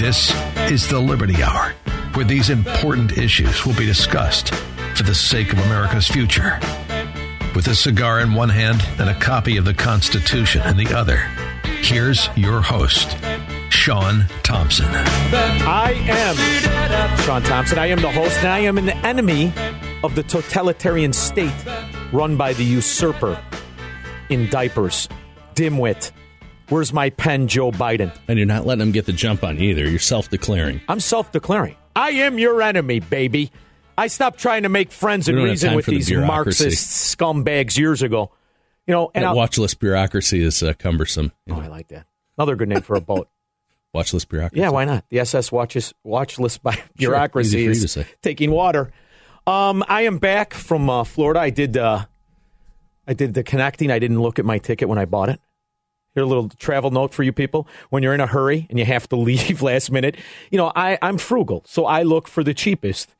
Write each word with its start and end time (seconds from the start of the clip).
This 0.00 0.34
is 0.70 0.88
the 0.88 0.98
Liberty 0.98 1.42
Hour, 1.42 1.74
where 2.14 2.24
these 2.24 2.48
important 2.48 3.18
issues 3.18 3.66
will 3.66 3.74
be 3.74 3.84
discussed 3.84 4.48
for 4.94 5.02
the 5.02 5.14
sake 5.14 5.52
of 5.52 5.58
America's 5.58 6.08
future. 6.08 6.58
With 7.54 7.66
a 7.66 7.74
cigar 7.74 8.20
in 8.20 8.32
one 8.32 8.48
hand 8.48 8.82
and 8.98 9.10
a 9.10 9.20
copy 9.20 9.58
of 9.58 9.66
the 9.66 9.74
Constitution 9.74 10.62
in 10.66 10.78
the 10.78 10.96
other, 10.96 11.18
here's 11.82 12.30
your 12.34 12.62
host, 12.62 13.14
Sean 13.68 14.24
Thompson. 14.42 14.86
I 14.88 15.92
am 16.08 17.18
Sean 17.18 17.42
Thompson. 17.42 17.78
I 17.78 17.88
am 17.88 18.00
the 18.00 18.10
host, 18.10 18.38
and 18.38 18.48
I 18.48 18.60
am 18.60 18.78
an 18.78 18.88
enemy 18.88 19.52
of 20.02 20.14
the 20.14 20.22
totalitarian 20.22 21.12
state 21.12 21.52
run 22.10 22.38
by 22.38 22.54
the 22.54 22.64
usurper 22.64 23.38
in 24.30 24.48
diapers, 24.48 25.10
dimwit. 25.54 26.10
Where's 26.70 26.92
my 26.92 27.10
pen, 27.10 27.48
Joe 27.48 27.72
Biden? 27.72 28.16
And 28.28 28.38
you're 28.38 28.46
not 28.46 28.64
letting 28.64 28.78
them 28.78 28.92
get 28.92 29.04
the 29.04 29.12
jump 29.12 29.42
on 29.42 29.58
either. 29.58 29.88
You're 29.88 29.98
self 29.98 30.30
declaring. 30.30 30.80
I'm 30.88 31.00
self 31.00 31.32
declaring. 31.32 31.76
I 31.96 32.10
am 32.10 32.38
your 32.38 32.62
enemy, 32.62 33.00
baby. 33.00 33.50
I 33.98 34.06
stopped 34.06 34.38
trying 34.38 34.62
to 34.62 34.68
make 34.68 34.92
friends 34.92 35.28
and 35.28 35.36
We 35.36 35.42
don't 35.42 35.48
have 35.48 35.52
reason 35.54 35.74
with 35.74 35.86
the 35.86 35.90
these 35.96 36.08
bureaucracy. 36.08 36.64
Marxist 36.64 37.18
scumbags 37.18 37.76
years 37.76 38.02
ago. 38.02 38.30
You 38.86 38.94
know, 38.94 39.10
and 39.14 39.24
That 39.24 39.30
I'll- 39.30 39.36
watch 39.36 39.58
bureaucracy 39.78 40.42
is 40.42 40.62
uh, 40.62 40.72
cumbersome. 40.78 41.32
Oh, 41.48 41.56
know, 41.56 41.60
I 41.60 41.66
like 41.66 41.88
that. 41.88 42.06
Another 42.38 42.54
good 42.56 42.68
name 42.68 42.82
for 42.82 42.94
a 42.96 43.00
boat. 43.00 43.28
watch 43.92 44.14
list 44.14 44.28
bureaucracy. 44.28 44.60
Yeah, 44.60 44.70
why 44.70 44.84
not? 44.84 45.04
The 45.10 45.18
SS 45.18 45.50
watches 45.50 45.92
watch 46.04 46.38
list 46.38 46.62
by 46.62 46.80
bureaucracy 46.96 47.66
is 47.66 47.98
taking 48.22 48.52
water. 48.52 48.92
Um, 49.46 49.84
I 49.88 50.02
am 50.02 50.18
back 50.18 50.54
from 50.54 50.88
uh, 50.88 51.02
Florida. 51.02 51.40
I 51.40 51.50
did 51.50 51.76
uh, 51.76 52.06
I 53.08 53.14
did 53.14 53.34
the 53.34 53.42
connecting. 53.42 53.90
I 53.90 53.98
didn't 53.98 54.22
look 54.22 54.38
at 54.38 54.44
my 54.44 54.58
ticket 54.58 54.88
when 54.88 54.98
I 54.98 55.04
bought 55.04 55.30
it. 55.30 55.40
Here, 56.14 56.24
a 56.24 56.26
little 56.26 56.48
travel 56.48 56.90
note 56.90 57.14
for 57.14 57.22
you 57.22 57.32
people. 57.32 57.68
When 57.90 58.02
you're 58.02 58.14
in 58.14 58.20
a 58.20 58.26
hurry 58.26 58.66
and 58.68 58.78
you 58.78 58.84
have 58.84 59.08
to 59.10 59.16
leave 59.28 59.62
last 59.62 59.90
minute, 59.92 60.16
you 60.50 60.58
know, 60.58 60.72
I, 60.74 60.98
I'm 61.02 61.18
frugal, 61.18 61.62
so 61.66 61.86
I 61.86 62.02
look 62.02 62.26
for 62.28 62.42
the 62.42 62.54
cheapest. 62.54 63.14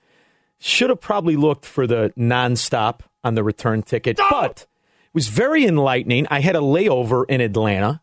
Should 0.58 0.90
have 0.90 1.00
probably 1.00 1.36
looked 1.36 1.64
for 1.64 1.86
the 1.86 2.12
nonstop 2.18 3.00
on 3.24 3.34
the 3.34 3.42
return 3.44 3.82
ticket, 3.82 4.18
but 4.30 4.60
it 4.60 5.14
was 5.14 5.28
very 5.28 5.64
enlightening. 5.64 6.26
I 6.30 6.40
had 6.40 6.54
a 6.56 6.60
layover 6.60 7.24
in 7.28 7.40
Atlanta, 7.40 8.00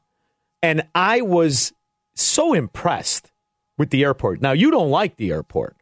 and 0.64 0.84
I 0.96 1.22
was 1.22 1.74
so 2.16 2.54
impressed 2.54 3.31
with 3.78 3.92
the 3.92 4.04
airport. 4.04 4.42
Now, 4.42 4.54
you 4.54 4.72
don't 4.72 4.90
like 4.90 5.18
the 5.18 5.30
airport. 5.31 5.75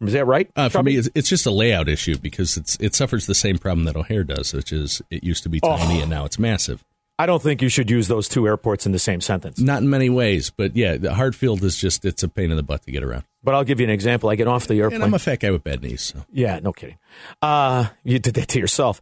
Is 0.00 0.14
that 0.14 0.24
right? 0.26 0.50
Uh, 0.56 0.68
for 0.68 0.82
me, 0.82 0.96
it's, 0.96 1.08
it's 1.14 1.28
just 1.28 1.46
a 1.46 1.52
layout 1.52 1.88
issue 1.88 2.18
because 2.18 2.56
it's 2.56 2.76
it 2.80 2.92
suffers 2.96 3.26
the 3.26 3.34
same 3.36 3.58
problem 3.58 3.84
that 3.84 3.94
O'Hare 3.94 4.24
does, 4.24 4.52
which 4.52 4.72
is 4.72 5.00
it 5.10 5.22
used 5.22 5.44
to 5.44 5.48
be 5.48 5.60
Oh. 5.62 5.76
tiny 5.76 6.00
and 6.00 6.10
now 6.10 6.24
it's 6.24 6.40
massive. 6.40 6.82
I 7.18 7.26
don't 7.26 7.42
think 7.42 7.62
you 7.62 7.68
should 7.68 7.90
use 7.90 8.08
those 8.08 8.28
two 8.28 8.46
airports 8.46 8.86
in 8.86 8.92
the 8.92 8.98
same 8.98 9.20
sentence. 9.20 9.60
Not 9.60 9.82
in 9.82 9.90
many 9.90 10.08
ways, 10.08 10.50
but 10.50 10.74
yeah, 10.74 10.96
the 10.96 11.10
Hartsfield 11.10 11.62
is 11.62 11.76
just 11.76 12.04
it's 12.04 12.22
a 12.22 12.28
pain 12.28 12.50
in 12.50 12.56
the 12.56 12.62
butt 12.62 12.82
to 12.82 12.90
get 12.90 13.04
around. 13.04 13.24
But 13.44 13.54
I'll 13.54 13.64
give 13.64 13.80
you 13.80 13.84
an 13.84 13.90
example. 13.90 14.30
I 14.30 14.36
get 14.36 14.48
off 14.48 14.66
the 14.66 14.80
airplane. 14.80 15.02
And 15.02 15.04
I'm 15.04 15.14
a 15.14 15.18
fat 15.18 15.40
guy 15.40 15.50
with 15.50 15.62
bad 15.62 15.82
knees. 15.82 16.00
So. 16.00 16.24
Yeah, 16.32 16.58
no 16.60 16.72
kidding. 16.72 16.98
Uh, 17.40 17.88
you 18.02 18.18
did 18.18 18.34
that 18.34 18.48
to 18.48 18.58
yourself. 18.58 19.00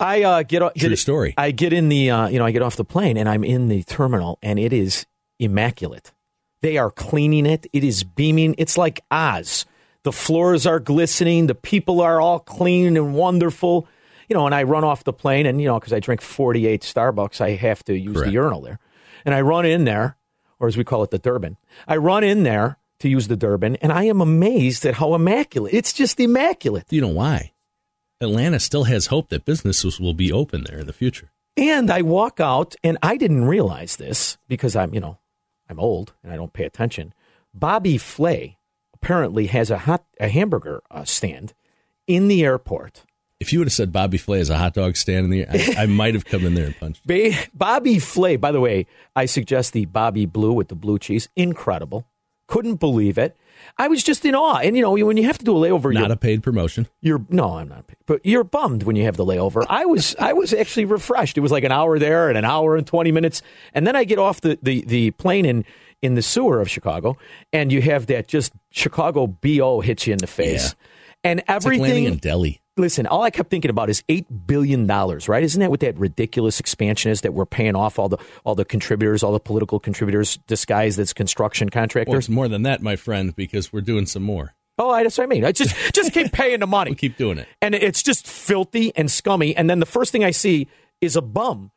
I 0.00 0.22
uh, 0.22 0.42
get 0.42 0.62
off. 0.62 0.74
True 0.74 0.96
story. 0.96 1.34
I 1.36 1.50
get 1.50 1.72
in 1.72 1.88
the, 1.88 2.10
uh, 2.10 2.28
you 2.28 2.38
know, 2.38 2.46
I 2.46 2.50
get 2.50 2.62
off 2.62 2.76
the 2.76 2.84
plane 2.84 3.16
and 3.16 3.28
I'm 3.28 3.44
in 3.44 3.68
the 3.68 3.82
terminal 3.84 4.38
and 4.42 4.58
it 4.58 4.72
is 4.72 5.06
immaculate. 5.38 6.12
They 6.62 6.78
are 6.78 6.90
cleaning 6.90 7.44
it. 7.46 7.66
It 7.72 7.84
is 7.84 8.04
beaming. 8.04 8.54
It's 8.58 8.78
like 8.78 9.00
Oz. 9.10 9.66
The 10.04 10.12
floors 10.12 10.66
are 10.66 10.80
glistening. 10.80 11.46
The 11.46 11.54
people 11.54 12.00
are 12.00 12.20
all 12.20 12.40
clean 12.40 12.96
and 12.96 13.14
wonderful. 13.14 13.86
You 14.32 14.38
know, 14.38 14.46
and 14.46 14.54
I 14.54 14.62
run 14.62 14.82
off 14.82 15.04
the 15.04 15.12
plane 15.12 15.44
and, 15.44 15.60
you 15.60 15.68
know, 15.68 15.78
because 15.78 15.92
I 15.92 16.00
drink 16.00 16.22
48 16.22 16.80
Starbucks, 16.80 17.42
I 17.42 17.50
have 17.50 17.84
to 17.84 17.94
use 17.94 18.14
Correct. 18.14 18.28
the 18.28 18.32
urinal 18.32 18.62
there. 18.62 18.78
And 19.26 19.34
I 19.34 19.42
run 19.42 19.66
in 19.66 19.84
there, 19.84 20.16
or 20.58 20.68
as 20.68 20.78
we 20.78 20.84
call 20.84 21.02
it, 21.02 21.10
the 21.10 21.18
Durban. 21.18 21.58
I 21.86 21.98
run 21.98 22.24
in 22.24 22.42
there 22.42 22.78
to 23.00 23.10
use 23.10 23.28
the 23.28 23.36
Durban 23.36 23.76
and 23.76 23.92
I 23.92 24.04
am 24.04 24.22
amazed 24.22 24.86
at 24.86 24.94
how 24.94 25.12
immaculate. 25.12 25.74
It's 25.74 25.92
just 25.92 26.18
immaculate. 26.18 26.86
You 26.88 27.02
know 27.02 27.08
why? 27.08 27.52
Atlanta 28.22 28.58
still 28.58 28.84
has 28.84 29.08
hope 29.08 29.28
that 29.28 29.44
businesses 29.44 30.00
will 30.00 30.14
be 30.14 30.32
open 30.32 30.64
there 30.64 30.78
in 30.78 30.86
the 30.86 30.94
future. 30.94 31.30
And 31.58 31.90
I 31.90 32.00
walk 32.00 32.40
out, 32.40 32.74
and 32.82 32.96
I 33.02 33.18
didn't 33.18 33.44
realize 33.44 33.96
this 33.96 34.38
because 34.48 34.74
I'm, 34.74 34.94
you 34.94 35.00
know, 35.00 35.18
I'm 35.68 35.78
old 35.78 36.14
and 36.22 36.32
I 36.32 36.36
don't 36.36 36.54
pay 36.54 36.64
attention. 36.64 37.12
Bobby 37.52 37.98
Flay 37.98 38.56
apparently 38.94 39.48
has 39.48 39.70
a 39.70 39.76
hot 39.76 40.06
a 40.18 40.30
hamburger 40.30 40.82
uh, 40.90 41.04
stand 41.04 41.52
in 42.06 42.28
the 42.28 42.42
airport. 42.42 43.04
If 43.42 43.52
you 43.52 43.58
would 43.58 43.68
have 43.68 43.72
said 43.74 43.92
Bobby 43.92 44.16
Flay 44.16 44.40
is 44.40 44.48
a 44.48 44.56
hot 44.56 44.72
dog 44.74 44.96
stand 44.96 45.26
in 45.26 45.30
there, 45.30 45.46
I, 45.50 45.82
I 45.82 45.86
might 45.86 46.14
have 46.14 46.24
come 46.24 46.46
in 46.46 46.54
there 46.54 46.66
and 46.66 46.78
punched. 46.78 47.02
Bobby 47.54 47.98
Flay, 47.98 48.36
by 48.36 48.52
the 48.52 48.60
way, 48.60 48.86
I 49.14 49.26
suggest 49.26 49.72
the 49.74 49.84
Bobby 49.84 50.24
Blue 50.26 50.52
with 50.54 50.68
the 50.68 50.74
blue 50.74 50.98
cheese. 50.98 51.28
Incredible. 51.36 52.06
Couldn't 52.46 52.76
believe 52.76 53.18
it. 53.18 53.36
I 53.78 53.88
was 53.88 54.02
just 54.02 54.24
in 54.24 54.34
awe. 54.34 54.56
And, 54.58 54.76
you 54.76 54.82
know, 54.82 54.92
when 54.92 55.16
you 55.16 55.24
have 55.24 55.38
to 55.38 55.44
do 55.44 55.56
a 55.56 55.60
layover, 55.60 55.92
Not 55.94 56.10
a 56.10 56.16
paid 56.16 56.42
promotion. 56.42 56.88
you're 57.00 57.24
no, 57.30 57.56
I'm 57.58 57.68
not. 57.68 57.84
But 58.06 58.24
you're 58.24 58.44
bummed 58.44 58.82
when 58.82 58.96
you 58.96 59.04
have 59.04 59.16
the 59.16 59.24
layover. 59.24 59.64
I 59.70 59.84
was 59.86 60.16
I 60.18 60.32
was 60.32 60.52
actually 60.52 60.84
refreshed. 60.86 61.36
It 61.38 61.40
was 61.40 61.52
like 61.52 61.64
an 61.64 61.72
hour 61.72 61.98
there 61.98 62.28
and 62.28 62.36
an 62.36 62.44
hour 62.44 62.76
and 62.76 62.86
twenty 62.86 63.12
minutes, 63.12 63.40
and 63.74 63.86
then 63.86 63.94
I 63.96 64.04
get 64.04 64.18
off 64.18 64.40
the 64.40 64.58
the, 64.62 64.82
the 64.86 65.10
plane 65.12 65.44
in 65.46 65.64
in 66.02 66.14
the 66.14 66.22
sewer 66.22 66.60
of 66.60 66.68
Chicago, 66.68 67.16
and 67.52 67.70
you 67.72 67.80
have 67.82 68.06
that 68.06 68.26
just 68.26 68.52
Chicago 68.70 69.26
bo 69.28 69.80
hits 69.80 70.06
you 70.06 70.12
in 70.12 70.18
the 70.18 70.26
face, 70.26 70.74
and 71.22 71.38
It's 71.40 71.48
like 71.48 71.56
everything. 71.78 72.04
in 72.04 72.16
Delhi. 72.16 72.60
Listen, 72.78 73.06
all 73.06 73.22
I 73.22 73.30
kept 73.30 73.50
thinking 73.50 73.70
about 73.70 73.90
is 73.90 74.02
eight 74.08 74.26
billion 74.46 74.86
dollars, 74.86 75.28
right? 75.28 75.42
Isn't 75.42 75.60
that 75.60 75.70
what 75.70 75.80
that 75.80 75.96
ridiculous 75.98 76.58
expansion 76.58 77.10
is 77.10 77.20
that 77.20 77.34
we're 77.34 77.44
paying 77.44 77.76
off 77.76 77.98
all 77.98 78.08
the 78.08 78.16
all 78.44 78.54
the 78.54 78.64
contributors, 78.64 79.22
all 79.22 79.32
the 79.32 79.40
political 79.40 79.78
contributors, 79.78 80.38
disguised 80.46 80.98
as 80.98 81.12
construction 81.12 81.66
Well, 81.72 81.82
contractors? 81.82 82.14
it's 82.24 82.28
more 82.30 82.48
than 82.48 82.62
that, 82.62 82.80
my 82.82 82.96
friend, 82.96 83.36
because 83.36 83.72
we're 83.72 83.82
doing 83.82 84.06
some 84.06 84.22
more. 84.22 84.54
oh, 84.78 84.88
I, 84.90 85.02
that's 85.02 85.18
what 85.18 85.24
I 85.24 85.26
mean. 85.26 85.44
I 85.44 85.52
just 85.52 85.76
just 85.94 86.12
keep 86.14 86.32
paying 86.40 86.60
the 86.60 86.66
money. 86.66 86.92
We'll 86.92 86.96
keep 86.96 87.18
doing 87.18 87.36
it. 87.38 87.46
and 87.60 87.74
it's 87.74 88.02
just 88.02 88.26
filthy 88.26 88.90
and 88.96 89.10
scummy. 89.10 89.54
And 89.54 89.68
then 89.68 89.78
the 89.78 89.86
first 89.86 90.10
thing 90.10 90.24
I 90.24 90.30
see 90.30 90.68
is 91.02 91.14
a 91.16 91.22
bum 91.22 91.70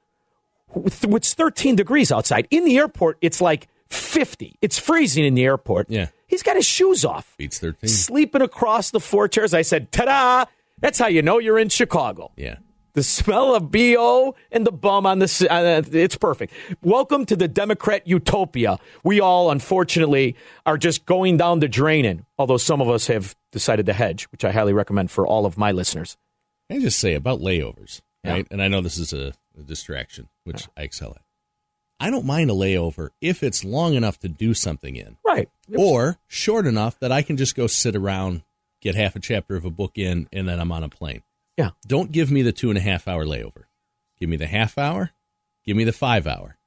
it's 0.76 1.34
13 1.34 1.76
degrees 1.76 2.12
outside. 2.12 2.48
In 2.52 2.66
the 2.66 2.78
airport, 2.78 3.18
it's 3.22 3.40
like 3.42 3.68
50. 3.90 4.56
It's 4.62 4.78
freezing 4.78 5.24
in 5.26 5.34
the 5.34 5.46
airport. 5.46 5.90
Yeah. 5.90 6.08
He's 6.28 6.44
got 6.44 6.56
his 6.58 6.66
shoes 6.66 7.06
off, 7.06 7.34
Beats 7.38 7.60
13. 7.60 7.88
sleeping 7.90 8.42
across 8.42 8.92
the 8.92 9.00
four 9.00 9.28
chairs. 9.28 9.54
I 9.54 9.62
said, 9.62 9.92
ta 9.92 10.06
da! 10.06 10.46
That's 10.86 11.00
how 11.00 11.08
you 11.08 11.24
know 11.24 11.40
you're 11.40 11.58
in 11.58 11.70
Chicago. 11.70 12.32
Yeah. 12.38 12.58
The 12.94 13.02
smell 13.02 13.56
of 13.56 13.72
BO 13.72 14.36
and 14.52 14.68
the 14.68 14.72
bum 14.72 15.08
on 15.08 15.18
the 15.18 15.48
uh, 15.50 15.82
it's 15.92 16.16
perfect. 16.16 16.54
Welcome 16.84 17.26
to 17.26 17.36
the 17.36 17.48
Democrat 17.48 18.06
utopia. 18.06 18.78
We 19.04 19.20
all, 19.20 19.50
unfortunately, 19.50 20.36
are 20.64 20.78
just 20.78 21.08
going 21.08 21.38
down 21.38 21.60
the 21.60 21.68
drain 21.68 22.06
in, 22.06 22.28
although 22.38 22.58
some 22.58 22.82
of 22.82 22.90
us 22.92 23.08
have 23.08 23.36
decided 23.52 23.88
to 23.88 23.94
hedge, 23.94 24.26
which 24.26 24.46
I 24.46 24.52
highly 24.52 24.74
recommend 24.74 25.10
for 25.10 25.26
all 25.26 25.48
of 25.48 25.58
my 25.58 25.72
listeners. 25.72 26.18
Can 26.70 26.78
I 26.78 26.84
just 26.84 27.00
say 27.00 27.16
about 27.16 27.40
layovers, 27.40 28.02
Yeah. 28.24 28.34
right? 28.34 28.48
And 28.52 28.62
I 28.62 28.68
know 28.68 28.82
this 28.82 29.00
is 29.00 29.12
a, 29.12 29.34
a 29.60 29.64
distraction, 29.64 30.30
which 30.44 30.68
I 30.78 30.84
excel 30.84 31.14
at. 31.16 31.24
I 32.00 32.12
don't 32.12 32.28
mind 32.28 32.52
a 32.52 32.54
layover 32.54 33.10
if 33.22 33.42
it's 33.42 33.66
long 33.66 33.96
enough 33.96 34.20
to 34.20 34.30
do 34.30 34.54
something 34.54 34.96
in, 34.96 35.18
Right. 35.26 35.50
or 35.76 36.20
short 36.28 36.68
enough 36.68 37.00
that 37.00 37.12
I 37.12 37.24
can 37.24 37.38
just 37.38 37.56
go 37.56 37.66
sit 37.66 37.96
around, 37.96 38.44
get 38.86 38.96
half 38.96 39.16
a 39.16 39.20
chapter 39.20 39.56
of 39.58 39.66
a 39.66 39.70
book 39.70 39.98
in, 39.98 40.30
and 40.32 40.48
then 40.48 40.60
I'm 40.60 40.72
on 40.72 40.84
a 40.84 40.90
plane. 40.90 41.24
Yeah. 41.58 41.72
Don't 41.88 42.12
give 42.12 42.30
me 42.32 42.42
the 42.44 42.52
two 42.54 42.70
and 42.70 42.78
a 42.78 42.82
half 42.82 43.08
hour 43.08 43.26
layover. 43.26 43.64
Give 44.20 44.30
me 44.30 44.38
the 44.38 44.48
half 44.48 44.78
hour. 44.78 45.12
Give 45.66 45.76
me 45.76 45.84
the 45.84 45.92
five 45.92 46.28
hour. 46.28 46.58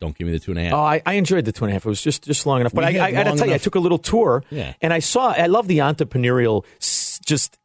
Don't 0.00 0.16
give 0.16 0.26
me 0.26 0.32
the 0.32 0.38
two 0.38 0.52
and 0.52 0.60
a 0.60 0.62
half. 0.64 0.72
Oh, 0.74 0.78
I, 0.78 1.02
I 1.04 1.14
enjoyed 1.14 1.44
the 1.44 1.52
two 1.52 1.64
and 1.64 1.70
a 1.70 1.74
half. 1.74 1.84
It 1.84 1.88
was 1.88 2.00
just 2.02 2.22
just 2.24 2.46
long 2.46 2.60
enough. 2.60 2.72
But 2.72 2.84
We 2.92 2.98
I, 2.98 3.06
I, 3.06 3.10
got 3.12 3.24
to 3.24 3.36
tell 3.36 3.48
you, 3.48 3.54
I 3.54 3.58
took 3.58 3.74
a 3.74 3.80
little 3.80 3.98
tour, 3.98 4.44
Yeah. 4.50 4.74
and 4.80 4.92
I 4.92 5.00
saw. 5.00 5.32
I 5.32 5.46
love 5.46 5.66
the 5.68 5.78
entrepreneurial 5.78 6.64
just 7.24 7.58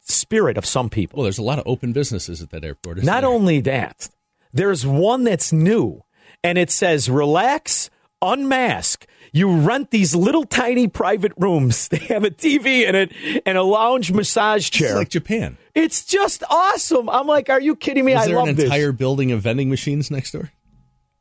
spirit 0.00 0.56
of 0.56 0.64
some 0.64 0.88
people. 0.88 1.18
well, 1.18 1.24
there's 1.24 1.38
a 1.38 1.42
lot 1.42 1.58
of 1.58 1.64
open 1.66 1.92
businesses 1.92 2.40
at 2.40 2.50
that 2.50 2.64
airport. 2.64 3.02
Not 3.02 3.20
there? 3.22 3.30
only 3.30 3.60
that, 3.62 4.08
there's 4.52 4.86
one 4.86 5.24
that's 5.24 5.52
new, 5.52 6.02
and 6.42 6.56
it 6.56 6.70
says 6.70 7.10
"Relax, 7.10 7.90
unmask." 8.22 9.04
You 9.32 9.50
rent 9.56 9.90
these 9.90 10.14
little 10.14 10.44
tiny 10.44 10.88
private 10.88 11.32
rooms. 11.36 11.88
They 11.98 11.98
have 12.14 12.24
a 12.24 12.30
TV 12.30 12.86
in 12.88 12.94
it 12.94 13.12
and 13.46 13.58
a 13.58 13.62
lounge 13.62 14.12
massage 14.12 14.68
It's 14.68 14.70
chair. 14.70 14.96
like 14.96 15.08
Japan. 15.08 15.56
it's 15.74 16.04
just 16.04 16.42
awesome. 16.50 17.08
I'm 17.08 17.26
like, 17.26 17.50
are 17.50 17.60
you 17.60 17.74
kidding 17.76 18.04
me? 18.04 18.12
Is 18.14 18.20
I 18.22 18.26
there 18.26 18.36
love 18.36 18.48
an 18.48 18.54
this. 18.56 18.64
entire 18.66 18.92
building 18.92 19.32
of 19.32 19.40
vending 19.42 19.68
machines 19.70 20.10
next 20.10 20.32
door? 20.32 20.50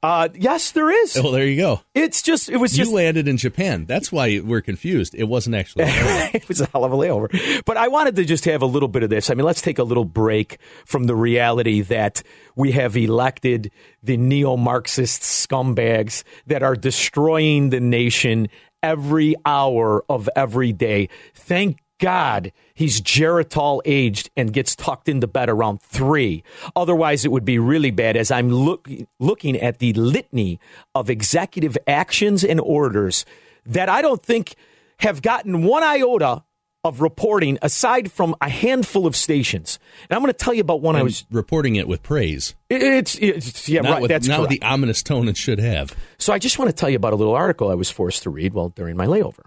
Uh, 0.03 0.29
yes, 0.35 0.71
there 0.71 0.91
is. 0.91 1.17
Oh, 1.17 1.31
there 1.31 1.47
you 1.47 1.57
go. 1.57 1.81
It's 1.95 2.21
just. 2.21 2.49
It 2.49 2.57
was 2.57 2.71
just. 2.73 2.89
you 2.89 2.95
landed 2.95 3.27
in 3.27 3.37
Japan. 3.37 3.85
That's 3.85 4.11
why 4.11 4.39
we're 4.43 4.61
confused. 4.61 5.15
It 5.15 5.23
wasn't 5.23 5.55
actually. 5.55 5.85
it 5.87 6.47
was 6.47 6.61
a 6.61 6.67
hell 6.67 6.83
of 6.83 6.91
a 6.91 6.95
layover. 6.95 7.63
But 7.65 7.77
I 7.77 7.87
wanted 7.87 8.15
to 8.17 8.25
just 8.25 8.45
have 8.45 8.61
a 8.61 8.67
little 8.67 8.89
bit 8.89 9.01
of 9.01 9.09
this. 9.09 9.29
I 9.29 9.33
mean, 9.33 9.45
let's 9.45 9.61
take 9.61 9.79
a 9.79 9.83
little 9.83 10.05
break 10.05 10.59
from 10.85 11.05
the 11.05 11.15
reality 11.15 11.81
that 11.81 12.21
we 12.55 12.73
have 12.73 12.95
elected 12.95 13.71
the 14.03 14.17
neo 14.17 14.55
Marxist 14.55 15.23
scumbags 15.23 16.23
that 16.45 16.61
are 16.61 16.75
destroying 16.75 17.71
the 17.71 17.79
nation 17.79 18.49
every 18.83 19.35
hour 19.45 20.05
of 20.09 20.29
every 20.35 20.73
day. 20.73 21.09
Thank 21.33 21.79
God 21.99 22.51
he's 22.73 23.01
Geritol 23.01 23.81
aged 23.85 24.29
and 24.37 24.53
gets 24.53 24.75
tucked 24.75 25.09
into 25.09 25.27
bed 25.27 25.49
around 25.49 25.81
three. 25.81 26.43
Otherwise, 26.75 27.25
it 27.25 27.31
would 27.31 27.45
be 27.45 27.57
really 27.57 27.91
bad 27.91 28.15
as 28.15 28.29
I'm 28.31 28.49
look, 28.49 28.87
looking 29.19 29.57
at 29.57 29.79
the 29.79 29.93
litany 29.93 30.59
of 30.93 31.09
executive 31.09 31.77
actions 31.87 32.43
and 32.43 32.59
orders 32.61 33.25
that 33.65 33.89
I 33.89 34.01
don't 34.01 34.23
think 34.23 34.55
have 34.99 35.21
gotten 35.21 35.63
one 35.63 35.83
iota 35.83 36.43
of 36.83 37.01
reporting 37.01 37.57
aside 37.61 38.11
from 38.11 38.35
a 38.39 38.47
handful 38.49 39.05
of 39.07 39.15
stations. 39.15 39.79
And 40.09 40.15
I'm 40.15 40.21
going 40.21 40.31
to 40.31 40.37
tell 40.37 40.53
you 40.53 40.61
about 40.61 40.81
one 40.81 40.95
I 40.95 41.03
was. 41.03 41.25
reporting 41.31 41.75
it 41.75 41.87
with 41.87 42.01
praise, 42.03 42.55
It's, 42.69 43.15
it's 43.15 43.67
yeah, 43.67 43.81
not 43.81 43.91
right. 43.93 44.01
with 44.03 44.09
that's 44.09 44.27
not 44.27 44.37
correct. 44.47 44.51
the 44.51 44.61
ominous 44.61 45.03
tone 45.03 45.27
it 45.27 45.35
should 45.35 45.59
have. 45.59 45.95
So 46.17 46.31
I 46.31 46.39
just 46.39 46.59
want 46.59 46.69
to 46.69 46.75
tell 46.75 46.89
you 46.89 46.95
about 46.95 47.13
a 47.13 47.15
little 47.17 47.35
article 47.35 47.69
I 47.69 47.73
was 47.73 47.89
forced 47.89 48.23
to 48.23 48.29
read 48.29 48.53
while 48.53 48.69
during 48.69 48.95
my 48.95 49.05
layover. 49.07 49.45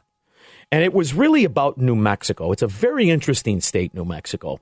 And 0.73 0.85
it 0.85 0.93
was 0.93 1.15
really 1.15 1.45
about 1.45 1.79
New 1.79 1.97
Mexico. 1.97 2.53
It's 2.53 2.63
a 2.63 2.69
very 2.69 3.11
interesting 3.11 3.61
state, 3.61 3.93
New 3.95 4.05
Mexico. 4.05 4.61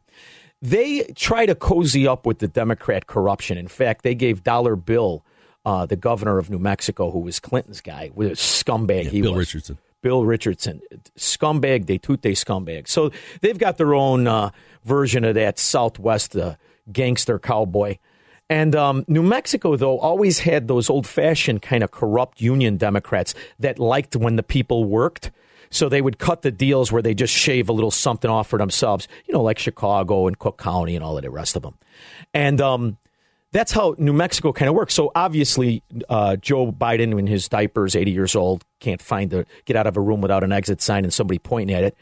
They 0.63 1.03
try 1.15 1.47
to 1.47 1.55
cozy 1.55 2.09
up 2.09 2.27
with 2.27 2.39
the 2.39 2.49
Democrat 2.49 3.07
corruption. 3.07 3.59
In 3.59 3.69
fact, 3.69 4.03
they 4.03 4.15
gave 4.15 4.43
Dollar 4.43 4.75
Bill, 4.75 5.25
uh, 5.65 5.87
the 5.87 5.97
governor 5.97 6.39
of 6.39 6.51
New 6.51 6.59
Mexico, 6.59 7.11
who 7.11 7.21
was 7.21 7.39
Clinton's 7.41 7.81
guy, 7.81 8.11
was 8.15 8.31
a 8.31 8.33
scumbag. 8.33 9.09
he 9.09 9.21
Bill 9.21 9.35
was. 9.35 9.41
Richardson. 9.41 9.79
Bill 10.01 10.25
Richardson, 10.25 10.81
scumbag, 11.17 11.85
de 11.85 11.99
tute 11.99 12.23
scumbag. 12.23 12.87
So 12.89 13.11
they've 13.41 13.59
got 13.59 13.79
their 13.79 13.95
own 13.95 14.29
uh, 14.29 14.51
version 14.85 15.25
of 15.25 15.35
that 15.35 15.59
Southwest 15.59 16.37
uh, 16.37 16.55
gangster 16.91 17.39
cowboy. 17.39 17.99
And 18.49 18.75
um, 18.75 19.05
New 19.09 19.23
Mexico, 19.23 19.77
though, 19.77 19.99
always 19.99 20.39
had 20.39 20.69
those 20.69 20.89
old 20.89 21.07
fashioned 21.07 21.63
kind 21.63 21.83
of 21.83 21.91
corrupt 21.91 22.41
union 22.41 22.77
Democrats 22.77 23.35
that 23.59 23.79
liked 23.79 24.17
when 24.17 24.37
the 24.37 24.43
people 24.43 24.85
worked. 24.85 25.31
So 25.71 25.89
they 25.89 26.01
would 26.01 26.19
cut 26.19 26.43
the 26.43 26.51
deals 26.51 26.91
where 26.91 27.03
they 27.03 27.15
just 27.15 27.35
shave 27.35 27.69
a 27.69 27.73
little 27.73 27.91
something 27.91 28.31
off 28.31 28.49
for 28.49 28.59
themselves, 28.59 29.09
you 29.27 29.35
know, 29.35 29.43
like 29.43 29.59
Chicago 29.59 30.27
and 30.27 30.39
Cook 30.39 30.59
County 30.59 30.95
and 30.95 31.05
all 31.05 31.17
of 31.17 31.23
the 31.23 31.31
rest 31.31 31.57
of 31.57 31.63
them. 31.63 31.75
And 32.33 32.61
um, 32.61 32.97
that's 33.53 33.73
how 33.73 33.95
New 33.99 34.13
Mexico 34.13 34.53
kind 34.53 34.69
of 34.69 34.75
works. 34.75 34.95
So 34.95 35.11
obviously, 35.15 35.83
uh, 36.09 36.37
Joe 36.37 36.71
Biden, 36.71 37.19
in 37.19 37.27
his 37.27 37.49
diapers, 37.49 37.97
80 37.97 38.11
years 38.11 38.37
old, 38.37 38.65
can't 38.81 39.01
find 39.01 39.31
the 39.31 39.47
get 39.65 39.77
out 39.77 39.87
of 39.87 39.97
a 39.97 40.01
room 40.01 40.21
without 40.21 40.45
an 40.45 40.53
exit 40.53 40.83
sign 40.83 41.05
and 41.05 41.13
somebody 41.13 41.39
pointing 41.39 41.75
at 41.75 41.85
it. 41.85 41.97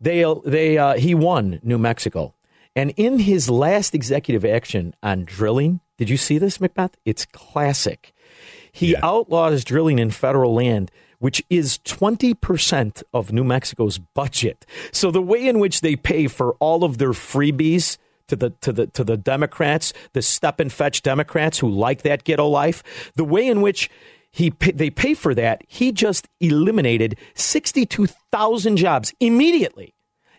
They 0.00 0.24
they 0.44 0.78
uh, 0.78 0.94
he 0.94 1.14
won 1.14 1.60
New 1.62 1.78
Mexico, 1.78 2.34
and 2.74 2.90
in 2.96 3.20
his 3.20 3.48
last 3.48 3.94
executive 3.94 4.44
action 4.44 4.94
on 5.02 5.24
drilling, 5.24 5.80
did 5.96 6.10
you 6.10 6.16
see 6.16 6.38
this, 6.38 6.60
Macbeth? 6.60 6.96
It's 7.04 7.24
classic. 7.26 8.12
He 8.72 8.96
outlaws 8.96 9.64
drilling 9.64 9.98
in 9.98 10.10
federal 10.10 10.54
land, 10.54 10.90
which 11.22 11.40
is 11.48 11.78
20% 11.84 13.04
of 13.14 13.32
New 13.32 13.44
Mexico's 13.44 13.98
budget. 13.98 14.66
So 14.90 15.12
the 15.12 15.22
way 15.22 15.46
in 15.46 15.60
which 15.60 15.80
they 15.80 15.94
pay 15.94 16.26
for 16.26 16.54
all 16.54 16.82
of 16.82 16.98
their 16.98 17.12
freebies 17.12 17.96
to 18.26 18.34
the 18.34 18.50
to 18.62 18.72
the 18.72 18.88
to 18.88 19.04
the 19.04 19.16
Democrats, 19.16 19.92
the 20.14 20.22
step 20.22 20.58
and 20.58 20.72
fetch 20.72 21.02
Democrats 21.02 21.60
who 21.60 21.70
like 21.70 22.02
that 22.02 22.24
ghetto 22.24 22.48
life, 22.48 22.82
the 23.14 23.24
way 23.24 23.46
in 23.46 23.60
which 23.60 23.88
he 24.32 24.50
pay, 24.50 24.72
they 24.72 24.90
pay 24.90 25.14
for 25.14 25.32
that, 25.32 25.62
he 25.68 25.92
just 25.92 26.26
eliminated 26.40 27.16
62,000 27.34 28.76
jobs 28.76 29.14
immediately. 29.20 29.94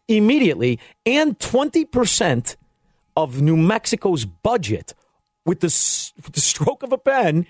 Immediately 0.10 0.82
and 1.06 1.40
20% 1.40 2.58
of 3.16 3.42
New 3.42 3.56
Mexico's 3.56 4.26
budget 4.26 4.94
with 5.46 5.62
the, 5.62 5.68
with 6.18 6.34
the 6.34 6.42
stroke 6.42 6.84
of 6.84 6.92
a 6.92 6.98
pen. 6.98 7.48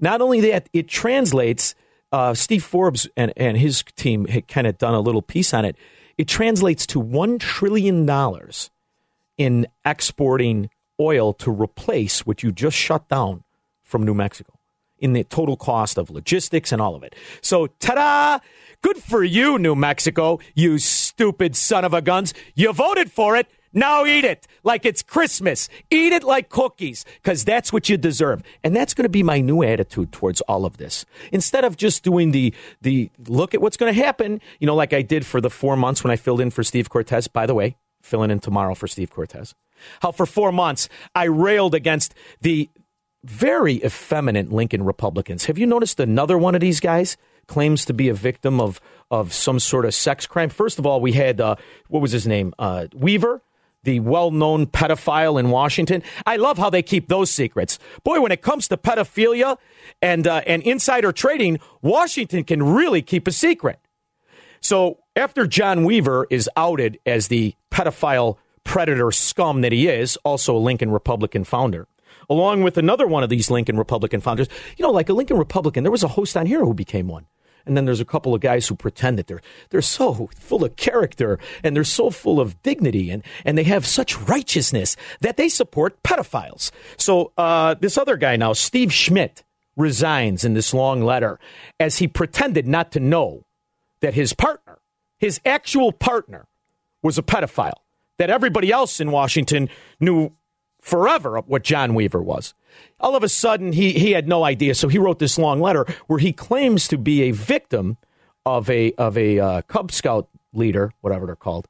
Not 0.00 0.20
only 0.20 0.40
that, 0.40 0.68
it 0.72 0.88
translates. 0.88 1.76
Uh, 2.14 2.32
Steve 2.32 2.62
Forbes 2.62 3.08
and, 3.16 3.32
and 3.36 3.56
his 3.56 3.82
team 3.96 4.26
had 4.26 4.46
kind 4.46 4.68
of 4.68 4.78
done 4.78 4.94
a 4.94 5.00
little 5.00 5.20
piece 5.20 5.52
on 5.52 5.64
it. 5.64 5.74
It 6.16 6.28
translates 6.28 6.86
to 6.86 7.02
$1 7.02 7.40
trillion 7.40 8.08
in 9.36 9.66
exporting 9.84 10.70
oil 11.00 11.32
to 11.32 11.50
replace 11.50 12.24
what 12.24 12.44
you 12.44 12.52
just 12.52 12.76
shut 12.76 13.08
down 13.08 13.42
from 13.82 14.04
New 14.04 14.14
Mexico 14.14 14.52
in 15.00 15.12
the 15.12 15.24
total 15.24 15.56
cost 15.56 15.98
of 15.98 16.08
logistics 16.08 16.70
and 16.70 16.80
all 16.80 16.94
of 16.94 17.02
it. 17.02 17.16
So, 17.40 17.66
ta 17.80 17.96
da! 17.96 18.38
Good 18.80 18.98
for 18.98 19.24
you, 19.24 19.58
New 19.58 19.74
Mexico, 19.74 20.38
you 20.54 20.78
stupid 20.78 21.56
son 21.56 21.84
of 21.84 21.92
a 21.94 22.00
guns. 22.00 22.32
You 22.54 22.72
voted 22.72 23.10
for 23.10 23.34
it. 23.34 23.48
Now 23.74 24.06
eat 24.06 24.24
it 24.24 24.46
like 24.62 24.86
it's 24.86 25.02
Christmas. 25.02 25.68
Eat 25.90 26.12
it 26.12 26.22
like 26.22 26.48
cookies 26.48 27.04
because 27.22 27.44
that's 27.44 27.72
what 27.72 27.88
you 27.88 27.96
deserve. 27.96 28.42
And 28.62 28.74
that's 28.74 28.94
going 28.94 29.04
to 29.04 29.10
be 29.10 29.22
my 29.22 29.40
new 29.40 29.62
attitude 29.62 30.12
towards 30.12 30.40
all 30.42 30.64
of 30.64 30.76
this. 30.76 31.04
Instead 31.32 31.64
of 31.64 31.76
just 31.76 32.04
doing 32.04 32.30
the, 32.30 32.54
the 32.80 33.10
look 33.26 33.52
at 33.52 33.60
what's 33.60 33.76
going 33.76 33.92
to 33.92 34.00
happen, 34.00 34.40
you 34.60 34.66
know, 34.66 34.74
like 34.74 34.92
I 34.92 35.02
did 35.02 35.26
for 35.26 35.40
the 35.40 35.50
four 35.50 35.76
months 35.76 36.04
when 36.04 36.10
I 36.10 36.16
filled 36.16 36.40
in 36.40 36.50
for 36.50 36.62
Steve 36.62 36.88
Cortes, 36.88 37.28
by 37.28 37.46
the 37.46 37.54
way, 37.54 37.76
filling 38.00 38.30
in 38.30 38.40
tomorrow 38.40 38.74
for 38.74 38.86
Steve 38.86 39.10
Cortes. 39.10 39.54
How 40.00 40.12
for 40.12 40.24
four 40.24 40.52
months 40.52 40.88
I 41.14 41.24
railed 41.24 41.74
against 41.74 42.14
the 42.40 42.70
very 43.24 43.82
effeminate 43.84 44.52
Lincoln 44.52 44.84
Republicans. 44.84 45.46
Have 45.46 45.58
you 45.58 45.66
noticed 45.66 45.98
another 45.98 46.36
one 46.36 46.54
of 46.54 46.60
these 46.60 46.78
guys 46.78 47.16
claims 47.46 47.84
to 47.86 47.94
be 47.94 48.08
a 48.08 48.14
victim 48.14 48.60
of 48.60 48.80
of 49.10 49.32
some 49.32 49.58
sort 49.58 49.84
of 49.84 49.94
sex 49.94 50.26
crime? 50.26 50.50
First 50.50 50.78
of 50.78 50.86
all, 50.86 51.00
we 51.00 51.12
had 51.12 51.40
uh, 51.40 51.56
what 51.88 52.00
was 52.00 52.12
his 52.12 52.26
name? 52.26 52.52
Uh, 52.58 52.86
Weaver, 52.94 53.42
the 53.84 54.00
well-known 54.00 54.66
pedophile 54.66 55.38
in 55.38 55.50
Washington. 55.50 56.02
I 56.26 56.36
love 56.36 56.58
how 56.58 56.70
they 56.70 56.82
keep 56.82 57.08
those 57.08 57.30
secrets. 57.30 57.78
Boy, 58.02 58.20
when 58.20 58.32
it 58.32 58.42
comes 58.42 58.68
to 58.68 58.76
pedophilia 58.76 59.56
and 60.02 60.26
uh, 60.26 60.42
and 60.46 60.62
insider 60.62 61.12
trading, 61.12 61.58
Washington 61.82 62.44
can 62.44 62.62
really 62.62 63.02
keep 63.02 63.28
a 63.28 63.32
secret. 63.32 63.78
So 64.60 64.98
after 65.14 65.46
John 65.46 65.84
Weaver 65.84 66.26
is 66.30 66.48
outed 66.56 66.98
as 67.04 67.28
the 67.28 67.54
pedophile 67.70 68.38
predator 68.64 69.12
scum 69.12 69.60
that 69.60 69.72
he 69.72 69.88
is, 69.88 70.16
also 70.24 70.56
a 70.56 70.58
Lincoln 70.58 70.90
Republican 70.90 71.44
founder, 71.44 71.86
along 72.30 72.62
with 72.62 72.78
another 72.78 73.06
one 73.06 73.22
of 73.22 73.28
these 73.28 73.50
Lincoln 73.50 73.76
Republican 73.76 74.20
founders, 74.20 74.48
you 74.76 74.82
know, 74.82 74.90
like 74.90 75.10
a 75.10 75.12
Lincoln 75.12 75.36
Republican, 75.36 75.84
there 75.84 75.92
was 75.92 76.02
a 76.02 76.08
host 76.08 76.36
on 76.36 76.46
here 76.46 76.64
who 76.64 76.72
became 76.72 77.08
one. 77.08 77.26
And 77.66 77.76
then 77.76 77.84
there's 77.84 78.00
a 78.00 78.04
couple 78.04 78.34
of 78.34 78.40
guys 78.40 78.68
who 78.68 78.74
pretend 78.74 79.18
that 79.18 79.26
they're 79.26 79.40
they're 79.70 79.82
so 79.82 80.28
full 80.36 80.64
of 80.64 80.76
character 80.76 81.38
and 81.62 81.74
they're 81.74 81.84
so 81.84 82.10
full 82.10 82.40
of 82.40 82.62
dignity 82.62 83.10
and, 83.10 83.22
and 83.44 83.56
they 83.56 83.64
have 83.64 83.86
such 83.86 84.20
righteousness 84.22 84.96
that 85.20 85.36
they 85.36 85.48
support 85.48 86.02
pedophiles. 86.02 86.70
So 86.96 87.32
uh, 87.38 87.74
this 87.74 87.96
other 87.96 88.16
guy 88.16 88.36
now, 88.36 88.52
Steve 88.52 88.92
Schmidt, 88.92 89.44
resigns 89.76 90.44
in 90.44 90.54
this 90.54 90.72
long 90.72 91.02
letter 91.02 91.38
as 91.80 91.98
he 91.98 92.06
pretended 92.06 92.66
not 92.66 92.92
to 92.92 93.00
know 93.00 93.44
that 94.00 94.14
his 94.14 94.32
partner, 94.32 94.78
his 95.18 95.40
actual 95.44 95.92
partner, 95.92 96.46
was 97.02 97.18
a 97.18 97.22
pedophile. 97.22 97.72
That 98.18 98.30
everybody 98.30 98.70
else 98.70 99.00
in 99.00 99.10
Washington 99.10 99.68
knew 99.98 100.30
forever 100.84 101.40
what 101.46 101.64
John 101.64 101.94
Weaver 101.94 102.22
was. 102.22 102.52
All 103.00 103.16
of 103.16 103.22
a 103.22 103.28
sudden, 103.28 103.72
he, 103.72 103.92
he 103.92 104.12
had 104.12 104.28
no 104.28 104.44
idea. 104.44 104.74
So 104.74 104.88
he 104.88 104.98
wrote 104.98 105.18
this 105.18 105.38
long 105.38 105.58
letter 105.60 105.86
where 106.08 106.18
he 106.18 106.30
claims 106.32 106.86
to 106.88 106.98
be 106.98 107.22
a 107.22 107.30
victim 107.30 107.96
of 108.44 108.68
a, 108.68 108.92
of 108.92 109.16
a 109.16 109.40
uh, 109.40 109.62
Cub 109.62 109.90
Scout 109.90 110.28
leader, 110.52 110.92
whatever 111.00 111.24
they're 111.24 111.36
called, 111.36 111.68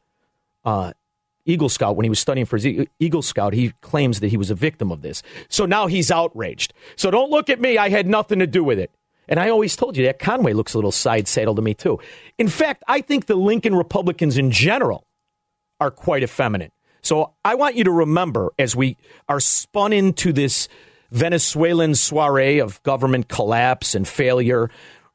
uh, 0.64 0.92
Eagle 1.46 1.68
Scout. 1.68 1.94
When 1.94 2.02
he 2.02 2.10
was 2.10 2.18
studying 2.18 2.44
for 2.44 2.58
his 2.58 2.86
Eagle 2.98 3.22
Scout, 3.22 3.52
he 3.52 3.72
claims 3.82 4.18
that 4.18 4.28
he 4.28 4.36
was 4.36 4.50
a 4.50 4.54
victim 4.56 4.90
of 4.90 5.02
this. 5.02 5.22
So 5.48 5.64
now 5.64 5.86
he's 5.86 6.10
outraged. 6.10 6.74
So 6.96 7.12
don't 7.12 7.30
look 7.30 7.48
at 7.48 7.60
me. 7.60 7.78
I 7.78 7.90
had 7.90 8.08
nothing 8.08 8.40
to 8.40 8.48
do 8.48 8.64
with 8.64 8.80
it. 8.80 8.90
And 9.28 9.38
I 9.38 9.48
always 9.48 9.76
told 9.76 9.96
you 9.96 10.04
that 10.06 10.18
Conway 10.18 10.54
looks 10.54 10.74
a 10.74 10.78
little 10.78 10.92
side 10.92 11.28
saddle 11.28 11.54
to 11.54 11.62
me, 11.62 11.72
too. 11.72 12.00
In 12.36 12.48
fact, 12.48 12.82
I 12.88 13.00
think 13.00 13.26
the 13.26 13.36
Lincoln 13.36 13.76
Republicans 13.76 14.36
in 14.36 14.50
general 14.50 15.06
are 15.78 15.92
quite 15.92 16.24
effeminate. 16.24 16.72
So 17.04 17.34
I 17.44 17.54
want 17.54 17.76
you 17.76 17.84
to 17.84 17.90
remember 17.90 18.50
as 18.58 18.74
we 18.74 18.96
are 19.28 19.38
spun 19.38 19.92
into 19.92 20.32
this 20.32 20.68
Venezuelan 21.10 21.94
soiree 21.94 22.58
of 22.58 22.82
government 22.82 23.28
collapse 23.28 23.94
and 23.94 24.08
failure, 24.08 24.70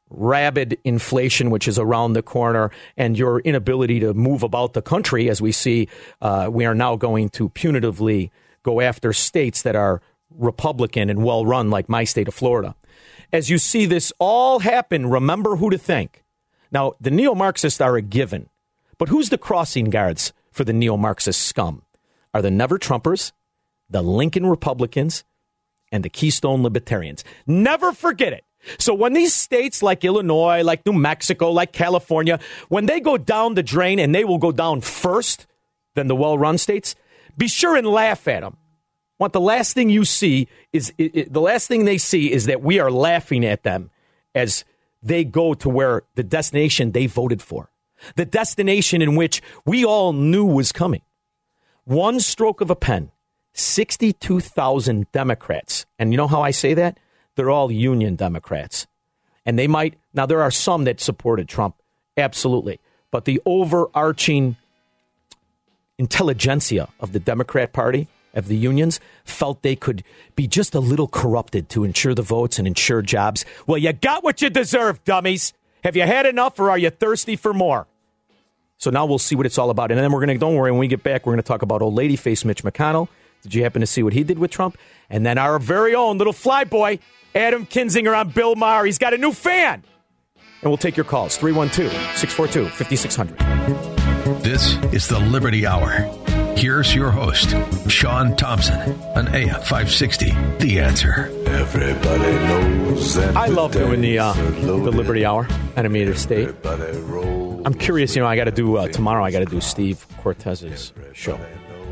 rabid 0.08 0.78
inflation, 0.84 1.50
which 1.50 1.66
is 1.66 1.80
around 1.80 2.12
the 2.12 2.22
corner, 2.22 2.70
and 2.96 3.18
your 3.18 3.40
inability 3.40 3.98
to 4.00 4.14
move 4.14 4.44
about 4.44 4.72
the 4.72 4.82
country, 4.82 5.28
as 5.28 5.42
we 5.42 5.50
see, 5.50 5.88
uh, 6.22 6.48
we 6.50 6.64
are 6.64 6.76
now 6.76 6.94
going 6.94 7.28
to 7.30 7.48
punitively 7.50 8.30
go 8.62 8.80
after 8.80 9.12
states 9.12 9.62
that 9.62 9.74
are 9.74 10.00
Republican 10.30 11.10
and 11.10 11.24
well 11.24 11.44
run, 11.44 11.70
like 11.70 11.88
my 11.88 12.04
state 12.04 12.28
of 12.28 12.34
Florida. 12.34 12.76
As 13.32 13.50
you 13.50 13.58
see 13.58 13.84
this 13.84 14.12
all 14.20 14.60
happen, 14.60 15.10
remember 15.10 15.56
who 15.56 15.70
to 15.70 15.78
thank. 15.78 16.22
Now, 16.70 16.92
the 17.00 17.10
neo 17.10 17.34
Marxists 17.34 17.80
are 17.80 17.96
a 17.96 18.02
given, 18.02 18.48
but 18.96 19.08
who's 19.08 19.30
the 19.30 19.38
crossing 19.38 19.90
guards 19.90 20.32
for 20.60 20.64
the 20.64 20.74
neo 20.74 20.98
Marxist 20.98 21.46
scum? 21.46 21.80
Are 22.34 22.42
the 22.42 22.50
Never 22.50 22.78
Trumpers, 22.78 23.32
the 23.88 24.02
Lincoln 24.02 24.44
Republicans, 24.44 25.24
and 25.90 26.04
the 26.04 26.10
Keystone 26.10 26.62
Libertarians. 26.62 27.24
Never 27.46 27.92
forget 27.92 28.34
it. 28.34 28.44
So 28.78 28.92
when 28.92 29.14
these 29.14 29.32
states 29.32 29.82
like 29.82 30.04
Illinois, 30.04 30.62
like 30.62 30.84
New 30.84 30.92
Mexico, 30.92 31.50
like 31.50 31.72
California, 31.72 32.38
when 32.68 32.84
they 32.84 33.00
go 33.00 33.16
down 33.16 33.54
the 33.54 33.62
drain 33.62 33.98
and 33.98 34.14
they 34.14 34.22
will 34.22 34.36
go 34.36 34.52
down 34.52 34.82
first 34.82 35.46
than 35.94 36.08
the 36.08 36.14
well 36.14 36.36
run 36.36 36.58
states, 36.58 36.94
be 37.38 37.48
sure 37.48 37.74
and 37.74 37.86
laugh 37.86 38.28
at 38.28 38.42
them. 38.42 38.58
Want 39.18 39.32
the 39.32 39.40
last 39.40 39.72
thing 39.72 39.88
you 39.88 40.04
see 40.04 40.46
is 40.74 40.92
it, 40.98 41.16
it, 41.16 41.32
the 41.32 41.40
last 41.40 41.68
thing 41.68 41.86
they 41.86 41.96
see 41.96 42.30
is 42.30 42.44
that 42.44 42.60
we 42.60 42.80
are 42.80 42.90
laughing 42.90 43.46
at 43.46 43.62
them 43.62 43.88
as 44.34 44.66
they 45.02 45.24
go 45.24 45.54
to 45.54 45.70
where 45.70 46.02
the 46.16 46.22
destination 46.22 46.92
they 46.92 47.06
voted 47.06 47.40
for, 47.40 47.70
the 48.16 48.24
destination 48.24 49.02
in 49.02 49.16
which 49.16 49.42
we 49.64 49.84
all 49.84 50.12
knew 50.12 50.44
was 50.44 50.72
coming. 50.72 51.02
One 51.84 52.20
stroke 52.20 52.60
of 52.60 52.70
a 52.70 52.76
pen, 52.76 53.10
62,000 53.54 55.10
Democrats. 55.12 55.86
And 55.98 56.12
you 56.12 56.16
know 56.16 56.28
how 56.28 56.42
I 56.42 56.50
say 56.50 56.74
that? 56.74 56.98
They're 57.34 57.50
all 57.50 57.70
union 57.70 58.16
Democrats. 58.16 58.86
And 59.46 59.58
they 59.58 59.66
might, 59.66 59.94
now 60.12 60.26
there 60.26 60.42
are 60.42 60.50
some 60.50 60.84
that 60.84 61.00
supported 61.00 61.48
Trump, 61.48 61.74
absolutely. 62.16 62.80
But 63.10 63.24
the 63.24 63.40
overarching 63.46 64.56
intelligentsia 65.98 66.88
of 67.00 67.12
the 67.12 67.20
Democrat 67.20 67.72
Party, 67.72 68.08
of 68.34 68.46
the 68.46 68.56
unions, 68.56 69.00
felt 69.24 69.62
they 69.62 69.74
could 69.74 70.04
be 70.36 70.46
just 70.46 70.74
a 70.74 70.80
little 70.80 71.08
corrupted 71.08 71.68
to 71.70 71.84
ensure 71.84 72.14
the 72.14 72.22
votes 72.22 72.58
and 72.58 72.66
ensure 72.66 73.02
jobs. 73.02 73.44
Well, 73.66 73.78
you 73.78 73.92
got 73.92 74.22
what 74.22 74.40
you 74.40 74.50
deserve, 74.50 75.02
dummies. 75.04 75.52
Have 75.82 75.96
you 75.96 76.02
had 76.02 76.26
enough 76.26 76.58
or 76.60 76.70
are 76.70 76.78
you 76.78 76.90
thirsty 76.90 77.36
for 77.36 77.52
more? 77.52 77.86
So 78.80 78.90
now 78.90 79.04
we'll 79.04 79.18
see 79.18 79.36
what 79.36 79.44
it's 79.44 79.58
all 79.58 79.68
about. 79.68 79.90
And 79.90 80.00
then 80.00 80.10
we're 80.10 80.24
going 80.24 80.34
to, 80.36 80.38
don't 80.38 80.54
worry, 80.56 80.70
when 80.70 80.80
we 80.80 80.88
get 80.88 81.02
back, 81.02 81.26
we're 81.26 81.34
going 81.34 81.42
to 81.42 81.46
talk 81.46 81.60
about 81.60 81.82
old 81.82 81.94
lady 81.94 82.16
face 82.16 82.46
Mitch 82.46 82.64
McConnell. 82.64 83.08
Did 83.42 83.54
you 83.54 83.62
happen 83.62 83.80
to 83.80 83.86
see 83.86 84.02
what 84.02 84.14
he 84.14 84.24
did 84.24 84.38
with 84.38 84.50
Trump? 84.50 84.78
And 85.10 85.24
then 85.24 85.36
our 85.36 85.58
very 85.58 85.94
own 85.94 86.16
little 86.16 86.32
flyboy, 86.32 86.98
Adam 87.34 87.66
Kinzinger 87.66 88.18
on 88.18 88.30
Bill 88.30 88.56
Maher. 88.56 88.86
He's 88.86 88.98
got 88.98 89.12
a 89.12 89.18
new 89.18 89.32
fan. 89.32 89.84
And 90.62 90.70
we'll 90.70 90.78
take 90.78 90.96
your 90.96 91.04
calls 91.04 91.36
312 91.36 91.92
642 92.16 92.68
5600. 92.70 94.42
This 94.42 94.74
is 94.94 95.08
the 95.08 95.18
Liberty 95.18 95.66
Hour. 95.66 95.90
Here's 96.56 96.94
your 96.94 97.10
host, 97.10 97.54
Sean 97.88 98.36
Thompson, 98.36 98.92
on 99.16 99.28
AM 99.28 99.60
560. 99.60 100.30
The 100.58 100.80
answer. 100.80 101.30
Everybody 101.46 102.32
knows 102.46 103.14
that 103.14 103.36
I 103.36 103.46
love 103.46 103.72
doing 103.72 104.00
the 104.02 104.18
uh, 104.18 104.34
days 104.34 104.42
are 104.42 104.50
the 104.60 104.72
loaded. 104.72 104.94
Liberty 104.94 105.24
Hour, 105.24 105.48
Enemy 105.76 106.12
State. 106.14 106.48
Everybody 106.48 106.98
rolls. 106.98 107.49
I'm 107.64 107.74
curious, 107.74 108.16
you 108.16 108.22
know, 108.22 108.28
I 108.28 108.36
got 108.36 108.44
to 108.44 108.50
do 108.50 108.76
uh, 108.76 108.88
tomorrow. 108.88 109.24
I 109.24 109.30
got 109.30 109.40
to 109.40 109.44
do 109.44 109.60
Steve 109.60 110.06
Cortes's 110.18 110.92
show, 111.12 111.38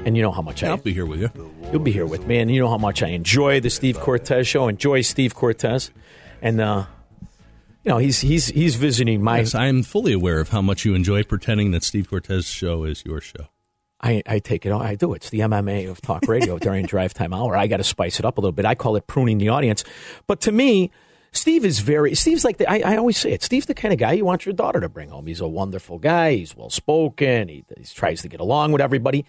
and 0.04 0.16
you 0.16 0.22
know 0.22 0.30
how 0.30 0.40
much 0.40 0.62
I 0.62 0.68
I'll 0.68 0.78
be 0.78 0.94
here 0.94 1.04
with 1.06 1.20
you. 1.20 1.30
You'll 1.70 1.82
be 1.82 1.92
here 1.92 2.06
with 2.06 2.26
me, 2.26 2.38
and 2.38 2.50
you 2.50 2.60
know 2.60 2.68
how 2.68 2.78
much 2.78 3.02
I 3.02 3.08
enjoy 3.08 3.60
the 3.60 3.68
Steve 3.70 4.00
Cortes 4.00 4.46
show. 4.46 4.68
Enjoy 4.68 5.02
Steve 5.02 5.34
Cortes, 5.34 5.90
and 6.40 6.60
uh, 6.60 6.86
you 7.84 7.90
know 7.90 7.98
he's 7.98 8.20
he's 8.20 8.46
he's 8.46 8.76
visiting 8.76 9.22
my. 9.22 9.40
Yes, 9.40 9.54
I 9.54 9.66
am 9.66 9.82
fully 9.82 10.12
aware 10.12 10.40
of 10.40 10.48
how 10.48 10.62
much 10.62 10.84
you 10.84 10.94
enjoy 10.94 11.22
pretending 11.22 11.72
that 11.72 11.82
Steve 11.82 12.08
Cortes's 12.08 12.46
show 12.46 12.84
is 12.84 13.04
your 13.04 13.20
show. 13.20 13.48
I, 14.00 14.22
I 14.26 14.38
take 14.38 14.64
it. 14.64 14.70
All 14.70 14.80
I 14.80 14.94
do. 14.94 15.12
It's 15.12 15.28
the 15.30 15.40
MMA 15.40 15.90
of 15.90 16.00
talk 16.00 16.26
radio 16.28 16.58
during 16.60 16.86
drive 16.86 17.14
time 17.14 17.34
hour. 17.34 17.56
I 17.56 17.66
got 17.66 17.78
to 17.78 17.84
spice 17.84 18.18
it 18.18 18.24
up 18.24 18.38
a 18.38 18.40
little 18.40 18.52
bit. 18.52 18.64
I 18.64 18.74
call 18.74 18.96
it 18.96 19.06
pruning 19.06 19.38
the 19.38 19.48
audience. 19.48 19.84
But 20.26 20.40
to 20.42 20.52
me, 20.52 20.92
Steve 21.38 21.64
is 21.64 21.78
very. 21.78 22.14
Steve's 22.14 22.44
like 22.44 22.58
the. 22.58 22.70
I, 22.70 22.94
I 22.94 22.96
always 22.96 23.16
say 23.16 23.32
it. 23.32 23.42
Steve's 23.42 23.66
the 23.66 23.74
kind 23.74 23.92
of 23.92 23.98
guy 23.98 24.12
you 24.12 24.24
want 24.24 24.44
your 24.44 24.52
daughter 24.52 24.80
to 24.80 24.88
bring 24.88 25.10
home. 25.10 25.26
He's 25.26 25.40
a 25.40 25.48
wonderful 25.48 25.98
guy. 25.98 26.34
He's 26.34 26.56
well 26.56 26.70
spoken. 26.70 27.48
He, 27.48 27.64
he 27.76 27.84
tries 27.84 28.22
to 28.22 28.28
get 28.28 28.40
along 28.40 28.72
with 28.72 28.80
everybody. 28.80 29.24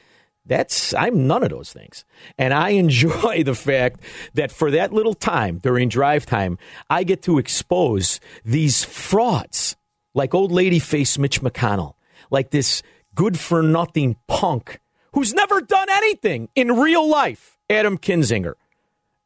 That's 0.45 0.93
I'm 0.95 1.27
none 1.27 1.43
of 1.43 1.49
those 1.49 1.71
things. 1.71 2.05
And 2.37 2.53
I 2.53 2.69
enjoy 2.83 3.43
the 3.43 3.55
fact 3.55 4.01
that 4.33 4.51
for 4.51 4.71
that 4.71 4.91
little 4.91 5.13
time 5.13 5.59
during 5.59 5.87
drive 5.89 6.25
time, 6.25 6.57
I 6.89 7.03
get 7.03 7.21
to 7.23 7.37
expose 7.37 8.19
these 8.43 8.83
frauds 8.83 9.75
like 10.13 10.33
old 10.33 10.51
lady 10.51 10.79
face 10.79 11.17
Mitch 11.17 11.41
McConnell, 11.41 11.93
like 12.31 12.49
this 12.49 12.81
good 13.15 13.37
for 13.39 13.61
nothing 13.61 14.15
punk 14.27 14.79
who's 15.13 15.33
never 15.33 15.61
done 15.61 15.89
anything 15.89 16.49
in 16.55 16.71
real 16.77 17.07
life, 17.07 17.57
Adam 17.69 17.97
Kinzinger. 17.97 18.53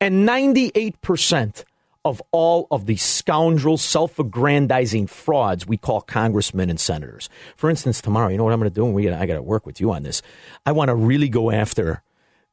And 0.01 0.27
98% 0.27 1.63
of 2.05 2.21
all 2.31 2.67
of 2.69 2.85
the 2.85 2.97
scoundrel, 2.97 3.77
self 3.77 4.19
aggrandizing 4.19 5.07
frauds 5.07 5.65
we 5.65 5.77
call 5.77 6.01
congressmen 6.01 6.69
and 6.69 6.79
senators. 6.79 7.29
For 7.55 7.69
instance, 7.69 8.01
tomorrow, 8.01 8.29
you 8.29 8.37
know 8.37 8.43
what 8.43 8.53
I'm 8.53 8.59
going 8.59 8.71
to 8.71 9.09
do? 9.09 9.13
I 9.13 9.25
got 9.25 9.35
to 9.35 9.41
work 9.41 9.65
with 9.65 9.79
you 9.79 9.91
on 9.91 10.03
this. 10.03 10.21
I 10.65 10.71
want 10.71 10.89
to 10.89 10.95
really 10.95 11.29
go 11.29 11.51
after 11.51 12.03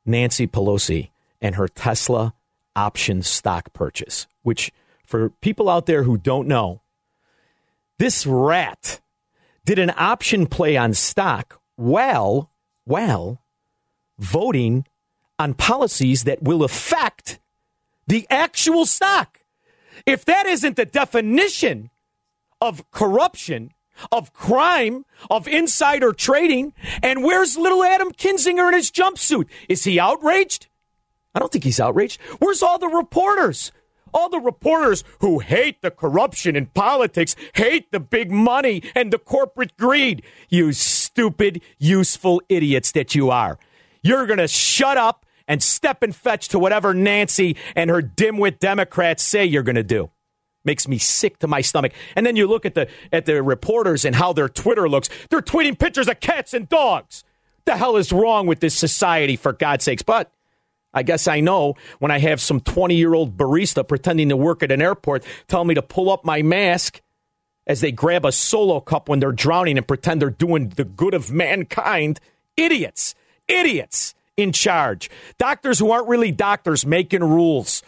Nancy 0.07 0.47
Pelosi 0.47 1.11
and 1.41 1.55
her 1.57 1.69
Tesla 1.69 2.35
option 2.77 3.23
stock 3.23 3.73
purchase, 3.73 4.27
which 4.43 4.73
for 5.05 5.31
people 5.41 5.69
out 5.69 5.87
there 5.87 6.05
who 6.05 6.17
don't 6.17 6.47
know, 6.47 6.83
this 7.99 8.27
rat 8.27 9.01
did 9.65 9.79
an 9.79 9.93
option 9.97 10.47
play 10.47 10.77
on 10.77 10.95
stock 10.95 11.61
while, 11.77 12.51
while 12.85 13.43
voting 14.19 14.87
on 15.39 15.55
policies 15.55 16.25
that 16.25 16.43
will 16.43 16.63
affect 16.63 17.39
the 18.07 18.27
actual 18.31 18.87
stock. 18.87 19.40
If 20.07 20.25
that 20.25 20.47
isn't 20.47 20.77
the 20.77 20.87
definition 20.87 21.91
of 22.61 22.91
corruption, 22.91 23.73
of 24.13 24.33
crime, 24.33 25.05
of 25.31 25.47
insider 25.47 26.13
trading, 26.13 26.73
and 27.03 27.23
where's 27.23 27.57
little 27.57 27.85
Adam 27.85 28.13
Kinzinger 28.13 28.69
in 28.69 28.75
his 28.75 28.91
jumpsuit? 28.91 29.47
Is 29.69 29.85
he 29.85 30.01
outraged? 30.01 30.69
I 31.35 31.39
don't 31.39 31.53
think 31.53 31.65
he's 31.65 31.81
outraged. 31.81 32.21
Where's 32.39 32.63
all 32.63 32.79
the 32.79 32.89
reporters? 32.89 33.73
All 34.13 34.29
the 34.29 34.41
reporters 34.41 35.05
who 35.21 35.39
hate 35.39 35.83
the 35.83 35.91
corruption 35.91 36.57
in 36.57 36.67
politics, 36.67 37.37
hate 37.55 37.93
the 37.93 38.01
big 38.01 38.33
money 38.33 38.83
and 38.97 39.13
the 39.13 39.19
corporate 39.19 39.77
greed. 39.77 40.25
You 40.49 40.73
stupid, 40.73 41.63
useful 41.79 42.43
idiots 42.49 42.91
that 42.93 43.15
you 43.15 43.31
are. 43.31 43.59
You're 44.03 44.27
going 44.27 44.39
to 44.39 44.49
shut 44.49 44.97
up 44.97 45.25
and 45.51 45.61
step 45.61 46.05
and 46.05 46.15
fetch 46.15 46.49
to 46.49 46.61
whatever 46.61 46.95
Nancy 46.95 47.57
and 47.75 47.91
her 47.91 48.01
dimwit 48.01 48.61
Democrats 48.61 49.25
say 49.25 49.45
you're 49.45 49.65
going 49.65 49.75
to 49.75 49.83
do. 49.83 50.09
Makes 50.65 50.87
me 50.87 50.97
sick 50.97 51.41
to 51.41 51.49
my 51.49 51.61
stomach. 51.61 51.93
And 52.15 52.25
then 52.25 52.37
you 52.37 52.47
look 52.47 52.65
at 52.65 52.75
the 52.75 52.87
at 53.13 53.27
the 53.27 53.43
reporters 53.43 54.05
and 54.05 54.15
how 54.15 54.33
their 54.33 54.49
Twitter 54.49 54.89
looks. 54.89 55.09
They're 55.29 55.43
tweeting 55.43 55.77
pictures 55.77 56.07
of 56.07 56.21
cats 56.21 56.55
and 56.55 56.69
dogs. 56.69 57.25
The 57.65 57.77
hell 57.77 57.97
is 57.97 58.13
wrong 58.13 58.47
with 58.47 58.61
this 58.61 58.77
society, 58.77 59.35
for 59.35 59.53
God's 59.53 59.85
sakes? 59.85 60.03
But 60.03 60.31
I 60.95 61.03
guess 61.03 61.27
I 61.27 61.41
know 61.41 61.75
when 61.99 62.13
I 62.13 62.21
have 62.21 62.41
some 62.41 62.61
20 62.61 62.95
year 62.95 63.13
old 63.13 63.37
barista 63.37 63.87
pretending 63.87 64.29
to 64.29 64.37
work 64.37 64.63
at 64.63 64.71
an 64.71 64.81
airport 64.81 65.25
tell 65.49 65.65
me 65.65 65.75
to 65.75 65.83
pull 65.83 66.11
up 66.11 66.25
my 66.25 66.43
mask 66.43 67.01
as 67.67 67.81
they 67.81 67.91
grab 67.91 68.25
a 68.25 68.31
solo 68.31 68.79
cup 68.79 69.09
when 69.09 69.19
they're 69.19 69.33
drowning 69.33 69.79
and 69.79 69.89
pretend 69.89 70.23
they're 70.23 70.31
doing 70.31 70.69
the 70.69 70.85
good 70.85 71.15
of 71.15 71.33
mankind. 71.33 72.21
Idiots. 72.57 73.17
Idiots 73.49 74.15
in 74.41 74.53
charge. 74.53 75.11
Doctors 75.39 75.79
who 75.79 75.91
aren't 75.91 76.09
really 76.09 76.33
doctors 76.33 76.87
making 76.87 77.23
rules. 77.23 77.83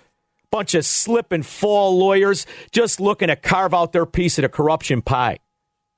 Bunch 0.51 0.75
of 0.75 0.85
slip 0.85 1.33
and 1.33 1.45
fall 1.45 1.99
lawyers 1.99 2.47
just 2.73 3.01
looking 3.01 3.29
to 3.29 3.37
carve 3.37 3.73
out 3.73 3.93
their 3.93 4.07
piece 4.07 4.39
of 4.39 4.43
the 4.43 4.49
corruption 4.49 5.01
pie. 5.01 5.39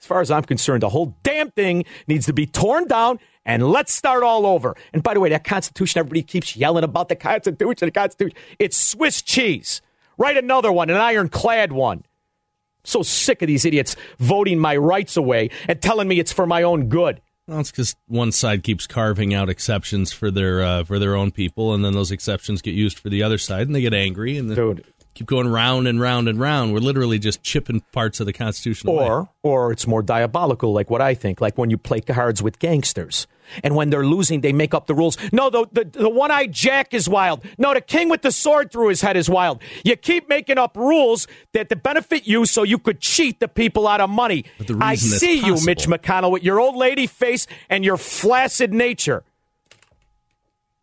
As 0.01 0.07
far 0.07 0.21
as 0.21 0.31
I'm 0.31 0.45
concerned, 0.45 0.83
the 0.83 0.91
whole 0.91 1.17
damn 1.23 1.51
thing 1.51 1.85
needs 2.07 2.27
to 2.27 2.33
be 2.33 2.47
torn 2.47 2.87
down 2.87 3.19
and 3.45 3.67
let's 3.69 3.93
start 3.93 4.23
all 4.23 4.47
over. 4.47 4.77
And 4.93 5.03
by 5.03 5.15
the 5.15 5.21
way, 5.21 5.31
that 5.31 5.45
Constitution, 5.45 5.99
everybody 5.99 6.23
keeps 6.23 6.57
yelling 6.57 6.85
about 6.85 7.09
the 7.09 7.17
Constitution, 7.17 7.87
the 7.87 7.91
Constitution. 7.91 8.37
It's 8.59 8.77
Swiss 8.77 9.23
cheese. 9.23 9.83
Write 10.17 10.37
another 10.37 10.71
one, 10.71 10.89
an 10.91 10.97
ironclad 10.97 11.73
one. 11.73 12.05
so 12.85 13.03
sick 13.03 13.43
of 13.43 13.49
these 13.49 13.65
idiots 13.65 13.97
voting 14.19 14.59
my 14.59 14.77
rights 14.77 15.17
away 15.17 15.51
and 15.67 15.81
telling 15.81 16.07
me 16.07 16.21
it's 16.21 16.33
for 16.33 16.47
my 16.47 16.63
own 16.63 16.89
good. 16.89 17.21
Well, 17.47 17.61
it's 17.61 17.71
because 17.71 17.95
one 18.07 18.33
side 18.33 18.63
keeps 18.63 18.87
carving 18.87 19.35
out 19.35 19.51
exceptions 19.51 20.13
for 20.13 20.31
their 20.31 20.63
uh, 20.63 20.85
for 20.85 20.99
their 20.99 21.15
own 21.15 21.31
people, 21.31 21.75
and 21.75 21.85
then 21.85 21.93
those 21.93 22.11
exceptions 22.11 22.63
get 22.63 22.75
used 22.75 22.99
for 22.99 23.11
the 23.11 23.23
other 23.23 23.37
side, 23.37 23.67
and 23.67 23.75
they 23.75 23.83
get 23.83 23.93
angry. 23.93 24.39
And 24.39 24.49
the, 24.49 24.55
Dude, 24.55 24.85
keep 25.15 25.27
going 25.27 25.49
round 25.49 25.89
and 25.89 26.01
round 26.01 26.29
and 26.29 26.39
round. 26.39 26.73
We're 26.73 26.81
literally 26.81 27.19
just 27.19 27.43
chipping 27.43 27.81
parts 27.93 28.21
of 28.21 28.27
the 28.27 28.33
Constitution 28.33 28.91
away. 28.91 29.07
Or, 29.07 29.29
or 29.43 29.73
it's 29.73 29.87
more 29.87 30.03
diabolical, 30.03 30.73
like 30.73 30.91
what 30.91 31.01
I 31.01 31.15
think, 31.15 31.41
like 31.41 31.57
when 31.57 31.71
you 31.71 31.79
play 31.79 32.01
cards 32.01 32.43
with 32.43 32.59
gangsters. 32.59 33.27
And 33.63 33.77
when 33.77 33.91
they're 33.91 34.07
losing, 34.07 34.41
they 34.41 34.53
make 34.53 34.73
up 34.73 34.87
the 34.87 34.95
rules. 34.95 35.19
No, 35.31 35.51
the, 35.51 35.67
the, 35.71 35.85
the 35.85 36.09
one 36.09 36.31
eyed 36.31 36.51
Jack 36.51 36.95
is 36.95 37.09
wild. 37.09 37.45
No, 37.59 37.75
the 37.75 37.81
king 37.83 38.09
with 38.09 38.23
the 38.23 38.33
sword 38.33 38.73
through 38.73 38.89
his 38.89 39.03
head 39.03 39.17
is 39.19 39.29
wild. 39.29 39.63
You 39.85 39.97
keep 39.97 40.29
making 40.29 40.57
up 40.57 40.77
rules 40.77 41.27
that 41.53 41.69
to 41.69 41.77
benefit 41.77 42.27
you 42.27 42.47
so 42.47 42.63
you 42.63 42.79
could 42.79 43.01
cheat 43.01 43.41
the 43.41 43.49
people 43.49 43.87
out 43.87 44.01
of 44.01 44.09
money. 44.09 44.47
I 44.81 44.95
see 44.95 45.45
you, 45.45 45.63
Mitch 45.65 45.87
McConnell, 45.87 46.31
with 46.31 46.43
your 46.43 46.59
old 46.59 46.75
lady 46.77 47.07
face 47.07 47.47
and 47.69 47.85
your 47.85 47.99
flaccid 47.99 48.73
nature. 48.73 49.25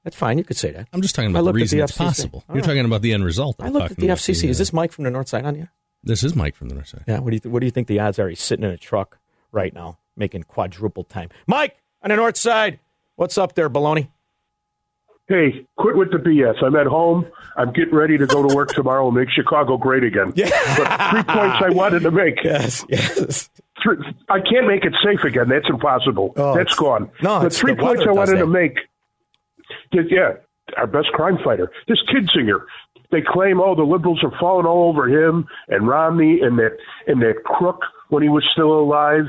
That's 0.04 0.16
fine. 0.16 0.38
You 0.38 0.44
could 0.44 0.58
say 0.58 0.72
that. 0.72 0.88
I'm 0.94 1.02
just 1.02 1.14
talking 1.16 1.30
about 1.30 1.40
the 1.42 1.46
looked 1.46 1.58
at 1.58 1.62
reason 1.62 1.78
the 1.80 1.84
it's 1.84 1.94
FCC. 1.94 1.98
possible. 1.98 2.44
All 2.50 2.56
You're 2.56 2.62
right. 2.64 2.68
talking 2.70 2.86
about 2.86 3.02
the 3.04 3.14
end 3.14 3.24
result. 3.24 3.58
I 3.60 3.68
I'm 3.68 3.74
looked 3.74 3.92
at 3.92 3.98
the 3.98 4.08
FCC. 4.08 4.50
Is 4.50 4.58
uh, 4.58 4.62
this 4.62 4.74
Mike 4.74 4.92
from 4.92 5.04
the 5.04 5.12
North 5.12 5.28
Side 5.30 5.46
on 5.46 5.56
you? 5.56 5.68
This 6.04 6.24
is 6.24 6.36
Mike 6.36 6.56
from 6.56 6.70
the 6.70 6.76
North 6.76 6.88
Side. 6.88 7.04
Yeah. 7.08 7.20
What 7.20 7.30
do 7.32 7.40
you 7.44 7.50
What 7.52 7.60
do 7.60 7.66
you 7.68 7.72
think 7.72 7.88
the 7.88 8.00
odds 8.00 8.18
are? 8.18 8.28
He's 8.28 8.40
sitting 8.40 8.66
in 8.66 8.72
a 8.72 8.78
truck 8.78 9.20
right 9.52 9.74
now, 9.74 10.00
making 10.18 10.44
quadruple 10.44 11.04
time. 11.04 11.30
Mike 11.46 11.78
on 12.02 12.10
the 12.10 12.16
North 12.16 12.38
Side. 12.38 12.80
What's 13.16 13.38
up 13.38 13.54
there, 13.54 13.70
baloney? 13.70 14.08
Hey, 15.28 15.66
quit 15.78 15.96
with 15.96 16.12
the 16.12 16.18
BS. 16.18 16.62
I'm 16.62 16.76
at 16.76 16.88
home. 16.88 17.26
I'm 17.56 17.72
getting 17.72 17.94
ready 17.96 18.18
to 18.18 18.26
go 18.26 18.46
to 18.46 18.54
work 18.54 18.70
tomorrow 18.74 19.08
and 19.08 19.16
make 19.16 19.30
Chicago 19.30 19.78
great 19.78 20.04
again. 20.04 20.34
Yeah. 20.36 20.50
But 20.78 21.12
three 21.12 21.24
points 21.24 21.58
I 21.64 21.70
wanted 21.70 22.02
to 22.02 22.12
make. 22.12 22.44
Yes. 22.44 22.84
Yes. 22.90 23.50
Three, 23.82 23.98
I 24.30 24.40
can't 24.42 24.68
make 24.68 24.84
it 24.84 24.94
safe 25.04 25.24
again. 25.24 25.48
That's 25.48 25.70
impossible. 25.70 26.34
Oh, 26.36 26.54
That's 26.56 26.74
it's- 26.74 26.76
gone. 26.80 27.10
no, 27.22 27.42
but 27.42 27.54
three 27.54 27.74
the 27.76 27.82
points 27.82 28.04
I 28.06 28.12
wanted 28.12 28.38
to 28.40 28.46
make. 28.48 28.78
Yeah, 29.94 30.34
our 30.78 30.88
best 30.88 31.08
crime 31.14 31.38
fighter, 31.44 31.72
this 31.88 32.00
Kinzinger. 32.10 32.62
They 33.12 33.22
claim, 33.22 33.60
oh, 33.60 33.76
the 33.76 33.84
liberals 33.84 34.24
are 34.24 34.32
falling 34.40 34.66
all 34.66 34.88
over 34.90 35.08
him 35.10 35.46
and 35.68 35.86
Romney 35.88 36.40
and 36.42 36.58
that 36.60 36.78
and 37.08 37.22
that 37.22 37.44
crook 37.44 37.82
when 38.10 38.24
he 38.24 38.30
was 38.30 38.44
still 38.54 38.72
alive, 38.80 39.26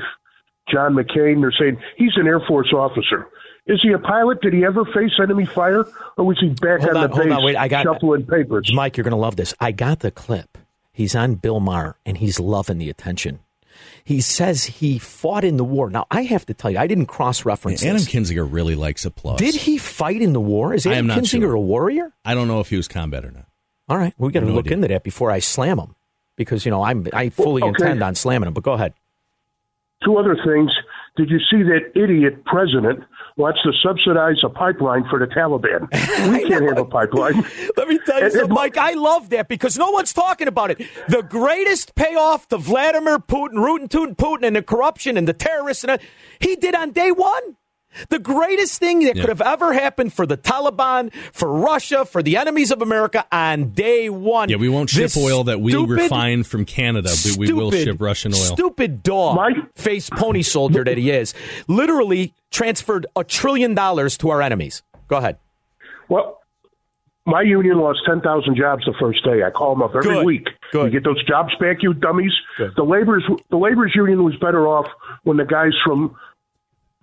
John 0.71 0.93
McCain. 0.93 1.41
They're 1.41 1.51
saying 1.57 1.77
he's 1.97 2.13
an 2.15 2.27
Air 2.27 2.39
Force 2.47 2.71
officer. 2.73 3.27
Is 3.65 3.81
he 3.81 3.91
a 3.93 3.99
pilot? 3.99 4.41
Did 4.41 4.53
he 4.53 4.63
ever 4.65 4.83
face 4.85 5.11
enemy 5.21 5.45
fire, 5.45 5.85
or 6.17 6.25
was 6.25 6.37
he 6.39 6.49
back 6.49 6.79
Hold 6.81 6.91
on, 6.91 6.97
on, 6.97 7.09
the 7.09 7.15
hold 7.15 7.27
base 7.27 7.33
on, 7.37 7.43
wait, 7.43 7.55
I 7.55 7.67
got- 7.67 7.83
shuffling 7.83 8.25
papers? 8.25 8.71
Mike, 8.73 8.97
you're 8.97 9.03
going 9.05 9.11
to 9.11 9.17
love 9.17 9.35
this. 9.37 9.53
I 9.59 9.71
got 9.71 9.99
the 9.99 10.11
clip. 10.11 10.57
He's 10.91 11.15
on 11.15 11.35
Bill 11.35 11.59
Maher, 11.59 11.95
and 12.05 12.17
he's 12.17 12.39
loving 12.39 12.77
the 12.77 12.89
attention. 12.89 13.39
He 14.05 14.19
says 14.21 14.65
he 14.65 14.99
fought 14.99 15.43
in 15.45 15.55
the 15.57 15.63
war. 15.63 15.89
Now, 15.89 16.05
I 16.11 16.23
have 16.23 16.45
to 16.47 16.53
tell 16.53 16.69
you, 16.69 16.77
I 16.77 16.87
didn't 16.87 17.05
cross 17.05 17.45
reference 17.45 17.83
Adam. 17.83 17.97
Kinzinger 18.01 18.45
really 18.51 18.75
likes 18.75 19.05
applause. 19.05 19.39
Did 19.39 19.55
he 19.55 19.77
fight 19.77 20.21
in 20.21 20.33
the 20.33 20.41
war? 20.41 20.73
Is 20.73 20.85
I 20.85 20.93
Adam 20.95 21.07
Kinzinger 21.07 21.41
sure. 21.41 21.53
a 21.53 21.61
warrior? 21.61 22.11
I 22.25 22.33
don't 22.33 22.47
know 22.49 22.59
if 22.59 22.69
he 22.69 22.75
was 22.75 22.87
combat 22.89 23.23
or 23.23 23.31
not. 23.31 23.45
All 23.87 23.97
right, 23.97 24.13
we 24.17 24.31
got 24.31 24.41
to 24.41 24.45
No 24.47 24.53
look 24.53 24.65
idea. 24.65 24.75
into 24.75 24.87
that 24.89 25.03
before 25.03 25.31
I 25.31 25.39
slam 25.39 25.79
him, 25.79 25.95
because 26.35 26.65
you 26.65 26.71
know 26.71 26.83
I'm 26.83 27.07
I 27.13 27.29
fully 27.29 27.61
Well, 27.61 27.71
okay. 27.71 27.83
intend 27.85 28.03
on 28.03 28.15
slamming 28.15 28.47
him. 28.47 28.53
But 28.53 28.63
go 28.63 28.73
ahead. 28.73 28.93
Two 30.03 30.17
other 30.17 30.35
things. 30.45 30.71
Did 31.15 31.29
you 31.29 31.39
see 31.39 31.63
that 31.63 31.91
idiot 31.95 32.43
president 32.45 33.03
wants 33.35 33.59
to 33.63 33.71
subsidize 33.81 34.37
a 34.43 34.49
pipeline 34.49 35.03
for 35.09 35.19
the 35.19 35.25
Taliban? 35.27 35.87
We 36.31 36.47
can't 36.47 36.65
have 36.67 36.77
a 36.77 36.85
pipeline. 36.85 37.35
Let 37.77 37.87
me 37.87 37.99
tell 38.05 38.19
you 38.19 38.25
And- 38.25 38.33
something, 38.33 38.53
Mike. 38.53 38.77
I 38.77 38.93
love 38.93 39.29
that 39.29 39.47
because 39.47 39.77
no 39.77 39.89
one's 39.91 40.13
talking 40.13 40.47
about 40.47 40.71
it. 40.71 40.81
The 41.07 41.21
greatest 41.23 41.95
payoff 41.95 42.47
to 42.49 42.57
Vladimir 42.57 43.19
Putin, 43.19 43.55
rootin' 43.63 43.87
tootin' 43.89 44.15
Putin, 44.15 44.45
and 44.45 44.55
the 44.55 44.61
corruption 44.63 45.17
and 45.17 45.27
the 45.27 45.33
terrorists, 45.33 45.83
and 45.83 45.99
he 46.39 46.55
did 46.55 46.75
on 46.75 46.91
day 46.91 47.11
one. 47.11 47.57
The 48.09 48.19
greatest 48.19 48.79
thing 48.79 48.99
that 49.05 49.15
Yeah. 49.15 49.21
could 49.23 49.29
have 49.29 49.41
ever 49.41 49.73
happened 49.73 50.13
for 50.13 50.25
the 50.25 50.37
Taliban, 50.37 51.13
for 51.31 51.51
Russia, 51.51 52.05
for 52.05 52.23
the 52.23 52.37
enemies 52.37 52.71
of 52.71 52.81
America 52.81 53.25
on 53.31 53.69
day 53.69 54.09
one. 54.09 54.49
Yeah, 54.49 54.57
we 54.57 54.69
won't 54.69 54.89
ship 54.89 55.03
This 55.03 55.17
oil 55.17 55.43
that 55.45 55.61
we 55.61 55.71
stupid- 55.71 55.93
refine 55.93 56.43
from 56.43 56.65
Canada, 56.65 57.09
but 57.09 57.37
we 57.37 57.51
will 57.53 57.71
ship 57.71 57.97
Russian 57.99 58.33
oil. 58.33 58.39
Stupid 58.39 59.03
dog 59.03 59.35
My- 59.35 59.53
face 59.75 60.09
pony 60.09 60.41
soldier 60.41 60.83
that 60.83 60.97
he 60.97 61.11
is, 61.11 61.33
literally 61.67 62.33
transferred 62.51 63.05
a 63.15 63.23
trillion 63.23 63.73
dollars 63.73 64.17
to 64.19 64.29
our 64.29 64.41
enemies. 64.41 64.83
Go 65.07 65.17
ahead. 65.17 65.37
Well, 66.09 66.39
my 67.25 67.41
union 67.41 67.77
lost 67.79 67.99
10,000 68.05 68.55
jobs 68.57 68.83
the 68.85 68.93
first 68.99 69.23
day. 69.23 69.43
I 69.43 69.49
call 69.49 69.73
them 69.75 69.81
up 69.81 69.91
every 69.95 70.15
Good. 70.15 70.25
week. 70.25 70.47
Good. 70.71 70.85
You 70.85 70.99
get 70.99 71.03
those 71.05 71.23
jobs 71.25 71.53
back, 71.59 71.77
you 71.81 71.93
dummies. 71.93 72.33
Good. 72.57 72.73
The 72.75 72.83
labor's 72.83 73.23
the 73.49 73.57
labor's 73.57 73.93
union 73.95 74.23
was 74.23 74.35
better 74.37 74.67
off 74.67 74.87
when 75.23 75.37
the 75.37 75.45
guys 75.45 75.71
from 75.85 76.15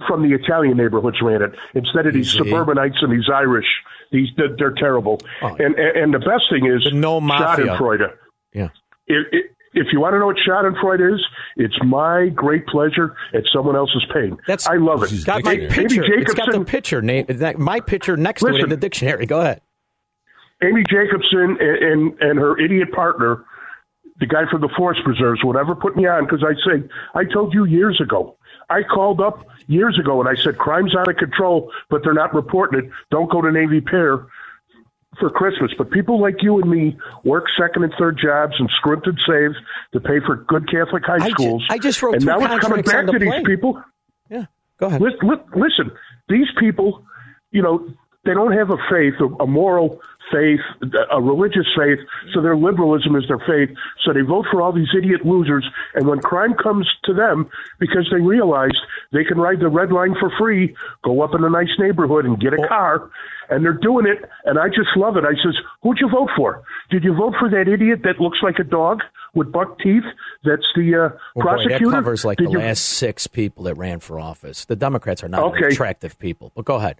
from 0.06 0.28
the 0.28 0.34
Italian 0.34 0.76
neighborhoods 0.76 1.18
ran 1.22 1.42
it 1.42 1.52
instead 1.74 2.06
of 2.06 2.14
these 2.14 2.32
suburbanites 2.32 2.96
and 3.02 3.12
these 3.12 3.28
Irish. 3.32 3.66
These 4.12 4.28
they're, 4.36 4.56
they're 4.56 4.74
terrible. 4.74 5.20
Oh. 5.42 5.56
And, 5.58 5.74
and 5.76 6.12
the 6.12 6.18
best 6.18 6.44
thing 6.50 6.66
is 6.66 6.84
The 6.84 6.90
no 6.92 7.20
mafia. 7.20 7.66
Schadenfreude. 7.66 8.12
Yeah. 8.52 8.68
If, 9.06 9.26
if, 9.32 9.44
if 9.72 9.86
you 9.92 10.00
want 10.00 10.14
to 10.14 10.18
know 10.18 10.26
what 10.26 10.36
Schadenfreude 10.36 11.14
is, 11.14 11.24
it's 11.56 11.78
my 11.84 12.28
great 12.34 12.66
pleasure 12.66 13.14
at 13.32 13.44
someone 13.52 13.76
else's 13.76 14.04
pain. 14.12 14.36
That's 14.48 14.66
I 14.66 14.76
love 14.76 15.04
it. 15.04 15.24
Got 15.24 15.44
my 15.44 15.52
Amy 15.52 15.68
picture. 15.68 16.02
It's 16.04 16.34
got 16.34 16.50
the 16.50 16.64
picture 16.64 17.00
name. 17.00 17.26
My 17.56 17.78
picture 17.78 18.16
next 18.16 18.40
to 18.40 18.48
it 18.48 18.64
in 18.64 18.68
the 18.68 18.76
dictionary. 18.76 19.26
Go 19.26 19.40
ahead. 19.40 19.60
Amy 20.62 20.82
Jacobson 20.90 21.56
and, 21.60 21.60
and, 21.60 22.20
and 22.20 22.38
her 22.38 22.58
idiot 22.58 22.92
partner, 22.92 23.44
the 24.18 24.26
guy 24.26 24.42
from 24.50 24.60
the 24.60 24.68
Forest 24.76 25.02
Preserves, 25.04 25.40
would 25.44 25.56
ever 25.56 25.74
put 25.74 25.96
me 25.96 26.06
on 26.06 26.24
because 26.24 26.44
I 26.44 26.54
say, 26.68 26.86
I 27.14 27.22
told 27.32 27.54
you 27.54 27.64
years 27.64 28.00
ago. 28.02 28.36
I 28.70 28.82
called 28.82 29.20
up 29.20 29.44
years 29.66 29.98
ago 29.98 30.20
and 30.20 30.28
I 30.28 30.40
said, 30.40 30.56
crime's 30.58 30.94
out 30.96 31.08
of 31.08 31.16
control, 31.16 31.70
but 31.90 32.02
they're 32.02 32.14
not 32.14 32.34
reporting 32.34 32.84
it. 32.84 32.90
Don't 33.10 33.30
go 33.30 33.42
to 33.42 33.50
Navy 33.52 33.80
Pier 33.80 34.26
for 35.18 35.28
Christmas. 35.30 35.72
But 35.76 35.90
people 35.90 36.20
like 36.20 36.36
you 36.42 36.60
and 36.60 36.70
me 36.70 36.96
work 37.24 37.44
second 37.58 37.84
and 37.84 37.92
third 37.98 38.18
jobs 38.22 38.54
and 38.58 38.70
script 38.76 39.06
and 39.06 39.18
save 39.28 39.50
to 39.92 40.00
pay 40.00 40.20
for 40.24 40.36
good 40.36 40.70
Catholic 40.70 41.04
high 41.04 41.16
I 41.16 41.28
ju- 41.28 41.34
schools. 41.34 41.66
I 41.68 41.78
just 41.78 42.02
wrote 42.02 42.14
and 42.16 42.24
now 42.24 42.38
it's 42.40 42.64
coming 42.64 42.82
back 42.82 43.06
the 43.06 43.12
to 43.12 43.18
these 43.18 43.42
people. 43.44 43.82
Yeah. 44.30 44.46
Go 44.78 44.86
ahead. 44.86 45.00
Listen, 45.02 45.28
listen, 45.54 45.90
these 46.28 46.46
people, 46.58 47.04
you 47.50 47.60
know, 47.62 47.86
they 48.24 48.34
don't 48.34 48.52
have 48.52 48.70
a 48.70 48.76
faith, 48.90 49.14
a, 49.40 49.46
moral 49.46 49.98
faith, 50.30 50.60
a 51.10 51.20
religious 51.20 51.66
faith, 51.76 51.98
so 52.34 52.40
their 52.42 52.56
liberalism 52.56 53.16
is 53.16 53.24
their 53.28 53.38
faith. 53.40 53.74
So 54.04 54.12
they 54.12 54.20
vote 54.20 54.46
for 54.50 54.60
all 54.62 54.72
these 54.72 54.88
idiot 54.96 55.24
losers. 55.24 55.66
And 55.94 56.06
when 56.06 56.20
crime 56.20 56.54
comes 56.54 56.86
to 57.04 57.14
them, 57.14 57.48
because 57.78 58.06
they 58.12 58.20
realize 58.20 58.70
they 59.12 59.24
can 59.24 59.38
ride 59.38 59.60
the 59.60 59.68
red 59.68 59.90
line 59.90 60.14
for 60.20 60.30
free, 60.38 60.76
go 61.02 61.22
up 61.22 61.34
in 61.34 61.42
a 61.42 61.50
nice 61.50 61.70
neighborhood 61.78 62.26
and 62.26 62.38
get 62.38 62.52
a 62.52 62.68
car, 62.68 63.10
and 63.48 63.64
they're 63.64 63.72
doing 63.72 64.06
it. 64.06 64.28
And 64.44 64.58
I 64.58 64.68
just 64.68 64.94
love 64.96 65.16
it. 65.16 65.24
I 65.24 65.32
says, 65.42 65.56
who'd 65.82 65.98
you 65.98 66.08
vote 66.08 66.28
for? 66.36 66.62
Did 66.90 67.02
you 67.02 67.14
vote 67.14 67.34
for 67.40 67.48
that 67.50 67.68
idiot 67.72 68.00
that 68.04 68.20
looks 68.20 68.38
like 68.42 68.58
a 68.60 68.64
dog 68.64 69.00
with 69.34 69.50
buck 69.50 69.78
teeth? 69.80 70.04
That's 70.44 70.62
the 70.76 70.94
uh, 70.94 71.16
Well, 71.34 71.46
boy, 71.46 71.52
prosecutor. 71.64 71.86
that 71.86 71.90
covers 71.90 72.24
like 72.24 72.38
Did 72.38 72.48
the 72.48 72.52
you- 72.52 72.58
last 72.58 72.84
six 72.84 73.26
people 73.26 73.64
that 73.64 73.74
ran 73.74 73.98
for 73.98 74.20
office. 74.20 74.66
The 74.66 74.76
Democrats 74.76 75.24
are 75.24 75.28
not 75.28 75.42
Okay. 75.56 75.66
attractive 75.68 76.18
people. 76.18 76.52
But 76.54 76.66
go 76.66 76.76
ahead. 76.76 76.98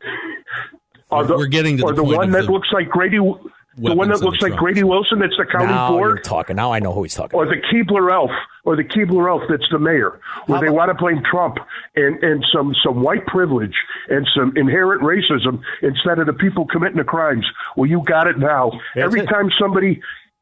Or 1.11 1.25
the, 1.25 1.37
We're 1.37 1.47
getting 1.47 1.77
to 1.79 1.85
or 1.85 1.93
the 1.93 1.97
the, 1.97 2.03
point 2.05 2.17
one 2.19 2.31
that 2.33 2.47
the 2.47 2.53
looks 2.53 2.69
like 2.73 2.89
Grady, 2.89 3.17
the 3.19 3.95
one 3.95 4.09
that 4.09 4.21
looks 4.21 4.41
like 4.43 4.51
Trumps. 4.53 4.57
Grady 4.61 4.83
Wilson. 4.85 5.19
That's 5.21 5.37
the 5.37 5.45
county 5.47 5.67
Now 5.67 5.91
you're 5.91 5.99
board, 6.17 6.25
talking. 6.25 6.57
Now 6.57 6.73
I 6.73 6.79
know 6.81 6.93
who 6.93 7.03
he's 7.03 7.15
talking 7.15 7.39
or 7.39 7.45
about. 7.45 7.55
the 7.57 7.63
Keebler 7.77 8.13
Elf, 8.13 8.31
or 8.65 8.77
the 8.77 8.85
Keebler 8.85 9.29
Elf. 9.29 9.43
That's 9.49 9.67
the 9.71 9.79
mayor, 9.79 10.21
where 10.47 10.57
How 10.57 10.61
they 10.61 10.67
about- 10.69 10.77
want 10.77 10.89
to 10.91 10.95
blame 11.03 11.23
Trump 11.29 11.59
and 11.97 12.23
and 12.23 12.45
some 12.53 12.75
some 12.85 13.03
white 13.03 13.27
privilege 13.27 13.75
and 14.09 14.27
some 14.37 14.53
inherent 14.57 15.03
racism 15.03 15.63
instead 15.83 16.19
of 16.19 16.27
the 16.27 16.33
people 16.33 16.67
committing 16.67 16.99
the 16.99 17.05
crimes. 17.05 17.47
Well, 17.77 17.89
you 17.89 18.03
got 18.07 18.27
it 18.27 18.39
now. 18.39 18.71
That's 18.95 19.05
every 19.07 19.21
it. 19.21 19.27
time 19.29 19.51
somebody. 19.61 20.01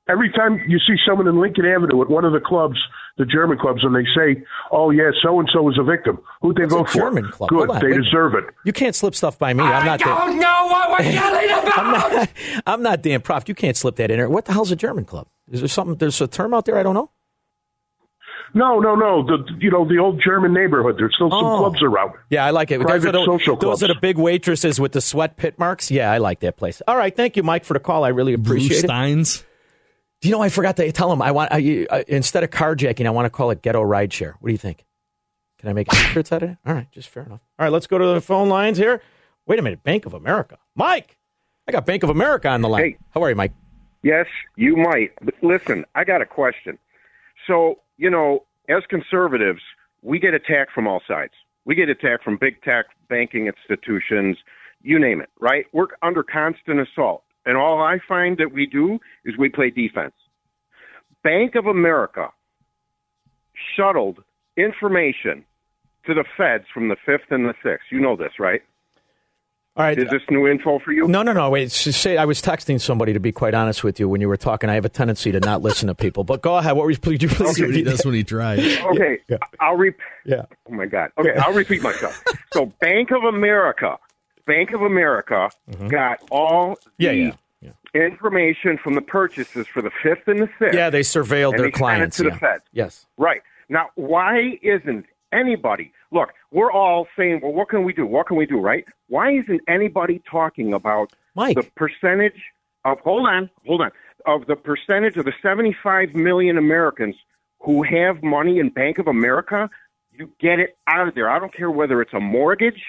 Every 0.09 0.31
time 0.33 0.61
you 0.67 0.79
see 0.79 0.97
someone 1.07 1.27
in 1.29 1.41
Lincoln 1.41 1.67
Avenue 1.67 2.01
at 2.03 2.09
one 2.09 2.25
of 2.25 2.33
the 2.33 2.41
clubs, 2.41 2.77
the 3.19 3.27
German 3.27 3.59
clubs, 3.59 3.85
and 3.85 3.95
they 3.95 4.05
say, 4.17 4.43
"Oh 4.73 4.91
yeah, 4.91 5.11
so 5.23 5.39
and 5.39 5.49
so 5.53 5.69
is 5.71 5.77
a 5.79 5.83
victim," 5.83 6.19
who'd 6.41 6.57
they 6.57 6.63
What's 6.63 6.73
a 6.75 6.77
vote 6.79 6.89
for? 6.91 6.99
German 6.99 7.31
club? 7.31 7.51
Good, 7.51 7.71
on, 7.71 7.81
they 7.81 7.89
wait. 7.89 7.97
deserve 8.05 8.35
it. 8.35 8.45
You 8.65 8.73
can't 8.73 8.95
slip 8.95 9.15
stuff 9.15 9.39
by 9.39 9.53
me. 9.53 9.65
I'm 9.65 9.85
not. 9.85 10.01
I 10.07 10.27
don't 10.27 10.39
know 10.39 10.67
what 10.69 10.91
we're 11.01 11.05
yelling 11.11 11.51
about. 11.51 11.79
I'm 11.79 11.91
not. 11.93 12.29
I'm 12.67 12.83
not 12.83 13.03
Dan 13.03 13.21
Proft. 13.21 13.49
You 13.49 13.55
can't 13.55 13.77
slip 13.77 13.97
that 13.97 14.11
in 14.11 14.17
there. 14.19 14.29
What 14.31 14.45
the 14.47 14.53
hell's 14.53 14.71
a 14.71 14.77
German 14.77 15.05
club? 15.05 15.27
Is 15.51 15.61
there 15.61 15.69
something? 15.69 15.97
There's 15.97 16.21
a 16.21 16.27
term 16.27 16.55
out 16.55 16.65
there 16.65 16.79
I 16.79 16.83
don't 16.83 16.95
know. 16.95 17.11
No, 18.55 18.81
no, 18.81 18.95
no. 18.95 19.23
The 19.27 19.45
you 19.59 19.71
know 19.71 19.87
the 19.87 19.99
old 19.99 20.23
German 20.25 20.55
neighborhood. 20.55 20.95
There's 20.99 21.15
still 21.15 21.29
some 21.31 21.45
Oh. 21.45 21.59
clubs 21.59 21.83
around. 21.83 22.13
Yeah, 22.31 22.47
I 22.47 22.51
like 22.51 22.71
it. 22.71 22.81
Private 22.81 23.13
those 23.13 23.29
are 23.29 23.33
the, 23.35 23.39
social 23.39 23.57
those 23.57 23.83
are 23.83 23.89
the 23.89 23.95
big 24.01 24.17
waitresses 24.17 24.81
with 24.81 24.93
the 24.93 25.03
sweat 25.03 25.37
pit 25.37 25.59
marks. 25.59 25.91
Yeah, 25.91 26.11
I 26.11 26.17
like 26.19 26.41
that 26.41 26.57
place. 26.57 26.81
All 26.89 26.97
right, 26.97 27.15
thank 27.15 27.37
you, 27.37 27.43
Mike, 27.43 27.65
for 27.65 27.75
the 27.75 27.81
call. 27.81 28.05
I 28.05 28.09
really 28.09 28.37
Blue 28.37 28.55
appreciate 28.55 28.79
it. 28.79 28.87
Steins. 28.87 29.45
Do 30.21 30.29
you 30.29 30.35
know? 30.35 30.43
I 30.43 30.49
forgot 30.49 30.77
to 30.77 30.91
tell 30.93 31.13
him. 31.13 31.23
I 31.23 31.31
want 31.31 31.53
I, 31.53 31.87
uh, 31.91 32.03
instead 32.09 32.43
of 32.45 32.51
carjacking, 32.51 33.07
I 33.07 33.11
want 33.11 33.27
to 33.27 33.31
call 33.31 33.51
it 33.51 33.63
ghetto 33.63 33.83
rideshare. 33.83 34.35
What 34.41 34.49
do 34.49 34.53
you 34.53 34.59
think? 34.59 34.85
Can 35.59 35.69
I 35.69 35.73
make 35.73 35.93
shirts 35.93 36.33
out 36.33 36.43
of 36.43 36.51
it? 36.51 36.59
All 36.67 36.75
right, 36.75 36.91
just 36.93 37.09
fair 37.09 37.25
enough. 37.25 37.41
All 37.59 37.65
right, 37.65 37.73
let's 37.73 37.87
go 37.87 37.99
to 37.99 38.07
the 38.07 38.21
phone 38.21 38.49
lines 38.49 38.79
here. 38.79 39.03
Wait 39.47 39.59
a 39.59 39.63
minute, 39.63 39.83
Bank 39.83 40.07
of 40.07 40.15
America, 40.15 40.59
Mike. 40.75 41.17
I 41.67 41.73
got 41.73 41.85
Bank 41.85 42.03
of 42.03 42.11
America 42.11 42.49
on 42.49 42.63
the 42.63 42.69
line. 42.69 42.83
Hey. 42.83 42.99
How 43.11 43.23
are 43.23 43.31
you, 43.31 43.35
Mike? 43.35 43.53
Yes, 44.03 44.27
you 44.57 44.77
might. 44.77 45.13
But 45.21 45.35
listen, 45.43 45.85
I 45.95 46.05
got 46.05 46.23
a 46.23 46.27
question. 46.27 46.79
So, 47.47 47.81
you 47.97 48.11
know, 48.11 48.45
as 48.69 48.83
conservatives, 48.89 49.63
we 50.03 50.19
get 50.19 50.35
attacked 50.35 50.73
from 50.73 50.87
all 50.87 51.01
sides. 51.09 51.33
We 51.65 51.75
get 51.75 51.89
attacked 51.89 52.25
from 52.25 52.37
big 52.37 52.63
tech, 52.63 52.87
banking 53.09 53.47
institutions, 53.47 54.37
you 54.83 54.99
name 54.99 55.21
it, 55.21 55.29
right? 55.41 55.67
We're 55.73 55.89
under 56.03 56.23
constant 56.23 56.81
assault. 56.81 57.25
And 57.49 57.57
all 57.57 57.81
I 57.81 57.99
find 58.07 58.37
that 58.37 58.53
we 58.53 58.67
do 58.67 58.99
is 59.25 59.39
we 59.39 59.49
play 59.49 59.71
defense. 59.71 60.13
Bank 61.25 61.55
of 61.55 61.67
America 61.67 62.29
shuttled 63.75 64.23
information 64.59 65.47
to 66.05 66.13
the 66.13 66.25
feds 66.37 66.65
from 66.73 66.89
the 66.89 66.97
5th 67.07 67.31
and 67.31 67.47
the 67.47 67.55
6th. 67.65 67.79
You 67.91 68.01
know 68.01 68.17
this, 68.17 68.33
right? 68.39 68.61
All 69.77 69.85
right. 69.85 69.99
Is 69.99 70.11
this 70.11 70.23
new 70.29 70.47
info 70.47 70.79
for 70.79 70.93
you? 70.93 71.09
No, 71.09 71.23
no, 71.23 71.33
no. 71.33 71.49
Wait. 71.49 71.71
Say, 71.71 72.19
I 72.19 72.27
was 72.27 72.43
texting 72.43 72.81
somebody 72.81 73.15
to 73.15 73.21
be 73.21 73.33
quite 73.33 73.55
honest 73.55 73.83
with 73.83 73.99
you 73.99 74.09
when 74.09 74.21
you 74.21 74.29
were 74.29 74.37
talking. 74.37 74.69
I 74.69 74.75
have 74.75 74.85
a 74.85 74.91
tendency 74.91 75.33
to 75.33 75.41
not 75.41 75.63
listen 75.63 75.87
to 75.87 75.95
people. 75.95 76.25
But 76.25 76.43
go 76.43 76.57
ahead. 76.57 76.77
What 76.77 76.85
were 76.85 76.91
you, 76.91 76.99
please, 76.99 77.23
you 77.23 77.29
please 77.29 77.55
See 77.55 77.65
what 77.65 77.75
he 77.75 77.83
does 77.83 78.05
when 78.05 78.15
he 78.15 78.25
drives. 78.25 78.77
Okay, 78.79 79.21
I'll 79.61 79.77
repeat. 79.77 80.01
Yeah. 80.27 80.43
Oh 80.69 80.75
my 80.75 80.87
God. 80.87 81.13
Okay, 81.17 81.35
I'll 81.37 81.55
repeat 81.55 81.81
myself. 81.81 82.23
So 82.53 82.67
Bank 82.81 83.11
of 83.13 83.23
America, 83.23 83.99
Bank 84.49 84.73
of 84.73 84.83
America 84.83 85.51
got 85.89 86.19
all 86.31 86.77
Mm-hmm. 86.77 86.89
Yeah, 86.99 87.13
the 87.13 87.35
yeah, 87.61 87.71
information 87.95 88.79
from 88.83 88.95
the 88.95 89.01
purchases 89.01 89.67
for 89.67 89.83
the 89.83 89.91
fifth 90.03 90.27
and 90.27 90.41
the 90.41 90.49
sixth. 90.59 90.75
Yeah, 90.75 90.91
they 90.91 91.01
surveilled 91.01 91.57
their 91.57 91.67
they 91.67 91.71
clients. 91.71 92.17
to 92.17 92.25
the 92.25 92.33
feds. 92.33 92.65
Yes. 92.73 93.07
Right. 93.17 93.43
Now, 93.69 93.91
why 93.95 94.59
isn't 94.63 95.07
anybody, 95.33 95.93
look, 96.11 96.31
we're 96.51 96.73
all 96.73 97.07
saying, 97.17 97.41
well, 97.43 97.53
what 97.53 97.69
can 97.69 97.85
we 97.85 97.93
do? 97.93 98.07
What 98.07 98.27
can 98.27 98.37
we 98.37 98.47
do, 98.47 98.59
right? 98.61 98.85
Why 99.09 99.33
isn't 99.33 99.61
anybody 99.69 100.23
talking 100.31 100.73
about 100.73 101.13
Mike. 101.35 101.57
the 101.57 101.69
percentage 101.77 102.41
of, 102.85 102.99
hold 103.01 103.27
on, 103.27 103.51
hold 103.67 103.83
on, 103.83 103.91
of 104.27 104.47
the 104.47 104.57
percentage 104.57 105.17
of 105.17 105.25
the 105.25 105.35
75 105.43 106.15
million 106.15 106.59
Americans 106.59 107.17
who 107.61 107.83
have 107.83 108.23
money 108.23 108.59
in 108.59 108.71
Bank 108.71 108.99
of 108.99 109.07
America? 109.07 109.69
You 110.13 110.31
get 110.41 110.59
it 110.59 110.77
out 110.87 111.09
of 111.09 111.15
there. 111.15 111.31
I 111.31 111.39
don't 111.39 111.55
care 111.55 111.71
whether 111.71 112.01
it's 112.03 112.13
a 112.13 112.21
mortgage, 112.21 112.83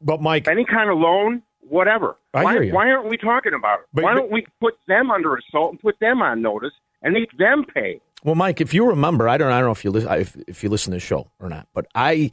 But 0.00 0.20
Mike, 0.20 0.48
any 0.48 0.64
kind 0.64 0.90
of 0.90 0.98
loan, 0.98 1.42
whatever. 1.60 2.16
I 2.34 2.44
why, 2.44 2.52
hear 2.52 2.62
you. 2.62 2.74
why 2.74 2.90
aren't 2.90 3.08
we 3.08 3.16
talking 3.16 3.54
about 3.54 3.80
it? 3.80 3.86
But- 3.92 4.04
why 4.04 4.14
don't 4.14 4.30
we 4.30 4.46
put 4.60 4.74
them 4.86 5.10
under 5.10 5.36
assault 5.36 5.72
and 5.72 5.80
put 5.80 5.98
them 6.00 6.22
on 6.22 6.42
notice 6.42 6.72
and 7.02 7.14
make 7.14 7.36
them 7.38 7.64
pay? 7.72 8.00
Well, 8.22 8.34
Mike, 8.34 8.60
if 8.60 8.74
you 8.74 8.86
remember, 8.86 9.28
I 9.28 9.38
don't, 9.38 9.50
I 9.50 9.58
don't 9.58 9.68
know 9.68 9.72
if 9.72 9.84
you 9.84 9.90
listen, 9.90 10.12
if, 10.12 10.36
if 10.46 10.62
you 10.62 10.68
listen 10.68 10.90
to 10.90 10.96
the 10.96 11.00
show 11.00 11.30
or 11.40 11.48
not, 11.48 11.68
but 11.72 11.86
I, 11.94 12.32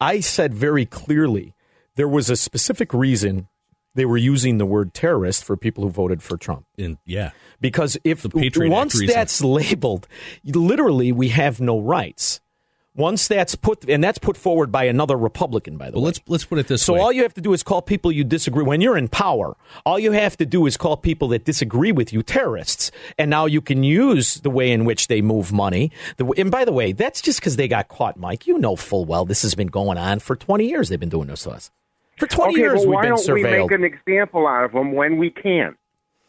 I 0.00 0.20
said 0.20 0.52
very 0.52 0.84
clearly 0.84 1.54
there 1.94 2.08
was 2.08 2.28
a 2.28 2.36
specific 2.36 2.92
reason 2.92 3.48
they 3.94 4.04
were 4.04 4.16
using 4.16 4.58
the 4.58 4.66
word 4.66 4.94
terrorist 4.94 5.44
for 5.44 5.56
people 5.56 5.84
who 5.84 5.90
voted 5.90 6.22
for 6.22 6.36
Trump. 6.36 6.66
And 6.76 6.98
yeah, 7.04 7.30
Because 7.60 7.96
if 8.04 8.22
The 8.22 8.30
Patriot 8.30 8.70
once 8.70 9.00
that's 9.06 9.42
labeled, 9.42 10.06
literally 10.44 11.12
we 11.12 11.28
have 11.28 11.60
no 11.60 11.80
rights. 11.80 12.40
Once 12.98 13.28
that's 13.28 13.54
put, 13.54 13.88
and 13.88 14.02
that's 14.02 14.18
put 14.18 14.36
forward 14.36 14.72
by 14.72 14.84
another 14.84 15.16
Republican, 15.16 15.76
by 15.76 15.86
the 15.86 15.92
but 15.92 16.00
way. 16.00 16.06
let's 16.06 16.20
let's 16.26 16.44
put 16.44 16.58
it 16.58 16.66
this 16.66 16.82
So 16.82 16.94
way. 16.94 16.98
So 16.98 17.04
all 17.04 17.12
you 17.12 17.22
have 17.22 17.34
to 17.34 17.40
do 17.40 17.52
is 17.52 17.62
call 17.62 17.80
people 17.80 18.10
you 18.10 18.24
disagree. 18.24 18.64
When 18.64 18.80
you're 18.80 18.98
in 18.98 19.06
power, 19.06 19.56
all 19.86 20.00
you 20.00 20.10
have 20.12 20.36
to 20.38 20.44
do 20.46 20.66
is 20.66 20.76
call 20.76 20.96
people 20.96 21.28
that 21.28 21.44
disagree 21.44 21.92
with 21.92 22.12
you 22.12 22.24
terrorists, 22.24 22.90
and 23.16 23.30
now 23.30 23.46
you 23.46 23.60
can 23.60 23.84
use 23.84 24.40
the 24.40 24.50
way 24.50 24.72
in 24.72 24.84
which 24.84 25.06
they 25.06 25.22
move 25.22 25.52
money. 25.52 25.92
The, 26.16 26.26
and 26.36 26.50
by 26.50 26.64
the 26.64 26.72
way, 26.72 26.90
that's 26.90 27.20
just 27.20 27.38
because 27.38 27.54
they 27.54 27.68
got 27.68 27.86
caught, 27.86 28.18
Mike. 28.18 28.48
You 28.48 28.58
know 28.58 28.74
full 28.74 29.04
well 29.04 29.24
this 29.24 29.42
has 29.42 29.54
been 29.54 29.68
going 29.68 29.96
on 29.96 30.18
for 30.18 30.34
20 30.34 30.66
years. 30.68 30.88
They've 30.88 30.98
been 30.98 31.08
doing 31.08 31.28
this 31.28 31.44
to 31.44 31.50
us. 31.50 31.70
For 32.18 32.26
20 32.26 32.52
okay, 32.52 32.60
years 32.60 32.80
but 32.80 32.88
we've 32.88 32.94
why 32.94 33.02
been 33.02 33.14
don't 33.14 33.32
we 33.32 33.42
make 33.44 33.70
an 33.70 33.84
example 33.84 34.48
out 34.48 34.64
of 34.64 34.72
them 34.72 34.92
when 34.92 35.18
we 35.18 35.30
can? 35.30 35.76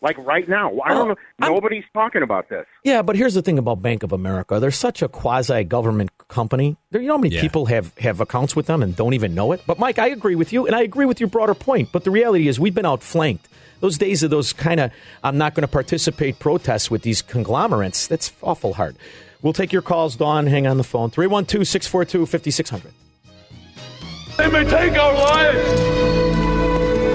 Like 0.02 0.18
right 0.20 0.48
now. 0.48 0.72
I 0.86 0.90
don't 0.94 0.98
Oh, 1.02 1.06
know. 1.10 1.16
I'm- 1.42 1.54
Nobody's 1.54 1.84
talking 1.94 2.22
about 2.24 2.48
this. 2.50 2.66
Yeah, 2.86 3.02
but 3.02 3.16
here's 3.18 3.34
the 3.34 3.42
thing 3.42 3.58
about 3.60 3.82
Bank 3.82 4.04
of 4.04 4.12
America. 4.14 4.60
They're 4.60 4.72
such 4.72 5.02
a 5.02 5.08
quasi 5.10 5.64
government 5.66 6.10
company. 6.30 6.78
There, 6.92 7.02
you 7.02 7.08
know 7.08 7.16
how 7.16 7.18
many 7.22 7.36
Yeah. 7.36 7.42
people 7.42 7.66
have, 7.66 7.98
have 7.98 8.22
accounts 8.22 8.56
with 8.56 8.68
them 8.68 8.82
and 8.82 8.96
don't 8.96 9.14
even 9.14 9.36
know 9.36 9.52
it? 9.52 9.62
But, 9.68 9.78
Mike, 9.78 10.00
I 10.00 10.08
agree 10.08 10.36
with 10.36 10.54
you, 10.54 10.66
and 10.68 10.76
I 10.76 10.82
agree 10.84 11.06
with 11.06 11.20
your 11.20 11.28
broader 11.30 11.54
point. 11.54 11.90
But 11.92 12.06
the 12.06 12.12
reality 12.12 12.48
is, 12.48 12.60
we've 12.60 12.74
been 12.76 12.86
outflanked. 12.86 13.48
Those 13.82 13.98
days 13.98 14.24
of 14.24 14.30
those 14.30 14.52
kind 14.54 14.80
of, 14.80 14.92
I'm 15.24 15.38
not 15.38 15.54
going 15.54 15.62
to 15.64 15.68
participate 15.68 16.40
protests 16.40 16.90
with 16.92 17.02
these 17.02 17.22
conglomerates, 17.22 18.08
that's 18.08 18.32
awful 18.42 18.74
hard. 18.74 18.96
We'll 19.42 19.54
take 19.54 19.72
your 19.74 19.82
calls, 19.82 20.16
Dawn. 20.18 20.48
Hang 20.48 20.68
on 20.68 20.76
the 20.78 20.84
phone. 20.84 21.10
312 21.12 21.66
642 21.66 22.26
5600. 22.26 22.92
They 24.38 24.48
may 24.50 24.64
take 24.70 24.98
our 24.98 25.14
lives, 25.14 25.80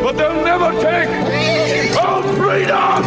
but 0.02 0.12
they'll 0.16 0.42
never 0.44 0.72
take 0.82 1.08
our 2.04 2.22
freedom! 2.34 3.02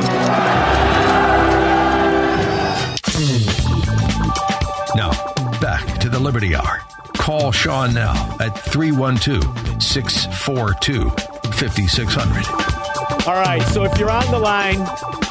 Now, 4.95 5.11
back 5.59 5.99
to 5.99 6.09
the 6.09 6.19
Liberty 6.19 6.55
Hour. 6.55 6.81
Call 7.17 7.51
Sean 7.51 7.93
now 7.93 8.35
at 8.39 8.57
312 8.57 9.81
642 9.81 11.09
5600. 11.51 13.27
All 13.27 13.33
right, 13.33 13.61
so 13.73 13.83
if 13.83 13.97
you're 13.99 14.09
on 14.09 14.29
the 14.31 14.39
line, 14.39 14.77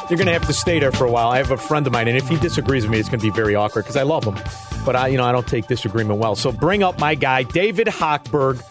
you're 0.09 0.17
going 0.17 0.27
to 0.27 0.33
have 0.33 0.45
to 0.45 0.53
stay 0.53 0.79
there 0.79 0.91
for 0.91 1.05
a 1.05 1.11
while. 1.11 1.29
I 1.29 1.37
have 1.37 1.51
a 1.51 1.57
friend 1.57 1.85
of 1.87 1.93
mine, 1.93 2.07
and 2.07 2.17
if 2.17 2.27
he 2.29 2.37
disagrees 2.37 2.83
with 2.83 2.91
me, 2.91 2.99
it's 2.99 3.09
going 3.09 3.19
to 3.19 3.25
be 3.25 3.31
very 3.31 3.55
awkward 3.55 3.83
because 3.83 3.97
I 3.97 4.03
love 4.03 4.23
him, 4.23 4.37
but 4.85 4.95
I, 4.95 5.07
you 5.07 5.17
know, 5.17 5.25
I 5.25 5.31
don't 5.31 5.47
take 5.47 5.67
disagreement 5.67 6.19
well. 6.19 6.35
So 6.35 6.51
bring 6.51 6.83
up 6.83 6.99
my 6.99 7.15
guy, 7.15 7.43
David 7.43 7.87
Hochberg, 7.87 8.61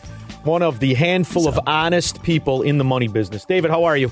one 0.44 0.62
of 0.62 0.78
the 0.78 0.94
handful 0.94 1.48
of 1.48 1.58
honest 1.66 2.22
people 2.22 2.62
in 2.62 2.78
the 2.78 2.84
money 2.84 3.08
business. 3.08 3.44
David, 3.44 3.70
how 3.70 3.84
are 3.84 3.96
you? 3.96 4.10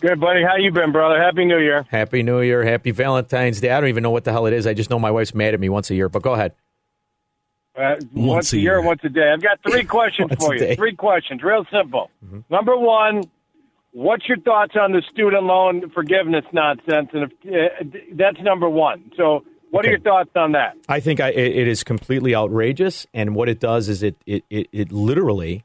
Good, 0.00 0.20
buddy. 0.20 0.42
How 0.42 0.56
you 0.56 0.70
been, 0.70 0.92
brother? 0.92 1.18
Happy 1.20 1.44
New 1.46 1.58
Year. 1.58 1.86
Happy 1.90 2.22
New 2.22 2.40
Year, 2.42 2.62
Happy 2.64 2.90
Valentine's 2.90 3.60
Day. 3.60 3.70
I 3.70 3.80
don't 3.80 3.88
even 3.88 4.02
know 4.02 4.10
what 4.10 4.24
the 4.24 4.32
hell 4.32 4.46
it 4.46 4.52
is. 4.52 4.66
I 4.66 4.74
just 4.74 4.90
know 4.90 4.98
my 4.98 5.10
wife's 5.10 5.34
mad 5.34 5.54
at 5.54 5.60
me 5.60 5.68
once 5.70 5.90
a 5.90 5.94
year. 5.94 6.08
But 6.10 6.22
go 6.22 6.34
ahead. 6.34 6.52
Uh, 7.74 7.96
once, 8.12 8.52
a 8.52 8.58
year, 8.58 8.80
once 8.82 9.00
a 9.04 9.08
day. 9.08 9.30
I've 9.32 9.42
got 9.42 9.58
three 9.62 9.84
questions 9.96 10.30
for 10.38 10.54
you. 10.54 10.62
Mm-hmm. 10.62 10.74
Three 10.74 10.94
questions, 10.94 11.42
real 11.42 11.64
simple. 11.70 12.10
Number 12.50 12.76
one, 12.76 13.24
what's 13.92 14.26
your 14.28 14.38
thoughts 14.38 14.74
on 14.80 14.92
the 14.92 15.02
student 15.12 15.44
loan 15.44 15.88
forgiveness 15.90 16.44
nonsense? 16.52 17.10
And 17.12 17.30
if, 17.44 17.82
uh, 17.84 17.98
that's 18.14 18.40
number 18.40 18.68
one. 18.68 19.12
So, 19.16 19.44
what 19.70 19.80
Okay. 19.84 19.88
are 19.88 19.90
your 19.92 20.00
thoughts 20.00 20.30
on 20.36 20.52
that? 20.52 20.76
I 20.88 21.00
think 21.00 21.20
I, 21.20 21.28
it, 21.30 21.56
it 21.56 21.68
is 21.68 21.84
completely 21.84 22.34
outrageous, 22.34 23.06
and 23.12 23.34
what 23.34 23.48
it 23.48 23.60
does 23.60 23.88
is 23.90 24.02
it, 24.02 24.16
it, 24.24 24.44
it, 24.48 24.68
it 24.72 24.92
literally 24.92 25.64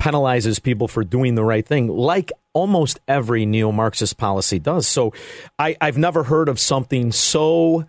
penalizes 0.00 0.60
people 0.62 0.88
for 0.88 1.04
doing 1.04 1.34
the 1.34 1.44
right 1.44 1.66
thing, 1.66 1.86
like 1.86 2.32
almost 2.52 2.98
every 3.06 3.46
neo 3.46 3.70
Marxist 3.70 4.16
policy 4.16 4.58
does. 4.58 4.88
So 4.88 5.12
I, 5.58 5.76
I've 5.80 5.98
never 5.98 6.24
heard 6.24 6.48
of 6.48 6.58
something 6.58 7.12
so 7.12 7.84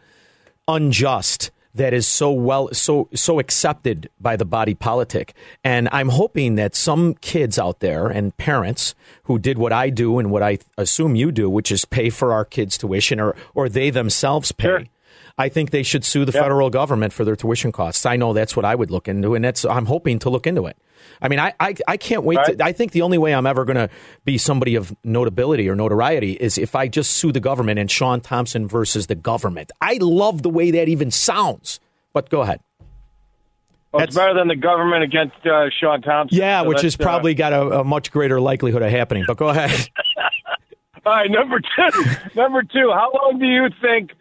unjust 0.68 1.52
that 1.74 1.94
is 1.94 2.06
so 2.06 2.32
well 2.32 2.70
so 2.74 3.08
so 3.14 3.40
accepted 3.40 4.10
by 4.20 4.36
the 4.36 4.46
body 4.46 4.74
politic 4.74 5.34
and 5.64 5.88
i'm 5.92 6.10
hoping 6.10 6.56
that 6.56 6.76
some 6.76 7.14
kids 7.16 7.58
out 7.58 7.80
there 7.80 8.08
and 8.08 8.36
parents 8.38 8.94
who 9.24 9.40
did 9.40 9.58
what 9.58 9.72
i 9.72 9.90
do 9.90 10.20
and 10.20 10.30
what 10.30 10.44
i 10.44 10.58
assume 10.78 11.16
you 11.16 11.32
do 11.32 11.50
which 11.50 11.72
is 11.72 11.86
pay 11.86 12.10
for 12.10 12.34
our 12.34 12.44
kids 12.44 12.78
tuition 12.78 13.20
or 13.20 13.36
or 13.56 13.70
they 13.70 13.90
themselves 13.90 14.52
pay 14.52 14.68
Sure. 14.68 14.84
I 15.42 15.50
think 15.50 15.72
they 15.72 15.82
should 15.82 16.06
sue 16.06 16.24
the 16.24 16.32
federal 16.32 16.70
government 16.70 17.14
for 17.14 17.26
their 17.26 17.36
tuition 17.36 17.72
costs. 17.72 18.06
I 18.06 18.16
know 18.16 18.32
that's 18.32 18.56
what 18.56 18.64
I 18.64 18.76
would 18.76 18.92
look 18.92 19.08
into, 19.08 19.34
and 19.34 19.44
that's 19.44 19.66
I'm 19.66 19.88
hoping 19.88 20.20
to 20.20 20.30
look 20.30 20.46
into 20.46 20.68
it. 20.68 20.78
I 21.20 21.30
mean, 21.30 21.40
I 21.40 21.54
I, 21.60 21.76
I 21.88 21.98
can't 21.98 22.24
wait. 22.24 22.38
Right. 22.38 22.58
To, 22.58 22.64
I 22.64 22.72
think 22.74 22.92
the 22.92 23.02
only 23.02 23.18
way 23.18 23.34
I'm 23.34 23.48
ever 23.48 23.66
going 23.66 23.78
to 23.78 23.90
be 24.24 24.38
somebody 24.38 24.76
of 24.76 24.96
notability 25.04 25.68
or 25.68 25.76
notoriety 25.76 26.34
is 26.34 26.60
if 26.60 26.76
I 26.76 26.88
just 26.88 27.12
sue 27.14 27.32
the 27.32 27.40
government 27.40 27.80
and 27.80 27.90
Sean 27.90 28.22
Thompson 28.22 28.68
versus 28.68 29.08
the 29.08 29.16
government. 29.16 29.72
I 29.82 29.98
love 30.00 30.44
the 30.44 30.50
way 30.50 30.70
that 30.72 30.88
even 30.88 31.10
sounds. 31.10 31.80
But 32.14 32.30
go 32.30 32.42
ahead. 32.42 32.60
Well, 33.92 34.04
it's 34.04 34.14
That's- 34.14 34.16
better 34.16 34.38
than 34.38 34.48
the 34.48 34.56
government 34.56 35.04
against 35.04 35.46
uh, 35.46 35.70
Sean 35.70 36.02
Thompson. 36.02 36.38
Yeah, 36.38 36.62
So 36.62 36.70
which 36.70 36.82
has 36.82 36.96
probably 36.96 37.34
got 37.34 37.52
a, 37.52 37.80
a 37.80 37.84
much 37.84 38.12
greater 38.12 38.40
likelihood 38.40 38.84
of 38.84 38.92
happening. 38.92 39.24
But 39.28 39.38
go 39.38 39.50
ahead. 39.50 39.72
Uh, 39.72 40.20
all 41.06 41.14
right, 41.14 41.32
number 41.32 41.60
two. 41.60 42.04
number 42.36 42.64
two, 42.64 42.92
how 42.94 43.12
long 43.14 43.40
do 43.40 43.46
you 43.46 43.70
think 43.82 44.12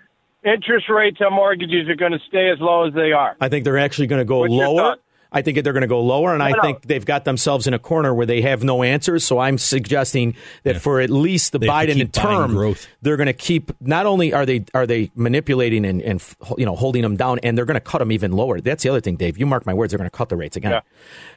interest 0.44 0.88
rates 0.88 1.18
on 1.20 1.32
mortgages 1.32 1.88
are 1.88 1.96
going 1.96 2.12
to 2.12 2.20
stay 2.28 2.50
as 2.50 2.58
low 2.60 2.86
as 2.86 2.94
they 2.94 3.12
are? 3.12 3.36
I 3.40 3.48
think 3.48 3.64
they're 3.64 3.78
actually 3.78 4.06
going 4.08 4.20
to 4.20 4.24
go 4.24 4.40
What's 4.40 4.52
lower. 4.52 4.96
I 5.32 5.42
think 5.42 5.62
they're 5.62 5.72
going 5.72 5.82
to 5.82 5.86
go 5.86 6.00
lower, 6.02 6.34
and 6.34 6.42
I 6.42 6.50
No, 6.50 6.56
no. 6.56 6.62
think 6.62 6.82
they've 6.88 7.04
got 7.06 7.24
themselves 7.24 7.68
in 7.68 7.72
a 7.72 7.78
corner 7.78 8.12
where 8.12 8.26
they 8.26 8.40
have 8.42 8.64
no 8.64 8.82
answers. 8.82 9.22
So 9.24 9.38
I'm 9.38 9.58
suggesting 9.58 10.34
that 10.64 10.80
for 10.82 11.00
at 11.00 11.08
least 11.08 11.52
the 11.52 11.60
They 11.60 11.68
Biden 11.68 12.10
term, 12.10 12.50
growth. 12.50 12.88
they're 13.00 13.16
going 13.16 13.28
to 13.28 13.32
keep. 13.32 13.70
Not 13.80 14.06
only 14.06 14.32
are 14.34 14.44
they 14.44 14.64
are 14.74 14.88
they 14.88 15.12
manipulating 15.14 15.84
and, 15.84 16.02
and 16.02 16.20
you 16.58 16.66
know 16.66 16.74
holding 16.74 17.02
them 17.02 17.16
down, 17.16 17.38
and 17.44 17.56
they're 17.56 17.64
going 17.64 17.76
to 17.76 17.80
cut 17.80 17.98
them 17.98 18.10
even 18.10 18.32
lower. 18.32 18.60
That's 18.60 18.82
the 18.82 18.88
other 18.88 19.00
thing, 19.00 19.14
Dave. 19.14 19.38
You 19.38 19.46
mark 19.46 19.66
my 19.66 19.72
words, 19.74 19.92
they're 19.92 19.98
going 19.98 20.10
to 20.10 20.16
cut 20.16 20.30
the 20.30 20.36
rates 20.36 20.56
again. 20.56 20.82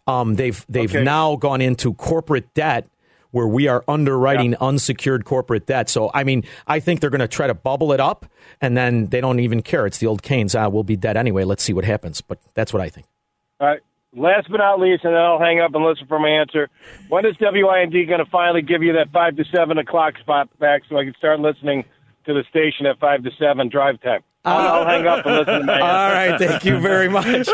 Um, 0.07 0.33
they've 0.37 0.65
they've 0.67 0.89
Okay. 0.89 1.03
now 1.03 1.35
gone 1.35 1.61
into 1.61 1.93
corporate 1.93 2.51
debt. 2.55 2.87
Where 3.33 3.47
we 3.47 3.67
are 3.67 3.83
underwriting 3.87 4.55
unsecured 4.61 5.25
corporate 5.25 5.65
debt. 5.65 5.89
So, 5.89 6.11
I 6.13 6.23
mean, 6.23 6.43
I 6.67 6.79
think 6.79 6.99
they're 7.01 7.09
going 7.09 7.19
to 7.19 7.27
try 7.27 7.47
to 7.47 7.55
bubble 7.55 7.91
it 7.91 7.99
up 7.99 8.27
and 8.61 8.77
then 8.77 9.07
they 9.07 9.21
don't 9.21 9.39
even 9.39 9.63
care. 9.63 9.87
It's 9.87 9.97
the 9.97 10.05
old 10.05 10.21
Keynes. 10.21 10.53
Ah, 10.53 10.69
we'll 10.69 10.83
be 10.83 10.95
dead 10.95 11.17
anyway. 11.17 11.43
Let's 11.43 11.63
see 11.63 11.73
what 11.73 11.83
happens. 11.83 12.21
But 12.21 12.37
that's 12.53 12.71
what 12.71 12.81
I 12.83 12.89
think. 12.89 13.07
All 13.59 13.67
right. 13.67 13.79
Last 14.15 14.51
but 14.51 14.57
not 14.57 14.79
least, 14.79 15.03
and 15.03 15.15
then 15.15 15.19
I'll 15.19 15.39
hang 15.39 15.59
up 15.59 15.73
and 15.73 15.83
listen 15.83 16.05
for 16.05 16.19
my 16.19 16.29
answer. 16.29 16.69
When 17.09 17.25
is 17.25 17.35
WIND 17.41 17.91
going 17.91 18.19
to 18.19 18.29
finally 18.31 18.61
give 18.61 18.83
you 18.83 18.93
that 18.93 19.11
five 19.11 19.35
to 19.37 19.43
seven 19.51 19.79
o'clock 19.79 20.19
spot 20.19 20.47
back 20.59 20.83
so 20.87 20.97
I 20.99 21.05
can 21.05 21.15
start 21.17 21.39
listening 21.39 21.85
to 22.25 22.33
the 22.35 22.43
station 22.47 22.85
at 22.85 22.99
five 22.99 23.23
to 23.23 23.31
seven 23.39 23.69
drive 23.69 23.99
time? 24.01 24.21
I'll, 24.45 24.81
I'll 24.81 24.85
hang 24.85 25.07
up 25.07 25.25
and 25.25 25.37
listen 25.37 25.59
to 25.61 25.65
my 25.65 25.73
answer. 25.73 25.83
All 25.85 26.11
right, 26.11 26.39
thank 26.39 26.65
you 26.65 26.79
very 26.79 27.07
much. 27.09 27.47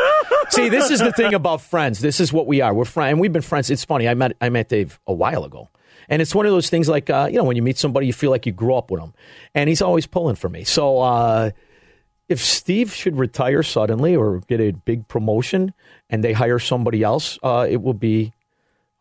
See, 0.50 0.70
this 0.70 0.90
is 0.90 1.00
the 1.00 1.12
thing 1.12 1.34
about 1.34 1.62
friends. 1.62 2.00
This 2.00 2.20
is 2.20 2.34
what 2.34 2.48
we 2.48 2.62
are. 2.62 2.74
We're 2.74 2.86
friends, 2.86 3.12
and 3.12 3.20
we've 3.22 3.32
been 3.32 3.44
friends. 3.44 3.70
It's 3.70 3.86
funny. 3.86 4.08
I 4.08 4.14
met 4.16 4.34
I 4.42 4.50
met 4.50 4.70
Dave 4.70 5.00
a 5.06 5.14
while 5.14 5.44
ago, 5.44 5.70
And 6.10 6.22
it's 6.22 6.34
one 6.34 6.46
of 6.48 6.52
those 6.52 6.70
things 6.70 6.90
like, 6.90 7.10
uh, 7.10 7.28
you 7.32 7.38
know, 7.38 7.44
when 7.44 7.56
you 7.56 7.62
meet 7.62 7.78
somebody, 7.78 8.08
you 8.08 8.14
feel 8.14 8.32
like 8.32 8.46
you 8.48 8.52
grew 8.52 8.74
up 8.74 8.90
with 8.90 9.02
them. 9.02 9.14
And 9.54 9.70
he's 9.70 9.82
always 9.82 10.08
pulling 10.08 10.36
for 10.36 10.50
me. 10.50 10.64
So 10.64 11.00
uh, 11.00 11.52
if 12.28 12.40
Steve 12.44 12.94
should 12.94 13.18
retire 13.18 13.62
suddenly 13.62 14.16
or 14.16 14.40
get 14.42 14.60
a 14.60 14.72
big 14.72 15.08
promotion 15.08 15.74
and 16.10 16.24
they 16.24 16.34
hire 16.34 16.60
somebody 16.60 17.04
else, 17.04 17.38
uh, 17.44 17.68
it 17.70 17.82
will 17.82 17.94
be. 17.94 18.34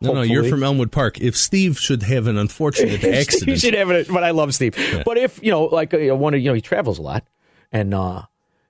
No, 0.01 0.12
no, 0.12 0.22
you're 0.22 0.44
from 0.44 0.62
Elmwood 0.62 0.92
Park. 0.92 1.20
If 1.20 1.37
Steve 1.37 1.79
should 1.79 2.03
have 2.05 2.27
an 2.29 2.37
unfortunate 2.38 3.03
accident. 3.05 3.48
you 3.48 3.57
should 3.57 3.74
have 3.74 3.90
it, 3.90 4.07
but 4.09 4.22
I 4.22 4.31
love 4.31 4.55
Steve. 4.55 4.77
But 5.05 5.18
if 5.18 5.42
you 5.42 5.51
know, 5.51 5.64
like 5.64 5.92
uh, 5.94 6.14
one 6.14 6.35
of 6.35 6.40
you 6.40 6.51
know, 6.51 6.55
he 6.55 6.61
travels 6.61 6.98
a 6.98 7.03
lot, 7.03 7.24
and 7.73 7.93
uh, 7.95 8.23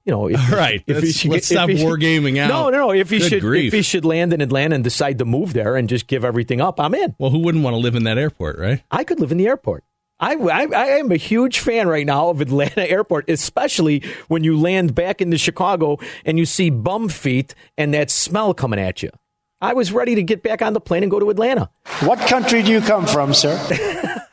you 0.04 0.12
know, 0.12 0.28
if, 0.28 0.38
All 0.52 0.58
right, 0.58 0.82
if 0.86 0.96
he 0.96 1.02
let's- 1.02 1.16
should 1.18 1.30
let's 1.30 1.50
if 1.50 1.56
stop 1.56 1.68
he 1.70 1.76
should- 1.78 1.86
wargaming 1.86 2.38
out. 2.38 2.48
No, 2.48 2.70
no, 2.70 2.78
no. 2.86 2.90
If 2.92 3.10
he 3.10 3.18
Good 3.18 3.28
should, 3.28 3.40
grief. 3.42 3.68
if 3.72 3.76
he 3.76 3.82
should 3.82 4.04
land 4.04 4.32
in 4.32 4.40
Atlanta 4.40 4.74
and 4.74 4.84
decide 4.84 5.18
to 5.18 5.24
move 5.24 5.52
there 5.52 5.76
and 5.76 5.88
just 5.88 6.06
give 6.06 6.24
everything 6.24 6.60
up, 6.60 6.80
I'm 6.80 6.94
in. 6.94 7.14
well, 7.18 7.30
who 7.30 7.38
wouldn't 7.40 7.62
want 7.64 7.74
to 7.74 7.78
live 7.78 7.94
in 7.94 8.04
that 8.04 8.18
airport, 8.18 8.58
right? 8.58 8.82
I 8.90 9.04
could 9.04 9.20
live 9.20 9.32
in 9.32 9.38
the 9.38 9.46
airport. 9.46 9.84
I, 10.20 10.34
I, 10.34 10.64
I 10.64 10.84
am 10.98 11.12
a 11.12 11.16
huge 11.16 11.60
fan 11.60 11.86
right 11.86 12.04
now 12.04 12.30
of 12.30 12.40
Atlanta 12.40 12.90
Airport, 12.90 13.30
especially 13.30 14.02
when 14.26 14.42
you 14.42 14.58
land 14.58 14.92
back 14.92 15.20
into 15.22 15.38
Chicago 15.38 15.98
and 16.24 16.36
you 16.40 16.44
see 16.44 16.70
bum 16.70 17.08
feet 17.08 17.54
and 17.76 17.94
that 17.94 18.10
smell 18.10 18.52
coming 18.52 18.80
at 18.80 19.00
you. 19.00 19.10
I 19.60 19.74
was 19.74 19.92
ready 19.92 20.16
to 20.16 20.24
get 20.24 20.42
back 20.42 20.60
on 20.60 20.72
the 20.72 20.80
plane 20.80 21.04
and 21.04 21.10
go 21.10 21.20
to 21.20 21.30
Atlanta. 21.30 21.70
What 22.00 22.18
country 22.26 22.64
do 22.64 22.72
you 22.72 22.80
come 22.80 23.06
from, 23.06 23.32
sir? 23.32 23.54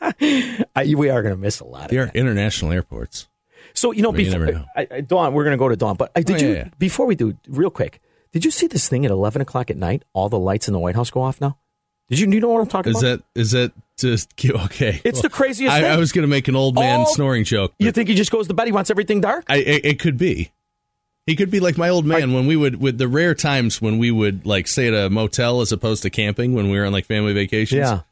I, 0.74 0.94
we 0.96 1.08
are 1.10 1.22
going 1.22 1.34
to 1.34 1.40
miss 1.40 1.60
a 1.60 1.64
lot 1.64 1.84
of 1.84 1.90
They 1.90 1.98
are 1.98 2.10
international 2.14 2.72
airports. 2.72 3.28
So 3.76 3.92
you 3.92 4.02
know, 4.02 4.10
Well, 4.10 4.16
before. 4.16 4.64
I, 4.74 4.86
I, 4.90 5.00
Dawn, 5.02 5.32
we're 5.34 5.44
going 5.44 5.52
to 5.54 5.58
go 5.58 5.68
to 5.68 5.76
Dawn. 5.76 5.96
But 5.96 6.10
uh, 6.16 6.20
did 6.22 6.42
Oh, 6.42 6.46
you 6.46 6.54
yeah, 6.54 6.68
before 6.78 7.06
we 7.06 7.14
do 7.14 7.36
real 7.46 7.70
quick? 7.70 8.00
Did 8.32 8.44
you 8.44 8.50
see 8.50 8.66
this 8.66 8.88
thing 8.88 9.04
at 9.04 9.10
eleven 9.10 9.40
o'clock 9.42 9.70
at 9.70 9.76
night? 9.76 10.02
All 10.12 10.28
the 10.28 10.38
lights 10.38 10.66
in 10.68 10.72
the 10.72 10.80
White 10.80 10.96
House 10.96 11.10
go 11.10 11.20
off 11.22 11.40
now. 11.40 11.56
Did 12.08 12.18
you? 12.18 12.30
You 12.30 12.40
know 12.40 12.48
what 12.48 12.60
I'm 12.60 12.66
talking 12.66 12.90
Is 12.92 13.02
about? 13.02 13.22
Is 13.34 13.52
that 13.52 13.72
is 13.72 13.72
that 13.72 13.72
just 13.98 14.44
okay? 14.66 15.00
It's 15.04 15.22
the 15.22 15.28
craziest 15.28 15.72
I, 15.74 15.80
thing. 15.82 15.90
I 15.92 15.96
was 15.96 16.12
going 16.12 16.22
to 16.22 16.28
make 16.28 16.48
an 16.48 16.56
old 16.56 16.74
man 16.74 17.00
All- 17.00 17.06
snoring 17.06 17.44
joke. 17.44 17.74
you 17.78 17.92
think 17.92 18.08
he 18.08 18.14
just 18.14 18.30
goes 18.30 18.48
to 18.48 18.54
bed? 18.54 18.66
He 18.66 18.72
wants 18.72 18.90
everything 18.90 19.20
dark. 19.20 19.44
I, 19.48 19.56
it, 19.58 19.84
it 19.84 20.00
could 20.00 20.16
be. 20.18 20.52
He 21.26 21.34
could 21.34 21.50
be 21.50 21.58
like 21.58 21.76
my 21.76 21.88
old 21.88 22.06
man 22.06 22.32
when 22.32 22.46
we 22.46 22.54
would 22.54 22.80
with 22.80 22.98
the 22.98 23.08
rare 23.08 23.34
times 23.34 23.82
when 23.82 23.98
we 23.98 24.12
would 24.12 24.46
like 24.46 24.68
stay 24.68 24.86
at 24.88 24.94
a 24.94 25.10
motel 25.10 25.60
as 25.60 25.72
opposed 25.72 26.02
to 26.04 26.10
camping 26.10 26.54
when 26.54 26.70
we 26.70 26.78
were 26.78 26.86
on 26.86 26.92
like 26.92 27.04
family 27.04 27.32
vacations. 27.32 27.80
Yeah. 27.80 28.02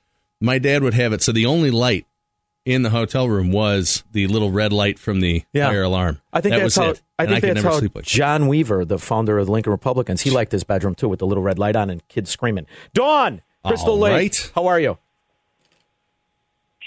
My 0.41 0.59
dad 0.59 0.83
would 0.83 0.95
have 0.95 1.13
it 1.13 1.23
so 1.23 1.31
the 1.31 1.47
only 1.47 1.71
light 1.71 2.07
in 2.65 2.83
the 2.83 2.91
hotel 2.91 3.29
room 3.29 3.53
was 3.53 4.05
the 4.13 4.27
little 4.27 4.51
red 4.51 4.73
light 4.73 4.99
from 4.99 5.21
the 5.21 5.43
Yeah. 5.53 5.69
fire 5.69 5.83
alarm. 5.83 6.21
I 6.33 6.41
think 6.41 6.53
That 6.55 6.61
that's 6.61 6.65
was 6.65 6.85
how. 6.85 6.91
it. 6.91 7.03
I 7.19 7.25
And 7.25 7.31
think 7.33 7.41
could 7.43 7.51
that's 7.51 7.65
never 7.65 7.75
how 7.75 7.79
sleep 7.79 7.95
like 7.95 8.05
John 8.05 8.49
Weaver, 8.49 8.85
the 8.85 8.99
founder 8.99 9.39
of 9.39 9.47
the 9.47 9.53
Lincoln 9.53 9.71
Republicans, 9.73 10.23
he 10.23 10.31
liked 10.31 10.51
his 10.53 10.65
bedroom 10.65 10.95
too 10.95 11.09
with 11.09 11.19
the 11.19 11.27
little 11.27 11.43
red 11.43 11.59
light 11.59 11.77
on 11.77 11.91
and 11.91 12.07
kids 12.09 12.31
screaming. 12.31 12.67
Dawn, 12.95 13.43
Crystal 13.67 13.91
All 13.93 13.99
Lake, 13.99 14.13
right. 14.15 14.53
how 14.55 14.67
are 14.67 14.81
you? 14.81 14.99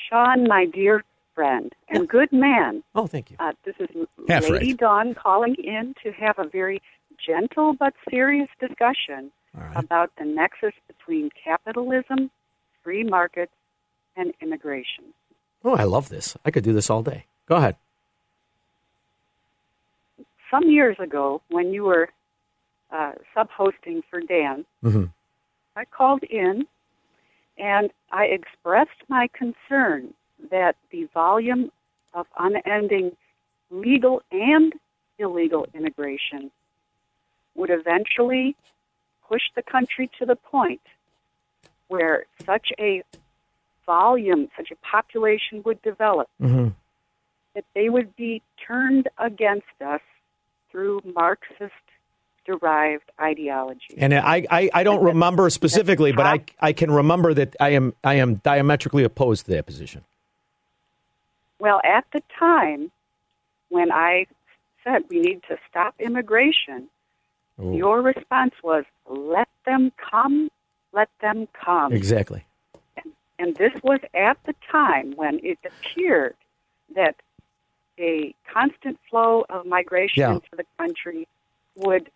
Sean, 0.10 0.48
my 0.48 0.66
dear 0.66 1.04
friend 1.36 1.74
and 1.90 2.08
good 2.08 2.32
man. 2.32 2.84
Oh, 2.96 3.08
thank 3.08 3.30
you. 3.30 3.38
Uh, 3.40 3.54
this 3.64 3.76
is 3.80 3.88
Half 4.28 4.50
Lady 4.50 4.68
right. 4.72 4.78
Dawn 4.78 5.14
calling 5.14 5.56
in 5.56 5.94
to 6.04 6.12
have 6.14 6.40
a 6.40 6.48
very 6.48 6.82
gentle 7.24 7.74
but 7.74 7.94
serious 8.10 8.50
discussion 8.60 9.32
about 9.76 10.12
the 10.20 10.26
nexus 10.26 10.74
between 10.88 11.30
capitalism, 11.44 12.30
free 12.84 13.04
markets, 13.04 13.52
and 14.16 14.34
immigration. 14.42 15.06
Oh, 15.68 15.76
I 15.76 15.84
love 15.84 16.08
this. 16.08 16.38
I 16.46 16.52
could 16.52 16.64
do 16.64 16.72
this 16.72 16.90
all 16.90 17.04
day. 17.04 17.26
Go 17.46 17.58
ahead. 17.58 17.76
Some 20.50 20.64
years 20.70 20.96
ago, 20.98 21.42
when 21.50 21.74
you 21.74 21.84
were 21.84 22.08
uh, 22.90 23.12
sub-hosting 23.34 24.02
for 24.10 24.22
Dan, 24.22 24.66
hmm 24.82 25.06
I 25.76 25.84
called 25.86 26.24
in 26.24 26.66
and 27.58 27.92
I 28.12 28.24
expressed 28.26 29.02
my 29.10 29.28
concern 29.34 30.14
that 30.50 30.76
the 30.90 31.08
volume 31.14 31.70
of 32.14 32.26
unending 32.40 33.12
legal 33.70 34.24
and 34.32 34.74
illegal 35.20 35.68
immigration 35.76 36.50
would 37.56 37.70
eventually 37.70 38.56
push 39.28 39.44
the 39.56 39.62
country 39.62 40.10
to 40.18 40.26
the 40.26 40.38
point 40.38 40.82
where 41.90 42.26
such 42.46 42.70
a 42.80 43.04
volume, 43.88 44.50
such 44.56 44.70
a 44.72 44.76
population 44.86 45.64
would 45.66 45.82
develop 45.82 46.28
hmm 46.40 46.68
that 47.56 47.66
they 47.74 47.90
would 47.90 48.16
be 48.16 48.44
turned 48.68 49.10
against 49.18 49.66
us 49.84 50.02
through 50.72 51.02
Marxist 51.16 51.74
derived 52.46 53.10
ideology. 53.20 53.96
And 53.98 54.14
I, 54.14 54.46
I, 54.52 54.70
I 54.72 54.84
don't 54.84 55.04
remember 55.04 55.50
specifically, 55.50 56.12
but 56.12 56.28
I, 56.28 56.44
I 56.60 56.74
can 56.74 56.92
remember 56.92 57.34
that 57.34 57.56
I 57.60 57.70
am, 57.70 57.96
I 58.04 58.16
am 58.16 58.36
diametrically 58.36 59.04
opposed 59.04 59.46
to 59.46 59.52
that 59.54 59.66
position. 59.66 60.04
Well, 61.60 61.82
at 61.84 62.06
the 62.14 62.22
time 62.38 62.92
when 63.70 63.92
I 63.92 64.28
said 64.84 65.06
we 65.10 65.20
need 65.20 65.42
to 65.50 65.58
stop 65.68 65.96
immigration, 66.00 66.90
Oh. 67.60 67.76
your 67.76 68.04
response 68.04 68.54
was, 68.64 68.84
let 69.10 69.48
them 69.66 69.92
come, 70.12 70.52
let 70.94 71.10
them 71.22 71.48
come. 71.66 71.92
Exactly. 71.92 72.46
And 73.40 73.56
this 73.56 73.72
was 73.84 74.00
at 74.14 74.38
the 74.46 74.56
time 74.72 75.14
when 75.16 75.40
it 75.44 75.60
appeared 75.66 76.36
that 76.96 77.16
a 78.00 78.34
constant 78.52 79.00
flow 79.10 79.46
of 79.50 79.66
migration 79.66 80.22
Yeah. 80.22 80.34
into 80.36 80.48
the 80.56 80.66
country 80.78 81.28
would 81.76 82.10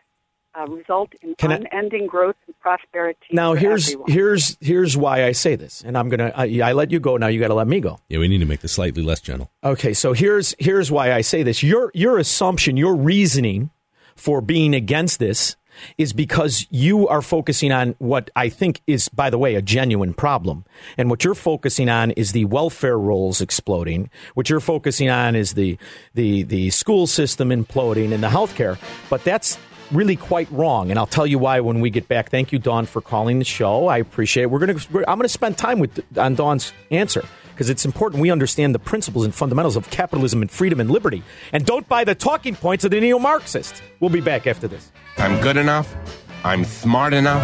uh, 0.53 0.65
result 0.67 1.13
in 1.21 1.34
Can 1.36 1.51
I- 1.53 1.55
unending 1.57 2.07
growth 2.07 2.36
and 2.45 2.60
prosperity. 2.60 3.19
Now 3.31 3.53
for 3.53 3.60
here's 3.60 3.88
everyone. 3.89 4.12
here's 4.12 4.57
here's 4.60 4.97
why 4.97 5.23
I 5.25 5.31
say 5.31 5.55
this, 5.55 5.81
and 5.86 5.97
I'm 5.97 6.10
gonna 6.10 6.34
I, 6.36 6.60
I 6.62 6.73
let 6.73 6.91
you 6.91 6.99
go. 6.99 7.15
Now 7.15 7.27
you 7.27 7.39
got 7.39 7.47
to 7.47 7.53
let 7.53 7.67
me 7.67 7.79
go. 7.79 7.99
Yeah, 8.10 8.19
we 8.19 8.27
need 8.27 8.39
to 8.39 8.45
make 8.45 8.60
this 8.60 8.73
slightly 8.73 9.01
less 9.01 9.21
gentle. 9.21 9.49
Okay, 9.63 9.93
so 9.93 10.12
here's 10.12 10.53
here's 10.60 10.91
why 10.91 11.13
I 11.13 11.21
say 11.21 11.41
this. 11.43 11.63
Your 11.63 11.89
your 11.93 12.17
assumption, 12.17 12.75
your 12.75 12.95
reasoning 12.97 13.69
for 14.17 14.41
being 14.41 14.75
against 14.75 15.19
this 15.19 15.55
is 15.97 16.13
because 16.13 16.65
you 16.69 17.07
are 17.07 17.21
focusing 17.21 17.71
on 17.71 17.95
what 17.99 18.29
I 18.36 18.49
think 18.49 18.81
is, 18.88 19.10
by 19.10 19.29
the 19.29 19.38
way, 19.38 19.55
a 19.55 19.62
genuine 19.62 20.13
problem. 20.13 20.65
And 20.97 21.10
what 21.10 21.23
you're 21.23 21.36
focusing 21.36 21.89
on 21.89 22.12
is 22.12 22.31
the 22.31 22.45
welfare 22.45 22.97
rolls 22.97 23.41
exploding. 23.41 24.10
What 24.34 24.49
you're 24.49 24.60
focusing 24.60 25.10
on 25.10 25.36
is 25.36 25.53
the 25.53 25.77
the 26.13 26.43
the 26.43 26.69
school 26.69 27.07
system 27.07 27.49
imploding 27.49 28.13
and 28.13 28.23
the 28.23 28.29
healthcare. 28.29 28.77
But 29.10 29.23
that's 29.23 29.57
really 29.91 30.15
quite 30.15 30.49
wrong, 30.51 30.89
and 30.89 30.97
I'll 30.97 31.05
tell 31.05 31.27
you 31.27 31.38
why 31.38 31.60
when 31.60 31.81
we 31.81 31.89
get 31.89 32.07
back. 32.07 32.29
Thank 32.29 32.51
you, 32.51 32.60
Dawn, 32.60 32.86
for 32.86 33.01
calling 33.01 33.39
the 33.39 33.45
show. 33.45 33.88
I 33.88 33.97
appreciate 33.97 34.43
it. 34.43 34.51
We're 34.51 34.60
gonna 34.60 34.79
we're, 34.91 35.03
I'm 35.07 35.17
gonna 35.17 35.27
spend 35.29 35.57
time 35.57 35.79
with 35.79 36.03
on 36.17 36.36
Dawn's 36.36 36.73
answer 36.89 37.25
because 37.62 37.69
it's 37.69 37.86
important 37.86 38.19
we 38.19 38.32
understand 38.32 38.74
the 38.74 38.80
principles 38.80 39.24
and 39.24 39.36
fundamentals 39.36 39.76
of 39.76 39.88
capitalism 39.91 40.41
and 40.41 40.50
freedom 40.50 40.80
and 40.80 40.89
liberty, 40.89 41.21
and 41.54 41.63
don't 41.63 41.88
buy 41.88 42.04
the 42.04 42.15
talking 42.15 42.56
points 42.56 42.84
of 42.84 42.89
the 42.89 43.00
neo-Marxists. 43.00 43.84
We'll 44.00 44.10
be 44.10 44.19
back 44.19 44.47
after 44.47 44.67
this. 44.67 44.91
I'm 45.19 45.39
good 45.41 45.58
enough. 45.58 45.95
I'm 46.43 46.65
smart 46.65 47.13
enough. 47.13 47.43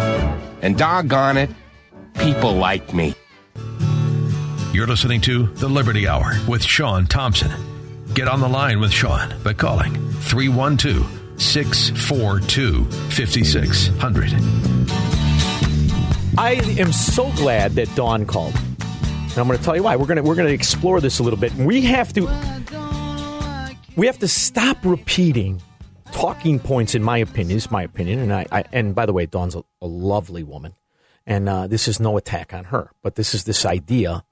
And 0.60 0.76
doggone 0.76 1.36
it, 1.36 1.50
people 2.14 2.52
like 2.52 2.92
me. 2.92 3.14
You're 4.72 4.88
listening 4.88 5.20
to 5.20 5.46
The 5.54 5.68
Liberty 5.68 6.08
Hour 6.08 6.32
with 6.48 6.64
Sean 6.64 7.06
Thompson. 7.06 7.52
Get 8.12 8.26
on 8.26 8.40
the 8.40 8.48
line 8.48 8.80
with 8.80 8.90
Sean 8.90 9.40
by 9.44 9.52
calling 9.52 9.94
312 10.22 11.40
642 11.40 12.84
5600. 12.86 14.32
I 16.36 16.54
am 16.76 16.90
so 16.90 17.30
glad 17.36 17.76
that 17.76 17.94
Dawn 17.94 18.26
called. 18.26 18.58
And 19.38 19.42
I'm 19.42 19.46
going 19.46 19.58
to 19.60 19.64
tell 19.64 19.76
you 19.76 19.84
why. 19.84 19.94
We're 19.94 20.06
going 20.06 20.16
to 20.16 20.24
we're 20.24 20.34
going 20.34 20.48
to 20.48 20.52
explore 20.52 21.00
this 21.00 21.20
a 21.20 21.22
little 21.22 21.38
bit. 21.38 21.54
We 21.54 21.82
have 21.82 22.12
to 22.14 22.22
we 23.94 24.06
have 24.06 24.18
to 24.18 24.26
stop 24.26 24.78
repeating 24.84 25.62
talking 26.10 26.58
points. 26.58 26.96
In 26.96 27.04
my 27.04 27.18
opinion, 27.18 27.56
is 27.56 27.70
my 27.70 27.84
opinion, 27.84 28.18
and 28.18 28.34
I, 28.34 28.46
I 28.50 28.64
and 28.72 28.96
by 28.96 29.06
the 29.06 29.12
way, 29.12 29.26
Dawn's 29.26 29.54
a, 29.54 29.62
a 29.80 29.86
lovely 29.86 30.42
woman, 30.42 30.74
and 31.24 31.48
uh, 31.48 31.68
this 31.68 31.86
is 31.86 32.00
no 32.00 32.16
attack 32.16 32.52
on 32.52 32.64
her, 32.64 32.90
but 33.00 33.14
this 33.14 33.32
is 33.32 33.44
this 33.44 33.64
idea 33.64 34.24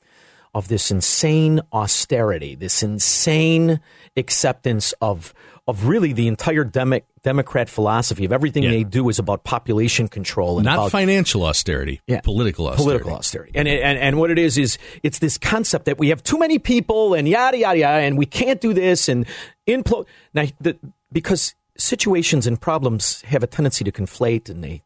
of 0.53 0.67
this 0.67 0.91
insane 0.91 1.61
austerity, 1.73 2.57
this 2.57 2.83
insane 2.83 3.79
acceptance 4.17 4.93
of 5.01 5.33
of 5.69 5.87
really 5.87 6.15
the 6.15 6.27
entire 6.27 6.65
demo, 6.65 6.99
Democrat 7.27 7.69
philosophy 7.69 8.25
of 8.25 8.31
everything 8.33 8.63
Yeah. 8.63 8.71
they 8.71 8.85
do 8.85 9.09
is 9.09 9.19
about 9.19 9.43
population 9.43 10.07
control 10.07 10.59
and 10.59 10.65
Not 10.65 10.77
about 10.79 10.91
financial 10.93 11.43
austerity, 11.45 12.01
Yeah. 12.07 12.21
political 12.21 12.69
austerity. 12.69 12.85
political 12.85 13.13
austerity. 13.19 13.53
And, 13.57 13.67
and 13.67 13.99
and 13.99 14.17
what 14.17 14.31
it 14.31 14.39
is 14.39 14.57
is 14.57 14.79
it's 15.03 15.19
this 15.19 15.37
concept 15.37 15.87
that 15.87 15.99
we 15.99 16.11
have 16.11 16.23
too 16.23 16.39
many 16.39 16.61
people 16.61 17.15
and 17.15 17.27
yada 17.29 17.59
yada 17.59 17.79
yada, 17.79 18.03
and 18.07 18.17
we 18.17 18.27
can't 18.27 18.61
do 18.61 18.73
this 18.73 19.09
and 19.09 19.27
implode. 19.67 20.07
Now, 20.35 20.45
the, 20.61 20.77
because 21.11 21.55
situations 21.77 22.47
and 22.47 22.61
problems 22.61 23.23
have 23.23 23.43
a 23.43 23.49
tendency 23.49 23.83
to 23.85 23.91
conflate 23.91 24.49
and 24.49 24.63
they 24.63 24.83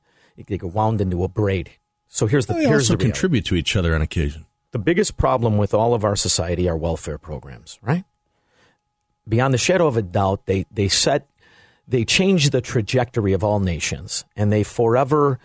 they 0.48 0.56
go 0.56 0.66
wound 0.68 1.00
into 1.02 1.22
a 1.22 1.28
braid. 1.28 1.68
So 2.08 2.26
here's 2.26 2.46
the 2.46 2.54
They 2.54 2.66
here's 2.66 2.88
also 2.90 2.96
the 2.96 3.04
contribute 3.04 3.44
to 3.50 3.54
each 3.54 3.76
other 3.76 3.94
on 3.94 4.00
occasion. 4.00 4.46
The 4.72 4.78
biggest 4.78 5.18
problem 5.18 5.58
with 5.58 5.74
all 5.74 5.92
of 5.92 6.04
our 6.04 6.16
society 6.16 6.68
are 6.70 6.76
welfare 6.76 7.18
programs, 7.18 7.78
right? 7.82 8.04
Beyond 9.28 9.52
the 9.52 9.58
shadow 9.58 9.86
of 9.86 9.96
a 9.98 10.02
doubt, 10.02 10.46
they, 10.46 10.64
they 10.72 10.88
set, 10.88 11.26
they 11.90 12.04
change 12.04 12.50
the 12.50 12.60
trajectory 12.60 13.32
of 13.32 13.44
all 13.44 13.60
nations 13.60 14.24
and 14.36 14.52
they 14.52 14.62
forever 14.62 15.38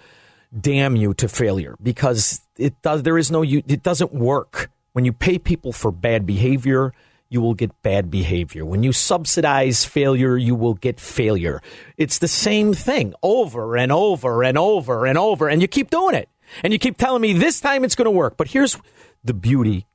damn 0.57 0.95
you 0.95 1.13
to 1.15 1.27
failure 1.27 1.75
because 1.81 2.41
it 2.57 2.81
does, 2.81 3.03
there 3.03 3.17
is 3.17 3.31
no, 3.31 3.43
it 3.43 3.83
doesn't 3.83 4.13
work 4.13 4.69
When 4.93 5.03
you 5.03 5.11
pay 5.11 5.37
people 5.37 5.73
for 5.73 5.91
bad 5.91 6.25
behavior, 6.25 6.93
you 7.29 7.41
will 7.41 7.53
get 7.53 7.81
bad 7.81 8.09
behavior. 8.09 8.63
When 8.63 8.83
you 8.83 8.93
subsidize 8.93 9.83
failure, 9.83 10.37
you 10.37 10.55
will 10.55 10.75
get 10.75 10.99
failure. 10.99 11.61
It's 11.97 12.19
the 12.19 12.29
same 12.29 12.73
thing 12.73 13.13
over 13.21 13.75
and 13.75 13.91
over 13.91 14.43
and 14.43 14.57
over 14.57 15.05
and 15.05 15.17
over, 15.17 15.49
and 15.49 15.61
you 15.61 15.67
keep 15.67 15.89
doing 15.89 16.15
it. 16.15 16.29
And 16.63 16.71
you 16.71 16.79
keep 16.79 16.97
telling 16.97 17.21
me 17.21 17.33
this 17.33 17.59
time 17.59 17.83
it's 17.83 17.95
going 17.95 18.05
to 18.05 18.11
work. 18.11 18.37
But 18.37 18.49
here's 18.49 18.77
the 19.23 19.33
beauty 19.33 19.85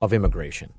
of 0.00 0.12
immigration 0.12 0.72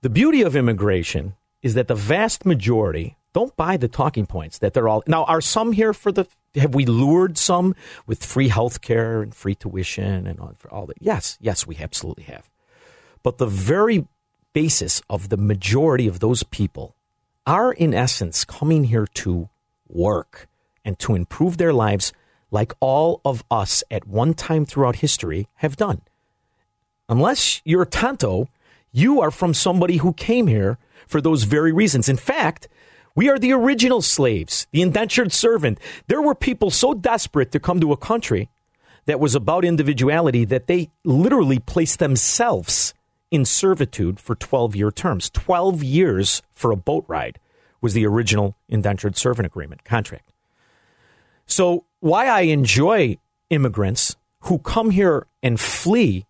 the 0.00 0.10
beauty 0.10 0.42
of 0.42 0.54
immigration 0.54 1.34
is 1.60 1.74
that 1.74 1.88
the 1.88 1.94
vast 1.96 2.46
majority 2.46 3.16
don't 3.38 3.56
buy 3.56 3.76
the 3.76 3.86
talking 3.86 4.26
points 4.26 4.58
that 4.58 4.74
they're 4.74 4.88
all 4.88 5.04
now 5.06 5.22
are 5.26 5.40
some 5.40 5.70
here 5.70 5.94
for 5.94 6.10
the 6.10 6.26
have 6.56 6.74
we 6.74 6.84
lured 6.84 7.38
some 7.38 7.72
with 8.04 8.24
free 8.24 8.48
health 8.48 8.80
care 8.80 9.22
and 9.22 9.32
free 9.32 9.54
tuition 9.54 10.26
and 10.26 10.40
all, 10.40 10.54
for 10.58 10.68
all 10.74 10.86
that? 10.86 10.96
Yes 10.98 11.38
yes 11.40 11.64
we 11.64 11.76
absolutely 11.76 12.24
have. 12.24 12.50
But 13.22 13.38
the 13.38 13.46
very 13.46 14.08
basis 14.54 15.02
of 15.08 15.28
the 15.28 15.36
majority 15.36 16.08
of 16.08 16.18
those 16.18 16.42
people 16.42 16.96
are 17.46 17.72
in 17.72 17.94
essence 17.94 18.44
coming 18.44 18.84
here 18.84 19.06
to 19.22 19.48
work 19.88 20.48
and 20.84 20.98
to 20.98 21.14
improve 21.14 21.58
their 21.58 21.72
lives 21.72 22.12
like 22.50 22.72
all 22.80 23.20
of 23.24 23.44
us 23.52 23.84
at 23.88 24.08
one 24.08 24.34
time 24.34 24.64
throughout 24.64 24.96
history 24.96 25.46
have 25.62 25.76
done. 25.76 26.00
Unless 27.08 27.62
you're 27.64 27.82
a 27.82 27.86
tanto 27.86 28.48
you 28.90 29.20
are 29.20 29.30
from 29.30 29.54
somebody 29.54 29.98
who 29.98 30.12
came 30.12 30.48
here 30.48 30.76
for 31.06 31.20
those 31.20 31.44
very 31.44 31.70
reasons. 31.72 32.08
In 32.08 32.16
fact 32.16 32.66
we 33.18 33.28
are 33.28 33.38
the 33.40 33.52
original 33.52 34.00
slaves, 34.00 34.68
the 34.70 34.80
indentured 34.80 35.32
servant. 35.32 35.80
There 36.06 36.22
were 36.22 36.36
people 36.36 36.70
so 36.70 36.94
desperate 36.94 37.50
to 37.50 37.58
come 37.58 37.80
to 37.80 37.90
a 37.90 37.96
country 37.96 38.48
that 39.06 39.18
was 39.18 39.34
about 39.34 39.64
individuality 39.64 40.44
that 40.44 40.68
they 40.68 40.90
literally 41.02 41.58
placed 41.58 41.98
themselves 41.98 42.94
in 43.32 43.44
servitude 43.44 44.20
for 44.20 44.36
12 44.36 44.76
year 44.76 44.92
terms. 44.92 45.30
12 45.30 45.82
years 45.82 46.42
for 46.54 46.70
a 46.70 46.76
boat 46.76 47.06
ride 47.08 47.40
was 47.80 47.92
the 47.92 48.06
original 48.06 48.54
indentured 48.68 49.16
servant 49.16 49.46
agreement 49.46 49.82
contract. 49.82 50.32
So, 51.44 51.86
why 51.98 52.28
I 52.28 52.42
enjoy 52.42 53.18
immigrants 53.50 54.14
who 54.42 54.60
come 54.60 54.90
here 54.90 55.26
and 55.42 55.58
flee 55.58 56.24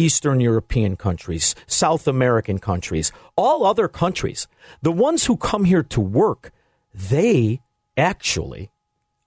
Eastern 0.00 0.40
European 0.40 0.96
countries, 0.96 1.54
South 1.66 2.08
American 2.08 2.58
countries, 2.58 3.12
all 3.36 3.66
other 3.66 3.86
countries, 3.88 4.48
the 4.82 4.90
ones 4.92 5.26
who 5.26 5.36
come 5.36 5.64
here 5.64 5.82
to 5.82 6.00
work, 6.00 6.52
they 6.94 7.60
actually 7.96 8.70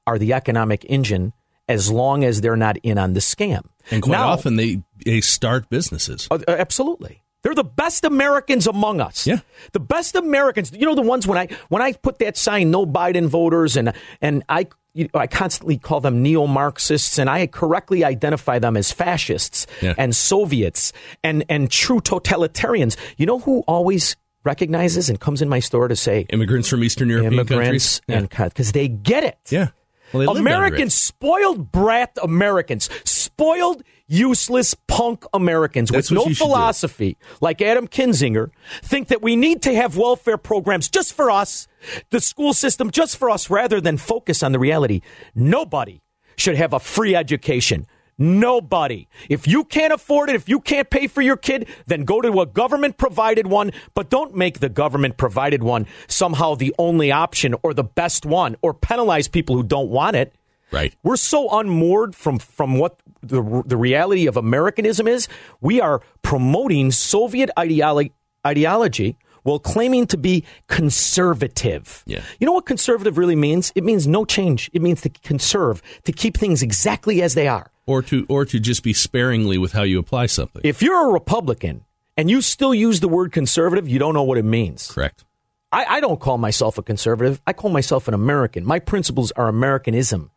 are 0.07 0.17
the 0.17 0.33
economic 0.33 0.83
engine 0.89 1.31
as 1.69 1.91
long 1.91 2.23
as 2.23 2.41
they're 2.41 2.57
not 2.57 2.77
in 2.83 2.97
on 2.97 3.13
the 3.13 3.19
scam. 3.21 3.63
And 3.91 4.01
quite 4.01 4.17
Now- 4.17 4.29
often 4.29 4.55
they, 4.57 4.81
they 5.05 5.21
start 5.21 5.69
businesses. 5.69 6.27
uh, 6.31 6.39
uh, 6.47 6.51
absolutely. 6.51 7.22
They're 7.43 7.53
the 7.53 7.63
best 7.63 8.03
Americans 8.05 8.67
among 8.67 8.99
us. 9.01 9.27
Yeah. 9.27 9.39
The 9.73 9.79
best 9.79 10.15
Americans. 10.15 10.71
You 10.71 10.85
know 10.85 10.95
the 10.95 11.01
ones 11.01 11.27
when 11.27 11.37
I 11.37 11.47
when 11.69 11.81
I 11.81 11.91
put 11.93 12.19
that 12.19 12.37
sign 12.37 12.71
no 12.71 12.85
Biden 12.85 13.27
voters 13.27 13.77
and 13.77 13.93
and 14.21 14.43
I 14.49 14.67
you 14.95 15.09
know, 15.13 15.19
I 15.19 15.25
constantly 15.27 15.77
call 15.77 16.01
them 16.01 16.21
neo-Marxists 16.21 17.17
and 17.17 17.27
I 17.29 17.47
correctly 17.47 18.03
identify 18.03 18.59
them 18.59 18.77
as 18.77 18.91
fascists 18.91 19.65
Yeah. 19.81 19.93
and 19.97 20.15
Soviets 20.15 20.93
and 21.23 21.43
and 21.49 21.69
true 21.69 21.99
totalitarians. 21.99 22.95
You 23.17 23.25
know 23.25 23.39
who 23.39 23.63
always 23.67 24.15
recognizes 24.45 25.09
and 25.09 25.19
comes 25.19 25.41
in 25.41 25.49
my 25.49 25.59
store 25.59 25.87
to 25.87 25.95
say 25.95 26.25
immigrants 26.29 26.67
from 26.69 26.83
Eastern 26.83 27.09
European 27.09 27.33
immigrants 27.33 27.99
countries? 28.01 28.35
and 28.37 28.49
because 28.51 28.71
they 28.73 28.87
get 28.87 29.23
it. 29.23 29.37
Yeah. 29.49 29.69
Well, 30.13 30.19
they 30.19 30.27
lived 30.27 30.37
under 30.37 30.49
it. 30.49 30.53
Americans, 30.53 30.93
spoiled 30.93 31.71
brat 31.71 32.17
Americans, 32.21 32.87
spoiled, 33.03 33.81
useless 34.13 34.75
punk 34.87 35.25
Americans 35.33 35.89
That's 35.89 36.11
with 36.11 36.27
no 36.27 36.33
philosophy, 36.33 37.17
like 37.41 37.61
Adam 37.61 37.87
Kinzinger, 37.87 38.51
think 38.81 39.07
that 39.07 39.21
we 39.21 39.35
need 39.35 39.63
to 39.63 39.73
have 39.73 39.97
welfare 39.97 40.37
programs 40.37 40.87
just 40.87 41.13
for 41.13 41.31
us, 41.31 41.67
the 42.11 42.21
school 42.21 42.53
system 42.53 42.91
just 42.91 43.17
for 43.17 43.29
us, 43.29 43.49
rather 43.49 43.81
than 43.81 43.97
focus 43.97 44.43
on 44.43 44.51
the 44.51 44.59
reality. 44.59 45.01
Nobody 45.33 46.01
should 46.37 46.55
have 46.55 46.73
a 46.73 46.79
free 46.79 47.15
education. 47.15 47.87
Nobody. 48.17 49.07
If 49.27 49.47
you 49.47 49.63
can't 49.63 49.91
afford 49.91 50.29
it, 50.29 50.35
if 50.35 50.47
you 50.47 50.59
can't 50.59 50.89
pay 50.89 51.07
for 51.07 51.21
your 51.21 51.35
kid, 51.35 51.67
then 51.87 52.05
go 52.05 52.21
to 52.21 52.41
a 52.41 52.45
government 52.45 52.97
provided 52.97 53.47
one, 53.47 53.71
but 53.95 54.11
don't 54.11 54.35
make 54.35 54.59
the 54.59 54.69
government 54.69 55.17
provided 55.17 55.63
one 55.63 55.87
somehow 56.07 56.53
the 56.53 56.75
only 56.77 57.11
option 57.11 57.55
or 57.63 57.73
the 57.73 57.83
best 57.83 58.23
one 58.25 58.55
or 58.61 58.73
penalize 58.73 59.27
people 59.27 59.55
who 59.55 59.63
don't 59.63 59.89
want 59.89 60.15
it. 60.15 60.35
Right. 60.73 60.95
We're 61.03 61.17
so 61.17 61.49
unmoored 61.49 62.15
from 62.15 62.39
from 62.39 62.79
what 62.79 62.99
the 63.23 63.63
the 63.65 63.77
reality 63.77 64.27
of 64.27 64.37
Americanism 64.37 65.07
is. 65.07 65.27
We 65.61 65.81
are 65.81 66.01
promoting 66.21 66.91
Soviet 66.91 67.49
ideology 67.57 68.13
ideology 68.45 69.17
while 69.43 69.59
claiming 69.59 70.07
to 70.07 70.17
be 70.17 70.43
conservative. 70.67 72.03
Yeah. 72.05 72.21
You 72.39 72.47
know 72.47 72.53
what 72.53 72.65
conservative 72.65 73.17
really 73.17 73.35
means? 73.35 73.71
It 73.75 73.83
means 73.83 74.07
no 74.07 74.25
change. 74.25 74.69
It 74.73 74.81
means 74.81 75.01
to 75.01 75.09
conserve, 75.09 75.81
to 76.03 76.11
keep 76.11 76.37
things 76.37 76.61
exactly 76.61 77.21
as 77.21 77.35
they 77.35 77.47
are. 77.47 77.71
Or 77.85 78.01
to 78.03 78.25
or 78.29 78.45
to 78.45 78.59
just 78.59 78.83
be 78.83 78.93
sparingly 78.93 79.57
with 79.57 79.73
how 79.73 79.83
you 79.83 79.99
apply 79.99 80.27
something. 80.27 80.61
If 80.63 80.81
you're 80.81 81.09
a 81.09 81.13
Republican 81.13 81.83
and 82.15 82.29
you 82.29 82.41
still 82.41 82.73
use 82.73 83.01
the 83.01 83.09
word 83.09 83.31
conservative, 83.31 83.87
you 83.89 83.99
don't 83.99 84.13
know 84.13 84.23
what 84.23 84.37
it 84.37 84.45
means. 84.45 84.89
Correct. 84.89 85.25
I, 85.73 85.97
I 85.97 85.99
don't 85.99 86.19
call 86.19 86.37
myself 86.37 86.77
a 86.77 86.83
conservative. 86.83 87.41
I 87.47 87.53
call 87.53 87.71
myself 87.71 88.07
an 88.07 88.13
American. 88.13 88.63
My 88.63 88.79
principles 88.79 89.31
are 89.31 89.47
Americanism, 89.47 90.31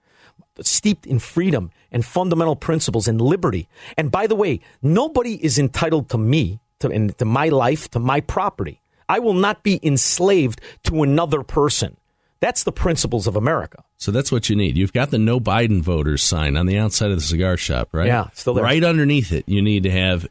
steeped 0.62 1.06
in 1.06 1.18
freedom 1.18 1.70
and 1.92 2.04
fundamental 2.04 2.56
principles 2.56 3.08
and 3.08 3.20
liberty. 3.20 3.68
And 3.96 4.10
by 4.10 4.26
the 4.26 4.34
way, 4.34 4.60
nobody 4.82 5.42
is 5.44 5.58
entitled 5.58 6.08
to 6.10 6.18
me, 6.18 6.60
to, 6.80 6.88
and 6.88 7.16
to 7.18 7.24
my 7.24 7.48
life, 7.48 7.90
to 7.90 7.98
my 7.98 8.20
property. 8.20 8.80
I 9.08 9.18
will 9.20 9.34
not 9.34 9.62
be 9.62 9.78
enslaved 9.82 10.60
to 10.84 11.02
another 11.02 11.42
person. 11.42 11.96
That's 12.40 12.64
the 12.64 12.72
principles 12.72 13.26
of 13.26 13.36
America. 13.36 13.82
So 13.96 14.10
that's 14.12 14.30
what 14.30 14.50
you 14.50 14.56
need. 14.56 14.76
You've 14.76 14.92
got 14.92 15.10
the 15.10 15.18
no 15.18 15.40
Biden 15.40 15.80
voters 15.80 16.22
sign 16.22 16.56
on 16.56 16.66
the 16.66 16.76
outside 16.78 17.10
of 17.10 17.16
the 17.16 17.22
cigar 17.22 17.56
shop, 17.56 17.88
right? 17.92 18.06
Yeah, 18.08 18.28
still 18.34 18.54
there. 18.54 18.64
Right 18.64 18.84
underneath 18.84 19.32
it, 19.32 19.48
you 19.48 19.62
need 19.62 19.84
to 19.84 19.90
have 19.90 20.26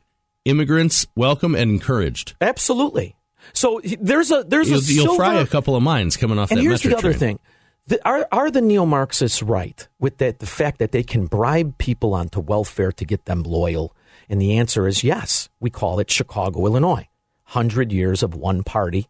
immigrants 0.45 1.07
welcome 1.15 1.55
and 1.55 1.71
encouraged. 1.71 2.35
Absolutely. 2.41 3.15
So 3.53 3.81
there's 3.99 4.31
a 4.31 4.43
there's 4.43 4.69
You'll, 4.69 4.79
a 4.79 5.05
you'll 5.07 5.15
fry 5.15 5.35
a 5.39 5.47
couple 5.47 5.75
of 5.75 5.83
minds 5.83 6.17
coming 6.17 6.37
off 6.37 6.51
And 6.51 6.59
that 6.59 6.63
here's 6.63 6.81
the 6.81 6.93
other 6.95 7.13
train. 7.13 7.19
thing: 7.19 7.39
the, 7.87 8.03
are 8.07 8.27
are 8.31 8.49
the 8.49 8.61
neo 8.61 8.85
Marxists 8.85 9.43
right 9.43 9.87
with 9.99 10.17
that 10.17 10.39
the 10.39 10.45
fact 10.45 10.79
that 10.79 10.91
they 10.91 11.03
can 11.03 11.27
bribe 11.27 11.77
people 11.77 12.13
onto 12.13 12.39
welfare 12.39 12.91
to 12.93 13.05
get 13.05 13.25
them 13.25 13.43
loyal? 13.43 13.95
And 14.27 14.41
the 14.41 14.57
answer 14.57 14.87
is 14.87 15.03
yes. 15.03 15.49
We 15.59 15.69
call 15.69 15.99
it 15.99 16.09
Chicago, 16.09 16.65
Illinois. 16.65 17.07
Hundred 17.43 17.91
years 17.91 18.23
of 18.23 18.33
one 18.33 18.63
party, 18.63 19.07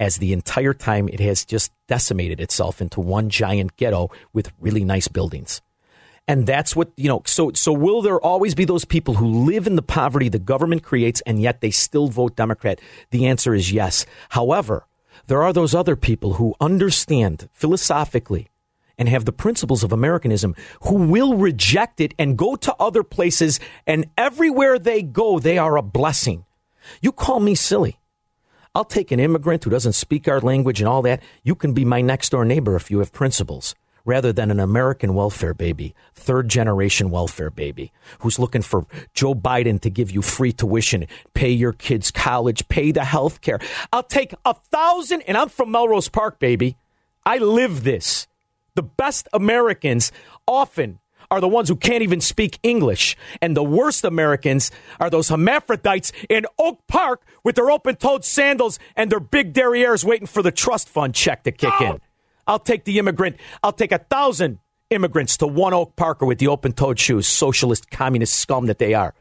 as 0.00 0.16
the 0.16 0.32
entire 0.32 0.74
time 0.74 1.08
it 1.08 1.20
has 1.20 1.44
just 1.44 1.70
decimated 1.86 2.40
itself 2.40 2.80
into 2.80 3.00
one 3.00 3.30
giant 3.30 3.76
ghetto 3.76 4.10
with 4.32 4.50
really 4.58 4.84
nice 4.84 5.06
buildings. 5.06 5.62
And 6.26 6.44
that's 6.44 6.74
what, 6.74 6.90
you 6.96 7.08
know, 7.08 7.22
so 7.24 7.52
so 7.54 7.72
will 7.72 8.02
there 8.02 8.20
always 8.20 8.56
be 8.56 8.64
those 8.64 8.84
people 8.84 9.14
who 9.14 9.44
live 9.44 9.68
in 9.68 9.76
the 9.76 9.82
poverty 9.82 10.28
the 10.28 10.40
government 10.40 10.82
creates 10.82 11.20
and 11.20 11.40
yet 11.40 11.60
they 11.60 11.70
still 11.70 12.08
vote 12.08 12.34
Democrat? 12.34 12.80
The 13.12 13.26
answer 13.26 13.54
is 13.54 13.70
yes. 13.70 14.04
However, 14.30 14.84
there 15.26 15.42
are 15.42 15.52
those 15.52 15.74
other 15.74 15.96
people 15.96 16.34
who 16.34 16.54
understand 16.60 17.48
philosophically 17.52 18.48
and 18.98 19.08
have 19.08 19.24
the 19.24 19.32
principles 19.32 19.84
of 19.84 19.92
Americanism 19.92 20.54
who 20.82 20.94
will 20.94 21.36
reject 21.36 22.00
it 22.00 22.14
and 22.18 22.38
go 22.38 22.56
to 22.56 22.74
other 22.80 23.02
places 23.02 23.60
and 23.86 24.06
everywhere 24.16 24.78
they 24.78 25.02
go 25.02 25.38
they 25.38 25.58
are 25.58 25.76
a 25.76 25.82
blessing. 25.82 26.44
You 27.00 27.12
call 27.12 27.40
me 27.40 27.54
silly. 27.54 27.98
I'll 28.74 28.84
take 28.84 29.10
an 29.10 29.20
immigrant 29.20 29.64
who 29.64 29.70
doesn't 29.70 29.94
speak 29.94 30.28
our 30.28 30.40
language 30.40 30.80
and 30.80 30.88
all 30.88 31.02
that. 31.02 31.22
You 31.42 31.54
can 31.54 31.72
be 31.72 31.84
my 31.84 32.02
next 32.02 32.30
door 32.30 32.44
neighbor 32.44 32.76
if 32.76 32.90
you 32.90 32.98
have 32.98 33.12
principles, 33.12 33.74
rather 34.06 34.32
than 34.32 34.50
an 34.50 34.60
American 34.60 35.12
welfare 35.12 35.52
baby, 35.52 35.94
third 36.14 36.48
generation 36.48 37.10
welfare 37.10 37.50
baby, 37.50 37.92
who's 38.20 38.38
looking 38.38 38.62
for 38.62 38.86
Joe 39.12 39.34
Biden 39.34 39.78
to 39.82 39.90
give 39.90 40.10
you 40.10 40.22
free 40.22 40.52
tuition, 40.52 41.06
pay 41.34 41.50
your 41.50 41.74
kids 41.74 42.10
college, 42.10 42.66
pay 42.68 42.92
the 42.92 43.04
health 43.04 43.42
care. 43.42 43.58
I'll 43.92 44.02
take 44.02 44.32
a 44.46 44.54
thousand, 44.54 45.22
and 45.22 45.36
I'm 45.36 45.50
from 45.50 45.70
Melrose 45.70 46.08
Park, 46.08 46.38
baby. 46.38 46.78
I 47.26 47.38
live 47.38 47.82
this. 47.82 48.26
The 48.76 48.82
best 48.82 49.28
Americans 49.32 50.12
often 50.46 51.00
are 51.30 51.40
the 51.40 51.48
ones 51.48 51.68
who 51.68 51.76
can't 51.76 52.02
even 52.02 52.20
speak 52.20 52.58
English. 52.62 53.16
And 53.42 53.56
the 53.56 53.64
worst 53.64 54.04
Americans 54.04 54.70
are 55.00 55.10
those 55.10 55.28
hermaphrodites 55.28 56.12
in 56.28 56.46
Oak 56.58 56.86
Park 56.86 57.22
with 57.42 57.56
their 57.56 57.70
open 57.70 57.96
toed 57.96 58.24
sandals 58.24 58.78
and 58.94 59.10
their 59.10 59.18
big 59.18 59.52
derrieres 59.52 60.04
waiting 60.04 60.26
for 60.26 60.42
the 60.42 60.52
trust 60.52 60.88
fund 60.88 61.14
check 61.14 61.42
to 61.44 61.50
kick 61.50 61.80
in. 61.80 62.00
I'll 62.46 62.58
take 62.58 62.84
the 62.84 62.98
immigrant, 62.98 63.36
I'll 63.62 63.72
take 63.72 63.92
a 63.92 63.98
thousand 63.98 64.58
immigrants 64.90 65.36
to 65.38 65.46
one 65.46 65.74
Oak 65.74 65.96
Parker 65.96 66.26
with 66.26 66.38
the 66.38 66.48
open 66.48 66.72
toed 66.72 66.98
shoes, 66.98 67.26
socialist, 67.26 67.90
communist 67.90 68.34
scum 68.34 68.66
that 68.66 68.78
they 68.78 68.94
are 68.94 69.14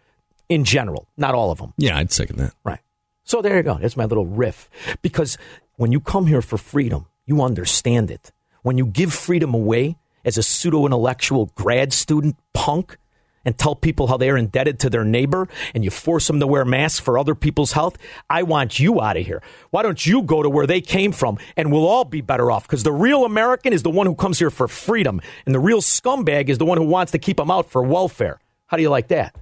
in 0.49 0.63
general. 0.63 1.07
Not 1.17 1.33
all 1.33 1.51
of 1.51 1.57
them. 1.57 1.73
Yeah, 1.77 1.97
I'd 1.97 2.11
second 2.11 2.37
that. 2.37 2.53
Right. 2.63 2.79
So 3.23 3.41
there 3.41 3.57
you 3.57 3.63
go. 3.63 3.77
That's 3.79 3.97
my 3.97 4.05
little 4.05 4.27
riff. 4.27 4.69
Because 5.01 5.37
when 5.77 5.91
you 5.91 5.99
come 5.99 6.27
here 6.27 6.41
for 6.41 6.57
freedom, 6.57 7.07
you 7.25 7.41
understand 7.41 8.11
it. 8.11 8.31
When 8.61 8.77
you 8.77 8.85
give 8.85 9.13
freedom 9.13 9.53
away 9.53 9.97
as 10.23 10.37
a 10.37 10.43
pseudo 10.43 10.85
intellectual 10.85 11.51
grad 11.55 11.93
student 11.93 12.35
punk 12.53 12.97
and 13.45 13.57
tell 13.57 13.75
people 13.75 14.07
how 14.07 14.17
they're 14.17 14.35
indebted 14.37 14.79
to 14.79 14.89
their 14.89 15.05
neighbor 15.05 15.47
and 15.73 15.83
you 15.83 15.91
force 15.91 16.27
them 16.27 16.39
to 16.39 16.47
wear 16.47 16.65
masks 16.65 16.99
for 16.99 17.17
other 17.17 17.35
people's 17.35 17.71
health, 17.71 17.97
I 18.29 18.43
want 18.43 18.79
you 18.79 18.99
out 19.01 19.17
of 19.17 19.25
here. 19.25 19.41
Why 19.69 19.83
don't 19.83 20.03
you 20.05 20.23
go 20.23 20.41
to 20.43 20.49
where 20.49 20.67
they 20.67 20.81
came 20.81 21.11
from 21.11 21.37
and 21.55 21.71
we'll 21.71 21.87
all 21.87 22.05
be 22.05 22.21
better 22.21 22.51
off? 22.51 22.63
Because 22.63 22.83
the 22.83 22.91
real 22.91 23.23
American 23.25 23.71
is 23.71 23.83
the 23.83 23.89
one 23.91 24.07
who 24.07 24.15
comes 24.15 24.39
here 24.39 24.49
for 24.49 24.67
freedom, 24.67 25.21
and 25.45 25.53
the 25.53 25.59
real 25.59 25.81
scumbag 25.81 26.49
is 26.49 26.57
the 26.57 26.65
one 26.65 26.77
who 26.77 26.85
wants 26.85 27.11
to 27.13 27.19
keep 27.19 27.37
them 27.37 27.51
out 27.51 27.69
for 27.69 27.83
welfare. 27.83 28.39
How 28.67 28.77
do 28.77 28.83
you 28.83 28.89
like 28.89 29.09
that? 29.09 29.35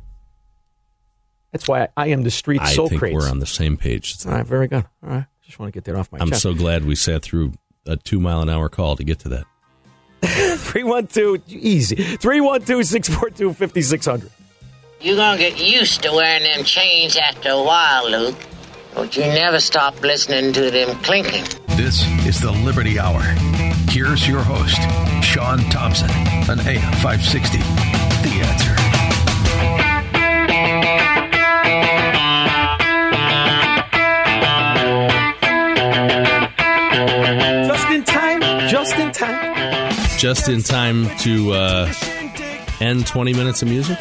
That's 1.52 1.68
why 1.68 1.84
I, 1.84 1.88
I 1.96 2.08
am 2.08 2.24
the 2.24 2.32
street 2.32 2.62
I 2.62 2.74
Socrates. 2.74 3.00
think 3.00 3.14
we're 3.14 3.30
on 3.30 3.40
the 3.40 3.46
same 3.46 3.78
page. 3.78 4.18
All 4.26 4.32
right, 4.32 4.46
very 4.46 4.68
good. 4.68 4.86
All 5.04 5.10
right, 5.10 5.26
just 5.46 5.60
want 5.60 5.72
to 5.72 5.78
get 5.78 5.86
that 5.86 5.96
off 5.98 6.12
my 6.12 6.18
I'm 6.20 6.30
chest. 6.32 6.42
so 6.42 6.54
glad 6.54 6.84
we 6.84 6.96
sat 6.96 7.22
through 7.22 7.54
a 7.86 7.96
two 7.96 8.20
mile 8.20 8.42
an 8.42 8.50
hour 8.50 8.70
call 8.70 8.96
to 8.96 9.04
get 9.04 9.20
to 9.20 9.30
that. 9.30 9.46
312, 10.74 11.42
easy. 11.50 11.96
312 11.96 12.84
642 12.84 13.54
5600. 13.54 14.32
You're 15.00 15.16
gonna 15.16 15.38
get 15.38 15.60
used 15.60 16.02
to 16.02 16.12
wearing 16.12 16.44
them 16.44 16.64
chains 16.64 17.16
after 17.16 17.50
a 17.50 17.62
while, 17.62 18.10
Luke. 18.10 18.36
But 18.96 19.16
you 19.16 19.24
never 19.24 19.60
stop 19.60 20.02
listening 20.02 20.52
to 20.54 20.72
them 20.72 20.96
clinking. 21.04 21.44
This 21.78 22.08
is 22.26 22.42
the 22.42 22.52
Liberty 22.52 22.98
Hour. 22.98 23.22
Here's 23.90 24.28
your 24.28 24.42
host, 24.42 24.82
Sean 25.24 25.60
Thompson, 25.70 26.10
on 26.50 26.60
AM 26.62 26.94
560. 27.04 27.60
Just 40.24 40.48
in 40.48 40.62
time 40.62 41.10
to 41.18 41.52
uh, 41.52 41.94
end 42.80 43.06
20 43.06 43.34
minutes 43.34 43.62
of 43.62 43.68
music. 43.68 44.00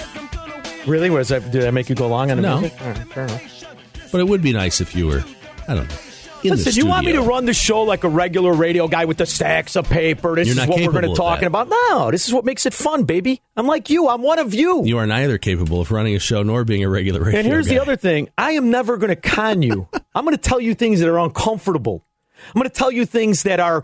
Really? 0.87 1.11
Was 1.11 1.31
that, 1.31 1.51
did 1.51 1.65
I 1.65 1.73
make 1.73 1.89
you 1.89 1.97
go 1.97 2.07
long 2.07 2.31
on 2.31 2.37
the 2.37 2.43
No. 2.45 2.61
music? 2.61 2.81
Right. 3.17 3.65
But 4.13 4.21
it 4.21 4.29
would 4.29 4.41
be 4.41 4.53
nice 4.53 4.81
if 4.81 4.95
you 4.95 5.09
were, 5.09 5.25
I 5.67 5.75
don't 5.75 5.89
know. 5.89 5.97
Listen, 6.45 6.75
you 6.75 6.87
want 6.87 7.07
me 7.07 7.13
to 7.15 7.23
run 7.23 7.45
the 7.47 7.53
show 7.53 7.83
like 7.83 8.05
a 8.05 8.09
regular 8.09 8.53
radio 8.53 8.87
guy 8.87 9.07
with 9.07 9.17
the 9.17 9.27
stacks 9.27 9.75
of 9.75 9.89
paper? 9.89 10.37
This 10.37 10.47
You're 10.47 10.63
is 10.63 10.69
what 10.69 10.79
we're 10.79 10.93
going 10.93 11.09
to 11.11 11.17
talking 11.17 11.47
about. 11.47 11.69
No, 11.69 12.13
this 12.13 12.29
is 12.29 12.33
what 12.33 12.45
makes 12.45 12.67
it 12.67 12.73
fun, 12.73 13.03
baby. 13.03 13.43
I'm 13.57 13.67
like 13.67 13.91
you. 13.91 14.09
I'm 14.09 14.23
one 14.23 14.39
of 14.39 14.55
you. 14.55 14.85
You 14.85 14.99
are 14.99 15.07
neither 15.09 15.39
capable 15.39 15.81
of 15.81 15.91
running 15.91 16.15
a 16.15 16.21
show 16.21 16.45
nor 16.45 16.65
being 16.65 16.85
a 16.85 16.89
regular 16.89 17.21
radio 17.21 17.41
And 17.41 17.49
here's 17.49 17.67
guy. 17.67 17.75
the 17.75 17.83
other 17.83 17.97
thing 17.97 18.29
I 18.39 18.53
am 18.53 18.71
never 18.71 18.97
going 18.97 19.11
to 19.11 19.17
con 19.17 19.63
you. 19.63 19.89
I'm 20.15 20.25
going 20.25 20.37
to 20.37 20.41
tell 20.41 20.61
you 20.61 20.75
things 20.75 21.01
that 21.01 21.09
are 21.09 21.19
uncomfortable. 21.19 22.05
I'm 22.47 22.61
going 22.61 22.71
to 22.71 22.75
tell 22.77 22.93
you 22.93 23.07
things 23.07 23.43
that 23.43 23.59
are 23.59 23.83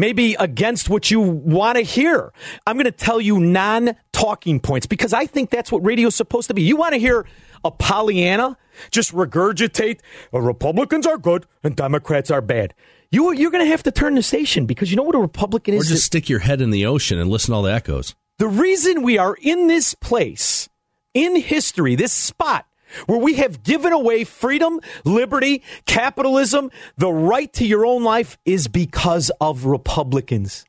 maybe 0.00 0.34
against 0.40 0.88
what 0.88 1.10
you 1.10 1.20
want 1.20 1.76
to 1.76 1.82
hear. 1.82 2.32
I'm 2.66 2.76
going 2.76 2.86
to 2.86 2.90
tell 2.92 3.20
you 3.20 3.38
non 3.38 3.94
talking 4.12 4.58
points 4.58 4.86
because 4.86 5.12
I 5.12 5.26
think 5.26 5.50
that's 5.50 5.70
what 5.70 5.84
radio's 5.84 6.16
supposed 6.16 6.48
to 6.48 6.54
be. 6.54 6.62
You 6.62 6.76
want 6.76 6.94
to 6.94 6.98
hear 6.98 7.26
a 7.64 7.70
Pollyanna 7.70 8.56
just 8.90 9.12
regurgitate 9.12 10.00
"Uh, 10.32 10.40
Republicans 10.40 11.06
are 11.06 11.18
good 11.18 11.46
and 11.62 11.76
Democrats 11.76 12.30
are 12.30 12.40
bad. 12.40 12.74
You, 13.12 13.32
you're 13.32 13.50
going 13.50 13.64
to 13.64 13.70
have 13.70 13.82
to 13.84 13.90
turn 13.90 14.14
the 14.14 14.22
station 14.22 14.66
because 14.66 14.90
you 14.90 14.96
know 14.96 15.02
what 15.02 15.14
a 15.16 15.18
Republican 15.18 15.74
Or 15.74 15.78
is? 15.78 15.88
just 15.88 16.06
stick 16.06 16.28
your 16.28 16.38
head 16.38 16.60
in 16.60 16.70
the 16.70 16.86
ocean 16.86 17.18
and 17.18 17.28
listen 17.28 17.50
to 17.52 17.56
all 17.56 17.62
the 17.62 17.72
echoes. 17.72 18.14
The 18.38 18.48
reason 18.48 19.02
we 19.02 19.18
are 19.18 19.36
in 19.42 19.66
this 19.66 19.94
place 19.94 20.68
in 21.12 21.36
history, 21.36 21.96
this 21.96 22.12
spot 22.12 22.66
where 23.06 23.18
we 23.18 23.34
have 23.34 23.62
given 23.62 23.92
away 23.92 24.24
freedom, 24.24 24.80
liberty, 25.04 25.62
capitalism, 25.86 26.70
the 26.96 27.12
right 27.12 27.52
to 27.54 27.66
your 27.66 27.86
own 27.86 28.04
life 28.04 28.38
is 28.44 28.68
because 28.68 29.30
of 29.40 29.64
Republicans. 29.64 30.64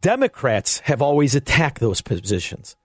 Democrats 0.00 0.80
have 0.80 1.00
always 1.00 1.34
attacked 1.34 1.80
those 1.80 2.00
positions. 2.02 2.76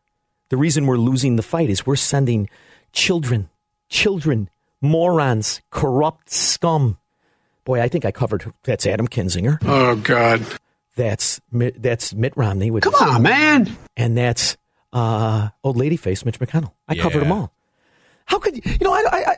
The 0.50 0.58
reason 0.58 0.86
we're 0.86 0.98
losing 0.98 1.36
the 1.36 1.44
fight 1.44 1.70
is 1.70 1.86
we're 1.86 1.96
sending 1.96 2.50
children, 2.94 3.50
children, 3.90 4.50
morons, 4.82 5.62
corrupt 5.70 6.30
scum. 6.30 6.98
Boy, 7.66 7.82
I 7.82 7.88
think 7.88 8.06
I 8.06 8.12
covered 8.12 8.52
that's 8.64 8.88
Adam 8.88 9.08
Kinzinger. 9.08 9.60
Oh, 9.66 9.96
God. 9.96 10.46
That's 10.96 11.40
Mitt- 11.52 11.82
that's 11.82 12.14
Mitt 12.14 12.36
Romney. 12.36 12.72
With 12.72 12.84
Come 12.84 12.96
on, 12.96 13.22
man. 13.22 13.78
And 13.96 14.18
that's 14.18 14.58
uh, 14.92 15.50
old 15.64 15.78
lady 15.78 15.98
face 15.98 16.26
Mitch 16.26 16.40
McConnell. 16.40 16.72
I 16.88 16.96
covered 16.96 17.20
them 17.22 17.32
all. 17.32 17.54
How 18.30 18.38
could 18.38 18.64
you 18.64 18.78
know? 18.82 18.94
I, 18.94 19.04
I, 19.12 19.26
I, 19.32 19.36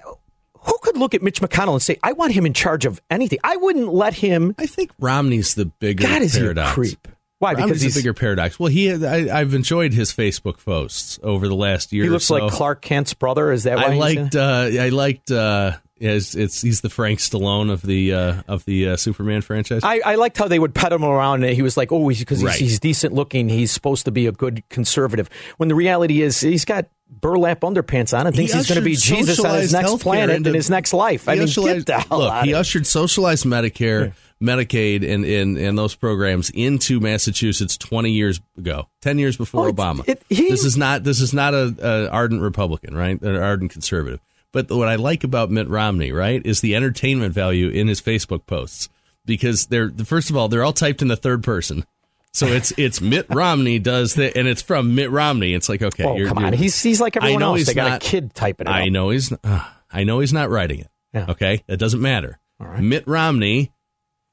who 0.64 0.78
could 0.82 0.98
look 0.98 1.14
at 1.14 1.22
Mitch 1.24 1.40
McConnell 1.42 1.74
and 1.74 1.82
say, 1.82 1.98
"I 2.04 2.12
want 2.12 2.34
him 2.34 2.46
in 2.46 2.54
charge 2.54 2.86
of 2.86 3.02
anything"? 3.10 3.40
I 3.44 3.56
wouldn't 3.56 3.94
let 3.94 4.14
him. 4.14 4.54
I 4.60 4.66
think 4.66 4.92
Romney's 5.00 5.56
the 5.56 5.66
bigger 5.66 6.04
God, 6.04 6.22
is 6.22 6.36
a 6.36 6.40
paradox. 6.42 6.74
creep? 6.74 7.08
Why? 7.40 7.54
Because 7.54 7.62
Romney's 7.64 7.82
he's 7.82 7.96
the 7.96 8.02
bigger 8.02 8.14
paradox. 8.14 8.60
Well, 8.60 8.70
he 8.70 8.92
I, 8.94 9.40
I've 9.40 9.54
enjoyed 9.54 9.94
his 9.94 10.12
Facebook 10.12 10.64
posts 10.64 11.20
over 11.24 11.48
the 11.48 11.56
last 11.56 11.94
year. 11.94 12.04
he 12.04 12.10
looks 12.10 12.26
so. 12.26 12.36
like 12.36 12.52
Clark 12.52 12.82
Kent's 12.82 13.14
brother. 13.14 13.52
Is 13.52 13.64
that 13.64 13.78
why 13.78 13.86
I 13.86 13.96
liked. 13.96 14.36
Uh, 14.36 14.70
I 14.72 14.90
liked. 14.90 15.32
Uh, 15.32 15.78
it's, 15.96 16.34
it's 16.36 16.62
he's 16.62 16.82
the 16.82 16.90
Frank 16.90 17.20
Stallone 17.20 17.72
of 17.72 17.82
the 17.84 18.14
uh, 18.14 18.42
of 18.48 18.66
the 18.66 18.90
uh, 18.90 18.98
Superman 18.98 19.42
franchise. 19.42 19.84
I, 19.84 20.02
I 20.04 20.16
liked 20.16 20.38
how 20.38 20.48
they 20.48 20.58
would 20.60 20.74
pet 20.74 20.92
him 20.92 21.04
around, 21.04 21.44
and 21.44 21.56
he 21.56 21.62
was 21.62 21.78
like, 21.78 21.92
"Oh, 21.92 22.10
because 22.10 22.40
he's, 22.40 22.44
Right. 22.46 22.60
he's 22.60 22.80
decent 22.80 23.14
looking, 23.14 23.50
he's 23.50 23.72
supposed 23.72 24.06
to 24.06 24.12
be 24.12 24.26
a 24.28 24.32
good 24.32 24.68
conservative." 24.70 25.30
When 25.58 25.70
the 25.70 25.76
reality 25.76 26.22
is, 26.22 26.42
he's 26.42 26.66
got 26.66 26.88
burlap 27.12 27.60
underpants 27.62 28.18
on 28.18 28.26
and 28.28 28.36
thinks 28.36 28.54
He 28.54 28.58
he's 28.58 28.68
going 28.68 28.80
to 28.80 28.86
be 28.86 28.96
Jesus 28.96 29.40
on 29.44 29.60
his 29.60 29.74
next 29.74 30.02
planet 30.02 30.38
into- 30.38 30.50
in 30.50 30.56
his 30.56 30.70
next 30.70 30.94
life. 30.94 31.28
I 31.28 31.36
mean, 31.36 31.48
get 31.48 31.86
the 31.86 32.00
hell 32.00 32.20
look, 32.20 32.32
out 32.32 32.46
he 32.46 32.54
ushered 32.54 32.88
socialized 32.88 33.46
Medicare, 33.46 34.14
Medicaid, 34.42 35.08
and, 35.08 35.24
and 35.26 35.58
and 35.58 35.78
those 35.78 35.94
programs 35.94 36.50
into 36.52 37.00
Massachusetts 37.00 37.78
twenty 37.78 38.12
years 38.12 38.40
ago, 38.58 38.88
ten 39.02 39.20
years 39.20 39.38
before 39.38 39.66
Oh, 39.66 39.70
it- 39.70 39.76
Obama. 39.76 40.08
it- 40.08 40.24
he- 40.30 40.50
this 40.50 40.64
is 40.66 40.78
not 40.78 41.04
this 41.04 41.20
is 41.22 41.34
not 41.34 41.54
a, 41.54 41.76
a 41.82 42.10
ardent 42.10 42.42
Republican, 42.42 42.96
right? 42.96 43.22
An 43.22 43.36
ardent 43.36 43.72
conservative. 43.72 44.20
But 44.54 44.70
what 44.70 44.88
I 44.90 44.96
like 44.96 45.24
about 45.24 45.50
Mitt 45.52 45.70
Romney, 45.70 46.12
right, 46.12 46.42
is 46.46 46.60
the 46.62 46.76
entertainment 46.76 47.34
value 47.34 47.70
in 47.70 47.88
his 47.88 48.02
Facebook 48.02 48.46
posts 48.46 48.90
because 49.26 49.68
they're 49.68 49.90
first 50.04 50.30
of 50.30 50.36
all 50.38 50.48
they're 50.50 50.64
all 50.64 50.74
typed 50.74 51.02
in 51.02 51.08
the 51.08 51.16
third 51.16 51.44
person. 51.44 51.86
So 52.34 52.48
it's 52.48 52.72
it's 52.78 53.02
Mitt 53.02 53.26
Romney 53.30 53.78
does 53.80 54.16
that, 54.16 54.38
and 54.38 54.48
it's 54.48 54.62
from 54.62 54.96
Mitt 54.96 55.10
Romney. 55.12 55.54
It's 55.54 55.68
like 55.70 55.82
okay, 55.82 56.04
Oh, 56.06 56.28
come 56.28 56.38
on. 56.38 56.54
He's- 56.54 56.82
he's 56.82 57.02
like 57.02 57.18
everyone 57.18 57.44
else. 57.44 57.66
They 57.66 57.74
got 57.74 58.02
a 58.02 58.06
kid 58.06 58.34
typing 58.34 58.68
it 58.68 58.72
I 58.72 58.84
up. 58.88 58.92
know 58.92 59.10
he's. 59.10 59.32
Uh, 59.44 59.66
I 59.92 60.04
know 60.06 60.20
he's 60.22 60.32
not 60.34 60.50
writing 60.50 60.80
it. 60.80 60.88
Okay, 61.30 61.64
that 61.68 61.78
doesn't 61.78 62.02
matter. 62.02 62.40
Mitt 62.80 63.06
Romney. 63.08 63.72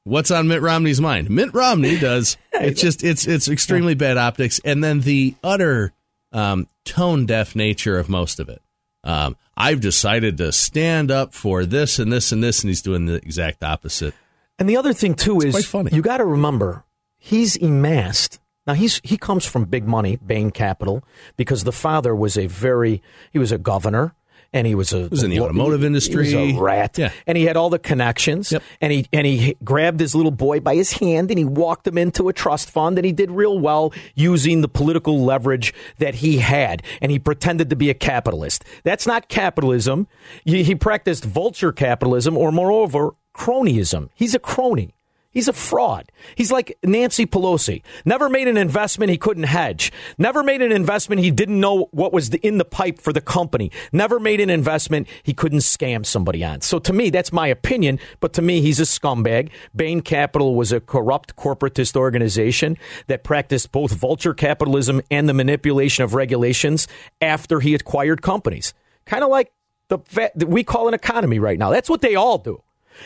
What's 0.05 0.31
on 0.31 0.47
Mitt 0.47 0.61
Romney's 0.61 1.01
mind? 1.01 1.29
Mitt 1.29 1.53
Romney 1.53 1.97
does. 1.99 2.37
It's 2.61 2.81
just 2.81 3.03
it's 3.05 3.25
it's 3.25 3.47
extremely 3.47 3.93
bad 3.95 4.17
optics, 4.17 4.59
and 4.65 4.83
then 4.83 4.99
the 5.01 5.33
utter 5.43 5.93
um, 6.33 6.67
tone 6.83 7.25
deaf 7.25 7.55
nature 7.55 7.97
of 7.97 8.09
most 8.09 8.39
of 8.41 8.49
it. 8.49 8.61
Um, 9.03 9.37
I've 9.55 9.79
decided 9.79 10.37
to 10.39 10.51
stand 10.51 11.09
up 11.09 11.33
for 11.33 11.65
this 11.65 11.99
and 11.99 12.11
this 12.11 12.33
and 12.33 12.43
this, 12.43 12.61
and 12.63 12.69
he's 12.69 12.81
doing 12.81 13.05
the 13.05 13.15
exact 13.15 13.63
opposite. 13.63 14.13
And 14.57 14.67
the 14.69 14.75
other 14.75 14.91
thing 14.93 15.15
too 15.15 15.39
is 15.39 15.53
quite 15.53 15.63
funny. 15.65 15.91
you 15.95 16.01
got 16.01 16.17
to 16.17 16.25
remember 16.25 16.83
he's 17.19 17.61
amassed. 17.61 18.39
Now 18.65 18.73
he's 18.73 18.99
he 19.03 19.17
comes 19.17 19.45
from 19.45 19.65
big 19.65 19.85
money, 19.87 20.17
Bain 20.17 20.49
Capital, 20.51 21.03
because 21.37 21.63
the 21.63 21.71
father 21.71 22.15
was 22.15 22.37
a 22.37 22.47
very 22.47 23.01
he 23.31 23.37
was 23.39 23.51
a 23.51 23.57
governor 23.57 24.15
and 24.51 24.65
he 24.65 24.73
was 24.73 24.93
a 24.93 25.01
he 25.03 25.07
was 25.09 25.23
in 25.23 25.29
the 25.31 25.39
automotive 25.39 25.81
he 25.81 25.85
industry. 25.87 26.23
was 26.23 26.33
a 26.33 26.53
rat, 26.59 26.97
Yeah. 26.97 27.11
and 27.27 27.37
he 27.37 27.45
had 27.45 27.55
all 27.57 27.69
the 27.69 27.77
connections. 27.79 28.51
And 28.81 28.91
he 28.93 29.05
and 29.13 29.25
he 29.27 29.55
grabbed 29.63 29.99
his 29.99 30.13
little 30.15 30.31
boy 30.31 30.59
by 30.59 30.75
his 30.75 30.93
hand 30.93 31.29
and 31.31 31.37
he 31.37 31.45
walked 31.45 31.85
him 31.87 31.97
into 31.97 32.29
a 32.29 32.33
trust 32.33 32.69
fund 32.71 32.97
and 32.97 33.05
he 33.05 33.11
did 33.11 33.29
real 33.31 33.59
well 33.59 33.91
using 34.15 34.61
the 34.61 34.67
political 34.67 35.23
leverage 35.23 35.73
that 35.99 36.15
he 36.15 36.37
had. 36.37 36.81
And 37.01 37.11
he 37.11 37.17
pretended 37.19 37.69
to 37.71 37.75
be 37.75 37.89
a 37.89 37.95
capitalist. 37.95 38.63
That's 38.83 39.05
not 39.07 39.29
capitalism. 39.29 40.07
He, 40.45 40.63
he 40.63 40.75
practiced 40.75 41.25
vulture 41.25 41.71
capitalism 41.71 42.35
or 42.37 42.51
moreover 42.51 43.11
cronyism. 43.35 44.09
He's 44.15 44.35
a 44.35 44.39
crony. 44.39 44.93
He's 45.31 45.47
a 45.47 45.53
fraud. 45.53 46.11
He's 46.35 46.51
like 46.51 46.75
Nancy 46.83 47.27
Pelosi. 47.27 47.83
Never 48.03 48.29
made 48.29 48.47
an 48.47 48.57
investment 48.57 49.11
he 49.11 49.17
couldn't 49.17 49.43
hedge. 49.43 49.91
Never 50.17 50.41
made 50.41 50.63
an 50.63 50.71
investment 50.71 51.21
he 51.21 51.29
didn't 51.29 51.59
know 51.59 51.87
what 51.91 52.11
was 52.11 52.29
in 52.29 52.57
the 52.57 52.65
pipe 52.65 52.99
for 52.99 53.13
the 53.13 53.21
company. 53.21 53.71
Never 53.91 54.19
made 54.19 54.39
an 54.41 54.49
investment 54.49 55.07
he 55.21 55.33
couldn't 55.33 55.59
scam 55.59 56.03
somebody 56.03 56.43
on. 56.43 56.61
So 56.61 56.79
to 56.79 56.93
me, 56.93 57.11
that's 57.11 57.31
my 57.31 57.47
opinion. 57.47 57.99
But 58.21 58.33
to 58.33 58.41
me, 58.41 58.61
he's 58.61 58.79
a 58.79 58.83
scumbag. 58.83 59.49
Bain 59.75 60.01
Capital 60.01 60.55
was 60.55 60.71
a 60.71 60.79
corrupt 60.79 61.35
corporatist 61.35 61.95
organization 61.95 62.75
that 63.05 63.23
practiced 63.23 63.71
both 63.71 63.91
vulture 63.91 64.33
capitalism 64.33 64.99
and 65.11 65.29
the 65.29 65.33
manipulation 65.35 66.03
of 66.03 66.15
regulations 66.15 66.87
after 67.21 67.59
he 67.59 67.75
acquired 67.75 68.23
companies. 68.23 68.73
Kind 69.05 69.23
of 69.23 69.29
like 69.29 69.51
the 69.89 70.31
we 70.47 70.63
call 70.63 70.87
an 70.87 70.95
economy 70.95 71.37
right 71.37 71.59
now. 71.59 71.69
That's 71.69 71.89
what 71.89 72.01
they 72.01 72.15
all 72.15 72.39
do. 72.39 72.63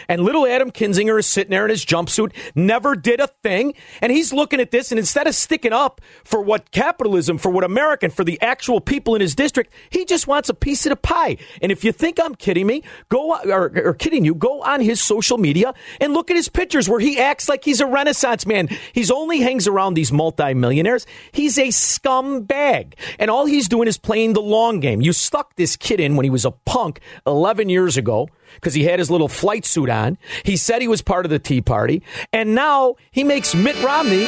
And 0.07 0.21
little 0.21 0.45
Adam 0.47 0.71
Kinzinger 0.71 1.19
is 1.19 1.27
sitting 1.27 1.51
there 1.51 1.65
in 1.65 1.69
his 1.69 1.85
jumpsuit, 1.85 2.33
never 2.55 2.95
did 2.95 3.19
a 3.19 3.27
thing. 3.27 3.73
And 4.01 4.11
he's 4.11 4.33
looking 4.33 4.59
at 4.59 4.71
this, 4.71 4.91
and 4.91 4.99
instead 4.99 5.27
of 5.27 5.35
sticking 5.35 5.73
up 5.73 6.01
for 6.23 6.41
what 6.41 6.71
capitalism, 6.71 7.37
for 7.37 7.49
what 7.49 7.63
American, 7.63 8.09
for 8.09 8.23
the 8.23 8.41
actual 8.41 8.81
people 8.81 9.15
in 9.15 9.21
his 9.21 9.35
district, 9.35 9.73
he 9.89 10.05
just 10.05 10.27
wants 10.27 10.49
a 10.49 10.53
piece 10.53 10.85
of 10.85 10.91
the 10.91 10.95
pie. 10.95 11.37
And 11.61 11.71
if 11.71 11.83
you 11.83 11.91
think 11.91 12.19
I'm 12.21 12.35
kidding 12.35 12.67
me, 12.67 12.83
go 13.09 13.35
or, 13.35 13.71
or 13.83 13.93
kidding 13.93 14.25
you, 14.25 14.35
go 14.35 14.61
on 14.61 14.81
his 14.81 15.01
social 15.01 15.37
media 15.37 15.73
and 15.99 16.13
look 16.13 16.29
at 16.29 16.35
his 16.35 16.49
pictures 16.49 16.89
where 16.89 16.99
he 16.99 17.19
acts 17.19 17.49
like 17.49 17.63
he's 17.63 17.81
a 17.81 17.85
Renaissance 17.85 18.45
man. 18.45 18.69
He's 18.93 19.11
only 19.11 19.39
hangs 19.39 19.67
around 19.67 19.93
these 19.93 20.11
multimillionaires. 20.11 21.05
He's 21.31 21.57
a 21.57 21.67
scumbag. 21.67 22.93
And 23.19 23.29
all 23.29 23.45
he's 23.45 23.67
doing 23.67 23.87
is 23.87 23.97
playing 23.97 24.33
the 24.33 24.41
long 24.41 24.79
game. 24.79 25.01
You 25.01 25.13
stuck 25.13 25.55
this 25.55 25.75
kid 25.75 25.99
in 25.99 26.15
when 26.15 26.23
he 26.23 26.29
was 26.29 26.45
a 26.45 26.51
punk 26.51 26.99
11 27.25 27.69
years 27.69 27.97
ago 27.97 28.29
because 28.55 28.73
he 28.73 28.83
had 28.83 28.99
his 28.99 29.09
little 29.11 29.27
flight 29.27 29.65
suit 29.65 29.89
on. 29.89 30.17
He 30.43 30.57
said 30.57 30.81
he 30.81 30.87
was 30.87 31.01
part 31.01 31.25
of 31.25 31.29
the 31.29 31.39
Tea 31.39 31.61
Party. 31.61 32.03
And 32.31 32.55
now 32.55 32.95
he 33.11 33.23
makes 33.23 33.55
Mitt 33.55 33.81
Romney 33.83 34.27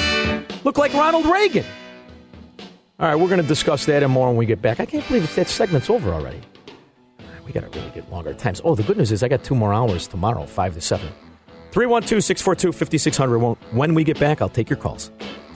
look 0.63 0.77
like 0.77 0.93
Ronald 0.93 1.25
Reagan. 1.25 1.65
All 2.99 3.07
right, 3.09 3.15
we're 3.15 3.27
going 3.27 3.41
to 3.41 3.47
discuss 3.47 3.85
that 3.87 4.03
and 4.03 4.11
more 4.11 4.27
when 4.27 4.37
we 4.37 4.45
get 4.45 4.61
back. 4.61 4.79
I 4.79 4.85
can't 4.85 5.05
believe 5.07 5.33
that 5.35 5.49
segment's 5.49 5.89
over 5.89 6.13
already. 6.13 6.41
We 7.45 7.51
got 7.51 7.69
to 7.69 7.79
really 7.79 7.91
get 7.91 8.09
longer 8.09 8.33
times. 8.33 8.61
Oh, 8.63 8.73
the 8.73 8.83
good 8.83 8.97
news 8.97 9.11
is 9.11 9.21
I 9.21 9.27
got 9.27 9.43
two 9.43 9.55
more 9.55 9.73
hours 9.73 10.07
tomorrow, 10.07 10.45
5 10.45 10.73
to 10.75 10.81
7. 10.81 11.07
312 11.71 12.23
642 12.23 12.71
5600. 12.71 13.57
When 13.75 13.93
we 13.93 14.05
get 14.05 14.17
back, 14.17 14.41
I'll 14.41 14.49
take 14.49 14.69
your 14.69 14.77
calls. 14.77 15.11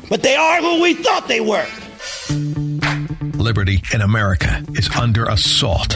But 0.10 0.22
they 0.22 0.36
are 0.36 0.62
who 0.62 0.82
we 0.82 0.96
thought 0.96 1.28
they 1.28 1.40
were. 1.40 1.66
Liberty 3.38 3.82
in 3.94 4.02
America 4.02 4.64
is 4.74 4.90
under 4.96 5.24
assault. 5.26 5.96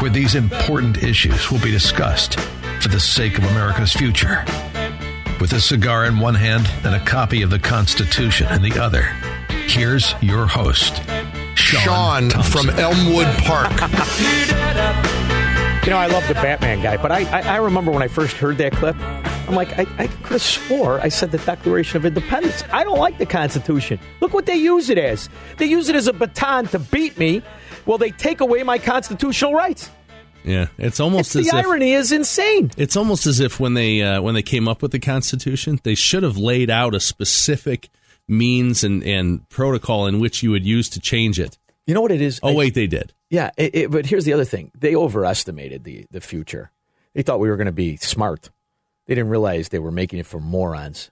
where 0.00 0.10
these 0.10 0.34
important 0.34 1.02
issues 1.02 1.50
will 1.50 1.60
be 1.60 1.70
discussed 1.70 2.38
for 2.80 2.88
the 2.88 3.00
sake 3.00 3.38
of 3.38 3.44
America's 3.44 3.92
future. 3.92 4.44
With 5.40 5.52
a 5.52 5.60
cigar 5.60 6.04
in 6.06 6.18
one 6.18 6.34
hand 6.34 6.70
and 6.84 6.94
a 6.94 7.04
copy 7.04 7.42
of 7.42 7.50
the 7.50 7.58
Constitution 7.58 8.46
in 8.52 8.62
the 8.62 8.78
other, 8.80 9.02
here's 9.66 10.14
your 10.22 10.46
host, 10.46 11.02
Sean, 11.54 12.30
Sean 12.30 12.42
from 12.42 12.70
Elmwood 12.70 13.28
Park. 13.38 13.72
You 15.86 15.90
know, 15.90 15.98
I 15.98 16.06
love 16.06 16.26
the 16.26 16.34
Batman 16.34 16.82
guy, 16.82 16.96
but 16.96 17.12
I, 17.12 17.22
I, 17.30 17.42
I 17.42 17.56
remember 17.58 17.92
when 17.92 18.02
I 18.02 18.08
first 18.08 18.36
heard 18.38 18.58
that 18.58 18.72
clip, 18.72 18.96
I'm 19.48 19.54
like, 19.54 19.78
I, 19.78 19.86
I 19.98 20.08
could 20.08 20.32
have 20.32 20.42
swore 20.42 21.00
I 21.00 21.08
said 21.08 21.30
the 21.30 21.38
Declaration 21.38 21.98
of 21.98 22.04
Independence. 22.04 22.64
I 22.72 22.82
don't 22.82 22.98
like 22.98 23.18
the 23.18 23.26
Constitution. 23.26 24.00
Look 24.20 24.34
what 24.34 24.46
they 24.46 24.56
use 24.56 24.90
it 24.90 24.98
as. 24.98 25.28
They 25.58 25.66
use 25.66 25.88
it 25.88 25.94
as 25.94 26.08
a 26.08 26.12
baton 26.12 26.66
to 26.68 26.80
beat 26.80 27.16
me. 27.18 27.40
Well, 27.86 27.98
they 27.98 28.10
take 28.10 28.40
away 28.40 28.62
my 28.62 28.78
constitutional 28.78 29.54
rights. 29.54 29.90
Yeah, 30.44 30.66
it's 30.78 31.00
almost 31.00 31.34
It's 31.34 31.46
as 31.46 31.52
the 31.52 31.58
if 31.58 31.66
irony 31.66 31.92
is 31.92 32.12
insane. 32.12 32.70
it's 32.76 32.96
almost 32.96 33.26
as 33.26 33.40
if 33.40 33.58
when 33.58 33.74
they 33.74 34.00
uh, 34.02 34.20
when 34.22 34.34
they 34.34 34.42
came 34.42 34.68
up 34.68 34.80
with 34.82 34.92
the 34.92 35.00
Constitution, 35.00 35.80
they 35.82 35.94
should 35.96 36.22
have 36.22 36.36
laid 36.36 36.70
out 36.70 36.94
a 36.94 37.00
specific 37.00 37.88
means 38.28 38.84
and, 38.84 39.02
and 39.02 39.48
protocol 39.48 40.06
in 40.06 40.20
which 40.20 40.42
you 40.44 40.50
would 40.52 40.64
use 40.64 40.88
to 40.90 41.00
change 41.00 41.40
it. 41.40 41.58
You 41.86 41.94
know 41.94 42.00
what 42.00 42.12
it 42.12 42.20
is? 42.20 42.38
Oh 42.42 42.50
I- 42.50 42.54
wait, 42.54 42.74
they 42.74 42.86
did. 42.86 43.12
Yeah, 43.28 43.50
it, 43.56 43.74
it, 43.74 43.90
but 43.90 44.06
here's 44.06 44.24
the 44.24 44.32
other 44.34 44.44
thing. 44.44 44.70
They 44.78 44.94
overestimated 44.94 45.82
the, 45.82 46.06
the 46.12 46.20
future. 46.20 46.70
They 47.12 47.22
thought 47.22 47.40
we 47.40 47.48
were 47.50 47.56
going 47.56 47.66
to 47.66 47.72
be 47.72 47.96
smart. 47.96 48.50
They 49.06 49.16
didn't 49.16 49.30
realize 49.30 49.70
they 49.70 49.80
were 49.80 49.90
making 49.90 50.20
it 50.20 50.26
for 50.26 50.38
morons. 50.38 51.10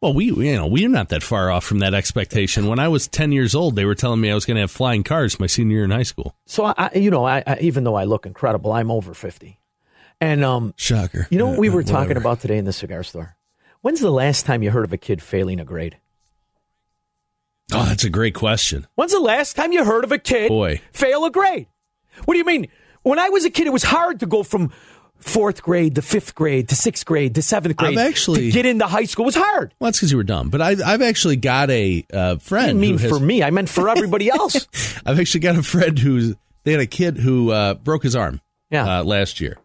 Well, 0.00 0.14
we 0.14 0.26
you 0.26 0.54
know 0.54 0.66
we're 0.68 0.88
not 0.88 1.08
that 1.08 1.22
far 1.24 1.50
off 1.50 1.64
from 1.64 1.80
that 1.80 1.92
expectation. 1.92 2.66
When 2.68 2.78
I 2.78 2.86
was 2.88 3.08
ten 3.08 3.32
years 3.32 3.54
old, 3.54 3.74
they 3.74 3.84
were 3.84 3.96
telling 3.96 4.20
me 4.20 4.30
I 4.30 4.34
was 4.34 4.44
going 4.44 4.54
to 4.54 4.60
have 4.60 4.70
flying 4.70 5.02
cars 5.02 5.40
my 5.40 5.46
senior 5.48 5.76
year 5.78 5.84
in 5.84 5.90
high 5.90 6.04
school. 6.04 6.36
So, 6.46 6.66
I, 6.76 6.90
you 6.94 7.10
know, 7.10 7.24
I, 7.24 7.42
I, 7.46 7.58
even 7.60 7.82
though 7.84 7.96
I 7.96 8.04
look 8.04 8.24
incredible, 8.24 8.72
I'm 8.72 8.90
over 8.92 9.12
50. 9.12 9.58
And, 10.20 10.44
um, 10.44 10.74
shocker. 10.76 11.26
You 11.30 11.38
know 11.38 11.48
what 11.48 11.58
we 11.58 11.68
Uh, 11.68 11.72
were 11.74 11.82
talking 11.82 12.16
about 12.16 12.40
today 12.40 12.58
in 12.58 12.64
the 12.64 12.72
cigar 12.72 13.02
store? 13.02 13.36
When's 13.82 14.00
the 14.00 14.10
last 14.10 14.46
time 14.46 14.62
you 14.62 14.70
heard 14.70 14.84
of 14.84 14.92
a 14.92 14.96
kid 14.98 15.20
failing 15.22 15.58
a 15.60 15.64
grade? 15.64 15.96
Oh, 17.72 17.84
that's 17.84 18.04
a 18.04 18.10
great 18.10 18.34
question. 18.34 18.86
When's 18.94 19.12
the 19.12 19.20
last 19.20 19.54
time 19.54 19.72
you 19.72 19.84
heard 19.84 20.02
of 20.04 20.10
a 20.12 20.18
kid 20.18 20.48
Boy. 20.48 20.80
fail 20.92 21.24
a 21.24 21.30
grade? 21.30 21.66
What 22.24 22.34
do 22.34 22.38
you 22.38 22.44
mean? 22.44 22.68
When 23.02 23.18
I 23.18 23.28
was 23.28 23.44
a 23.44 23.50
kid, 23.50 23.66
it 23.66 23.72
was 23.72 23.84
hard 23.84 24.20
to 24.20 24.26
go 24.26 24.42
from 24.42 24.72
fourth 25.18 25.62
grade 25.62 25.94
to 25.96 26.02
fifth 26.02 26.34
grade 26.34 26.68
to 26.68 26.76
sixth 26.76 27.04
grade 27.04 27.34
to 27.34 27.42
seventh 27.42 27.76
grade. 27.76 27.98
I've 27.98 28.06
actually- 28.08 28.46
to 28.46 28.52
get 28.52 28.66
into 28.66 28.86
high 28.86 29.04
school 29.04 29.24
was 29.24 29.34
hard. 29.34 29.74
Well, 29.78 29.88
that's 29.88 29.98
because 29.98 30.10
you 30.10 30.16
were 30.16 30.24
dumb. 30.24 30.48
But 30.50 30.62
I, 30.62 30.76
I've 30.84 31.02
actually 31.02 31.36
got 31.36 31.70
a 31.70 32.04
uh, 32.12 32.36
I 32.36 32.38
friend. 32.38 32.66
didn't 32.68 32.80
mean 32.80 32.98
has, 32.98 33.10
for 33.10 33.20
me. 33.20 33.42
I 33.42 33.50
meant 33.50 33.68
for 33.68 33.88
everybody 33.88 34.30
else. 34.30 34.66
I've 35.04 35.18
actually 35.20 35.40
got 35.40 35.56
a 35.56 35.62
friend 35.62 35.98
who's 35.98 36.34
they 36.64 36.72
had 36.72 36.80
a 36.80 36.86
kid 36.86 37.16
who 37.18 37.50
uh, 37.50 37.74
broke 37.74 38.02
his 38.02 38.14
arm. 38.16 38.40
Yeah. 38.70 39.00
Uh, 39.00 39.04
last 39.04 39.40
year, 39.40 39.56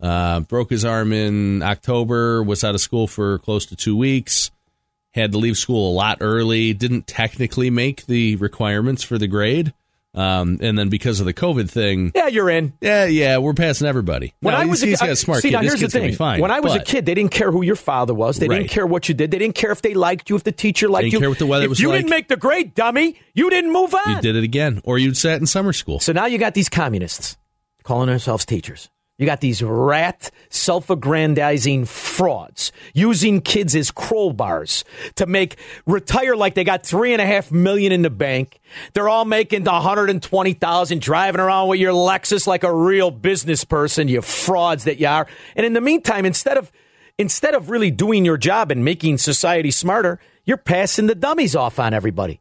uh, 0.00 0.40
broke 0.40 0.70
his 0.70 0.84
arm 0.84 1.12
in 1.12 1.62
October. 1.62 2.42
Was 2.42 2.62
out 2.64 2.74
of 2.74 2.80
school 2.80 3.06
for 3.06 3.38
close 3.38 3.66
to 3.66 3.76
two 3.76 3.96
weeks. 3.96 4.50
Had 5.14 5.32
to 5.32 5.38
leave 5.38 5.58
school 5.58 5.90
a 5.90 5.94
lot 5.94 6.18
early. 6.20 6.72
Didn't 6.72 7.06
technically 7.06 7.68
make 7.70 8.06
the 8.06 8.36
requirements 8.36 9.02
for 9.02 9.18
the 9.18 9.26
grade. 9.26 9.74
Um, 10.14 10.58
and 10.60 10.78
then 10.78 10.90
because 10.90 11.20
of 11.20 11.26
the 11.26 11.32
COVID 11.32 11.70
thing, 11.70 12.12
yeah, 12.14 12.26
you're 12.26 12.50
in. 12.50 12.74
Yeah, 12.82 13.06
yeah, 13.06 13.38
we're 13.38 13.54
passing 13.54 13.86
everybody. 13.88 14.34
When 14.40 14.52
No, 14.52 14.58
I 14.58 14.64
he's- 14.64 14.70
was 14.70 14.82
a, 14.82 14.86
he's 14.86 15.00
got 15.00 15.08
I- 15.08 15.12
a 15.12 15.16
smart 15.16 15.40
see, 15.40 15.48
kid. 15.48 15.54
Now, 15.54 15.60
here's 15.62 15.80
the 15.80 15.88
thing. 15.88 16.10
be 16.10 16.14
fine. 16.14 16.40
when 16.40 16.50
I 16.50 16.60
was 16.60 16.74
a 16.74 16.80
kid, 16.80 17.06
they 17.06 17.14
didn't 17.14 17.30
care 17.30 17.50
who 17.50 17.62
your 17.62 17.76
father 17.76 18.12
was. 18.12 18.36
They 18.38 18.46
Right. 18.46 18.58
didn't 18.58 18.70
care 18.70 18.86
what 18.86 19.08
you 19.08 19.14
did. 19.14 19.30
They 19.30 19.38
didn't 19.38 19.54
care 19.54 19.70
if 19.72 19.80
they 19.80 19.94
liked 19.94 20.28
you, 20.28 20.36
if 20.36 20.44
the 20.44 20.52
teacher 20.52 20.88
liked 20.88 21.04
Didn't 21.04 21.12
you. 21.14 21.18
care 21.20 21.28
what 21.30 21.38
the 21.38 21.46
weather 21.46 21.64
if 21.64 21.70
was 21.70 21.80
you 21.80 21.88
like. 21.88 21.98
didn't 22.00 22.10
make 22.10 22.28
the 22.28 22.36
grade, 22.36 22.74
dummy, 22.74 23.18
you 23.34 23.48
didn't 23.48 23.72
move 23.72 23.94
on. 23.94 24.16
you 24.16 24.20
did 24.20 24.36
it 24.36 24.44
again, 24.44 24.82
or 24.84 24.98
you'd 24.98 25.16
sat 25.16 25.40
in 25.40 25.46
summer 25.46 25.72
school. 25.72 25.98
So 25.98 26.12
now 26.12 26.26
you 26.26 26.36
got 26.36 26.52
these 26.52 26.68
communists 26.68 27.38
calling 27.82 28.08
themselves 28.08 28.44
teachers. 28.44 28.90
You 29.18 29.26
got 29.26 29.40
these 29.40 29.62
rat, 29.62 30.30
self 30.48 30.88
aggrandizing 30.90 31.84
frauds 31.84 32.72
using 32.94 33.40
kids 33.40 33.76
as 33.76 33.90
crowbars 33.90 34.84
to 35.16 35.26
make 35.26 35.56
retire 35.86 36.34
like 36.34 36.54
they 36.54 36.64
got 36.64 36.84
three 36.84 37.12
and 37.12 37.20
a 37.20 37.26
half 37.26 37.52
million 37.52 37.92
in 37.92 38.02
the 38.02 38.10
bank. 38.10 38.58
They're 38.94 39.08
all 39.08 39.26
making 39.26 39.64
the 39.64 39.72
120,000 39.72 41.00
driving 41.00 41.40
around 41.40 41.68
with 41.68 41.78
your 41.78 41.92
Lexus 41.92 42.46
like 42.46 42.64
a 42.64 42.74
real 42.74 43.10
business 43.10 43.64
person, 43.64 44.08
you 44.08 44.22
frauds 44.22 44.84
that 44.84 44.98
you 44.98 45.06
are. 45.06 45.26
And 45.56 45.66
in 45.66 45.74
the 45.74 45.80
meantime, 45.80 46.24
instead 46.24 46.56
of 46.56 46.72
instead 47.18 47.54
of 47.54 47.68
really 47.68 47.90
doing 47.90 48.24
your 48.24 48.38
job 48.38 48.70
and 48.70 48.84
making 48.84 49.18
society 49.18 49.70
smarter, 49.70 50.18
you're 50.44 50.56
passing 50.56 51.06
the 51.06 51.14
dummies 51.14 51.54
off 51.54 51.78
on 51.78 51.92
everybody. 51.92 52.40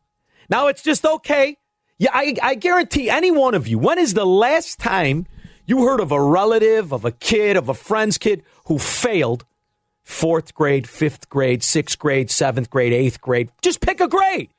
Now 0.49 0.67
it's 0.67 0.82
just 0.82 1.05
okay. 1.05 1.57
Yeah, 1.97 2.09
I, 2.13 2.36
I 2.41 2.55
guarantee 2.55 3.09
any 3.09 3.30
one 3.30 3.53
of 3.53 3.67
you, 3.67 3.78
when 3.78 3.99
is 3.99 4.15
the 4.15 4.26
last 4.26 4.80
time 4.80 5.28
you 5.66 5.86
heard 5.86 5.99
of 5.99 6.12
a 6.12 6.22
relative, 6.22 6.91
of 6.91 7.05
a 7.05 7.12
kid, 7.12 7.57
of 7.57 7.70
a 7.70 7.74
friend's 7.74 8.18
kid 8.18 8.43
who 8.66 8.78
failed 8.80 9.45
fourth 10.03 10.53
grade, 10.53 10.88
fifth 10.88 11.30
grade, 11.30 11.64
sixth 11.64 11.97
grade, 11.99 12.30
seventh 12.30 12.70
grade, 12.70 12.93
eighth 12.93 13.22
grade? 13.22 13.49
Just 13.62 13.82
pick 13.82 13.99
a 14.01 14.07
grade. 14.07 14.49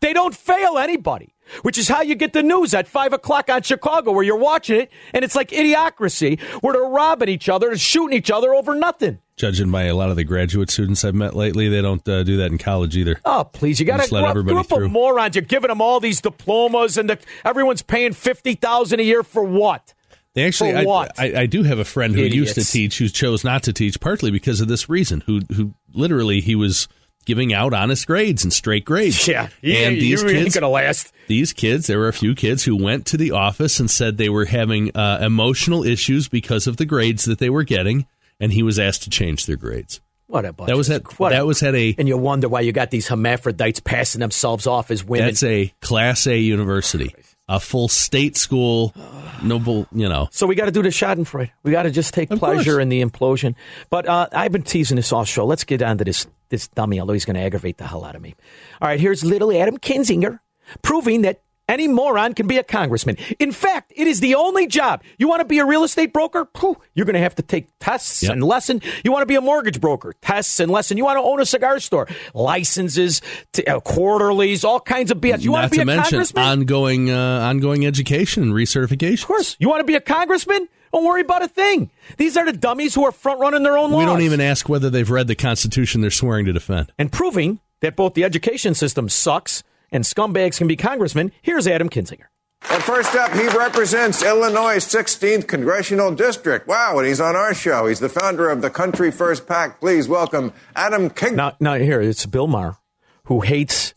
They 0.00 0.12
don't 0.12 0.34
fail 0.34 0.78
anybody, 0.78 1.34
which 1.62 1.76
is 1.76 1.88
how 1.88 2.02
you 2.02 2.14
get 2.14 2.32
the 2.32 2.42
news 2.42 2.72
at 2.72 2.86
five 2.86 3.12
o'clock 3.12 3.50
on 3.50 3.62
Chicago 3.62 4.12
where 4.12 4.22
you're 4.22 4.36
watching 4.36 4.82
it 4.82 4.92
and 5.12 5.24
it's 5.24 5.34
like 5.34 5.50
idiocracy 5.50 6.40
where 6.62 6.72
they're 6.72 6.84
robbing 6.84 7.28
each 7.28 7.48
other 7.48 7.70
and 7.70 7.80
shooting 7.80 8.16
each 8.16 8.30
other 8.30 8.54
over 8.54 8.76
nothing. 8.76 9.18
Judging 9.34 9.72
by 9.72 9.84
a 9.84 9.94
lot 9.96 10.08
of 10.08 10.14
the 10.14 10.22
graduate 10.22 10.70
students 10.70 11.04
I've 11.04 11.16
met 11.16 11.34
lately, 11.34 11.68
they 11.68 11.82
don't 11.82 12.06
uh, 12.08 12.22
do 12.22 12.36
that 12.36 12.52
in 12.52 12.58
college 12.58 12.96
either. 12.96 13.18
Oh, 13.24 13.42
please! 13.50 13.80
You 13.80 13.86
got 13.86 13.98
let 13.98 14.10
group, 14.10 14.24
everybody 14.24 14.54
group 14.54 14.68
through. 14.68 14.84
of 14.84 14.92
morons. 14.92 15.34
You're 15.34 15.42
giving 15.42 15.68
them 15.68 15.80
all 15.80 15.98
these 16.00 16.20
diplomas, 16.20 16.96
and 16.96 17.10
the, 17.10 17.18
everyone's 17.44 17.82
paying 17.82 18.12
fifty 18.12 18.54
thousand 18.54 19.00
a 19.00 19.02
year 19.02 19.22
for 19.22 19.42
what? 19.42 19.94
They 20.34 20.46
actually, 20.46 20.74
I? 20.74 21.08
I, 21.18 21.32
I 21.42 21.46
do 21.46 21.62
have 21.62 21.78
a 21.78 21.84
friend 21.84 22.14
who 22.14 22.22
used 22.22 22.54
to 22.54 22.64
teach, 22.64 22.98
who 22.98 23.08
chose 23.08 23.44
not 23.44 23.64
to 23.64 23.72
teach, 23.72 24.00
partly 24.00 24.30
because 24.30 24.60
of 24.62 24.68
this 24.68 24.88
reason. 24.88 25.22
Who, 25.26 25.40
who 25.54 25.74
literally, 25.92 26.40
he 26.40 26.54
was 26.54 26.88
giving 27.26 27.52
out 27.52 27.72
honest 27.74 28.06
grades 28.06 28.42
and 28.42 28.52
straight 28.52 28.84
grades. 28.84 29.28
Yeah, 29.28 29.48
you- 29.60 29.74
and 29.76 29.96
these 29.96 30.22
you 30.22 30.28
ain't 30.30 30.38
kids 30.44 30.54
gonna 30.54 30.68
last. 30.70 31.12
These 31.28 31.52
kids, 31.52 31.86
there 31.86 31.98
were 31.98 32.08
a 32.08 32.12
few 32.14 32.34
kids 32.34 32.64
who 32.64 32.76
went 32.76 33.06
to 33.06 33.16
the 33.16 33.30
office 33.32 33.78
and 33.78 33.90
said 33.90 34.16
they 34.16 34.28
were 34.30 34.46
having 34.46 34.90
uh, 34.96 35.18
emotional 35.20 35.84
issues 35.84 36.28
because 36.28 36.66
of 36.66 36.78
the 36.78 36.84
grades 36.86 37.24
that 37.26 37.38
they 37.38 37.50
were 37.50 37.62
getting, 37.64 38.06
and 38.40 38.52
he 38.52 38.62
was 38.62 38.78
asked 38.78 39.02
to 39.04 39.10
change 39.10 39.46
their 39.46 39.56
grades. 39.56 40.00
What 40.26 40.46
a 40.46 40.52
bunch 40.54 40.68
That 40.68 40.76
was 40.78 40.88
at 40.88 41.18
what 41.20 41.30
that 41.30 41.44
was 41.46 41.62
at 41.62 41.74
a 41.74 41.94
and 41.98 42.08
you 42.08 42.16
wonder 42.16 42.48
why 42.48 42.60
you 42.62 42.72
got 42.72 42.90
these 42.90 43.06
hermaphrodites 43.06 43.80
passing 43.80 44.20
themselves 44.20 44.66
off 44.66 44.90
as 44.90 45.04
women. 45.04 45.26
that's 45.26 45.42
a 45.42 45.72
class 45.82 46.26
A 46.26 46.38
university, 46.38 47.14
a 47.48 47.58
full 47.60 47.88
state 47.88 48.36
school, 48.36 48.94
noble, 49.42 49.86
you 49.92 50.08
know. 50.08 50.28
So 50.30 50.46
we 50.46 50.54
got 50.54 50.66
to 50.66 50.70
do 50.70 50.82
the 50.82 50.88
Schadenfreude. 50.90 51.50
We 51.62 51.72
got 51.72 51.82
to 51.82 51.90
just 51.90 52.14
take 52.14 52.30
Of 52.30 52.38
pleasure 52.38 52.72
course. 52.72 52.82
in 52.82 52.88
the 52.88 53.02
implosion. 53.02 53.54
But 53.90 54.06
uh, 54.08 54.28
I've 54.32 54.52
been 54.52 54.62
teasing 54.62 54.96
this 54.96 55.12
all 55.12 55.24
show. 55.24 55.44
Let's 55.44 55.64
get 55.64 55.82
on 55.82 55.98
to 55.98 56.04
this 56.04 56.26
this 56.48 56.68
dummy, 56.68 57.00
although 57.00 57.14
he's 57.14 57.24
going 57.24 57.36
to 57.36 57.42
aggravate 57.42 57.78
the 57.78 57.86
hell 57.86 58.04
out 58.04 58.14
of 58.14 58.20
me. 58.22 58.34
All 58.80 58.88
right, 58.88 59.00
here's 59.00 59.24
little 59.24 59.52
Adam 59.56 59.78
Kinzinger 59.78 60.38
proving 60.82 61.22
that 61.22 61.40
any 61.72 61.88
moron 61.88 62.34
can 62.34 62.46
be 62.46 62.58
a 62.58 62.62
congressman. 62.62 63.16
In 63.38 63.50
fact, 63.50 63.92
it 63.96 64.06
is 64.06 64.20
the 64.20 64.34
only 64.34 64.66
job. 64.66 65.02
You 65.18 65.26
want 65.28 65.40
to 65.40 65.44
be 65.44 65.58
a 65.58 65.64
real 65.64 65.82
estate 65.84 66.12
broker? 66.12 66.46
Phew, 66.58 66.76
you're 66.94 67.06
going 67.06 67.14
to 67.14 67.20
have 67.20 67.34
to 67.36 67.42
take 67.42 67.68
tests 67.80 68.22
Yep. 68.22 68.32
and 68.32 68.44
lesson. 68.44 68.82
You 69.04 69.10
want 69.10 69.22
to 69.22 69.26
be 69.26 69.34
a 69.36 69.40
mortgage 69.40 69.80
broker? 69.80 70.14
Tests 70.22 70.60
and 70.60 70.70
lesson. 70.70 70.96
You 70.98 71.04
want 71.04 71.16
to 71.18 71.22
own 71.22 71.40
a 71.40 71.46
cigar 71.46 71.80
store? 71.80 72.06
Licenses, 72.34 73.22
t- 73.52 73.64
uh, 73.64 73.80
quarterlies, 73.80 74.64
all 74.64 74.80
kinds 74.80 75.10
of 75.10 75.18
BS. 75.18 75.42
You 75.42 75.52
want 75.52 75.64
to 75.64 75.70
be 75.70 75.76
to 75.76 75.82
a 75.82 75.86
mention 75.86 76.10
congressman? 76.18 76.44
ongoing 76.44 77.10
uh, 77.10 77.40
ongoing 77.40 77.86
education 77.86 78.42
and 78.42 78.52
recertification. 78.52 79.20
Of 79.22 79.26
course. 79.26 79.56
You 79.58 79.68
want 79.68 79.80
to 79.80 79.84
be 79.84 79.94
a 79.94 80.00
congressman? 80.00 80.68
Don't 80.92 81.04
worry 81.06 81.22
about 81.22 81.42
a 81.42 81.48
thing. 81.48 81.90
These 82.18 82.36
are 82.36 82.44
the 82.44 82.52
dummies 82.52 82.94
who 82.94 83.04
are 83.04 83.12
front 83.12 83.40
running 83.40 83.62
their 83.62 83.78
own 83.78 83.90
laws. 83.90 84.00
We 84.00 84.04
don't 84.04 84.20
even 84.20 84.42
ask 84.42 84.68
whether 84.68 84.90
they've 84.90 85.08
read 85.08 85.26
the 85.26 85.34
Constitution 85.34 86.02
they're 86.02 86.10
swearing 86.10 86.44
to 86.46 86.52
defend. 86.52 86.92
and 86.98 87.10
proving 87.10 87.60
that 87.80 87.96
both 87.96 88.12
the 88.14 88.24
education 88.24 88.74
system 88.74 89.08
sucks 89.08 89.62
and 89.92 90.04
scumbags 90.04 90.58
can 90.58 90.66
be 90.66 90.76
congressmen. 90.76 91.30
Here's 91.42 91.68
Adam 91.68 91.88
Kinzinger. 91.88 92.26
And 92.70 92.82
first 92.82 93.14
up, 93.14 93.32
he 93.32 93.46
represents 93.48 94.22
Illinois' 94.22 94.84
16th 94.84 95.46
congressional 95.46 96.14
district. 96.14 96.66
Wow, 96.66 96.98
and 96.98 97.06
he's 97.06 97.20
on 97.20 97.36
our 97.36 97.54
show. 97.54 97.86
He's 97.86 98.00
the 98.00 98.08
founder 98.08 98.48
of 98.48 98.62
the 98.62 98.70
Country 98.70 99.10
First 99.10 99.46
PAC. 99.46 99.80
Please 99.80 100.08
welcome 100.08 100.52
Adam 100.74 101.10
King. 101.10 101.36
Now, 101.36 101.56
now 101.60 101.74
here 101.74 102.00
it's 102.00 102.24
Bill 102.24 102.46
Maher, 102.46 102.76
who 103.24 103.40
hates 103.40 103.94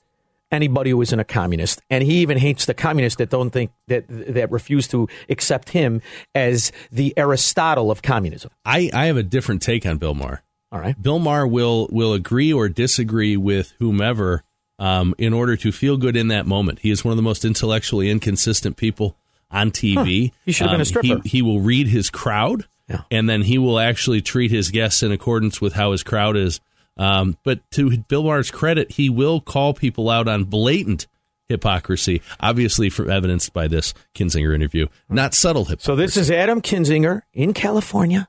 anybody 0.51 0.89
who 0.91 1.01
isn't 1.01 1.19
a 1.19 1.23
communist, 1.23 1.81
and 1.89 2.03
he 2.03 2.21
even 2.21 2.37
hates 2.37 2.65
the 2.65 2.73
communists 2.73 3.17
that 3.17 3.29
don't 3.29 3.51
think 3.51 3.71
that 3.87 4.05
that 4.09 4.51
refuse 4.51 4.87
to 4.89 5.07
accept 5.29 5.69
him 5.69 6.01
as 6.33 6.71
the 6.91 7.13
Aristotle 7.17 7.91
of 7.91 8.01
communism. 8.01 8.51
I, 8.63 8.89
I 8.93 9.05
have 9.05 9.17
a 9.17 9.23
different 9.23 9.61
take 9.61 9.85
on 9.85 9.97
Bill 9.97 10.13
Maher. 10.13 10.41
All 10.71 10.79
right. 10.79 10.99
Bill 10.99 11.19
Maher 11.19 11.47
will 11.47 11.87
will 11.91 12.13
agree 12.13 12.51
or 12.51 12.67
disagree 12.67 13.37
with 13.37 13.73
whomever 13.79 14.43
um, 14.80 15.15
in 15.17 15.34
order 15.34 15.55
to 15.57 15.71
feel 15.71 15.97
good 15.97 16.15
in 16.15 16.28
that 16.30 16.45
moment. 16.45 16.80
He 16.80 16.91
is 16.91 17.03
one 17.05 17.11
of 17.11 17.17
the 17.17 17.23
most 17.23 17.45
intellectually 17.45 18.09
inconsistent 18.09 18.78
people 18.78 19.15
on 19.51 19.71
TV. 19.71 20.30
Huh. 20.32 20.36
He 20.45 20.51
should 20.51 20.67
have 20.67 20.73
been 20.73 20.82
a 20.82 20.84
Um, 20.84 20.86
stripper. 20.86 21.21
He, 21.23 21.30
he 21.30 21.41
will 21.41 21.61
read 21.61 21.88
his 21.88 22.09
crowd, 22.09 22.65
and 23.09 23.30
then 23.30 23.41
he 23.43 23.57
will 23.57 23.80
actually 23.80 24.21
treat 24.21 24.51
his 24.51 24.71
guests 24.71 25.01
in 25.03 25.11
accordance 25.11 25.61
with 25.61 25.73
how 25.73 25.91
his 25.91 26.03
crowd 26.03 26.36
is. 26.36 26.59
Um, 26.97 27.38
but 27.43 27.59
to 27.71 27.97
Bill 27.97 28.23
Maher's 28.23 28.51
credit, 28.51 28.91
he 28.93 29.09
will 29.09 29.41
call 29.41 29.73
people 29.73 30.09
out 30.09 30.28
on 30.28 30.45
blatant 30.45 31.07
hypocrisy, 31.49 32.21
obviously 32.39 32.89
for 32.89 33.09
evidenced 33.11 33.53
by 33.53 33.67
this 33.67 33.93
Kinzinger 34.15 34.53
interview. 34.55 34.88
Not 35.09 35.34
subtle 35.34 35.65
hypocrisy. 35.65 35.86
So 35.86 35.95
this 35.95 36.17
is 36.17 36.32
Adam 36.32 36.61
Kinzinger 36.61 37.21
in 37.34 37.53
California, 37.53 38.28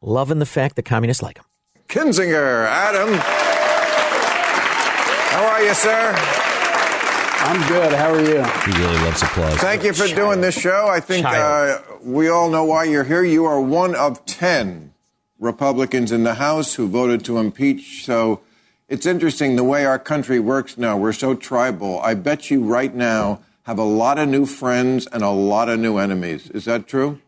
loving 0.00 0.38
the 0.38 0.46
fact 0.46 0.76
that 0.76 0.82
communists 0.84 1.22
like 1.22 1.38
him. 1.38 1.44
Kinzinger, 1.88 2.66
Adam. 2.66 3.51
How 5.32 5.46
are 5.46 5.62
you, 5.62 5.74
sir? 5.74 6.12
I'm 7.44 7.66
good. 7.68 7.92
How 7.92 8.12
are 8.12 8.20
you? 8.20 8.42
He 8.72 8.78
really 8.82 8.98
loves 9.04 9.22
applause. 9.22 9.54
Thank 9.56 9.82
you 9.82 9.92
for 9.92 10.06
doing 10.14 10.40
this 10.40 10.58
show. 10.58 10.86
I 10.88 11.00
think 11.00 11.26
uh, 11.26 11.78
we 12.02 12.28
all 12.28 12.50
know 12.50 12.64
why 12.64 12.84
you're 12.84 13.04
here. 13.04 13.24
You 13.24 13.44
are 13.46 13.60
one 13.60 13.94
of 13.94 14.24
10 14.26 14.92
Republicans 15.40 16.12
in 16.12 16.22
the 16.24 16.34
House 16.34 16.74
who 16.74 16.86
voted 16.86 17.24
to 17.24 17.38
impeach. 17.38 18.04
So 18.04 18.40
it's 18.88 19.06
interesting 19.06 19.56
the 19.56 19.64
way 19.64 19.84
our 19.86 19.98
country 19.98 20.38
works 20.38 20.76
now. 20.78 20.96
We're 20.96 21.12
so 21.14 21.34
tribal. 21.34 21.98
I 22.00 22.14
bet 22.14 22.50
you 22.50 22.62
right 22.62 22.94
now 22.94 23.40
have 23.64 23.78
a 23.78 23.84
lot 23.84 24.18
of 24.18 24.28
new 24.28 24.44
friends 24.46 25.06
and 25.06 25.22
a 25.22 25.30
lot 25.30 25.68
of 25.68 25.80
new 25.80 25.96
enemies. 25.98 26.48
Is 26.50 26.66
that 26.66 26.86
true? 26.86 27.20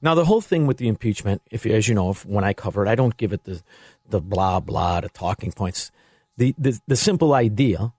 Now, 0.00 0.14
the 0.14 0.24
whole 0.26 0.40
thing 0.40 0.66
with 0.68 0.76
the 0.76 0.86
impeachment, 0.86 1.42
if 1.50 1.66
you- 1.66 1.74
as 1.74 1.88
you 1.88 1.94
know, 1.94 2.10
if, 2.10 2.24
when 2.24 2.44
I 2.44 2.52
cover 2.52 2.86
it, 2.86 2.88
I 2.88 2.94
don't 2.94 3.16
give 3.16 3.32
it 3.32 3.44
the 3.44 3.62
the 4.10 4.20
blah 4.20 4.58
blah, 4.60 5.00
the 5.02 5.08
talking 5.10 5.52
points. 5.52 5.90
The, 6.38 6.54
the 6.56 6.80
the 6.86 6.96
simple 6.96 7.34
idea 7.34 7.92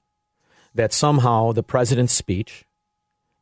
that 0.74 0.94
somehow 0.94 1.52
the 1.52 1.64
president's 1.64 2.14
speech, 2.14 2.66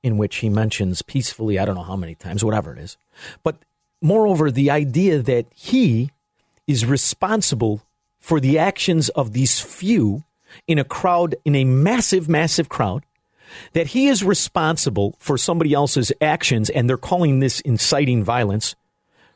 in 0.03 0.17
which 0.17 0.37
he 0.37 0.49
mentions 0.49 1.01
peacefully, 1.01 1.59
I 1.59 1.65
don't 1.65 1.75
know 1.75 1.83
how 1.83 1.95
many 1.95 2.15
times, 2.15 2.43
whatever 2.43 2.73
it 2.73 2.79
is, 2.79 2.97
but 3.43 3.57
moreover, 4.01 4.51
the 4.51 4.71
idea 4.71 5.19
that 5.19 5.45
he 5.55 6.11
is 6.65 6.85
responsible 6.85 7.83
for 8.19 8.39
the 8.39 8.57
actions 8.57 9.09
of 9.09 9.33
these 9.33 9.59
few 9.59 10.23
in 10.67 10.79
a 10.79 10.83
crowd, 10.83 11.35
in 11.45 11.55
a 11.55 11.63
massive, 11.63 12.27
massive 12.27 12.67
crowd, 12.67 13.03
that 13.73 13.87
he 13.87 14.07
is 14.07 14.23
responsible 14.23 15.15
for 15.19 15.37
somebody 15.37 15.73
else's 15.73 16.11
actions, 16.21 16.69
and 16.69 16.89
they're 16.89 16.97
calling 16.97 17.39
this 17.39 17.61
inciting 17.61 18.23
violence 18.23 18.75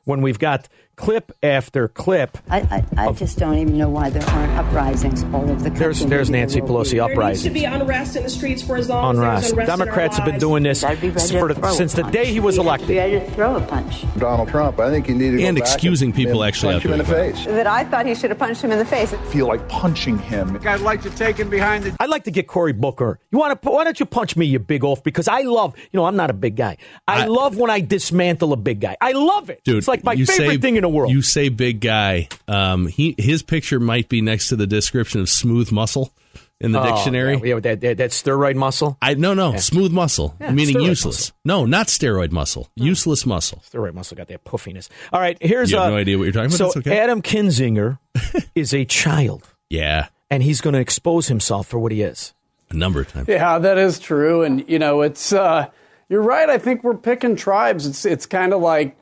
when 0.03 0.21
we've 0.21 0.39
got 0.39 0.67
clip 1.01 1.31
after 1.43 1.87
clip. 1.87 2.37
I, 2.49 2.59
I, 2.95 3.07
I 3.07 3.11
just 3.13 3.37
don't 3.37 3.57
even 3.57 3.77
know 3.77 3.89
why 3.89 4.09
there 4.09 4.23
aren't 4.29 4.53
uprisings 4.53 5.23
all 5.33 5.41
over 5.41 5.55
the 5.55 5.69
country. 5.69 5.79
There's, 5.79 6.05
there's 6.05 6.29
maybe 6.29 6.41
Nancy 6.41 6.59
there 6.59 6.67
will 6.67 6.83
be. 6.83 6.89
There 6.97 7.27
needs 7.27 7.43
to 7.43 7.49
be 7.49 7.65
unrest 7.65 8.15
in 8.15 8.23
the 8.23 8.29
streets 8.29 8.61
for 8.61 8.77
as 8.77 8.87
long 8.87 9.11
as 9.15 9.17
Unrest. 9.17 9.41
there's 9.41 9.51
unrest 9.53 9.67
Democrats 9.79 10.17
have 10.17 10.25
been 10.25 10.39
doing 10.39 10.63
this 10.63 10.83
be 10.83 11.09
for 11.11 11.53
the- 11.53 11.71
since 11.71 11.93
the 11.93 12.03
day 12.03 12.25
he 12.25 12.39
was 12.39 12.57
I'd 12.57 12.61
be 12.61 12.67
elected. 12.67 12.97
ready 12.97 13.19
to 13.19 13.31
throw 13.31 13.55
a 13.55 13.61
punch. 13.61 14.05
Donald 14.17 14.49
Trump, 14.49 14.79
I 14.79 14.89
think 14.91 15.07
you 15.09 15.15
need 15.15 15.31
to 15.31 15.37
go 15.37 15.43
And 15.43 15.57
back 15.57 15.63
excusing 15.63 16.13
people 16.13 16.41
and 16.43 16.47
actually 16.47 16.73
punch 16.73 16.85
him 16.85 16.91
in 16.93 16.97
the 16.99 17.05
face. 17.05 17.45
That 17.45 17.67
I 17.67 17.83
thought 17.83 18.05
he 18.05 18.13
should 18.15 18.29
have 18.29 18.39
punched 18.39 18.61
him 18.61 18.71
in 18.71 18.77
the 18.77 18.85
face. 18.85 19.13
Feel 19.31 19.47
like 19.47 19.67
punching 19.69 20.19
him. 20.19 20.59
I'd 20.67 20.81
like 20.81 21.01
to 21.01 21.09
take 21.09 21.37
him 21.37 21.49
behind 21.49 21.83
the. 21.85 21.95
I'd 21.99 22.09
like 22.09 22.25
to 22.25 22.31
get 22.31 22.47
Cory 22.47 22.73
Booker. 22.73 23.19
You 23.31 23.39
want 23.39 23.59
to? 23.61 23.69
Why 23.69 23.83
don't 23.83 23.99
you 23.99 24.05
punch 24.05 24.35
me, 24.35 24.45
you 24.45 24.59
big 24.59 24.83
oaf? 24.83 25.03
Because 25.03 25.27
I 25.27 25.41
love. 25.41 25.75
You 25.91 25.97
know, 25.97 26.05
I'm 26.05 26.15
not 26.15 26.29
a 26.29 26.33
big 26.33 26.55
guy. 26.55 26.77
I, 27.07 27.25
love 27.25 27.57
when 27.57 27.69
I 27.71 27.79
dismantle 27.81 28.53
a 28.53 28.57
big 28.57 28.79
guy. 28.81 28.95
I 29.01 29.13
love 29.13 29.49
it. 29.49 29.63
Dude, 29.63 29.77
it's 29.77 29.87
like 29.87 30.03
my 30.03 30.15
favorite 30.15 30.27
say- 30.35 30.57
thing 30.57 30.75
in 30.75 30.83
the 30.83 30.89
world. 30.91 31.11
You 31.11 31.21
say 31.21 31.49
big 31.49 31.79
guy. 31.81 32.27
Um, 32.47 32.87
he 32.87 33.15
his 33.17 33.43
picture 33.43 33.79
might 33.79 34.09
be 34.09 34.21
next 34.21 34.49
to 34.49 34.55
the 34.55 34.67
description 34.67 35.21
of 35.21 35.29
smooth 35.29 35.71
muscle 35.71 36.13
in 36.59 36.71
the 36.73 36.79
Oh, 36.79 36.83
dictionary. 36.95 37.37
Yeah, 37.43 37.55
yeah, 37.55 37.59
that, 37.61 37.81
that, 37.81 37.97
that 37.97 38.09
steroid 38.11 38.55
muscle. 38.55 38.97
I 39.01 39.15
no 39.15 39.33
no 39.33 39.53
Yeah. 39.53 39.57
smooth 39.57 39.91
muscle 39.91 40.35
Yeah, 40.39 40.51
meaning 40.51 40.79
useless. 40.81 41.31
muscle. 41.31 41.35
No, 41.43 41.65
not 41.65 41.87
steroid 41.87 42.31
muscle. 42.31 42.69
Useless 42.75 43.25
muscle. 43.25 43.63
Steroid 43.67 43.93
muscle 43.95 44.15
got 44.15 44.27
that 44.27 44.43
puffiness. 44.43 44.87
All 45.11 45.19
right, 45.19 45.37
here's 45.41 45.71
You 45.71 45.77
have 45.77 45.87
uh, 45.87 45.89
no 45.91 45.97
idea 45.97 46.17
what 46.19 46.25
you're 46.25 46.33
talking 46.33 46.53
about? 46.55 46.73
So 46.73 46.79
okay. 46.79 46.99
Adam 46.99 47.21
Kinzinger 47.23 47.97
is 48.55 48.73
a 48.75 48.85
child, 48.85 49.43
Yeah, 49.69 50.09
and 50.29 50.43
he's 50.43 50.61
going 50.61 50.75
to 50.75 50.79
expose 50.79 51.27
himself 51.27 51.65
for 51.67 51.79
what 51.79 51.91
he 51.91 52.03
is. 52.03 52.33
a 52.69 52.75
number 52.75 53.01
of 53.01 53.07
times. 53.11 53.27
Yeah, 53.27 53.57
that 53.59 53.77
is 53.79 53.97
true, 53.99 54.43
and 54.43 54.63
you 54.69 54.77
know, 54.79 55.01
it's 55.01 55.33
uh, 55.33 55.67
you're 56.11 56.21
right. 56.21 56.49
I 56.49 56.57
think 56.59 56.83
we're 56.83 56.93
picking 56.97 57.35
tribes. 57.35 57.87
It's 57.87 58.05
it's 58.05 58.25
kind 58.27 58.53
of 58.53 58.61
like 58.61 58.95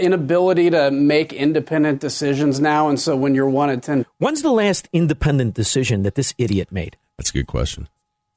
inability 0.00 0.70
to 0.70 0.90
make 0.90 1.32
independent 1.32 2.00
decisions 2.00 2.58
now, 2.58 2.88
and 2.88 2.98
so 2.98 3.14
when 3.16 3.34
you're 3.34 3.48
one 3.48 3.70
of 3.70 3.80
ten, 3.82 4.06
When's 4.18 4.42
the 4.42 4.50
last 4.50 4.88
independent 4.92 5.54
decision 5.54 6.02
that 6.02 6.14
this 6.16 6.34
idiot 6.38 6.72
made? 6.72 6.96
That's 7.18 7.30
a 7.30 7.34
good 7.34 7.46
question. 7.46 7.88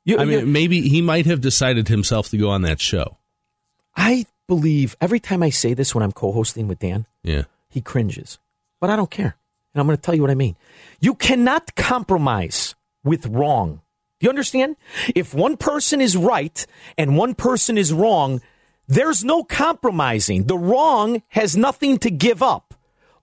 You- 0.05 0.19
I 0.19 0.25
mean, 0.25 0.39
you- 0.41 0.45
maybe 0.45 0.88
he 0.89 1.01
might 1.01 1.25
have 1.25 1.41
decided 1.41 1.88
himself 1.88 2.30
to 2.30 2.38
go 2.38 2.49
on 2.49 2.61
that 2.63 2.80
show. 2.80 3.17
I 3.95 4.25
believe 4.47 4.95
every 5.01 5.19
time 5.19 5.41
I 5.41 5.49
say 5.49 5.73
this 5.73 5.95
when 5.95 6.03
I'm 6.03 6.11
co-hosting 6.11 6.67
with 6.67 6.80
Dan, 6.80 7.05
Yeah. 7.23 7.43
he 7.69 7.82
cringes. 7.82 8.39
But 8.80 8.89
I 8.89 8.95
don't 8.95 9.09
care. 9.11 9.36
And 9.73 9.82
I'm 9.82 9.88
going 9.88 9.97
to 9.97 10.01
tell 10.01 10.15
you 10.15 10.21
what 10.21 10.32
I 10.32 10.36
mean. 10.36 10.55
You 11.01 11.13
cannot 11.15 11.75
compromise 11.75 12.75
with 13.03 13.25
wrong. 13.25 13.82
Do 14.20 14.26
you 14.26 14.30
understand? 14.30 14.78
If 15.15 15.34
one 15.34 15.57
person 15.57 16.01
is 16.01 16.18
right 16.18 16.65
and 16.97 17.18
one 17.18 17.36
person 17.36 17.78
is 17.78 17.93
wrong, 17.93 18.41
there's 18.88 19.24
no 19.24 19.43
compromising. 19.43 20.45
The 20.45 20.57
wrong 20.57 21.22
has 21.30 21.55
nothing 21.55 21.99
to 21.99 22.09
give 22.09 22.41
up. 22.41 22.74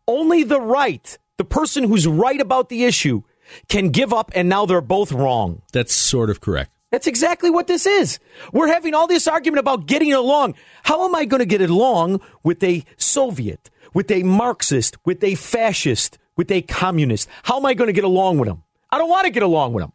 Only 0.07 0.45
the 0.45 0.61
right, 0.61 1.19
the 1.37 1.45
person 1.45 1.85
who's 1.85 2.07
right 2.07 2.41
about 2.41 2.69
the 2.69 2.85
issue, 2.85 3.23
can 3.69 3.89
give 3.89 4.13
up, 4.13 4.31
and 4.35 4.49
now 4.49 4.67
they're 4.67 4.81
both 4.81 5.11
wrong. 5.11 5.63
That's 5.73 5.95
sort 5.95 6.31
of 6.31 6.41
correct. 6.41 6.71
That's 6.91 7.09
exactly 7.09 7.51
what 7.51 7.67
this 7.67 7.87
is. 7.87 8.21
We're 8.53 8.69
having 8.69 8.95
all 8.95 9.09
this 9.09 9.27
argument 9.27 9.59
about 9.59 9.87
getting 9.87 10.13
along. 10.13 10.55
How 10.85 11.05
am 11.05 11.15
I 11.15 11.25
going 11.25 11.41
to 11.41 11.47
get 11.47 11.61
along 11.61 12.21
with 12.45 12.63
a 12.63 12.85
Soviet, 12.97 13.69
with 13.93 14.13
a 14.13 14.23
Marxist, 14.23 14.97
with 15.05 15.25
a 15.25 15.35
fascist, 15.35 16.19
with 16.37 16.53
a 16.53 16.63
communist? 16.63 17.29
How 17.43 17.57
am 17.57 17.67
I 17.67 17.75
going 17.75 17.89
to 17.89 17.93
get 17.93 18.05
along 18.05 18.39
with 18.39 18.49
them? 18.49 18.63
I 18.91 18.99
don't 18.99 19.11
want 19.11 19.25
to 19.25 19.31
get 19.31 19.43
along 19.43 19.73
with 19.73 19.83
them. 19.83 19.93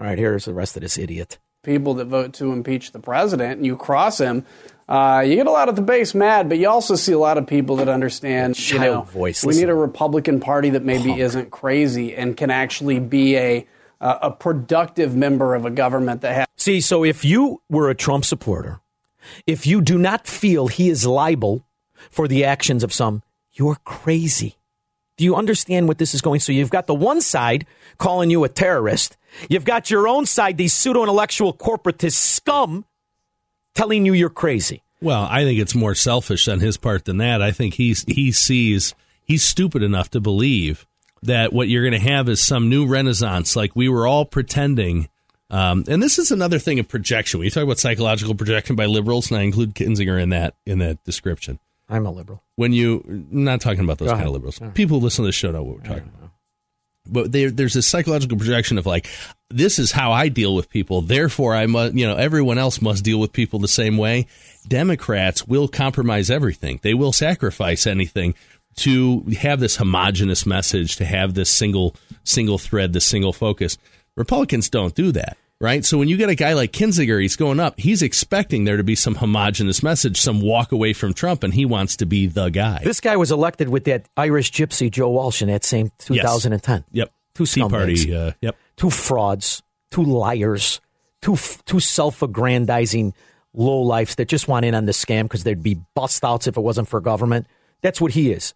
All 0.00 0.06
right, 0.06 0.18
here's 0.18 0.46
the 0.46 0.54
rest 0.54 0.76
of 0.76 0.82
this 0.82 0.96
idiot. 0.96 1.38
people 1.62 1.94
that 1.94 2.06
vote 2.06 2.32
to 2.34 2.52
impeach 2.52 2.92
the 2.92 3.00
president, 3.00 3.58
and 3.58 3.66
you 3.66 3.76
cross 3.76 4.18
him, 4.18 4.46
uh, 4.88 5.22
you 5.24 5.36
get 5.36 5.46
a 5.46 5.50
lot 5.50 5.68
of 5.68 5.76
the 5.76 5.82
base 5.82 6.14
mad, 6.14 6.48
but 6.48 6.58
you 6.58 6.68
also 6.68 6.94
see 6.96 7.12
a 7.12 7.18
lot 7.18 7.36
of 7.36 7.46
people 7.46 7.76
that 7.76 7.88
understand. 7.88 8.58
You 8.58 8.78
Child 8.78 8.94
know, 8.94 9.02
voice, 9.02 9.44
We 9.44 9.54
need 9.54 9.68
a 9.68 9.74
Republican 9.74 10.40
Party 10.40 10.70
that 10.70 10.82
maybe 10.82 11.20
isn't 11.20 11.50
crazy 11.50 12.16
and 12.16 12.36
can 12.36 12.50
actually 12.50 12.98
be 12.98 13.36
a 13.36 13.66
uh, 14.00 14.18
a 14.22 14.30
productive 14.30 15.14
member 15.14 15.54
of 15.54 15.66
a 15.66 15.70
government 15.70 16.22
that 16.22 16.34
has. 16.34 16.46
See, 16.56 16.80
so 16.80 17.04
if 17.04 17.22
you 17.24 17.60
were 17.68 17.90
a 17.90 17.94
Trump 17.94 18.24
supporter, 18.24 18.80
if 19.46 19.66
you 19.66 19.82
do 19.82 19.98
not 19.98 20.26
feel 20.26 20.68
he 20.68 20.88
is 20.88 21.06
liable 21.06 21.66
for 22.10 22.26
the 22.26 22.44
actions 22.44 22.82
of 22.82 22.94
some, 22.94 23.22
you're 23.52 23.76
crazy. 23.84 24.56
Do 25.18 25.24
you 25.24 25.36
understand 25.36 25.86
what 25.86 25.98
this 25.98 26.14
is 26.14 26.22
going? 26.22 26.40
So 26.40 26.50
you've 26.50 26.70
got 26.70 26.86
the 26.86 26.94
one 26.94 27.20
side 27.20 27.66
calling 27.98 28.30
you 28.30 28.42
a 28.44 28.48
terrorist. 28.48 29.18
You've 29.48 29.64
got 29.64 29.90
your 29.90 30.08
own 30.08 30.26
side, 30.26 30.56
these 30.56 30.72
pseudo 30.72 31.02
intellectual 31.02 31.54
corporatist 31.54 32.14
scum, 32.14 32.84
telling 33.74 34.04
you 34.06 34.12
you're 34.12 34.30
crazy. 34.30 34.82
Well, 35.02 35.26
I 35.30 35.44
think 35.44 35.58
it's 35.58 35.74
more 35.74 35.94
selfish 35.94 36.46
on 36.48 36.60
his 36.60 36.76
part 36.76 37.06
than 37.06 37.18
that. 37.18 37.40
I 37.40 37.52
think 37.52 37.74
he's 37.74 38.04
he 38.04 38.32
sees 38.32 38.94
he's 39.24 39.42
stupid 39.42 39.82
enough 39.82 40.10
to 40.10 40.20
believe 40.20 40.86
that 41.22 41.52
what 41.52 41.68
you're 41.68 41.88
going 41.88 42.00
to 42.00 42.08
have 42.08 42.28
is 42.28 42.42
some 42.42 42.68
new 42.68 42.86
renaissance. 42.86 43.56
Like 43.56 43.74
we 43.74 43.88
were 43.88 44.06
all 44.06 44.24
pretending. 44.24 45.08
Um, 45.48 45.84
and 45.88 46.02
this 46.02 46.18
is 46.18 46.30
another 46.30 46.58
thing 46.58 46.78
of 46.78 46.88
projection. 46.88 47.40
You 47.40 47.50
talk 47.50 47.64
about 47.64 47.78
psychological 47.78 48.34
projection 48.34 48.76
by 48.76 48.86
liberals, 48.86 49.30
and 49.30 49.40
I 49.40 49.42
include 49.42 49.74
Kinzinger 49.74 50.20
in 50.20 50.28
that 50.30 50.54
in 50.66 50.78
that 50.80 51.02
description. 51.04 51.58
I'm 51.88 52.06
a 52.06 52.10
liberal. 52.10 52.42
When 52.54 52.72
you 52.72 53.02
not 53.30 53.60
talking 53.60 53.80
about 53.80 53.98
those 53.98 54.12
kind 54.12 54.26
of 54.26 54.32
liberals, 54.32 54.60
right. 54.60 54.72
people 54.74 55.00
who 55.00 55.04
listen 55.04 55.24
to 55.24 55.28
this 55.28 55.34
show 55.34 55.50
know 55.50 55.62
what 55.62 55.76
we're 55.78 55.82
talking 55.82 56.10
about. 56.14 56.19
But 57.06 57.32
there, 57.32 57.50
there's 57.50 57.74
this 57.74 57.86
psychological 57.86 58.36
projection 58.38 58.78
of 58.78 58.86
like, 58.86 59.08
this 59.48 59.78
is 59.78 59.92
how 59.92 60.12
I 60.12 60.28
deal 60.28 60.54
with 60.54 60.70
people. 60.70 61.00
Therefore, 61.00 61.54
I 61.56 61.66
must, 61.66 61.94
you 61.94 62.06
know, 62.06 62.16
everyone 62.16 62.58
else 62.58 62.80
must 62.80 63.04
deal 63.04 63.18
with 63.18 63.32
people 63.32 63.58
the 63.58 63.68
same 63.68 63.96
way. 63.96 64.26
Democrats 64.68 65.48
will 65.48 65.66
compromise 65.66 66.30
everything. 66.30 66.78
They 66.82 66.94
will 66.94 67.12
sacrifice 67.12 67.86
anything 67.86 68.34
to 68.76 69.22
have 69.40 69.58
this 69.60 69.76
homogenous 69.76 70.46
message, 70.46 70.96
to 70.96 71.04
have 71.04 71.34
this 71.34 71.50
single, 71.50 71.96
single 72.22 72.58
thread, 72.58 72.92
this 72.92 73.06
single 73.06 73.32
focus. 73.32 73.76
Republicans 74.16 74.68
don't 74.68 74.94
do 74.94 75.10
that. 75.12 75.36
Right. 75.62 75.84
So 75.84 75.98
when 75.98 76.08
you 76.08 76.16
get 76.16 76.30
a 76.30 76.34
guy 76.34 76.54
like 76.54 76.72
Kinzinger, 76.72 77.20
he's 77.20 77.36
going 77.36 77.60
up, 77.60 77.78
he's 77.78 78.00
expecting 78.00 78.64
there 78.64 78.78
to 78.78 78.82
be 78.82 78.94
some 78.94 79.16
homogenous 79.16 79.82
message, 79.82 80.18
some 80.18 80.40
walk 80.40 80.72
away 80.72 80.94
from 80.94 81.12
Trump, 81.12 81.44
and 81.44 81.52
he 81.52 81.66
wants 81.66 81.96
to 81.96 82.06
be 82.06 82.26
the 82.26 82.48
guy. 82.48 82.80
This 82.82 82.98
guy 83.00 83.18
was 83.18 83.30
elected 83.30 83.68
with 83.68 83.84
that 83.84 84.06
Irish 84.16 84.52
gypsy 84.52 84.90
Joe 84.90 85.10
Walsh 85.10 85.42
in 85.42 85.48
that 85.48 85.62
same 85.62 85.92
2010. 85.98 86.84
Yep. 86.92 87.12
Two 87.34 87.44
Tea 87.44 87.60
scumbags. 87.60 87.70
Party. 87.70 88.14
Uh, 88.14 88.32
yep. 88.40 88.56
two 88.76 88.88
frauds, 88.88 89.62
two 89.90 90.02
liars, 90.02 90.80
two 91.20 91.36
two 91.66 91.80
self-aggrandizing 91.80 93.12
low 93.52 93.80
lifes 93.82 94.14
that 94.14 94.28
just 94.28 94.48
want 94.48 94.64
in 94.64 94.74
on 94.74 94.86
the 94.86 94.92
scam 94.92 95.24
because 95.24 95.44
there'd 95.44 95.62
be 95.62 95.78
bust 95.94 96.24
outs 96.24 96.46
if 96.46 96.56
it 96.56 96.60
wasn't 96.60 96.88
for 96.88 97.00
government. 97.00 97.46
That's 97.82 98.00
what 98.00 98.12
he 98.12 98.32
is. 98.32 98.54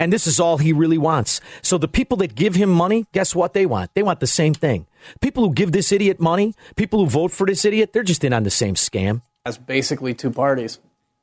And 0.00 0.12
this 0.12 0.26
is 0.26 0.40
all 0.40 0.58
he 0.58 0.72
really 0.72 0.98
wants. 0.98 1.40
So 1.62 1.76
the 1.78 1.86
people 1.86 2.16
that 2.18 2.34
give 2.34 2.54
him 2.54 2.70
money, 2.70 3.06
guess 3.12 3.34
what 3.34 3.52
they 3.52 3.66
want? 3.66 3.92
They 3.94 4.02
want 4.02 4.20
the 4.20 4.26
same 4.26 4.54
thing. 4.54 4.86
People 5.20 5.44
who 5.44 5.54
give 5.54 5.72
this 5.72 5.92
idiot 5.92 6.20
money, 6.20 6.54
people 6.76 7.00
who 7.00 7.06
vote 7.06 7.32
for 7.32 7.46
this 7.46 7.64
idiot, 7.64 7.92
they're 7.92 8.02
just 8.02 8.24
in 8.24 8.32
on 8.32 8.42
the 8.42 8.50
same 8.50 8.74
scam. 8.74 9.22
That's 9.44 9.58
basically 9.58 10.14
two 10.14 10.30
parties. 10.30 10.78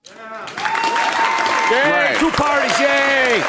Yay! 0.05 2.15
Two 2.17 2.31
parties, 2.31 2.79
yay! 2.79 3.43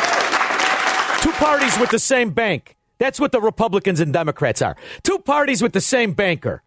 Two 1.21 1.33
parties 1.33 1.79
with 1.79 1.91
the 1.91 1.99
same 1.99 2.31
bank. 2.31 2.77
That's 2.99 3.21
what 3.21 3.33
the 3.33 3.41
Republicans 3.41 4.01
and 4.01 4.13
Democrats 4.13 4.61
are. 4.61 4.77
Two 5.03 5.19
parties 5.19 5.63
with 5.63 5.73
the 5.73 5.81
same 5.81 6.13
banker. 6.13 6.63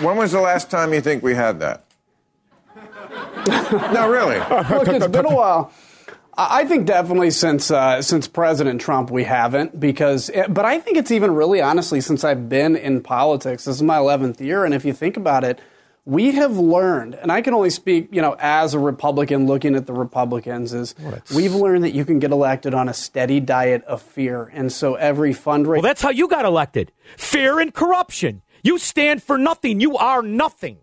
When 0.00 0.16
was 0.16 0.32
the 0.32 0.40
last 0.40 0.70
time 0.70 0.92
you 0.92 1.00
think 1.00 1.22
we 1.22 1.34
had 1.34 1.60
that? 1.60 1.84
no, 3.92 4.10
really. 4.10 4.38
Look, 4.38 4.88
it's 4.88 5.06
been 5.08 5.26
a 5.26 5.34
while. 5.34 5.72
I 6.38 6.66
think 6.66 6.86
definitely 6.86 7.30
since 7.30 7.70
uh, 7.70 8.02
since 8.02 8.28
President 8.28 8.80
Trump 8.80 9.10
we 9.10 9.24
haven't 9.24 9.78
because, 9.80 10.30
eh, 10.30 10.46
but 10.48 10.64
I 10.66 10.78
think 10.78 10.98
it's 10.98 11.10
even 11.10 11.34
really 11.34 11.62
honestly 11.62 12.00
since 12.00 12.24
I've 12.24 12.48
been 12.48 12.76
in 12.76 13.02
politics. 13.02 13.64
This 13.64 13.76
is 13.76 13.82
my 13.82 13.98
eleventh 13.98 14.40
year, 14.40 14.64
and 14.64 14.74
if 14.74 14.84
you 14.84 14.92
think 14.92 15.16
about 15.16 15.44
it, 15.44 15.60
we 16.04 16.32
have 16.32 16.56
learned, 16.56 17.14
and 17.14 17.32
I 17.32 17.42
can 17.42 17.52
only 17.52 17.70
speak, 17.70 18.08
you 18.12 18.22
know, 18.22 18.36
as 18.38 18.74
a 18.74 18.78
Republican 18.78 19.46
looking 19.46 19.74
at 19.74 19.86
the 19.86 19.92
Republicans, 19.92 20.72
is 20.72 20.94
we've 21.34 21.54
learned 21.54 21.84
that 21.84 21.94
you 21.94 22.04
can 22.04 22.18
get 22.18 22.30
elected 22.30 22.74
on 22.74 22.88
a 22.88 22.94
steady 22.94 23.40
diet 23.40 23.82
of 23.84 24.02
fear, 24.02 24.44
and 24.52 24.70
so 24.70 24.94
every 24.94 25.32
fundraiser. 25.32 25.68
Well, 25.68 25.82
that's 25.82 26.02
how 26.02 26.10
you 26.10 26.28
got 26.28 26.44
elected. 26.44 26.92
Fear 27.16 27.60
and 27.60 27.74
corruption. 27.74 28.42
You 28.62 28.78
stand 28.78 29.22
for 29.22 29.38
nothing. 29.38 29.80
You 29.80 29.96
are 29.96 30.22
nothing. 30.22 30.78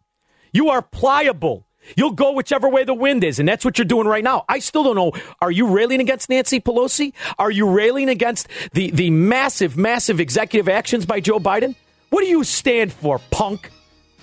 You 0.52 0.70
are 0.70 0.82
pliable. 0.82 1.68
You'll 1.96 2.12
go 2.12 2.32
whichever 2.32 2.70
way 2.70 2.84
the 2.84 2.94
wind 2.94 3.24
is, 3.24 3.40
and 3.40 3.48
that's 3.48 3.66
what 3.66 3.78
you're 3.78 3.86
doing 3.86 4.08
right 4.08 4.24
now. 4.24 4.46
I 4.48 4.60
still 4.60 4.84
don't 4.84 4.96
know. 4.96 5.12
Are 5.42 5.52
you 5.52 5.68
railing 5.68 6.00
against 6.00 6.30
Nancy 6.30 6.60
Pelosi? 6.60 7.14
Are 7.38 7.52
you 7.52 7.70
railing 7.70 8.10
against 8.10 8.48
the, 8.74 8.92
the 8.92 9.10
massive, 9.10 9.78
massive 9.78 10.20
executive 10.20 10.70
actions 10.70 11.06
by 11.06 11.20
Joe 11.20 11.40
Biden? 11.40 11.76
What 12.10 12.22
do 12.22 12.28
you 12.28 12.44
stand 12.44 12.94
for, 12.94 13.20
punk? 13.32 13.70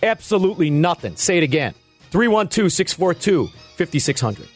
Absolutely 0.02 0.70
nothing. 0.70 1.16
Say 1.16 1.38
it 1.38 1.42
again. 1.42 1.74
312 2.10 2.72
642 2.72 3.48
5600. 3.76 4.48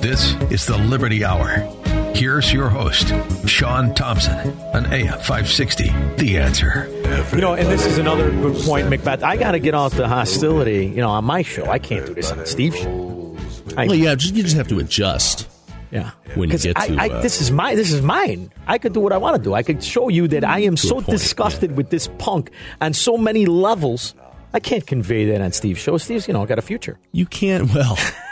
This 0.00 0.34
is 0.50 0.64
the 0.66 0.78
Liberty 0.78 1.24
Hour. 1.24 1.77
Here's 2.14 2.52
your 2.52 2.68
host, 2.68 3.12
Sean 3.48 3.94
Thompson, 3.94 4.50
on 4.74 4.86
AM 4.92 5.12
560. 5.20 5.84
The 6.16 6.38
answer. 6.38 6.88
You 7.32 7.40
know, 7.40 7.54
and 7.54 7.68
this 7.68 7.86
is 7.86 7.98
another 7.98 8.30
good 8.30 8.56
point, 8.64 8.88
McBeth. 8.88 9.22
I 9.22 9.36
got 9.36 9.52
to 9.52 9.58
get 9.60 9.74
off 9.74 9.94
the 9.94 10.08
hostility, 10.08 10.86
you 10.86 10.96
know, 10.96 11.10
on 11.10 11.24
my 11.24 11.42
show. 11.42 11.66
I 11.66 11.78
can't 11.78 12.06
do 12.06 12.14
this 12.14 12.32
on 12.32 12.44
Steve's 12.46 12.78
show. 12.78 13.36
I- 13.76 13.86
well, 13.86 13.94
yeah, 13.94 14.14
just, 14.16 14.34
you 14.34 14.42
just 14.42 14.56
have 14.56 14.68
to 14.68 14.78
adjust. 14.80 15.48
Yeah, 15.90 16.10
when 16.34 16.50
you 16.50 16.58
get 16.58 16.76
to 16.76 16.82
I, 16.98 17.06
I, 17.06 17.08
uh, 17.08 17.22
this 17.22 17.40
is 17.40 17.50
my 17.50 17.74
this 17.74 17.92
is 17.92 18.02
mine. 18.02 18.52
I 18.66 18.76
could 18.76 18.92
do 18.92 19.00
what 19.00 19.12
I 19.14 19.16
want 19.16 19.36
to 19.38 19.42
do. 19.42 19.54
I 19.54 19.62
could 19.62 19.82
show 19.82 20.08
you 20.10 20.28
that 20.28 20.44
I 20.44 20.58
am 20.60 20.76
so 20.76 20.96
point, 20.96 21.06
disgusted 21.06 21.78
with 21.78 21.88
this 21.88 22.08
punk 22.18 22.50
on 22.82 22.92
so 22.92 23.16
many 23.16 23.46
levels. 23.46 24.14
I 24.52 24.60
can't 24.60 24.86
convey 24.86 25.24
that 25.30 25.40
on 25.40 25.52
Steve's 25.52 25.80
show. 25.80 25.96
Steve's, 25.96 26.28
you 26.28 26.34
know, 26.34 26.44
got 26.44 26.58
a 26.58 26.62
future. 26.62 26.98
You 27.12 27.24
can't. 27.24 27.72
Well, 27.72 27.96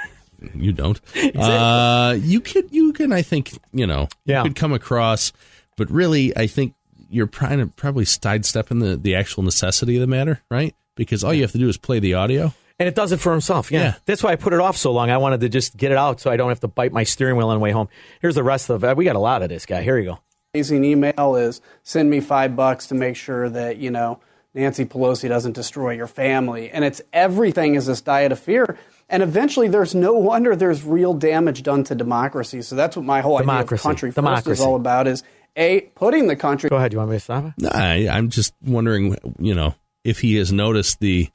you 0.54 0.72
don't. 0.72 1.00
Uh, 1.36 2.16
you 2.20 2.40
could. 2.40 2.72
You 2.72 2.92
can. 2.92 3.12
I 3.12 3.22
think. 3.22 3.52
You 3.72 3.86
know. 3.86 4.08
Yeah. 4.24 4.42
You 4.42 4.50
could 4.50 4.56
come 4.56 4.72
across, 4.72 5.32
but 5.76 5.90
really, 5.90 6.36
I 6.36 6.46
think 6.46 6.74
you're 7.10 7.26
trying 7.26 7.58
to 7.58 7.66
probably 7.66 8.04
sidestepping 8.04 8.78
the 8.80 8.96
the 8.96 9.14
actual 9.14 9.42
necessity 9.42 9.96
of 9.96 10.00
the 10.00 10.06
matter, 10.06 10.42
right? 10.50 10.74
Because 10.94 11.22
all 11.24 11.34
you 11.34 11.42
have 11.42 11.52
to 11.52 11.58
do 11.58 11.68
is 11.68 11.76
play 11.76 11.98
the 11.98 12.14
audio. 12.14 12.52
And 12.78 12.86
it 12.88 12.94
does 12.94 13.10
it 13.12 13.20
for 13.20 13.32
himself. 13.32 13.72
Yeah. 13.72 13.80
Yeah. 13.80 13.94
That's 14.04 14.22
why 14.22 14.32
I 14.32 14.36
put 14.36 14.52
it 14.52 14.60
off 14.60 14.76
so 14.76 14.92
long. 14.92 15.10
I 15.10 15.16
wanted 15.16 15.40
to 15.40 15.48
just 15.48 15.76
get 15.76 15.92
it 15.92 15.96
out 15.96 16.20
so 16.20 16.30
I 16.30 16.36
don't 16.36 16.50
have 16.50 16.60
to 16.60 16.68
bite 16.68 16.92
my 16.92 17.04
steering 17.04 17.36
wheel 17.36 17.48
on 17.48 17.56
the 17.56 17.60
way 17.60 17.70
home. 17.70 17.88
Here's 18.20 18.34
the 18.34 18.42
rest 18.42 18.68
of 18.68 18.84
it. 18.84 18.96
We 18.98 19.04
got 19.06 19.16
a 19.16 19.20
lot 19.20 19.42
of 19.42 19.48
this 19.48 19.64
guy. 19.64 19.82
Here 19.82 19.98
you 19.98 20.04
go. 20.04 20.18
amazing 20.54 20.84
email 20.84 21.36
is 21.36 21.62
send 21.84 22.10
me 22.10 22.20
five 22.20 22.54
bucks 22.54 22.86
to 22.88 22.94
make 22.94 23.16
sure 23.16 23.48
that 23.48 23.78
you 23.78 23.90
know 23.90 24.20
Nancy 24.54 24.84
Pelosi 24.84 25.28
doesn't 25.28 25.52
destroy 25.52 25.92
your 25.92 26.06
family, 26.06 26.70
and 26.70 26.84
it's 26.84 27.00
everything 27.12 27.74
is 27.76 27.86
this 27.86 28.00
diet 28.02 28.32
of 28.32 28.38
fear. 28.38 28.78
And 29.08 29.22
eventually, 29.22 29.68
there's 29.68 29.94
no 29.94 30.14
wonder 30.14 30.56
there's 30.56 30.82
real 30.82 31.14
damage 31.14 31.62
done 31.62 31.84
to 31.84 31.94
democracy. 31.94 32.62
So 32.62 32.74
that's 32.74 32.96
what 32.96 33.04
my 33.04 33.20
whole 33.20 33.36
idea 33.36 33.44
Democracy. 33.46 33.80
of 33.80 33.82
country 33.82 34.08
first 34.10 34.16
Democracy. 34.16 34.50
is 34.52 34.60
all 34.60 34.74
about: 34.74 35.06
is 35.06 35.22
a 35.56 35.82
putting 35.94 36.26
the 36.26 36.36
country. 36.36 36.68
Go 36.68 36.76
ahead. 36.76 36.92
You 36.92 36.98
want 36.98 37.10
me 37.10 37.16
to 37.16 37.20
stop 37.20 37.44
it? 37.44 37.52
No, 37.58 37.68
I, 37.68 38.08
I'm 38.10 38.30
just 38.30 38.52
wondering, 38.64 39.16
you 39.38 39.54
know, 39.54 39.74
if 40.04 40.20
he 40.20 40.34
has 40.36 40.52
noticed 40.52 40.98
the 41.00 41.28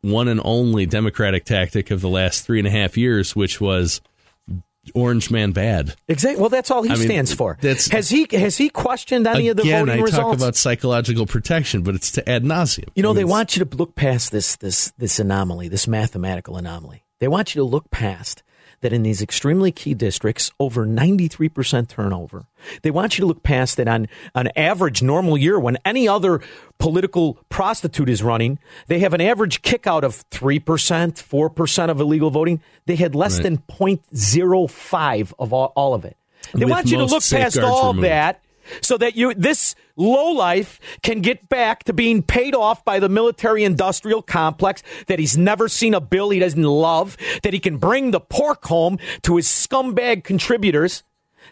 one 0.00 0.28
and 0.28 0.40
only 0.44 0.86
Democratic 0.86 1.44
tactic 1.44 1.90
of 1.90 2.00
the 2.00 2.08
last 2.08 2.46
three 2.46 2.58
and 2.58 2.66
a 2.68 2.70
half 2.70 2.96
years, 2.96 3.36
which 3.36 3.60
was 3.60 4.00
Orange 4.94 5.30
Man 5.30 5.52
bad. 5.52 5.94
Exactly. 6.08 6.40
Well, 6.40 6.50
that's 6.50 6.70
all 6.70 6.82
he 6.82 6.90
I 6.90 6.94
mean, 6.94 7.04
stands 7.04 7.32
for. 7.32 7.58
that's- 7.60 7.88
has 7.88 8.08
he 8.08 8.26
has 8.32 8.56
he 8.56 8.68
questioned 8.70 9.26
any 9.26 9.48
of 9.48 9.56
the 9.56 9.64
voting 9.64 9.90
I 9.90 9.94
results? 10.00 10.14
I 10.14 10.22
talk 10.22 10.34
about 10.36 10.56
psychological 10.56 11.26
projection, 11.26 11.82
but 11.82 11.94
it's 11.94 12.10
to 12.12 12.28
ad 12.28 12.44
nauseum. 12.44 12.88
You 12.94 13.02
know, 13.02 13.10
I 13.10 13.12
mean, 13.12 13.16
they 13.16 13.24
want 13.24 13.56
you 13.56 13.64
to 13.64 13.76
look 13.76 13.94
past 13.94 14.32
this 14.32 14.56
this 14.56 14.92
this 14.98 15.18
anomaly, 15.18 15.68
this 15.68 15.86
mathematical 15.88 16.56
anomaly. 16.56 17.04
They 17.18 17.28
want 17.28 17.54
you 17.54 17.60
to 17.60 17.64
look 17.64 17.90
past 17.90 18.42
that 18.80 18.92
in 18.92 19.02
these 19.02 19.22
extremely 19.22 19.72
key 19.72 19.94
districts, 19.94 20.50
over 20.60 20.86
93% 20.86 21.88
turnover. 21.88 22.46
They 22.82 22.90
want 22.90 23.16
you 23.16 23.22
to 23.22 23.26
look 23.26 23.42
past 23.42 23.76
that 23.76 23.88
on 23.88 24.06
an 24.34 24.48
average 24.56 25.02
normal 25.02 25.36
year 25.38 25.58
when 25.58 25.78
any 25.84 26.06
other 26.08 26.40
political 26.78 27.38
prostitute 27.48 28.08
is 28.08 28.22
running, 28.22 28.58
they 28.86 28.98
have 29.00 29.14
an 29.14 29.20
average 29.20 29.62
kick 29.62 29.86
out 29.86 30.04
of 30.04 30.28
3%, 30.30 30.60
4% 31.14 31.90
of 31.90 32.00
illegal 32.00 32.30
voting. 32.30 32.60
They 32.86 32.96
had 32.96 33.14
less 33.14 33.34
Right. 33.36 33.44
than 33.44 33.58
0.05 33.68 35.32
of 35.38 35.52
all, 35.52 35.72
all 35.76 35.94
of 35.94 36.04
it. 36.04 36.16
They 36.54 36.64
With 36.64 36.70
want 36.70 36.86
you 36.90 36.98
to 36.98 37.04
look 37.06 37.22
past 37.28 37.58
all 37.58 37.88
removed. 37.88 38.04
that 38.06 38.40
so 38.80 38.96
that 38.98 39.16
you 39.16 39.34
this 39.34 39.74
low 39.96 40.30
life 40.30 40.80
can 41.02 41.20
get 41.20 41.48
back 41.48 41.84
to 41.84 41.92
being 41.92 42.22
paid 42.22 42.54
off 42.54 42.84
by 42.84 42.98
the 42.98 43.08
military 43.08 43.64
industrial 43.64 44.22
complex 44.22 44.82
that 45.06 45.18
he's 45.18 45.36
never 45.36 45.68
seen 45.68 45.94
a 45.94 46.00
bill 46.00 46.30
he 46.30 46.38
doesn't 46.38 46.62
love 46.62 47.16
that 47.42 47.52
he 47.52 47.60
can 47.60 47.78
bring 47.78 48.10
the 48.10 48.20
pork 48.20 48.64
home 48.64 48.98
to 49.22 49.36
his 49.36 49.46
scumbag 49.46 50.24
contributors. 50.24 51.02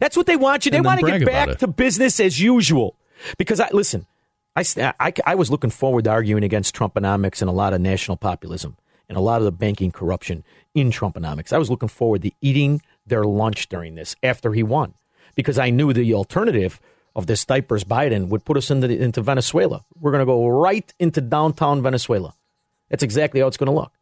That's 0.00 0.16
what 0.16 0.26
they 0.26 0.36
want 0.36 0.64
you. 0.64 0.72
They 0.72 0.80
want 0.80 1.00
to 1.00 1.06
get 1.06 1.24
back 1.24 1.58
to 1.58 1.66
business 1.66 2.18
as 2.20 2.40
usual. 2.40 2.96
Because 3.38 3.60
i 3.60 3.68
listen 3.72 4.06
I, 4.56 4.64
I, 5.00 5.12
I 5.26 5.34
was 5.34 5.50
looking 5.50 5.70
forward 5.70 6.04
to 6.04 6.10
arguing 6.10 6.44
against 6.44 6.76
Trumponomics 6.76 7.40
and 7.40 7.48
a 7.48 7.52
lot 7.52 7.72
of 7.72 7.80
national 7.80 8.16
populism 8.16 8.76
and 9.08 9.18
a 9.18 9.20
lot 9.20 9.40
of 9.40 9.44
the 9.44 9.52
banking 9.52 9.90
corruption 9.90 10.44
in 10.74 10.90
Trumponomics. 10.90 11.52
I 11.52 11.58
was 11.58 11.70
looking 11.70 11.88
forward 11.88 12.22
to 12.22 12.30
eating 12.40 12.80
their 13.06 13.24
lunch 13.24 13.68
during 13.68 13.96
this 13.96 14.14
after 14.22 14.52
he 14.52 14.62
won 14.62 14.94
because 15.34 15.58
I 15.58 15.70
knew 15.70 15.92
the 15.92 16.14
alternative 16.14 16.80
of 17.14 17.26
this 17.26 17.44
diapers 17.44 17.84
Biden 17.84 18.28
would 18.28 18.44
put 18.44 18.56
us 18.56 18.70
into, 18.70 18.88
the, 18.88 18.98
into 18.98 19.22
Venezuela. 19.22 19.84
We're 20.00 20.10
going 20.10 20.20
to 20.20 20.26
go 20.26 20.48
right 20.48 20.92
into 20.98 21.20
downtown 21.20 21.82
Venezuela. 21.82 22.34
That's 22.88 23.02
exactly 23.02 23.40
how 23.40 23.46
it's 23.46 23.56
going 23.56 23.68
to 23.68 23.72
look. 23.72 23.92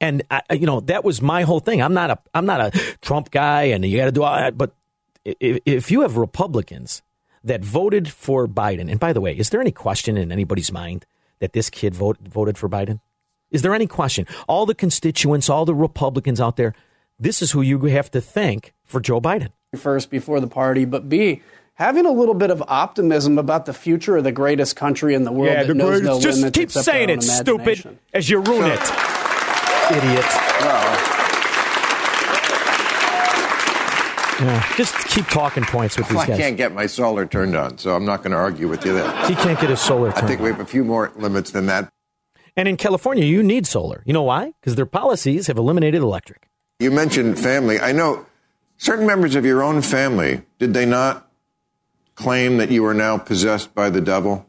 And 0.00 0.22
I, 0.30 0.42
you 0.52 0.66
know 0.66 0.80
that 0.80 1.04
was 1.04 1.22
my 1.22 1.42
whole 1.42 1.60
thing. 1.60 1.82
I'm 1.82 1.94
not 1.94 2.10
a 2.10 2.18
I'm 2.34 2.46
not 2.46 2.60
a 2.60 2.96
Trump 3.00 3.30
guy, 3.30 3.62
and 3.64 3.84
you 3.84 3.96
got 3.96 4.04
to 4.04 4.12
do 4.12 4.22
all 4.22 4.36
that. 4.36 4.56
But 4.56 4.74
if, 5.24 5.58
if 5.64 5.90
you 5.90 6.02
have 6.02 6.16
Republicans 6.16 7.02
that 7.42 7.64
voted 7.64 8.08
for 8.08 8.46
Biden, 8.46 8.90
and 8.90 9.00
by 9.00 9.12
the 9.12 9.20
way, 9.20 9.32
is 9.36 9.50
there 9.50 9.60
any 9.60 9.72
question 9.72 10.16
in 10.16 10.30
anybody's 10.30 10.70
mind 10.70 11.06
that 11.38 11.54
this 11.54 11.70
kid 11.70 11.94
vote, 11.94 12.18
voted 12.20 12.58
for 12.58 12.68
Biden? 12.68 13.00
Is 13.50 13.62
there 13.62 13.74
any 13.74 13.86
question? 13.86 14.26
All 14.46 14.66
the 14.66 14.74
constituents, 14.74 15.48
all 15.48 15.64
the 15.64 15.74
Republicans 15.74 16.40
out 16.40 16.56
there, 16.56 16.74
this 17.18 17.42
is 17.42 17.50
who 17.50 17.62
you 17.62 17.78
have 17.86 18.10
to 18.12 18.20
thank 18.20 18.74
for 18.84 19.00
Joe 19.00 19.20
Biden. 19.20 19.48
First, 19.76 20.10
before 20.10 20.40
the 20.40 20.46
party, 20.46 20.84
but 20.84 21.08
B, 21.08 21.42
having 21.80 22.04
a 22.04 22.12
little 22.12 22.34
bit 22.34 22.50
of 22.50 22.62
optimism 22.68 23.38
about 23.38 23.64
the 23.64 23.72
future 23.72 24.18
of 24.18 24.22
the 24.22 24.30
greatest 24.30 24.76
country 24.76 25.14
in 25.14 25.24
the 25.24 25.32
world 25.32 25.50
Yeah, 25.52 25.62
that 25.62 25.68
the 25.68 25.74
knows 25.74 26.02
no 26.02 26.20
greatest- 26.20 26.42
just 26.42 26.54
keep 26.54 26.70
saying 26.70 27.06
their 27.08 27.16
it, 27.16 27.22
stupid, 27.22 27.98
as 28.12 28.28
you 28.28 28.40
ruin 28.40 28.70
it. 28.70 28.80
Idiot. 29.90 30.26
Yeah, 34.40 34.64
just 34.76 34.94
keep 35.08 35.26
talking 35.26 35.64
points 35.64 35.98
with 35.98 36.08
these 36.08 36.16
I 36.16 36.26
guys. 36.28 36.38
can't 36.38 36.56
get 36.56 36.72
my 36.72 36.86
solar 36.86 37.26
turned 37.26 37.54
on, 37.54 37.76
so 37.76 37.94
I'm 37.94 38.06
not 38.06 38.18
going 38.22 38.30
to 38.30 38.38
argue 38.38 38.68
with 38.68 38.86
you 38.86 38.94
there. 38.94 39.26
He 39.26 39.34
can't 39.34 39.58
get 39.60 39.68
his 39.68 39.80
solar 39.80 40.16
I 40.16 40.20
think 40.22 40.40
we 40.40 40.48
have 40.48 40.60
a 40.60 40.64
few 40.64 40.82
more 40.84 41.12
limits 41.16 41.50
than 41.50 41.66
that. 41.66 41.90
And 42.56 42.66
in 42.66 42.76
California, 42.78 43.24
you 43.24 43.42
need 43.42 43.66
solar. 43.66 44.02
You 44.06 44.12
know 44.14 44.22
why? 44.22 44.52
Because 44.60 44.76
their 44.76 44.86
policies 44.86 45.46
have 45.48 45.58
eliminated 45.58 46.00
electric. 46.02 46.48
You 46.78 46.90
mentioned 46.90 47.38
family. 47.38 47.80
I 47.80 47.92
know 47.92 48.24
certain 48.78 49.06
members 49.06 49.34
of 49.34 49.44
your 49.44 49.62
own 49.62 49.82
family, 49.82 50.42
did 50.58 50.72
they 50.72 50.86
not 50.86 51.29
claim 52.20 52.58
that 52.58 52.70
you 52.70 52.84
are 52.86 52.94
now 52.94 53.18
possessed 53.18 53.74
by 53.74 53.90
the 53.90 54.00
devil? 54.00 54.46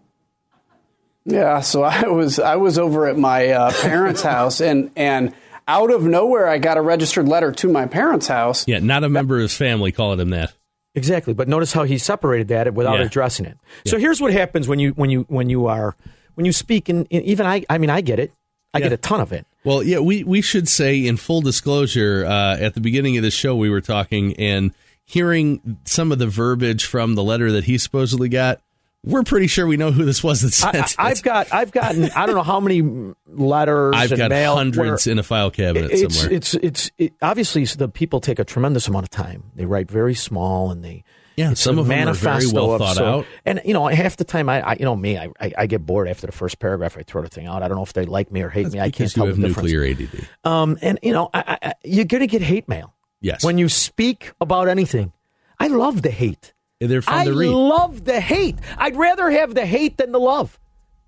Yeah, 1.25 1.59
so 1.61 1.83
I 1.83 2.07
was 2.07 2.39
I 2.39 2.55
was 2.55 2.77
over 2.77 3.07
at 3.07 3.17
my 3.17 3.49
uh, 3.49 3.71
parents' 3.81 4.21
house, 4.23 4.59
and 4.61 4.91
and 4.95 5.33
out 5.67 5.91
of 5.91 6.03
nowhere, 6.03 6.47
I 6.47 6.57
got 6.57 6.77
a 6.77 6.81
registered 6.81 7.27
letter 7.27 7.51
to 7.51 7.69
my 7.69 7.85
parents' 7.85 8.27
house. 8.27 8.67
Yeah, 8.67 8.79
not 8.79 9.03
a 9.03 9.09
member 9.09 9.35
of 9.37 9.43
his 9.43 9.55
family 9.55 9.91
calling 9.91 10.19
him 10.19 10.31
that. 10.31 10.53
Exactly, 10.95 11.33
but 11.33 11.47
notice 11.47 11.71
how 11.71 11.83
he 11.83 11.97
separated 11.97 12.47
that 12.49 12.73
without 12.73 12.99
Yeah. 12.99 13.05
addressing 13.05 13.45
it. 13.45 13.57
So 13.85 13.97
here's 13.97 14.19
what 14.19 14.33
happens 14.33 14.67
when 14.67 14.79
you 14.79 14.91
when 14.91 15.09
you 15.09 15.25
when 15.29 15.49
you 15.49 15.67
are 15.67 15.95
when 16.33 16.45
you 16.45 16.51
speak 16.51 16.89
and 16.89 17.05
even 17.11 17.45
I 17.45 17.63
I 17.69 17.77
mean 17.77 17.89
I 17.91 18.01
get 18.01 18.19
it. 18.19 18.33
I 18.73 18.79
get 18.79 18.93
a 18.93 18.97
ton 18.97 19.19
of 19.19 19.33
it. 19.33 19.45
Well, 19.65 19.83
yeah, 19.83 19.99
we, 19.99 20.23
we 20.23 20.41
should 20.41 20.69
say 20.69 21.05
in 21.05 21.17
full 21.17 21.41
disclosure, 21.41 22.25
uh, 22.25 22.55
at 22.57 22.73
the 22.73 22.79
beginning 22.79 23.17
of 23.17 23.23
the 23.23 23.29
show, 23.29 23.53
we 23.53 23.69
were 23.69 23.81
talking 23.81 24.33
and 24.37 24.73
hearing 25.05 25.77
some 25.85 26.11
of 26.11 26.19
the 26.19 26.27
verbiage 26.27 26.85
from 26.85 27.15
the 27.15 27.23
letter 27.23 27.51
that 27.51 27.65
he 27.65 27.77
supposedly 27.77 28.29
got. 28.29 28.61
We're 29.03 29.23
pretty 29.23 29.47
sure 29.47 29.65
we 29.65 29.77
know 29.77 29.91
who 29.91 30.05
this 30.05 30.23
was 30.23 30.41
that 30.41 30.51
sent 30.51 30.75
I, 30.75 30.79
it. 30.79 30.95
I've 30.99 31.23
got 31.23 31.51
I've 31.51 31.71
gotten 31.71 32.11
I 32.11 32.27
don't 32.27 32.35
know 32.35 32.43
how 32.43 32.59
many 32.59 33.13
letters 33.27 33.95
I've 33.97 34.11
and 34.11 34.29
got 34.29 34.31
hundreds 34.31 35.07
in 35.07 35.17
a 35.17 35.23
file 35.23 35.49
cabinet 35.49 35.89
it's, 35.91 36.15
somewhere. 36.15 36.37
It's 36.37 36.53
it's 36.53 36.91
it, 36.99 37.13
obviously 37.19 37.65
the 37.65 37.89
people 37.89 38.21
take 38.21 38.37
a 38.37 38.43
tremendous 38.43 38.87
amount 38.87 39.05
of 39.05 39.09
time. 39.09 39.51
They 39.55 39.65
write 39.65 39.89
very 39.89 40.13
small 40.13 40.69
and 40.69 40.85
they 40.85 41.03
Yeah, 41.35 41.55
some 41.55 41.79
of 41.79 41.87
them 41.87 42.09
are 42.09 42.13
very 42.13 42.45
well 42.53 42.77
thought 42.77 42.95
so- 42.95 43.05
out. 43.05 43.25
And 43.43 43.59
you 43.65 43.73
know, 43.73 43.87
half 43.87 44.17
the 44.17 44.23
time 44.23 44.47
I, 44.49 44.61
I 44.61 44.73
you 44.73 44.85
know 44.85 44.95
me, 44.95 45.17
I, 45.17 45.29
I 45.39 45.51
I 45.57 45.65
get 45.65 45.83
bored 45.83 46.07
after 46.07 46.27
the 46.27 46.33
first 46.33 46.59
paragraph. 46.59 46.95
I 46.95 47.01
throw 47.01 47.23
the 47.23 47.27
thing 47.29 47.47
out. 47.47 47.63
I 47.63 47.67
don't 47.67 47.77
know 47.77 47.83
if 47.83 47.93
they 47.93 48.05
like 48.05 48.31
me 48.31 48.43
or 48.43 48.49
hate 48.49 48.71
me. 48.71 48.79
I 48.79 48.91
can't 48.91 49.09
you 49.09 49.15
tell 49.15 49.25
have 49.25 49.35
the 49.35 49.47
difference. 49.47 49.71
nuclear 49.71 49.83
ADD. 49.83 50.27
Um, 50.43 50.77
and 50.83 50.99
you 51.01 51.11
know, 51.11 51.31
I, 51.33 51.57
I, 51.59 51.73
you're 51.83 52.05
gonna 52.05 52.27
get 52.27 52.43
hate 52.43 52.69
mail. 52.69 52.93
Yes. 53.21 53.43
When 53.43 53.57
you 53.57 53.69
speak 53.69 54.33
about 54.41 54.67
anything, 54.67 55.13
I 55.59 55.67
love 55.67 56.01
the 56.01 56.11
hate. 56.11 56.53
They're 56.79 57.03
fun 57.03 57.19
I 57.19 57.25
to 57.25 57.33
read. 57.33 57.49
love 57.51 58.03
the 58.05 58.19
hate. 58.19 58.55
I'd 58.77 58.95
rather 58.95 59.29
have 59.29 59.53
the 59.53 59.65
hate 59.65 59.97
than 59.97 60.11
the 60.11 60.19
love. 60.19 60.59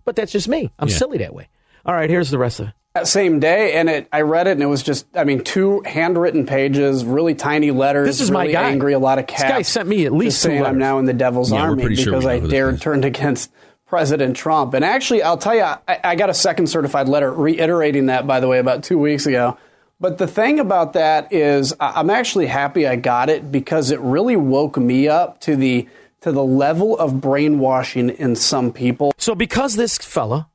But 0.06 0.16
that's 0.16 0.32
just 0.32 0.48
me. 0.48 0.72
I'm 0.78 0.88
Yeah. 0.90 0.96
silly 0.96 1.18
that 1.20 1.34
way. 1.34 1.48
All 1.86 1.94
right, 1.96 2.10
here's 2.10 2.30
the 2.30 2.38
rest 2.38 2.60
of 2.60 2.68
it. 2.68 2.74
That 2.94 3.08
same 3.08 3.40
day, 3.40 3.74
and 3.74 3.90
it 3.90 4.08
I 4.14 4.22
read 4.22 4.46
it, 4.46 4.52
and 4.52 4.62
it 4.62 4.68
was 4.68 4.84
just 4.84 5.08
I 5.16 5.24
mean 5.24 5.44
two 5.44 5.82
handwritten 5.84 6.46
pages, 6.46 7.04
really 7.04 7.34
tiny 7.34 7.72
letters. 7.72 8.06
This 8.08 8.22
is 8.22 8.30
my 8.30 8.46
guy. 8.52 8.70
angry, 8.70 8.94
a 8.94 9.00
lot 9.00 9.18
of 9.18 9.26
This 9.26 9.42
guy 9.42 9.64
sent 9.64 9.90
me 9.90 10.06
at 10.06 10.12
least 10.14 10.36
just 10.36 10.44
two 10.44 10.50
saying 10.50 10.66
I'm 10.66 10.78
now 10.78 11.00
in 11.00 11.06
the 11.06 11.14
devil's 11.14 11.52
Yeah, 11.52 11.62
army 11.62 11.82
pretty 11.82 11.96
sure 12.04 12.14
because 12.14 12.28
I 12.28 12.38
dared 12.40 12.76
is. 12.76 12.82
turn 12.82 13.04
against 13.04 13.52
President 13.88 14.38
Trump. 14.38 14.76
And 14.76 14.86
actually, 14.86 15.24
I'll 15.24 15.40
tell 15.40 15.56
you, 15.56 15.64
I, 15.64 15.80
I 16.04 16.16
got 16.16 16.30
a 16.30 16.34
second 16.36 16.68
certified 16.68 17.10
letter 17.10 17.32
reiterating 17.34 18.06
that. 18.08 18.28
By 18.28 18.40
the 18.40 18.48
way, 18.48 18.60
about 18.60 18.84
two 18.84 19.00
weeks 19.00 19.26
ago. 19.26 19.58
But 20.00 20.18
the 20.18 20.28
thing 20.28 20.60
about 20.60 20.94
that 20.94 21.32
is, 21.32 21.74
I- 21.80 21.94
I'm 22.00 22.10
actually 22.10 22.48
happy 22.48 22.86
I 22.88 22.96
got 22.98 23.30
it 23.30 23.52
because 23.52 23.92
it 23.92 24.00
really 24.02 24.36
woke 24.36 24.78
me 24.78 25.08
up 25.08 25.40
to 25.42 25.56
the 25.56 25.88
to 26.22 26.32
the 26.32 26.44
level 26.44 26.98
of 26.98 27.20
brainwashing 27.20 28.10
in 28.12 28.34
some 28.38 28.72
people. 28.72 29.12
So 29.18 29.36
because 29.36 29.76
this 29.76 29.98
fella 29.98 30.48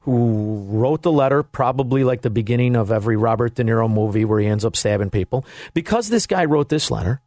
who 0.00 0.66
wrote 0.68 1.00
the 1.02 1.10
letter, 1.12 1.42
probably 1.42 2.04
like 2.04 2.20
the 2.22 2.28
beginning 2.30 2.76
of 2.76 2.92
every 2.92 3.16
Robert 3.16 3.54
De 3.54 3.64
Niro 3.64 3.90
movie 3.90 4.24
where 4.26 4.38
he 4.40 4.46
ends 4.46 4.64
up 4.66 4.76
stabbing 4.76 5.08
people, 5.10 5.44
because 5.72 6.08
this 6.10 6.26
guy 6.26 6.44
wrote 6.44 6.68
this 6.68 6.90
letter, 6.90 7.20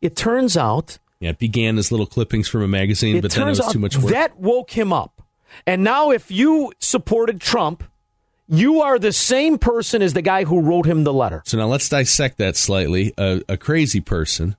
it 0.00 0.14
turns 0.14 0.56
out 0.56 0.98
Yeah, 1.18 1.30
it 1.30 1.38
began 1.38 1.78
as 1.78 1.90
little 1.90 2.06
clippings 2.06 2.48
from 2.48 2.62
a 2.62 2.68
magazine, 2.68 3.16
it 3.16 3.22
but 3.22 3.32
then 3.32 3.42
it 3.42 3.44
turns 3.46 3.58
was 3.58 3.66
out 3.66 3.72
too 3.72 3.78
much 3.80 3.96
work. 3.98 4.12
that 4.12 4.38
woke 4.38 4.70
him 4.70 4.92
up. 4.92 5.20
And 5.66 5.82
now 5.82 6.10
if 6.12 6.30
you 6.30 6.72
supported 6.78 7.40
Trump, 7.40 7.82
you 8.50 8.82
are 8.82 8.98
the 8.98 9.12
same 9.12 9.58
person 9.58 10.02
as 10.02 10.12
the 10.12 10.22
guy 10.22 10.44
who 10.44 10.60
wrote 10.60 10.86
him 10.86 11.04
the 11.04 11.12
letter. 11.12 11.42
So 11.46 11.56
now 11.56 11.66
let's 11.66 11.88
dissect 11.88 12.38
that 12.38 12.56
slightly. 12.56 13.14
A, 13.16 13.42
a 13.48 13.56
crazy 13.56 14.00
person 14.00 14.56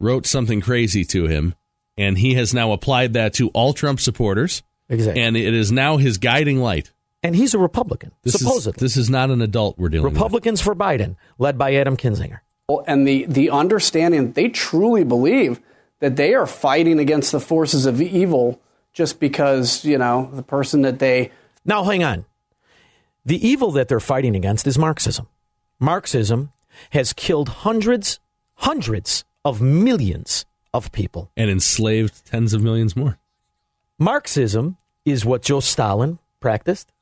wrote 0.00 0.26
something 0.26 0.60
crazy 0.60 1.04
to 1.04 1.26
him, 1.26 1.54
and 1.96 2.18
he 2.18 2.34
has 2.34 2.52
now 2.54 2.72
applied 2.72 3.12
that 3.12 3.34
to 3.34 3.48
all 3.50 3.72
Trump 3.72 4.00
supporters. 4.00 4.62
Exactly. 4.88 5.22
And 5.22 5.36
it 5.36 5.52
is 5.54 5.70
now 5.72 5.96
his 5.96 6.18
guiding 6.18 6.60
light. 6.60 6.92
And 7.22 7.34
he's 7.34 7.54
a 7.54 7.58
Republican, 7.58 8.12
This 8.22 8.34
supposedly. 8.34 8.76
Is, 8.76 8.94
this 8.94 8.96
is 8.96 9.10
not 9.10 9.30
an 9.30 9.42
adult 9.42 9.78
we're 9.78 9.88
dealing 9.88 10.04
with. 10.04 10.14
Republicans 10.14 10.60
for 10.60 10.74
Biden, 10.74 11.16
led 11.38 11.58
by 11.58 11.74
Adam 11.74 11.96
Kinzinger. 11.96 12.38
and 12.86 13.06
the 13.06 13.26
the 13.26 13.50
understanding 13.50 14.32
they 14.32 14.48
truly 14.48 15.02
believe 15.02 15.60
that 16.00 16.16
they 16.16 16.34
are 16.34 16.46
fighting 16.46 16.98
against 17.00 17.32
the 17.32 17.40
forces 17.40 17.86
of 17.86 18.00
evil 18.00 18.60
just 18.92 19.18
because 19.18 19.84
you 19.84 19.98
know 19.98 20.30
the 20.34 20.42
person 20.42 20.82
that 20.82 20.98
they 21.00 21.32
Now, 21.64 21.82
hang 21.84 22.04
on. 22.04 22.24
The 23.26 23.44
evil 23.44 23.72
that 23.72 23.88
they're 23.88 23.98
fighting 23.98 24.36
against 24.36 24.68
is 24.68 24.78
Marxism. 24.78 25.26
Marxism 25.80 26.52
has 26.90 27.12
killed 27.12 27.48
hundreds, 27.48 28.20
hundreds 28.54 29.24
of 29.44 29.60
millions 29.60 30.46
of 30.72 30.92
people. 30.92 31.32
And 31.36 31.50
enslaved 31.50 32.24
tens 32.24 32.54
of 32.54 32.62
millions 32.62 32.94
more. 32.94 33.18
Marxism 33.98 34.76
is 35.04 35.24
what 35.24 35.42
Joe 35.42 35.58
Stalin 35.58 36.20
practiced. 36.38 36.92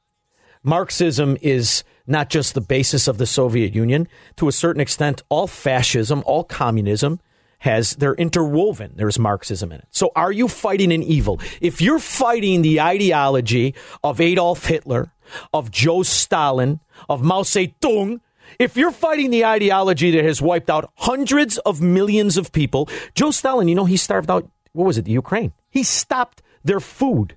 Marxism 0.63 1.37
is 1.43 1.85
not 2.07 2.31
just 2.31 2.55
the 2.55 2.63
basis 2.63 3.07
of 3.07 3.19
the 3.19 3.27
Soviet 3.27 3.75
Union. 3.75 4.09
To 4.37 4.49
a 4.49 4.53
certain 4.53 4.81
extent, 4.81 5.23
all 5.29 5.47
fascism, 5.47 6.23
all 6.25 6.43
communism 6.43 7.21
has, 7.59 7.97
they're 7.97 8.15
interwoven. 8.15 8.93
There's 8.97 9.19
Marxism 9.19 9.73
in 9.73 9.81
it. 9.81 9.89
So 9.91 10.11
are 10.17 10.33
you 10.33 10.49
fighting 10.49 10.91
an 10.91 11.03
evil? 11.03 11.39
If 11.61 11.83
you're 11.83 11.99
fighting 11.99 12.63
the 12.63 12.81
ideology 12.81 13.75
of 14.03 14.23
Adolf 14.23 14.65
Hitler, 14.67 15.13
of 15.53 15.71
Joe 15.71 16.03
Stalin, 16.03 16.81
of 17.09 17.23
Mao 17.23 17.43
Zedong, 17.43 18.21
if 18.59 18.77
you're 18.77 18.93
fighting 18.93 19.31
the 19.31 19.45
ideology 19.45 20.11
that 20.13 20.25
has 20.25 20.41
wiped 20.41 20.71
out 20.71 20.91
hundreds 20.97 21.59
of 21.59 21.81
millions 21.81 22.37
of 22.37 22.53
people, 22.53 22.89
Joe 23.15 23.31
Stalin, 23.31 23.69
you 23.69 23.75
know, 23.75 23.85
he 23.85 23.97
starved 23.97 24.31
out, 24.31 24.49
what 24.73 24.87
was 24.87 24.99
it, 24.99 25.05
the 25.05 25.13
Ukraine? 25.13 25.53
He 25.71 25.83
stopped 25.83 26.43
their 26.63 26.81
food. 26.81 27.37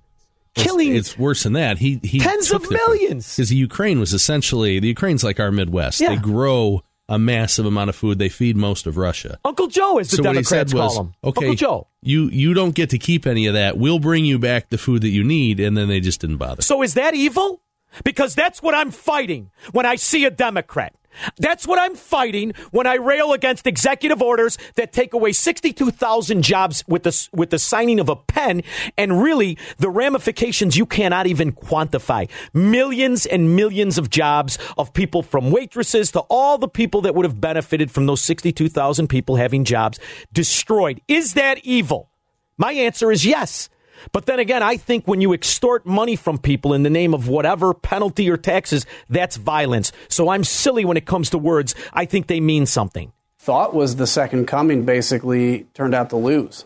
Killing 0.55 0.95
It's, 0.95 1.09
it's 1.09 1.19
worse 1.19 1.43
than 1.43 1.53
that. 1.53 1.77
He, 1.77 1.99
he 2.03 2.19
Tens 2.19 2.51
of 2.51 2.69
millions. 2.69 3.35
Because 3.35 3.49
the 3.49 3.55
Ukraine 3.55 3.99
was 3.99 4.13
essentially 4.13 4.79
the 4.79 4.87
Ukraine's 4.87 5.23
like 5.23 5.39
our 5.39 5.51
Midwest. 5.51 6.01
Yeah. 6.01 6.09
They 6.09 6.15
grow 6.17 6.81
a 7.07 7.19
massive 7.19 7.65
amount 7.65 7.89
of 7.89 7.95
food. 7.95 8.17
They 8.17 8.29
feed 8.29 8.57
most 8.57 8.87
of 8.87 8.97
Russia. 8.97 9.39
Uncle 9.45 9.67
Joe, 9.67 9.99
as 9.99 10.09
the 10.09 10.17
so 10.17 10.23
what 10.23 10.35
he 10.35 10.41
Democrats 10.41 10.71
said 10.71 10.77
was, 10.77 10.93
call 10.93 11.03
him. 11.03 11.13
okay, 11.23 11.45
Uncle 11.45 11.55
Joe. 11.55 11.87
you 12.01 12.29
you 12.29 12.53
don't 12.53 12.75
get 12.75 12.89
to 12.89 12.97
keep 12.97 13.27
any 13.27 13.45
of 13.47 13.53
that. 13.53 13.77
We'll 13.77 13.99
bring 13.99 14.25
you 14.25 14.39
back 14.39 14.69
the 14.69 14.77
food 14.77 15.03
that 15.03 15.09
you 15.09 15.23
need, 15.23 15.59
and 15.59 15.77
then 15.77 15.87
they 15.87 15.99
just 15.99 16.21
didn't 16.21 16.37
bother. 16.37 16.61
So 16.63 16.81
is 16.81 16.95
that 16.95 17.13
evil? 17.13 17.61
Because 18.03 18.35
that's 18.35 18.61
what 18.61 18.75
I'm 18.75 18.91
fighting 18.91 19.51
when 19.71 19.85
I 19.85 19.95
see 19.95 20.25
a 20.25 20.31
Democrat. 20.31 20.93
That's 21.37 21.67
what 21.67 21.79
I'm 21.79 21.95
fighting 21.95 22.53
when 22.71 22.87
I 22.87 22.95
rail 22.95 23.33
against 23.33 23.67
executive 23.67 24.21
orders 24.21 24.57
that 24.75 24.93
take 24.93 25.13
away 25.13 25.31
62,000 25.31 26.41
jobs 26.41 26.83
with 26.87 27.03
the, 27.03 27.29
with 27.33 27.49
the 27.49 27.59
signing 27.59 27.99
of 27.99 28.09
a 28.09 28.15
pen 28.15 28.63
and 28.97 29.21
really 29.21 29.57
the 29.77 29.89
ramifications 29.89 30.77
you 30.77 30.85
cannot 30.85 31.27
even 31.27 31.51
quantify. 31.51 32.29
Millions 32.53 33.25
and 33.25 33.55
millions 33.55 33.97
of 33.97 34.09
jobs 34.09 34.57
of 34.77 34.93
people 34.93 35.23
from 35.23 35.51
waitresses 35.51 36.11
to 36.11 36.19
all 36.29 36.57
the 36.57 36.67
people 36.67 37.01
that 37.01 37.15
would 37.15 37.25
have 37.25 37.41
benefited 37.41 37.91
from 37.91 38.05
those 38.05 38.21
62,000 38.21 39.07
people 39.07 39.35
having 39.35 39.63
jobs 39.63 39.99
destroyed. 40.33 41.01
Is 41.07 41.33
that 41.33 41.59
evil? 41.63 42.09
My 42.57 42.73
answer 42.73 43.11
is 43.11 43.25
yes. 43.25 43.69
But 44.11 44.25
then 44.25 44.39
again, 44.39 44.63
I 44.63 44.77
think 44.77 45.07
when 45.07 45.21
you 45.21 45.33
extort 45.33 45.85
money 45.85 46.15
from 46.15 46.37
people 46.37 46.73
in 46.73 46.83
the 46.83 46.89
name 46.89 47.13
of 47.13 47.27
whatever 47.27 47.73
penalty 47.73 48.29
or 48.29 48.37
taxes, 48.37 48.85
that's 49.09 49.35
violence. 49.37 49.91
So 50.09 50.29
I'm 50.29 50.43
silly 50.43 50.85
when 50.85 50.97
it 50.97 51.05
comes 51.05 51.29
to 51.31 51.37
words. 51.37 51.75
I 51.93 52.05
think 52.05 52.27
they 52.27 52.39
mean 52.39 52.65
something. 52.65 53.11
thought 53.39 53.73
was 53.73 53.95
the 53.95 54.07
second 54.07 54.45
coming 54.47 54.83
basically 54.85 55.67
turned 55.73 55.95
out 55.95 56.09
to 56.11 56.17
lose. 56.17 56.65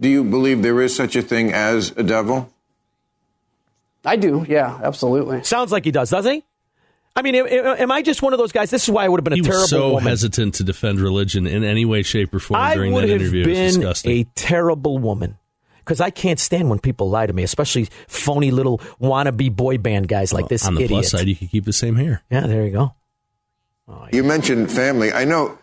Do 0.00 0.08
you 0.08 0.24
believe 0.24 0.62
there 0.62 0.80
is 0.80 0.94
such 0.94 1.16
a 1.16 1.22
thing 1.22 1.52
as 1.52 1.90
a 1.96 2.02
devil? 2.02 2.50
I 4.04 4.16
do, 4.16 4.46
yeah, 4.48 4.80
absolutely. 4.82 5.42
Sounds 5.44 5.72
like 5.72 5.84
he 5.84 5.90
does, 5.90 6.08
doesn't 6.10 6.32
he? 6.32 6.44
I 7.16 7.22
mean, 7.22 7.34
am- 7.34 7.46
am 7.48 7.90
I 7.90 8.00
just 8.02 8.22
one 8.22 8.32
of 8.32 8.38
those 8.38 8.52
guys? 8.52 8.70
This 8.70 8.84
is 8.84 8.90
why 8.90 9.04
I 9.04 9.08
would 9.08 9.18
have 9.18 9.24
been 9.24 9.32
a 9.34 9.36
he 9.36 9.42
terrible 9.42 9.60
was 9.60 9.70
so 9.70 9.88
woman. 9.90 10.04
hesitant 10.08 10.54
to 10.54 10.64
defend 10.64 11.00
religion 11.00 11.46
in 11.46 11.64
any 11.64 11.84
way, 11.84 12.02
shape, 12.02 12.32
or 12.32 12.38
form 12.38 12.60
I 12.60 12.76
during 12.76 12.92
would 12.92 13.02
that 13.04 13.10
have 13.10 13.20
interview. 13.20 13.42
It 13.42 13.48
was 13.48 13.58
been 13.58 13.66
disgusting. 13.66 14.12
a 14.12 14.24
terrible 14.36 14.98
woman 14.98 15.36
because 15.90 16.00
I 16.00 16.10
can't 16.10 16.38
stand 16.38 16.70
when 16.70 16.78
people 16.78 17.10
lie 17.10 17.26
to 17.26 17.32
me, 17.32 17.42
especially 17.42 17.88
phony 18.06 18.52
little 18.52 18.78
wannabe 19.02 19.52
boy 19.56 19.76
band 19.76 20.06
guys 20.06 20.32
like 20.32 20.46
this 20.46 20.64
On 20.64 20.76
the 20.76 20.84
idiot. 20.84 21.00
plus 21.00 21.10
side, 21.10 21.26
you 21.26 21.34
can 21.34 21.48
keep 21.48 21.64
the 21.64 21.72
same 21.72 21.96
hair. 21.96 22.22
yeah, 22.30 22.46
there 22.46 22.64
you 22.64 22.70
go. 22.70 22.94
Oh, 23.88 24.06
you 24.12 24.22
mentioned 24.22 24.70
family. 24.70 25.12
I 25.12 25.24
know 25.24 25.58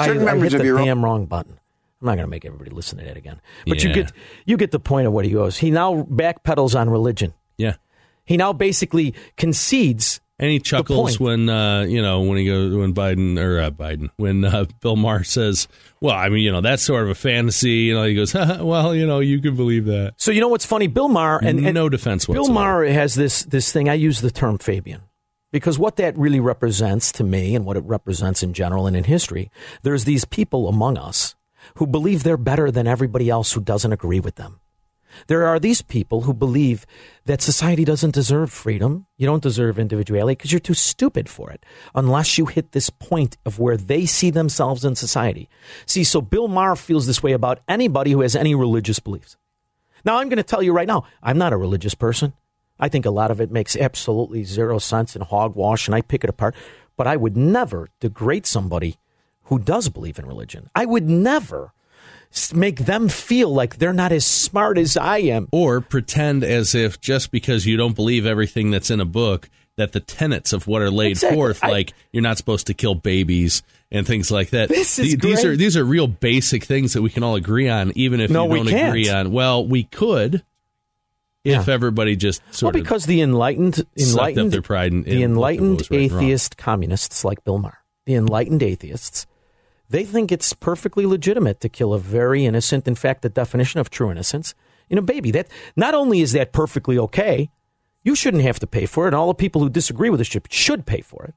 certain 0.00 0.22
I 0.22 0.24
members 0.24 0.52
hit 0.52 0.54
of 0.54 0.58
the 0.60 0.64
your 0.66 0.80
own. 0.80 1.02
wrong 1.02 1.26
button. 1.26 1.58
I'm 2.00 2.06
not 2.06 2.14
going 2.14 2.24
to 2.24 2.30
make 2.30 2.46
everybody 2.46 2.70
listen 2.70 2.96
to 3.00 3.04
that 3.04 3.18
again. 3.18 3.38
But 3.66 3.84
you 3.84 3.92
get 3.92 4.12
you 4.46 4.56
get 4.56 4.70
the 4.70 4.80
point 4.80 5.06
of 5.06 5.12
what 5.12 5.26
he 5.26 5.32
goes. 5.32 5.58
He 5.58 5.70
now 5.70 6.04
backpedals 6.04 6.74
on 6.74 6.88
religion. 6.88 7.34
Yeah. 7.58 7.74
He 8.24 8.38
now 8.38 8.54
basically 8.54 9.12
concedes. 9.36 10.20
And 10.38 10.50
he 10.50 10.58
chuckles 10.58 11.18
when 11.18 11.48
uh, 11.48 11.82
you 11.82 12.02
know 12.02 12.20
when 12.20 12.36
he 12.36 12.44
goes 12.44 12.74
when 12.74 12.92
Biden 12.92 13.38
or 13.38 13.58
uh, 13.58 13.70
Biden 13.70 14.10
when 14.16 14.44
uh, 14.44 14.66
Bill 14.80 14.96
Maher 14.96 15.24
says, 15.24 15.66
"Well, 16.00 16.14
I 16.14 16.28
mean, 16.28 16.44
you 16.44 16.52
know, 16.52 16.60
that's 16.60 16.82
sort 16.82 17.04
of 17.04 17.08
a 17.08 17.14
fantasy." 17.14 17.70
You 17.70 17.94
know, 17.94 18.04
he 18.04 18.14
goes, 18.14 18.34
"Well, 18.60 18.94
you 18.94 19.06
know, 19.06 19.20
you 19.20 19.40
can 19.40 19.56
believe 19.56 19.86
that." 19.86 20.14
So 20.18 20.30
you 20.30 20.42
know 20.42 20.48
what's 20.48 20.66
funny? 20.66 20.88
Bill 20.88 21.08
Maher 21.08 21.38
and, 21.42 21.64
and 21.64 21.74
no 21.74 21.88
defense 21.88 22.26
Bill 22.26 22.34
whatsoever. 22.34 22.52
Maher 22.52 22.84
has 22.84 23.14
this 23.14 23.44
this 23.44 23.72
thing. 23.72 23.88
I 23.88 23.94
use 23.94 24.20
the 24.20 24.30
term 24.30 24.58
Fabian 24.58 25.02
because 25.52 25.78
what 25.78 25.96
that 25.96 26.18
really 26.18 26.40
represents 26.40 27.12
to 27.12 27.24
me, 27.24 27.54
and 27.54 27.64
what 27.64 27.78
it 27.78 27.84
represents 27.84 28.42
in 28.42 28.52
general 28.52 28.86
and 28.86 28.94
in 28.94 29.04
history, 29.04 29.50
there's 29.84 30.04
these 30.04 30.26
people 30.26 30.68
among 30.68 30.98
us 30.98 31.34
who 31.76 31.86
believe 31.86 32.24
they're 32.24 32.36
better 32.36 32.70
than 32.70 32.86
everybody 32.86 33.30
else 33.30 33.52
who 33.52 33.60
doesn't 33.62 33.92
agree 33.92 34.20
with 34.20 34.34
them. 34.34 34.60
There 35.26 35.46
are 35.46 35.58
these 35.58 35.82
people 35.82 36.22
who 36.22 36.34
believe 36.34 36.86
that 37.24 37.42
society 37.42 37.84
doesn't 37.84 38.14
deserve 38.14 38.52
freedom. 38.52 39.06
You 39.16 39.26
don't 39.26 39.42
deserve 39.42 39.78
individuality 39.78 40.36
because 40.36 40.52
you're 40.52 40.60
too 40.60 40.74
stupid 40.74 41.28
for 41.28 41.50
it 41.50 41.64
unless 41.94 42.38
you 42.38 42.46
hit 42.46 42.72
this 42.72 42.90
point 42.90 43.36
of 43.44 43.58
where 43.58 43.76
they 43.76 44.06
see 44.06 44.30
themselves 44.30 44.84
in 44.84 44.94
society. 44.94 45.48
See, 45.86 46.04
so 46.04 46.20
Bill 46.20 46.48
Maher 46.48 46.76
feels 46.76 47.06
this 47.06 47.22
way 47.22 47.32
about 47.32 47.60
anybody 47.68 48.12
who 48.12 48.20
has 48.20 48.36
any 48.36 48.54
religious 48.54 48.98
beliefs. 49.00 49.36
Now, 50.04 50.18
I'm 50.18 50.28
going 50.28 50.36
to 50.36 50.42
tell 50.42 50.62
you 50.62 50.72
right 50.72 50.86
now, 50.86 51.04
I'm 51.22 51.38
not 51.38 51.52
a 51.52 51.56
religious 51.56 51.94
person. 51.94 52.32
I 52.78 52.88
think 52.88 53.06
a 53.06 53.10
lot 53.10 53.30
of 53.30 53.40
it 53.40 53.50
makes 53.50 53.76
absolutely 53.76 54.44
zero 54.44 54.78
sense 54.78 55.16
and 55.16 55.24
hogwash, 55.24 55.88
and 55.88 55.94
I 55.94 56.02
pick 56.02 56.22
it 56.22 56.30
apart. 56.30 56.54
But 56.96 57.06
I 57.06 57.16
would 57.16 57.36
never 57.36 57.88
degrade 58.00 58.46
somebody 58.46 58.96
who 59.44 59.58
does 59.58 59.88
believe 59.88 60.18
in 60.18 60.26
religion. 60.26 60.70
I 60.74 60.84
would 60.84 61.08
never 61.08 61.72
make 62.54 62.80
them 62.80 63.08
feel 63.08 63.52
like 63.52 63.76
they're 63.78 63.92
not 63.92 64.12
as 64.12 64.24
smart 64.26 64.78
as 64.78 64.96
I 64.96 65.18
am. 65.18 65.48
Or 65.52 65.80
pretend 65.80 66.44
as 66.44 66.74
if 66.74 67.00
just 67.00 67.30
because 67.30 67.66
you 67.66 67.76
don't 67.76 67.96
believe 67.96 68.26
everything 68.26 68.70
that's 68.70 68.90
in 68.90 69.00
a 69.00 69.04
book, 69.04 69.48
that 69.76 69.92
the 69.92 70.00
tenets 70.00 70.52
of 70.52 70.66
what 70.66 70.80
are 70.82 70.90
laid 70.90 71.12
Exactly. 71.12 71.36
forth, 71.36 71.62
I- 71.62 71.68
like 71.70 71.92
you're 72.12 72.22
not 72.22 72.38
supposed 72.38 72.66
to 72.68 72.74
kill 72.74 72.94
babies 72.94 73.62
and 73.92 74.06
things 74.06 74.30
like 74.30 74.50
that. 74.50 74.68
This 74.70 74.98
is 74.98 75.12
The- 75.12 75.16
these 75.28 75.44
are 75.44 75.56
these 75.56 75.76
are 75.76 75.84
real 75.84 76.06
basic 76.06 76.64
things 76.64 76.94
that 76.94 77.02
we 77.02 77.10
can 77.10 77.22
all 77.22 77.36
agree 77.36 77.68
on, 77.68 77.92
even 77.94 78.20
if 78.20 78.30
No, 78.30 78.44
you 78.44 78.50
we 78.52 78.58
don't 78.60 78.68
can't. 78.68 78.88
agree 78.88 79.08
on. 79.10 79.32
Well, 79.32 79.66
we 79.66 79.84
could 79.84 80.42
if 81.44 81.66
Yeah. 81.68 81.72
everybody 81.74 82.16
just 82.16 82.42
Well, 82.46 82.52
sort 82.54 82.74
of 82.76 82.82
because 82.82 83.04
the 83.06 83.20
enlightened, 83.20 83.84
enlightened, 83.96 84.50
their 84.52 84.62
pride 84.62 84.92
in, 84.92 85.02
the 85.02 85.22
enlightened 85.22 85.82
right 85.90 86.00
atheist 86.00 86.56
communists 86.56 87.24
like 87.24 87.44
Bill 87.44 87.58
Maher, 87.58 87.78
the 88.06 88.14
enlightened 88.14 88.62
atheists, 88.62 89.26
they 89.88 90.04
think 90.04 90.32
it's 90.32 90.52
perfectly 90.52 91.06
legitimate 91.06 91.60
to 91.60 91.68
kill 91.68 91.94
a 91.94 91.98
very 91.98 92.44
innocent, 92.44 92.88
in 92.88 92.94
fact, 92.94 93.22
the 93.22 93.28
definition 93.28 93.80
of 93.80 93.90
true 93.90 94.10
innocence, 94.10 94.54
in 94.88 94.98
a 94.98 95.02
baby. 95.02 95.30
That 95.30 95.48
not 95.76 95.94
only 95.94 96.20
is 96.20 96.32
that 96.32 96.52
perfectly 96.52 96.98
okay, 96.98 97.50
you 98.02 98.14
shouldn't 98.14 98.42
have 98.42 98.58
to 98.60 98.66
pay 98.66 98.86
for 98.86 99.04
it, 99.04 99.08
and 99.08 99.16
all 99.16 99.28
the 99.28 99.34
people 99.34 99.60
who 99.60 99.70
disagree 99.70 100.10
with 100.10 100.18
this 100.18 100.28
should, 100.28 100.50
should 100.52 100.86
pay 100.86 101.00
for 101.00 101.24
it, 101.24 101.34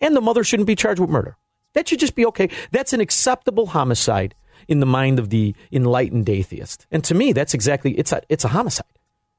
and 0.00 0.14
the 0.14 0.20
mother 0.20 0.44
shouldn't 0.44 0.66
be 0.66 0.76
charged 0.76 1.00
with 1.00 1.10
murder. 1.10 1.36
That 1.74 1.88
should 1.88 2.00
just 2.00 2.14
be 2.14 2.26
okay. 2.26 2.50
That's 2.70 2.92
an 2.92 3.00
acceptable 3.00 3.66
homicide 3.66 4.34
in 4.66 4.80
the 4.80 4.86
mind 4.86 5.18
of 5.18 5.30
the 5.30 5.54
enlightened 5.70 6.28
atheist, 6.28 6.86
and 6.90 7.04
to 7.04 7.14
me, 7.14 7.32
that's 7.32 7.54
exactly 7.54 7.92
it's 7.92 8.12
a 8.12 8.22
it's 8.28 8.44
a 8.44 8.48
homicide. 8.48 8.86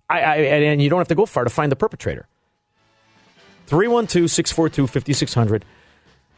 I, 0.09 0.21
I, 0.21 0.35
and 0.37 0.81
you 0.81 0.89
don't 0.89 0.99
have 0.99 1.07
to 1.09 1.15
go 1.15 1.27
far 1.27 1.43
to 1.43 1.51
find 1.51 1.71
the 1.71 1.75
perpetrator. 1.75 2.27
312 3.67 4.31
642 4.31 4.87
5600. 4.87 5.65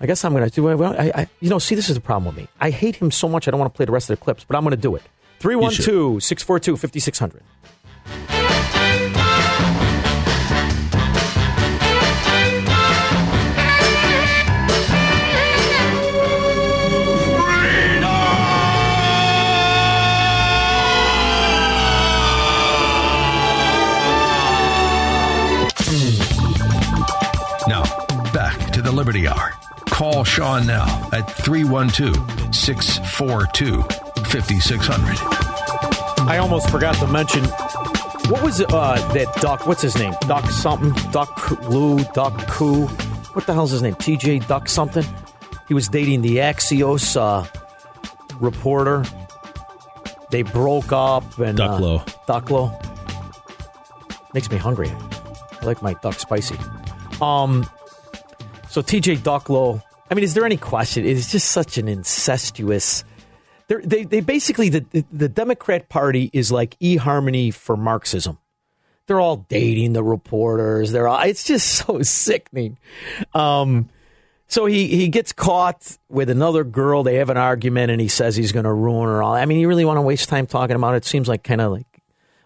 I 0.01 0.07
guess 0.07 0.25
I'm 0.25 0.33
going 0.33 0.43
to 0.43 0.49
do 0.49 0.67
it. 0.69 0.75
Well, 0.75 0.95
I, 0.97 1.11
I, 1.13 1.27
you 1.41 1.49
know, 1.49 1.59
see, 1.59 1.75
this 1.75 1.87
is 1.87 1.95
the 1.95 2.01
problem 2.01 2.25
with 2.25 2.35
me. 2.35 2.49
I 2.59 2.71
hate 2.71 2.95
him 2.95 3.11
so 3.11 3.29
much, 3.29 3.47
I 3.47 3.51
don't 3.51 3.59
want 3.59 3.71
to 3.71 3.77
play 3.77 3.85
the 3.85 3.91
rest 3.91 4.09
of 4.09 4.17
the 4.19 4.23
clips, 4.23 4.43
but 4.43 4.57
I'm 4.57 4.63
going 4.63 4.71
to 4.71 4.77
do 4.77 4.95
it. 4.95 5.03
312 5.39 6.23
642 6.23 6.77
5600. 6.77 7.43
Now, 27.67 27.83
back 28.33 28.71
to 28.71 28.81
the 28.81 28.91
Liberty 28.91 29.27
Hour. 29.27 29.60
Call 29.91 30.23
Sean 30.23 30.65
now 30.65 31.09
at 31.11 31.29
312 31.29 32.55
642 32.55 33.83
5600. 34.23 35.17
I 36.27 36.37
almost 36.37 36.69
forgot 36.69 36.95
to 36.95 37.07
mention 37.07 37.43
what 38.31 38.41
was 38.43 38.61
uh, 38.61 39.13
that 39.13 39.27
Duck? 39.41 39.67
What's 39.67 39.81
his 39.81 39.95
name? 39.97 40.13
Duck 40.21 40.49
something? 40.49 40.93
Duck 41.11 41.51
Lou? 41.69 42.03
Duck 42.13 42.47
Koo? 42.47 42.87
What 42.87 43.45
the 43.45 43.53
hell's 43.53 43.71
his 43.71 43.81
name? 43.81 43.95
TJ 43.95 44.47
Duck 44.47 44.69
something? 44.69 45.05
He 45.67 45.73
was 45.73 45.87
dating 45.89 46.21
the 46.21 46.37
Axios 46.37 47.15
uh, 47.19 47.45
reporter. 48.39 49.03
They 50.29 50.43
broke 50.43 50.91
up 50.93 51.37
and 51.39 51.57
Ducklo. 51.57 51.99
Uh, 51.99 52.39
Ducklo 52.39 54.33
makes 54.33 54.49
me 54.49 54.57
hungry. 54.57 54.89
I 55.61 55.65
like 55.65 55.81
my 55.81 55.93
duck 55.95 56.13
spicy. 56.15 56.57
Um, 57.21 57.69
so 58.71 58.81
TJ 58.81 59.17
Ducklo. 59.17 59.83
I 60.09 60.13
mean, 60.13 60.23
is 60.23 60.33
there 60.33 60.45
any 60.45 60.55
question? 60.55 61.03
It 61.03 61.11
is 61.11 61.29
just 61.29 61.51
such 61.51 61.77
an 61.77 61.89
incestuous. 61.89 63.03
They 63.67 64.05
they 64.05 64.21
basically 64.21 64.69
the, 64.69 65.05
the 65.11 65.27
Democrat 65.27 65.89
Party 65.89 66.29
is 66.31 66.53
like 66.53 66.79
eHarmony 66.79 67.53
for 67.53 67.75
Marxism. 67.75 68.37
They're 69.07 69.19
all 69.19 69.45
dating 69.49 69.91
the 69.91 70.03
reporters. 70.03 70.93
They're 70.93 71.09
all. 71.09 71.19
It's 71.21 71.43
just 71.43 71.67
so 71.85 72.01
sickening. 72.01 72.77
Um, 73.33 73.89
so 74.47 74.65
he 74.65 74.87
he 74.87 75.09
gets 75.09 75.33
caught 75.33 75.97
with 76.07 76.29
another 76.29 76.63
girl. 76.63 77.03
They 77.03 77.15
have 77.15 77.29
an 77.29 77.37
argument, 77.37 77.91
and 77.91 77.99
he 77.99 78.07
says 78.07 78.37
he's 78.37 78.53
going 78.53 78.63
to 78.63 78.73
ruin 78.73 79.09
her. 79.09 79.21
All. 79.21 79.33
I 79.33 79.45
mean, 79.45 79.59
you 79.59 79.67
really 79.67 79.85
want 79.85 79.97
to 79.97 80.01
waste 80.01 80.29
time 80.29 80.47
talking 80.47 80.77
about 80.77 80.93
it? 80.93 80.97
It 80.97 81.05
seems 81.05 81.27
like 81.27 81.43
kind 81.43 81.59
of 81.59 81.73
like. 81.73 81.87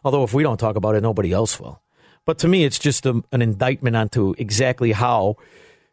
Although 0.03 0.23
if 0.23 0.34
we 0.34 0.41
don't 0.41 0.57
talk 0.57 0.76
about 0.76 0.95
it, 0.95 1.03
nobody 1.03 1.32
else 1.32 1.59
will. 1.59 1.82
But 2.26 2.39
to 2.39 2.47
me, 2.47 2.63
it's 2.63 2.80
just 2.80 3.05
a, 3.05 3.23
an 3.32 3.43
indictment 3.43 3.95
onto 3.95 4.34
exactly 4.39 4.91
how 4.91 5.38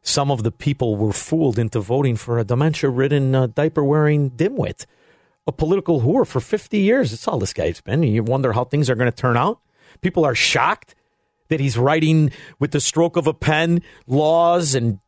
some 0.03 0.31
of 0.31 0.43
the 0.43 0.51
people 0.51 0.97
were 0.97 1.13
fooled 1.13 1.59
into 1.59 1.81
voting 1.81 2.17
for 2.17 2.39
a 2.39 2.45
dementia-ridden, 2.45 3.35
uh, 3.35 3.47
diaper-wearing 3.47 4.33
dimwit, 4.33 4.85
a 5.47 5.53
political 5.53 6.03
whore 6.03 6.27
for 6.27 6.41
50 6.41 6.79
years. 6.79 7.11
That's 7.11 7.27
all 7.29 7.39
this 7.39 7.53
guy's 7.53 7.81
been. 7.81 8.03
You 8.03 8.23
wonder 8.23 8.53
how 8.53 8.65
things 8.65 8.91
are 8.91 8.95
going 8.95 9.11
to 9.11 9.17
turn 9.17 9.37
out. 9.37 9.61
People 10.01 10.25
are 10.25 10.35
shocked 10.35 10.95
that 11.49 11.61
he's 11.61 11.79
writing 11.79 12.33
with 12.59 12.73
the 12.73 12.81
stroke 12.81 13.17
of 13.17 13.27
a 13.27 13.35
pen 13.35 13.83
laws 14.07 14.75
and 14.75 14.99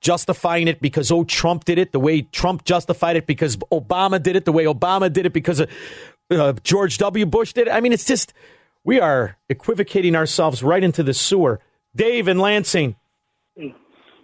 justifying 0.00 0.68
it 0.68 0.80
because 0.80 1.10
oh 1.10 1.24
Trump 1.24 1.64
did 1.64 1.78
it 1.78 1.92
the 1.92 2.00
way 2.00 2.22
Trump 2.22 2.64
justified 2.64 3.16
it 3.16 3.26
because 3.26 3.56
Obama 3.56 4.22
did 4.22 4.36
it 4.36 4.44
the 4.44 4.52
way 4.52 4.64
Obama 4.64 5.12
did 5.12 5.26
it 5.26 5.32
because 5.32 5.60
of, 5.60 5.70
uh, 6.30 6.52
George 6.62 6.98
W. 6.98 7.26
Bush 7.26 7.52
did 7.52 7.66
it. 7.66 7.70
I 7.70 7.80
mean, 7.80 7.92
it's 7.92 8.04
just 8.04 8.32
we 8.84 9.00
are 9.00 9.36
equivocating 9.48 10.16
ourselves 10.16 10.62
right 10.62 10.82
into 10.82 11.02
the 11.02 11.14
sewer. 11.14 11.60
Dave 11.94 12.28
and 12.28 12.40
Lansing. 12.40 12.96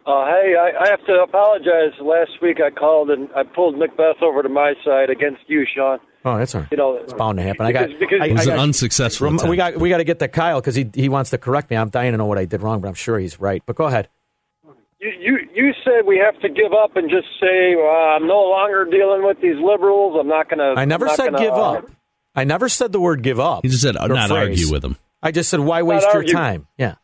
Uh, 0.06 0.24
hey, 0.26 0.54
I, 0.56 0.84
I 0.84 0.88
have 0.90 1.04
to 1.06 1.14
apologize. 1.22 1.92
Last 2.00 2.30
week 2.40 2.58
I 2.64 2.70
called 2.70 3.10
and 3.10 3.28
I 3.34 3.42
pulled 3.42 3.76
Macbeth 3.76 4.22
over 4.22 4.40
to 4.42 4.48
my 4.48 4.74
side 4.84 5.10
against 5.10 5.40
you, 5.48 5.66
Sean. 5.74 5.98
Oh, 6.24 6.38
that's 6.38 6.54
all 6.54 6.60
right. 6.60 6.70
You 6.70 6.76
know, 6.76 6.94
it's 6.96 7.12
bound 7.12 7.38
to 7.38 7.42
happen. 7.42 7.66
I 7.66 7.72
got. 7.72 7.88
because- 7.88 7.98
because- 8.00 8.20
I, 8.22 8.26
It 8.26 8.32
was 8.32 8.46
I 8.48 8.50
an 8.52 8.56
got- 8.56 8.62
unsuccessful 8.62 9.30
Rem- 9.30 9.48
We 9.50 9.56
got. 9.56 9.76
We 9.78 9.88
got 9.88 9.98
to 9.98 10.04
get 10.04 10.18
to 10.20 10.28
Kyle 10.28 10.60
because 10.60 10.74
he 10.76 10.88
he 10.94 11.08
wants 11.08 11.30
to 11.30 11.38
correct 11.38 11.70
me. 11.70 11.76
I'm 11.76 11.88
dying 11.90 12.12
to 12.12 12.18
know 12.18 12.26
what 12.26 12.38
I 12.38 12.44
did 12.44 12.62
wrong, 12.62 12.80
but 12.80 12.88
I'm 12.88 12.94
sure 12.94 13.18
he's 13.18 13.40
right. 13.40 13.62
But 13.66 13.74
go 13.76 13.84
ahead. 13.86 14.08
You, 15.00 15.10
you 15.20 15.38
you 15.54 15.72
said 15.84 16.06
we 16.06 16.18
have 16.18 16.40
to 16.40 16.48
give 16.48 16.72
up 16.72 16.96
and 16.96 17.10
just 17.10 17.26
say 17.40 17.74
well, 17.76 18.16
I'm 18.16 18.26
no 18.26 18.42
longer 18.44 18.84
dealing 18.90 19.24
with 19.24 19.40
these 19.40 19.56
liberals. 19.62 20.16
I'm 20.20 20.28
not 20.28 20.48
going 20.48 20.58
to. 20.58 20.80
I 20.80 20.84
never 20.84 21.08
said 21.08 21.36
give 21.36 21.52
up. 21.52 21.88
I 22.34 22.44
never 22.44 22.68
said 22.68 22.92
the 22.92 23.00
word 23.00 23.22
give 23.22 23.38
up. 23.40 23.60
He 23.64 23.68
just 23.70 23.82
said 23.82 23.96
or 23.96 24.08
not 24.08 24.28
phrase. 24.28 24.50
argue 24.60 24.70
with 24.72 24.84
him. 24.84 24.96
I 25.22 25.32
just 25.32 25.48
said 25.50 25.60
why 25.60 25.82
waste 25.82 26.06
your 26.12 26.22
time? 26.24 26.66
Yeah. 26.78 26.94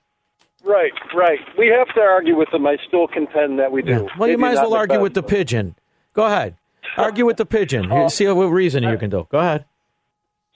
Right, 0.65 0.93
right. 1.15 1.41
We 1.59 1.69
have 1.77 1.93
to 1.95 2.01
argue 2.01 2.37
with 2.37 2.51
them. 2.53 2.67
I 2.67 2.77
still 2.87 3.09
contend 3.09 3.59
that 3.59 3.73
we 3.73 3.83
do. 3.83 4.09
Well, 4.19 4.29
you 4.29 4.39
might 4.39 4.53
as 4.53 4.61
well 4.61 4.75
argue 4.75 5.01
with 5.01 5.15
the 5.15 5.23
pigeon. 5.23 5.75
Go 6.15 6.25
ahead. 6.25 6.57
Argue 6.97 7.27
with 7.27 7.37
the 7.37 7.47
pigeon. 7.47 7.91
You 7.91 8.09
See 8.09 8.27
what 8.29 8.47
reason 8.47 8.83
you 8.83 8.97
can 8.97 9.11
do. 9.11 9.27
Go 9.31 9.39
ahead. 9.39 9.65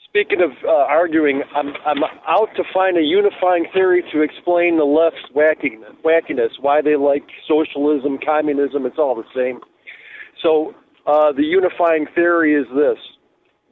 Speaking 0.08 0.40
of 0.40 0.50
uh, 0.64 0.70
arguing, 0.70 1.42
I'm 1.54 1.74
I'm 1.84 2.02
out 2.26 2.48
to 2.56 2.64
find 2.72 2.96
a 2.96 3.02
unifying 3.02 3.66
theory 3.74 4.02
to 4.12 4.22
explain 4.22 4.78
the 4.78 4.84
left's 4.84 5.20
wackiness, 5.34 5.94
wackiness, 6.02 6.52
why 6.58 6.80
they 6.80 6.96
like 6.96 7.24
socialism, 7.46 8.18
communism. 8.24 8.86
It's 8.86 8.96
all 8.98 9.14
the 9.14 9.28
same. 9.34 9.60
So 10.42 10.74
uh, 11.06 11.32
the 11.32 11.42
unifying 11.42 12.06
theory 12.14 12.54
is 12.54 12.66
this: 12.74 12.96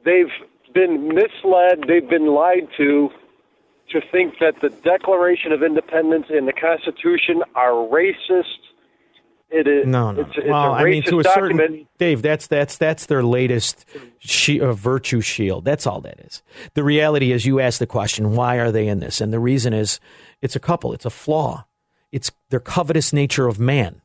they've 0.03 0.29
been 0.71 1.07
misled, 1.07 1.85
they've 1.87 2.07
been 2.07 2.27
lied 2.27 2.67
to, 2.77 3.09
to 3.99 4.07
think 4.11 4.35
that 4.39 4.55
the 4.61 4.69
Declaration 4.69 5.51
of 5.51 5.63
Independence 5.63 6.27
and 6.29 6.47
the 6.47 6.53
Constitution 6.53 7.43
are 7.55 7.71
racist. 7.71 8.43
It 9.49 9.67
is 9.67 9.85
No, 9.87 10.11
no. 10.11 10.21
It's, 10.21 10.31
it's 10.37 10.47
well, 10.47 10.73
a 10.73 10.77
I 10.77 10.83
mean, 10.83 11.03
to 11.03 11.19
a 11.19 11.23
document. 11.23 11.59
certain 11.59 11.87
Dave, 11.97 12.21
that's 12.21 12.47
that's 12.47 12.77
that's 12.77 13.05
their 13.05 13.23
latest 13.23 13.85
she, 14.17 14.59
uh, 14.59 14.73
virtue 14.73 15.21
shield. 15.21 15.65
That's 15.65 15.85
all 15.85 16.01
that 16.01 16.19
is. 16.19 16.41
The 16.73 16.83
reality 16.83 17.31
is, 17.31 17.45
you 17.45 17.59
ask 17.59 17.79
the 17.79 17.87
question, 17.87 18.35
why 18.35 18.57
are 18.57 18.71
they 18.71 18.87
in 18.87 18.99
this? 18.99 19.21
And 19.21 19.31
the 19.31 19.39
reason 19.39 19.71
is, 19.73 19.99
it's 20.41 20.55
a 20.55 20.59
couple. 20.59 20.93
It's 20.93 21.05
a 21.05 21.09
flaw. 21.11 21.65
It's 22.11 22.31
their 22.49 22.59
covetous 22.59 23.13
nature 23.13 23.47
of 23.47 23.59
man. 23.59 24.01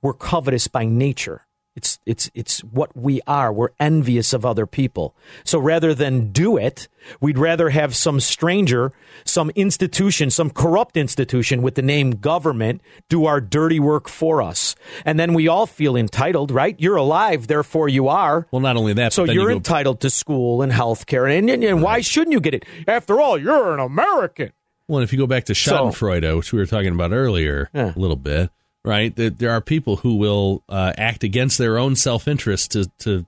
We're 0.00 0.14
covetous 0.14 0.68
by 0.68 0.84
nature. 0.84 1.46
It's 1.78 2.00
it's 2.06 2.28
it's 2.34 2.64
what 2.64 2.96
we 2.96 3.20
are. 3.28 3.52
We're 3.52 3.68
envious 3.78 4.32
of 4.32 4.44
other 4.44 4.66
people. 4.66 5.14
So 5.44 5.60
rather 5.60 5.94
than 5.94 6.32
do 6.32 6.56
it, 6.56 6.88
we'd 7.20 7.38
rather 7.38 7.68
have 7.70 7.94
some 7.94 8.18
stranger, 8.18 8.92
some 9.24 9.50
institution, 9.50 10.30
some 10.30 10.50
corrupt 10.50 10.96
institution 10.96 11.62
with 11.62 11.76
the 11.76 11.82
name 11.82 12.10
government 12.10 12.80
do 13.08 13.26
our 13.26 13.40
dirty 13.40 13.78
work 13.78 14.08
for 14.08 14.42
us. 14.42 14.74
And 15.04 15.20
then 15.20 15.34
we 15.34 15.46
all 15.46 15.66
feel 15.66 15.94
entitled, 15.94 16.50
right? 16.50 16.74
You're 16.80 16.96
alive, 16.96 17.46
therefore 17.46 17.88
you 17.88 18.08
are. 18.08 18.48
Well, 18.50 18.60
not 18.60 18.76
only 18.76 18.94
that, 18.94 19.12
so 19.12 19.22
you're 19.22 19.50
you 19.52 19.56
entitled 19.56 20.00
to 20.00 20.10
school 20.10 20.62
and 20.62 20.72
health 20.72 21.06
care. 21.06 21.26
And, 21.26 21.48
and, 21.48 21.62
and 21.62 21.80
why 21.80 22.00
shouldn't 22.00 22.32
you 22.32 22.40
get 22.40 22.54
it? 22.54 22.64
After 22.88 23.20
all, 23.20 23.38
you're 23.38 23.72
an 23.72 23.78
American. 23.78 24.50
Well, 24.88 25.02
if 25.02 25.12
you 25.12 25.18
go 25.20 25.28
back 25.28 25.44
to 25.44 25.54
So- 25.54 25.90
Schadenfreude, 25.90 26.36
which 26.36 26.52
we 26.52 26.58
were 26.58 26.66
talking 26.66 26.92
about 26.92 27.12
earlier 27.12 27.70
a 27.72 27.92
little 27.94 28.16
bit, 28.16 28.50
right? 28.88 29.14
That 29.14 29.38
there 29.38 29.50
are 29.50 29.60
people 29.60 29.96
who 29.96 30.16
will 30.16 30.62
uh, 30.68 30.92
act 30.96 31.22
against 31.22 31.58
their 31.58 31.78
own 31.78 31.94
self 31.94 32.26
interest 32.26 32.72
to, 32.72 32.90
to 33.00 33.26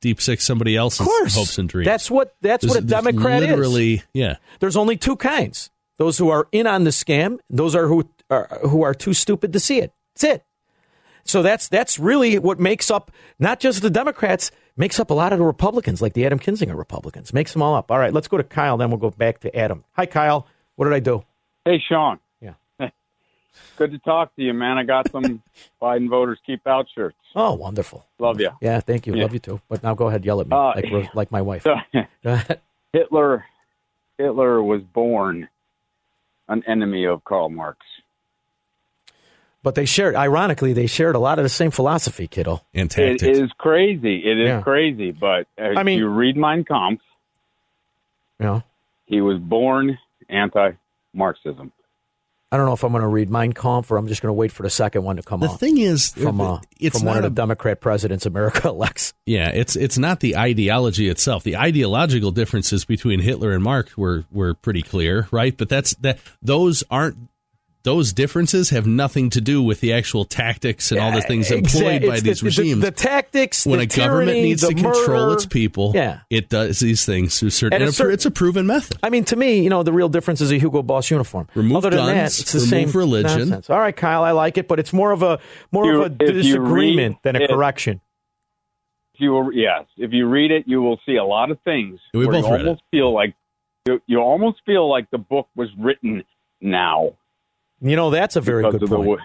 deep 0.00 0.20
six 0.20 0.44
somebody 0.44 0.76
else's 0.76 1.06
course. 1.06 1.34
hopes 1.34 1.58
and 1.58 1.68
dreams. 1.68 1.86
That's 1.86 2.10
what 2.10 2.34
that's 2.40 2.64
what 2.64 2.78
a 2.78 2.80
There's- 2.80 2.90
there's 3.04 3.04
Democrat 3.16 3.40
literally, 3.40 3.94
is. 3.94 4.06
yeah. 4.14 4.36
There's 4.60 4.76
only 4.76 4.96
two 4.96 5.16
kinds: 5.16 5.70
those 5.98 6.16
who 6.16 6.30
are 6.30 6.46
in 6.52 6.66
on 6.66 6.84
the 6.84 6.90
scam, 6.90 7.38
those 7.50 7.74
are 7.74 7.86
who 7.88 8.08
are 8.30 8.60
who 8.68 8.82
are 8.82 8.94
too 8.94 9.12
stupid 9.12 9.52
to 9.52 9.60
see 9.60 9.78
it. 9.80 9.92
That's 10.14 10.24
it. 10.36 10.44
So 11.24 11.42
that's 11.42 11.68
that's 11.68 11.98
really 11.98 12.38
what 12.38 12.58
makes 12.58 12.90
up 12.90 13.10
not 13.38 13.60
just 13.60 13.82
the 13.82 13.90
Democrats, 13.90 14.50
makes 14.76 14.98
up 14.98 15.10
a 15.10 15.14
lot 15.14 15.32
of 15.34 15.38
the 15.38 15.44
Republicans, 15.44 16.00
like 16.00 16.14
the 16.14 16.24
Adam 16.24 16.38
Kinzinger 16.38 16.76
Republicans. 16.76 17.32
Makes 17.34 17.52
them 17.52 17.62
all 17.62 17.74
up. 17.74 17.90
All 17.90 17.98
right, 17.98 18.12
let's 18.12 18.26
go 18.28 18.36
to 18.38 18.42
Kyle, 18.44 18.76
then 18.78 18.88
we'll 18.90 18.98
go 18.98 19.10
back 19.10 19.40
to 19.40 19.54
Adam. 19.54 19.84
Hi, 19.92 20.06
Kyle. 20.06 20.46
What 20.76 20.86
did 20.86 20.94
I 20.94 21.00
do? 21.00 21.22
Hey, 21.66 21.78
Sean. 21.86 22.18
Yeah. 23.52 23.60
Good 23.76 23.90
to 23.92 23.98
talk 23.98 24.34
to 24.36 24.42
you, 24.42 24.52
man. 24.52 24.78
I 24.78 24.84
got 24.84 25.10
some 25.10 25.42
Biden 25.82 26.08
voters 26.08 26.38
keep 26.46 26.66
out 26.66 26.86
shirts. 26.94 27.16
Oh, 27.34 27.54
wonderful. 27.54 28.06
Love 28.18 28.40
you. 28.40 28.50
Yeah, 28.60 28.80
thank 28.80 29.06
you. 29.06 29.14
Yeah. 29.14 29.22
Love 29.24 29.32
you 29.32 29.38
too. 29.38 29.60
But 29.68 29.82
now 29.82 29.94
go 29.94 30.08
ahead, 30.08 30.24
yell 30.24 30.40
at 30.40 30.46
me 30.48 30.56
Uh, 30.56 30.72
like 30.76 31.14
like 31.14 31.30
my 31.32 31.42
wife. 31.42 31.62
So, 31.64 31.76
Hitler, 32.92 33.44
Hitler 34.18 34.62
was 34.62 34.82
born 34.82 35.48
an 36.48 36.62
enemy 36.66 37.04
of 37.06 37.24
Karl 37.24 37.48
Marx. 37.48 37.78
But 39.62 39.74
they 39.74 39.84
shared, 39.84 40.16
ironically, 40.16 40.72
they 40.72 40.86
shared 40.86 41.14
a 41.14 41.18
lot 41.18 41.38
of 41.38 41.42
the 41.42 41.48
same 41.50 41.70
philosophy, 41.70 42.26
kiddo. 42.26 42.62
And 42.72 42.90
It 42.96 43.22
is 43.22 43.50
crazy. 43.58 44.16
It 44.24 44.38
is 44.40 44.48
Yeah. 44.48 44.62
crazy. 44.62 45.10
But 45.10 45.46
uh, 45.60 45.74
I 45.76 45.82
mean- 45.82 45.98
you 45.98 46.08
read 46.08 46.36
Mein 46.36 46.64
Kampf, 46.64 47.02
Yeah. 48.40 48.62
he 49.06 49.20
was 49.20 49.38
born 49.38 49.98
anti-Marxism. 50.30 51.72
I 52.52 52.56
don't 52.56 52.66
know 52.66 52.72
if 52.72 52.82
I'm 52.82 52.90
going 52.90 53.02
to 53.02 53.08
read 53.08 53.30
Mein 53.30 53.52
Kampf 53.52 53.92
or 53.92 53.96
I'm 53.96 54.08
just 54.08 54.22
going 54.22 54.30
to 54.30 54.34
wait 54.34 54.50
for 54.50 54.64
the 54.64 54.70
second 54.70 55.04
one 55.04 55.16
to 55.16 55.22
come 55.22 55.42
off. 55.42 55.50
The 55.50 55.54
out. 55.54 55.60
thing 55.60 55.78
is, 55.78 56.10
from, 56.10 56.40
uh, 56.40 56.58
it's 56.80 56.98
from 56.98 57.06
one 57.06 57.14
not 57.16 57.24
of 57.24 57.34
the 57.34 57.40
a- 57.40 57.44
Democrat 57.44 57.80
presidents 57.80 58.26
America 58.26 58.68
elects. 58.68 59.14
Yeah, 59.24 59.50
it's 59.50 59.76
it's 59.76 59.98
not 59.98 60.18
the 60.20 60.36
ideology 60.36 61.08
itself. 61.08 61.44
The 61.44 61.56
ideological 61.56 62.32
differences 62.32 62.84
between 62.84 63.20
Hitler 63.20 63.52
and 63.52 63.62
Marx 63.62 63.96
were 63.96 64.24
were 64.32 64.54
pretty 64.54 64.82
clear, 64.82 65.28
right? 65.30 65.56
But 65.56 65.68
that's 65.68 65.94
that 65.96 66.18
those 66.42 66.82
aren't 66.90 67.29
those 67.82 68.12
differences 68.12 68.70
have 68.70 68.86
nothing 68.86 69.30
to 69.30 69.40
do 69.40 69.62
with 69.62 69.80
the 69.80 69.92
actual 69.92 70.24
tactics 70.26 70.92
and 70.92 71.00
all 71.00 71.12
the 71.12 71.22
things 71.22 71.50
employed 71.50 72.02
Exact- 72.02 72.06
by 72.06 72.14
it's 72.16 72.22
these 72.22 72.40
the- 72.40 72.50
the- 72.50 72.62
regimes. 72.62 72.82
The, 72.82 72.90
tactics, 72.90 73.64
when 73.66 73.78
the 73.78 73.84
a 73.84 73.86
government 73.86 74.36
needs 74.38 74.60
the 74.60 74.68
to 74.68 74.74
control 74.74 75.20
murder. 75.28 75.32
its 75.34 75.46
people, 75.46 75.92
Yeah. 75.94 76.20
it 76.28 76.48
does 76.50 76.80
these 76.80 77.06
things 77.06 77.40
through 77.40 77.50
certain. 77.50 77.80
And 77.80 77.88
a 77.88 77.92
certain- 77.92 78.12
it's 78.14 78.26
a 78.26 78.30
proven 78.30 78.66
method. 78.66 78.98
I 79.02 79.08
mean, 79.08 79.24
to 79.24 79.36
me, 79.36 79.62
you 79.62 79.70
know, 79.70 79.82
the 79.82 79.92
real 79.92 80.10
difference 80.10 80.40
is 80.42 80.52
a 80.52 80.58
Hugo 80.58 80.82
Boss 80.82 81.10
uniform. 81.10 81.48
Remove 81.54 81.78
Other 81.78 81.90
than 81.96 82.06
that, 82.06 82.26
it's 82.26 82.52
the 82.52 82.58
remove 82.58 82.68
same 82.68 82.90
religion. 83.00 83.38
nonsense. 83.48 83.70
All 83.70 83.78
right, 83.78 83.96
Kyle, 83.96 84.24
I 84.24 84.32
like 84.32 84.58
it, 84.58 84.68
but 84.68 84.78
it's 84.78 84.92
more 84.92 85.12
of 85.12 85.22
a 85.22 85.38
more 85.72 85.86
You- 85.86 86.02
of 86.02 86.06
a 86.06 86.08
disagreement 86.10 87.16
read 87.16 87.32
than 87.34 87.36
a 87.40 87.44
it- 87.44 87.50
correction. 87.50 88.00
If 89.14 89.20
you 89.20 89.32
will, 89.32 89.52
yes, 89.52 89.84
if 89.96 90.12
you 90.12 90.26
read 90.26 90.50
it, 90.50 90.64
you 90.66 90.82
will 90.82 90.98
see 91.06 91.16
a 91.16 91.24
lot 91.24 91.50
of 91.50 91.58
things. 91.60 91.98
We 92.14 92.26
where 92.26 92.32
both 92.40 92.46
you 92.46 92.52
read 92.52 92.60
it. 92.60 92.66
almost 92.66 92.82
feel 92.90 93.12
like 93.12 93.34
you, 93.86 94.00
you 94.06 94.18
almost 94.18 94.58
feel 94.66 94.88
like 94.88 95.10
the 95.10 95.18
book 95.18 95.48
was 95.56 95.68
written 95.78 96.24
now. 96.60 97.14
You 97.80 97.96
know, 97.96 98.10
that's 98.10 98.36
a 98.36 98.40
very 98.40 98.62
Because 98.64 98.80
good 98.80 98.90
point. 98.90 99.08
wa- 99.08 99.18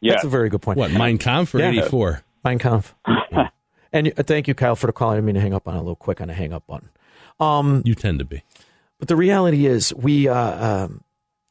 Yeah. 0.00 0.12
That's 0.12 0.24
a 0.24 0.28
very 0.28 0.48
good 0.48 0.62
point. 0.62 0.78
What 0.78 0.90
Mein 0.92 1.18
Kampf 1.18 1.54
or 1.54 1.58
Yeah. 1.60 1.68
eighty 1.70 1.82
four? 1.82 2.22
Mein 2.44 2.58
Kampf. 2.58 2.94
and 3.92 4.12
uh, 4.16 4.22
thank 4.22 4.48
you, 4.48 4.54
Kyle, 4.54 4.76
for 4.76 4.86
the 4.86 4.92
call. 4.92 5.10
I 5.10 5.14
didn't 5.16 5.26
mean 5.26 5.34
to 5.36 5.40
hang 5.40 5.54
up 5.54 5.66
on 5.68 5.74
it 5.74 5.78
a 5.78 5.80
little 5.80 5.96
quick 5.96 6.20
on 6.20 6.28
the 6.28 6.34
hang 6.34 6.52
up 6.52 6.66
button. 6.66 6.88
Um, 7.38 7.82
you 7.84 7.94
tend 7.94 8.18
to 8.18 8.24
be. 8.24 8.42
But 8.98 9.08
the 9.08 9.16
reality 9.16 9.66
is, 9.66 9.94
we. 9.94 10.28
Uh, 10.28 10.84
um, 10.84 11.04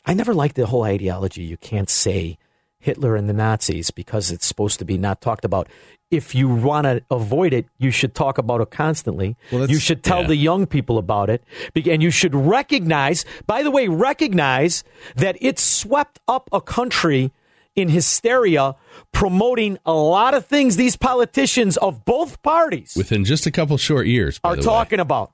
I 0.05 0.13
never 0.13 0.33
liked 0.33 0.55
the 0.55 0.65
whole 0.65 0.83
ideology. 0.83 1.43
You 1.43 1.57
can't 1.57 1.89
say 1.89 2.37
Hitler 2.79 3.15
and 3.15 3.29
the 3.29 3.33
Nazis 3.33 3.91
because 3.91 4.31
it's 4.31 4.45
supposed 4.45 4.79
to 4.79 4.85
be 4.85 4.97
not 4.97 5.21
talked 5.21 5.45
about. 5.45 5.67
If 6.11 6.33
you 6.33 6.49
want 6.49 6.85
to 6.85 7.03
avoid 7.11 7.53
it, 7.53 7.67
you 7.77 7.91
should 7.91 8.15
talk 8.15 8.37
about 8.37 8.61
it 8.61 8.71
constantly. 8.71 9.37
Well, 9.51 9.69
you 9.69 9.79
should 9.79 10.03
tell 10.03 10.21
yeah. 10.21 10.27
the 10.27 10.35
young 10.35 10.65
people 10.65 10.97
about 10.97 11.29
it. 11.29 11.43
And 11.75 12.01
you 12.01 12.09
should 12.09 12.33
recognize, 12.33 13.25
by 13.45 13.61
the 13.61 13.69
way, 13.69 13.87
recognize 13.89 14.83
that 15.15 15.37
it 15.39 15.59
swept 15.59 16.19
up 16.27 16.49
a 16.51 16.61
country 16.61 17.31
in 17.75 17.89
hysteria, 17.89 18.75
promoting 19.11 19.77
a 19.85 19.93
lot 19.93 20.33
of 20.33 20.45
things 20.45 20.75
these 20.75 20.95
politicians 20.95 21.77
of 21.77 22.03
both 22.03 22.41
parties 22.41 22.93
Within 22.95 23.23
just 23.23 23.45
a 23.45 23.51
couple 23.51 23.77
short 23.77 24.07
years, 24.07 24.39
by 24.39 24.49
are 24.49 24.55
the 24.55 24.61
way. 24.61 24.65
talking 24.65 24.99
about. 24.99 25.31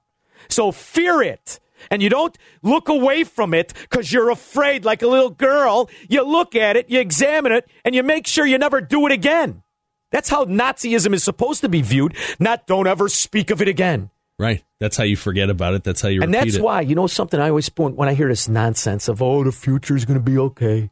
So 0.49 0.71
fear 0.71 1.21
it. 1.21 1.59
And 1.91 2.01
you 2.01 2.09
don't 2.09 2.37
look 2.61 2.89
away 2.89 3.23
from 3.23 3.53
it 3.53 3.73
because 3.73 4.11
you're 4.11 4.29
afraid 4.29 4.85
like 4.85 5.01
a 5.01 5.07
little 5.07 5.29
girl. 5.29 5.89
You 6.09 6.23
look 6.23 6.55
at 6.55 6.77
it, 6.77 6.89
you 6.89 6.99
examine 6.99 7.51
it, 7.51 7.67
and 7.83 7.93
you 7.93 8.03
make 8.03 8.27
sure 8.27 8.45
you 8.45 8.57
never 8.57 8.81
do 8.81 9.05
it 9.05 9.11
again. 9.11 9.63
That's 10.11 10.29
how 10.29 10.45
Nazism 10.45 11.13
is 11.13 11.23
supposed 11.23 11.61
to 11.61 11.69
be 11.69 11.81
viewed, 11.81 12.15
not 12.39 12.67
don't 12.67 12.87
ever 12.87 13.09
speak 13.09 13.51
of 13.51 13.61
it 13.61 13.67
again. 13.67 14.11
Right. 14.37 14.63
That's 14.79 14.97
how 14.97 15.03
you 15.03 15.15
forget 15.15 15.49
about 15.49 15.73
it. 15.75 15.83
That's 15.83 16.01
how 16.01 16.09
you 16.09 16.21
and 16.21 16.33
that's 16.33 16.55
it. 16.55 16.61
why, 16.61 16.81
you 16.81 16.95
know 16.95 17.07
something 17.07 17.39
I 17.39 17.49
always 17.49 17.69
point 17.69 17.95
when 17.95 18.09
I 18.09 18.13
hear 18.13 18.27
this 18.27 18.47
nonsense 18.49 19.07
of, 19.07 19.21
oh, 19.21 19.43
the 19.43 19.51
future 19.51 19.95
is 19.95 20.05
going 20.05 20.19
to 20.19 20.23
be 20.23 20.37
okay. 20.37 20.89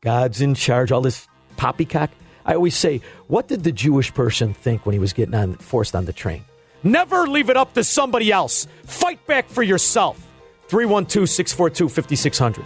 God's 0.00 0.40
in 0.40 0.54
charge, 0.54 0.92
all 0.92 1.00
this 1.00 1.26
poppycock. 1.56 2.10
I 2.44 2.54
always 2.54 2.76
say, 2.76 3.00
what 3.26 3.48
did 3.48 3.64
the 3.64 3.72
Jewish 3.72 4.14
person 4.14 4.54
think 4.54 4.86
when 4.86 4.92
he 4.92 5.00
was 5.00 5.12
getting 5.12 5.34
on 5.34 5.54
forced 5.56 5.96
on 5.96 6.04
the 6.04 6.12
train? 6.12 6.44
Never 6.82 7.26
leave 7.26 7.50
it 7.50 7.56
up 7.56 7.74
to 7.74 7.84
somebody 7.84 8.30
else. 8.30 8.66
Fight 8.84 9.24
back 9.26 9.48
for 9.48 9.62
yourself. 9.62 10.18
312 10.68 11.28
642 11.28 11.88
5600. 11.88 12.64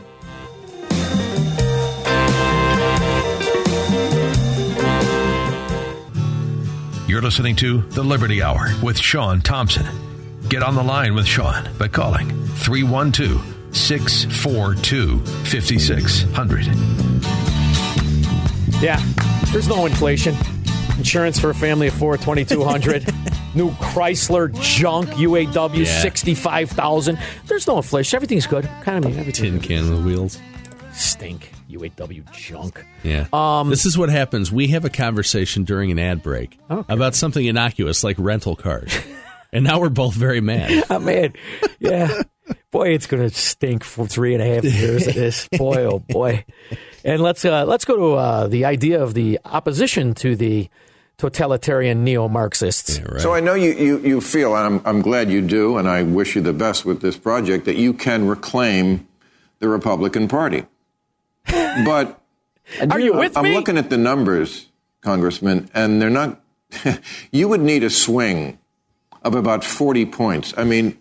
You're 7.07 7.23
listening 7.23 7.57
to 7.57 7.81
The 7.83 8.05
Liberty 8.05 8.41
Hour 8.41 8.69
with 8.83 8.97
Sean 8.97 9.41
Thompson. 9.41 9.85
Get 10.49 10.63
on 10.63 10.77
the 10.77 10.83
line 10.83 11.15
with 11.15 11.27
Sean 11.27 11.69
by 11.77 11.89
calling 11.89 12.29
312 12.47 13.75
642 13.77 15.19
5600. 15.19 16.67
Yeah, 18.81 19.03
there's 19.53 19.67
no 19.67 19.87
inflation. 19.87 20.37
Insurance 20.99 21.41
for 21.41 21.51
a 21.51 21.55
family 21.55 21.89
of 21.89 21.95
four, 21.95 22.17
2200 22.17 23.05
New 23.55 23.71
Chrysler 23.73 24.53
junk, 24.63 25.09
UAW, 25.11 25.75
Yeah. 25.85 26.01
65000 26.03 27.19
There's 27.47 27.67
no 27.67 27.77
inflation. 27.79 28.17
Everything's 28.17 28.47
good. 28.47 28.65
Economy, 28.81 29.19
everything. 29.19 29.59
Tin 29.59 29.61
can 29.61 29.91
with 29.91 30.05
wheels. 30.05 30.39
Stink. 30.93 31.53
UAW 31.71 32.25
junk. 32.33 32.85
Yeah. 33.03 33.27
Um, 33.33 33.71
this 33.71 33.87
is 33.87 33.97
what 33.97 34.09
happens. 34.09 34.51
We 34.53 34.69
have 34.69 34.85
a 34.85 34.91
conversation 34.91 35.65
during 35.65 35.91
an 35.91 35.99
ad 35.99 36.23
break 36.23 36.59
Okay. 36.71 36.93
about 36.93 37.15
something 37.15 37.45
innocuous 37.45 38.03
like 38.05 38.17
rental 38.19 38.57
cars. 38.57 38.93
and 39.53 39.65
now 39.65 39.81
we're 39.81 39.89
both 39.89 40.15
very 40.15 40.41
mad. 40.41 40.85
I'm 40.91 41.05
mad. 41.05 41.37
Yeah. 41.79 42.23
Boy, 42.73 42.89
it's 42.91 43.07
going 43.07 43.23
to 43.29 43.35
stink 43.35 43.85
for 43.85 44.07
three 44.07 44.35
and 44.35 44.43
a 44.43 44.47
half 44.47 44.65
years 44.65 45.07
of 45.07 45.15
this. 45.15 45.49
Boy, 45.57 45.85
oh 45.85 45.99
boy. 46.01 46.45
And 47.05 47.21
let's 47.23 47.45
uh, 47.45 47.65
let's 47.65 47.85
go 47.85 47.97
to 47.97 48.15
uh, 48.15 48.47
the 48.49 48.65
idea 48.65 49.01
of 49.03 49.15
the 49.15 49.39
opposition 49.45 50.15
to 50.15 50.35
the 50.37 50.69
totalitarian 51.21 52.03
neo-Marxists. 52.03 52.99
So 53.23 53.35
I 53.35 53.41
know 53.41 53.53
you, 53.53 53.73
you, 53.73 53.99
you 53.99 54.21
feel, 54.23 54.57
and 54.57 54.67
I'm, 54.67 54.87
I'm 54.87 55.03
glad 55.03 55.31
you 55.31 55.43
do, 55.43 55.77
and 55.77 55.87
I 55.87 56.03
wish 56.03 56.35
you 56.35 56.41
the 56.41 56.55
best 56.55 56.87
with 56.87 57.03
this 57.03 57.19
project, 57.19 57.67
that 57.67 57.77
you 57.77 57.93
can 57.93 58.27
reclaim 58.27 59.07
the 59.59 59.69
Republican 59.69 60.29
Party. 60.29 60.65
But 61.85 62.21
Are 62.91 63.01
you 63.01 63.13
with 63.13 63.37
I'm 63.37 63.45
me? 63.45 63.55
looking 63.55 63.77
at 63.77 63.91
the 63.91 63.99
numbers, 63.99 64.69
Congressman, 65.03 65.69
and 65.75 66.01
they're 66.01 66.11
not. 66.11 66.41
you 67.33 67.49
would 67.49 67.61
need 67.61 67.83
a 67.85 67.91
swing 67.91 68.59
of 69.23 69.35
about 69.35 69.65
40 69.65 70.07
points. 70.07 70.55
I 70.57 70.65
mean, 70.65 70.97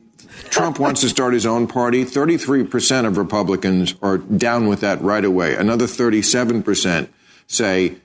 Trump 0.50 0.80
wants 0.86 1.02
to 1.02 1.10
start 1.10 1.34
his 1.34 1.46
own 1.46 1.68
party. 1.68 2.04
33% 2.04 3.06
of 3.06 3.18
Republicans 3.18 3.96
are 4.02 4.18
down 4.18 4.68
with 4.68 4.82
that 4.82 5.02
right 5.02 5.24
away. 5.24 5.56
Another 5.56 5.86
37% 5.86 7.08
say 7.48 7.96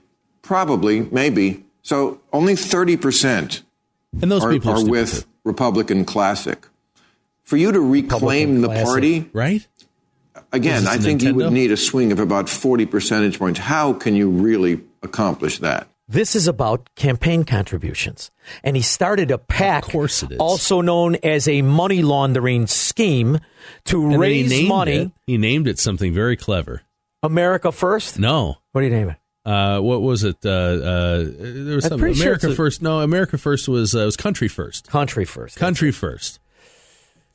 probably, 0.43 1.01
maybe. 1.11 1.65
So 1.85 2.21
only 2.33 2.55
30% 2.55 3.63
and 4.21 4.33
those 4.33 4.43
are, 4.43 4.51
people 4.51 4.71
are, 4.71 4.79
are 4.79 4.85
with 4.85 5.27
Republican 5.45 6.05
Classic. 6.05 6.67
For 7.43 7.59
you 7.59 7.73
to 7.73 7.81
reclaim 7.81 8.63
the 8.63 8.69
Classic, 8.69 8.85
party, 8.85 9.31
right? 9.35 9.67
Again, 10.51 10.87
I 10.87 10.97
think 10.97 11.21
Nintendo? 11.21 11.25
you 11.25 11.35
would 11.35 11.53
need 11.53 11.73
a 11.73 11.77
swing 11.77 12.11
of 12.11 12.19
about 12.19 12.49
40 12.49 12.87
percentage 12.87 13.39
points. 13.39 13.61
How 13.61 13.93
can 13.93 14.17
you 14.17 14.31
really 14.31 14.81
accomplish 15.03 15.59
that? 15.59 15.87
This 16.09 16.35
is 16.35 16.49
about 16.49 16.89
campaign 16.97 17.45
contributions. 17.45 18.31
And 18.63 18.77
he 18.77 18.83
started 18.83 19.31
a 19.31 19.39
PAC, 19.39 19.85
of 19.85 19.93
course 19.93 20.23
it 20.23 20.33
is. 20.33 20.39
also 20.39 20.81
known 20.81 21.17
as 21.23 21.49
a 21.49 21.63
money 21.63 22.03
laundering 22.03 22.67
scheme 22.67 23.41
to 23.87 24.11
and 24.11 24.21
raise 24.21 24.51
he 24.51 24.69
money. 24.69 24.97
It, 24.97 25.13
he 25.27 25.39
named 25.39 25.69
it 25.69 25.79
something 25.79 26.15
very 26.15 26.37
clever. 26.37 26.83
America 27.23 27.73
First? 27.73 28.19
No. 28.19 28.57
What 28.73 28.83
do 28.83 28.87
you 28.87 28.93
name 28.93 29.11
it? 29.11 29.17
Uh, 29.45 29.79
what 29.81 30.01
was 30.01 30.25
it? 30.25 30.39
Uh, 30.45 30.49
uh, 30.49 31.25
there 31.39 31.77
was 31.77 31.85
something. 31.85 32.13
America 32.13 32.47
sure 32.47 32.55
First. 32.55 32.81
No, 32.81 33.01
America 33.01 33.37
First 33.37 33.69
was 33.69 33.95
uh, 33.95 34.05
was 34.05 34.17
Country 34.17 34.49
First. 34.49 34.89
Country 34.89 35.25
First. 35.25 35.59
Country 35.59 35.93
First. 35.93 36.41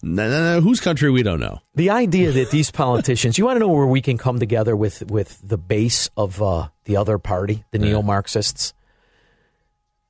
No, 0.02 0.30
no, 0.30 0.56
no. 0.56 0.62
Whose 0.62 0.80
country 0.80 1.12
we 1.12 1.24
don't 1.24 1.42
know. 1.42 1.60
The 1.76 1.90
idea 1.90 2.32
that 2.32 2.52
these 2.52 2.72
politicians, 2.72 3.38
you 3.38 3.46
want 3.46 3.58
to 3.58 3.60
know 3.60 3.68
where 3.68 3.86
we 3.86 4.02
can 4.02 4.18
come 4.18 4.40
together 4.40 4.76
with 4.76 5.04
with 5.12 5.40
the 5.44 5.58
base 5.58 6.10
of 6.16 6.42
uh, 6.42 6.70
the 6.86 6.98
other 6.98 7.20
party, 7.20 7.64
the 7.72 7.80
neo 7.80 8.02
Marxists. 8.02 8.74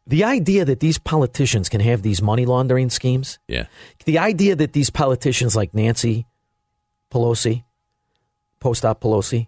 The 0.07 0.23
idea 0.23 0.65
that 0.65 0.79
these 0.79 0.97
politicians 0.97 1.69
can 1.69 1.81
have 1.81 2.01
these 2.01 2.21
money 2.21 2.45
laundering 2.45 2.89
schemes. 2.89 3.37
Yeah. 3.47 3.67
The 4.05 4.17
idea 4.17 4.55
that 4.55 4.73
these 4.73 4.89
politicians 4.89 5.55
like 5.55 5.73
Nancy 5.73 6.25
Pelosi, 7.11 7.63
post 8.59 8.85
op 8.85 9.01
Pelosi, 9.01 9.47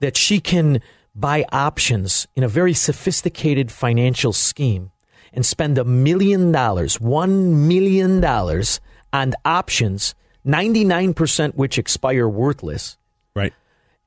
that 0.00 0.16
she 0.16 0.40
can 0.40 0.82
buy 1.14 1.44
options 1.52 2.26
in 2.34 2.42
a 2.42 2.48
very 2.48 2.74
sophisticated 2.74 3.70
financial 3.70 4.32
scheme 4.32 4.90
and 5.32 5.44
spend 5.44 5.78
a 5.78 5.84
million 5.84 6.52
dollars, 6.52 7.00
one 7.00 7.68
million 7.68 8.20
dollars 8.20 8.80
on 9.12 9.34
options, 9.44 10.14
99% 10.46 11.54
which 11.54 11.78
expire 11.78 12.28
worthless. 12.28 12.96
Right. 13.34 13.52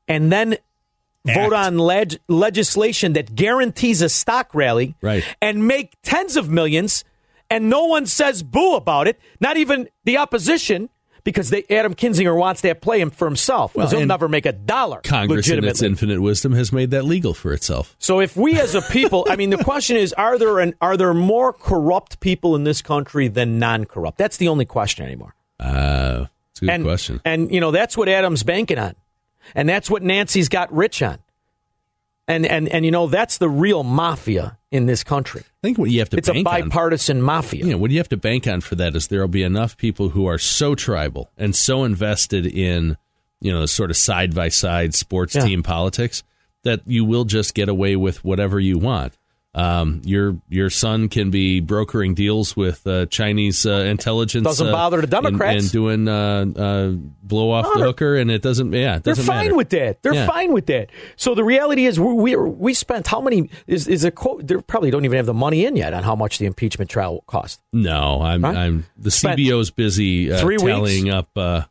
And 0.08 0.32
then 0.32 0.54
Act. 1.28 1.40
vote 1.40 1.54
on 1.54 1.78
leg- 1.78 2.20
legislation 2.28 3.14
that 3.14 3.36
guarantees 3.36 4.02
a 4.02 4.10
stock 4.10 4.54
rally 4.54 4.96
right. 5.02 5.24
and 5.42 5.68
make 5.68 5.94
tens 6.04 6.36
of 6.36 6.50
millions 6.50 7.04
and 7.50 7.70
no 7.70 7.86
one 7.86 8.06
says 8.06 8.44
boo 8.44 8.76
about 8.76 9.08
it, 9.08 9.20
not 9.40 9.58
even 9.58 9.88
the 10.04 10.18
opposition 10.18 10.90
because 11.26 11.50
they, 11.50 11.66
Adam 11.70 11.94
Kinzinger 11.94 12.38
wants 12.38 12.62
that 12.62 12.80
play 12.80 13.02
him 13.02 13.10
for 13.10 13.26
himself 13.26 13.74
because 13.74 13.92
Well, 13.92 14.00
he'll 14.00 14.08
never 14.08 14.30
make 14.30 14.46
a 14.46 14.54
dollar. 14.54 15.02
Congress, 15.02 15.50
in 15.50 15.66
its 15.66 15.82
infinite 15.82 16.22
wisdom, 16.22 16.54
has 16.54 16.72
made 16.72 16.92
that 16.92 17.04
legal 17.04 17.34
for 17.34 17.52
itself. 17.52 17.96
So 18.00 18.22
if 18.22 18.38
we 18.38 18.58
as 18.58 18.76
a 18.76 18.82
people, 18.82 19.28
I 19.30 19.36
mean, 19.36 19.50
the 19.50 19.62
question 19.64 19.98
is, 19.98 20.14
are 20.14 20.38
there 20.38 20.60
an, 20.60 20.76
are 20.80 20.96
there 20.96 21.14
more 21.14 21.52
corrupt 21.52 22.22
people 22.22 22.56
in 22.56 22.64
this 22.64 22.82
country 22.82 23.28
than 23.28 23.60
non-corrupt? 23.60 24.18
That's 24.18 24.38
the 24.38 24.48
only 24.48 24.66
question 24.66 25.06
anymore. 25.06 25.36
Uh, 25.60 26.28
it's 26.52 26.62
a 26.62 26.66
good 26.66 26.70
and, 26.72 26.84
question. 26.86 27.22
And 27.26 27.52
you 27.52 27.60
know 27.60 27.72
that's 27.72 27.98
what 27.98 28.08
Adam's 28.08 28.44
banking 28.44 28.78
on, 28.78 28.96
and 29.56 29.68
that's 29.68 29.90
what 29.90 30.04
Nancy's 30.04 30.48
got 30.48 30.72
rich 30.72 31.02
on. 31.02 31.20
And 32.28 32.46
and 32.46 32.68
and 32.70 32.84
you 32.86 32.92
know 32.92 33.06
that's 33.08 33.38
the 33.38 33.48
real 33.50 33.84
mafia 33.84 34.58
in 34.72 34.88
this 34.88 35.04
country. 35.04 35.42
I 35.42 35.68
think 35.68 35.78
what 35.78 35.92
you 35.92 36.00
have 36.00 36.10
to 36.10 36.18
It's 36.18 36.28
a 36.28 36.34
bank 36.34 36.48
on- 36.48 36.70
bipartisan 36.70 37.22
mafia. 37.22 37.64
You 37.66 37.72
know, 37.74 37.78
what 37.78 37.92
you 37.92 37.98
have 38.00 38.10
to 38.10 38.18
bank 38.18 38.48
on 38.48 38.62
for 38.62 38.76
that 38.76 38.96
is 38.96 39.08
there 39.08 39.22
will 39.22 39.28
be 39.28 39.44
enough 39.44 39.78
people 39.78 40.10
who 40.10 40.26
are 40.26 40.40
so 40.40 40.74
tribal 40.74 41.30
and 41.38 41.56
so 41.56 41.84
invested 41.84 42.46
in, 42.48 42.98
you 43.42 43.52
know, 43.54 43.66
sort 43.68 43.92
of 43.92 43.98
side 43.98 44.34
by 44.34 44.50
side 44.50 44.96
sports 44.96 45.36
Yeah. 45.36 45.46
team 45.46 45.62
politics 45.64 46.24
that 46.64 46.82
you 46.88 47.06
will 47.06 47.26
just 47.26 47.54
get 47.54 47.70
away 47.70 47.96
with 47.96 48.24
whatever 48.26 48.60
you 48.60 48.80
want. 48.80 49.14
Um, 49.56 50.02
your 50.04 50.36
your 50.50 50.70
son 50.70 51.08
can 51.08 51.32
be 51.32 51.62
brokering 51.62 52.14
deals 52.14 52.58
with 52.58 52.86
uh, 52.86 53.06
Chinese 53.06 53.66
uh, 53.66 53.72
intelligence. 53.72 54.44
Doesn't 54.44 54.68
uh, 54.68 54.72
bother 54.74 55.00
the 55.00 55.08
Democrats. 55.08 55.64
and, 55.64 55.72
doing 55.72 56.08
uh, 56.10 56.46
uh, 56.58 56.90
blow 57.24 57.52
off 57.52 57.66
the 57.74 57.80
hooker, 57.80 58.18
and 58.18 58.30
it 58.30 58.42
doesn't. 58.42 58.74
Yeah, 58.74 58.98
it 58.98 59.04
They're 59.06 59.16
fine 59.16 59.46
matter. 59.46 59.56
with 59.56 59.70
that. 59.70 60.04
They're 60.04 60.14
Yeah. 60.14 60.28
fine 60.28 60.52
with 60.52 60.66
that. 60.66 60.90
So 61.16 61.36
the 61.36 61.46
reality 61.46 61.86
is, 61.86 61.98
we 61.98 62.14
we, 62.14 62.36
we 62.36 62.74
spent 62.74 63.08
how 63.08 63.22
many 63.22 63.50
is 63.66 63.88
is 63.88 64.04
a 64.04 64.12
quote? 64.12 64.46
They 64.46 64.58
probably 64.58 64.92
don't 64.92 65.06
even 65.06 65.16
have 65.16 65.26
the 65.26 65.34
money 65.34 65.66
in 65.66 65.78
yet 65.78 65.94
on 65.94 66.04
how 66.04 66.18
much 66.18 66.38
the 66.38 66.46
impeachment 66.46 66.90
trial 66.90 67.14
will 67.14 67.22
cost. 67.22 67.62
No, 67.72 68.22
I'm. 68.22 68.44
Right? 68.44 68.58
I'm. 68.58 68.86
The 68.98 69.10
CBO's 69.10 69.72
busy 69.72 70.36
three 70.38 70.58
weeks? 70.58 71.10
up 71.10 71.30
uh, 71.38 71.62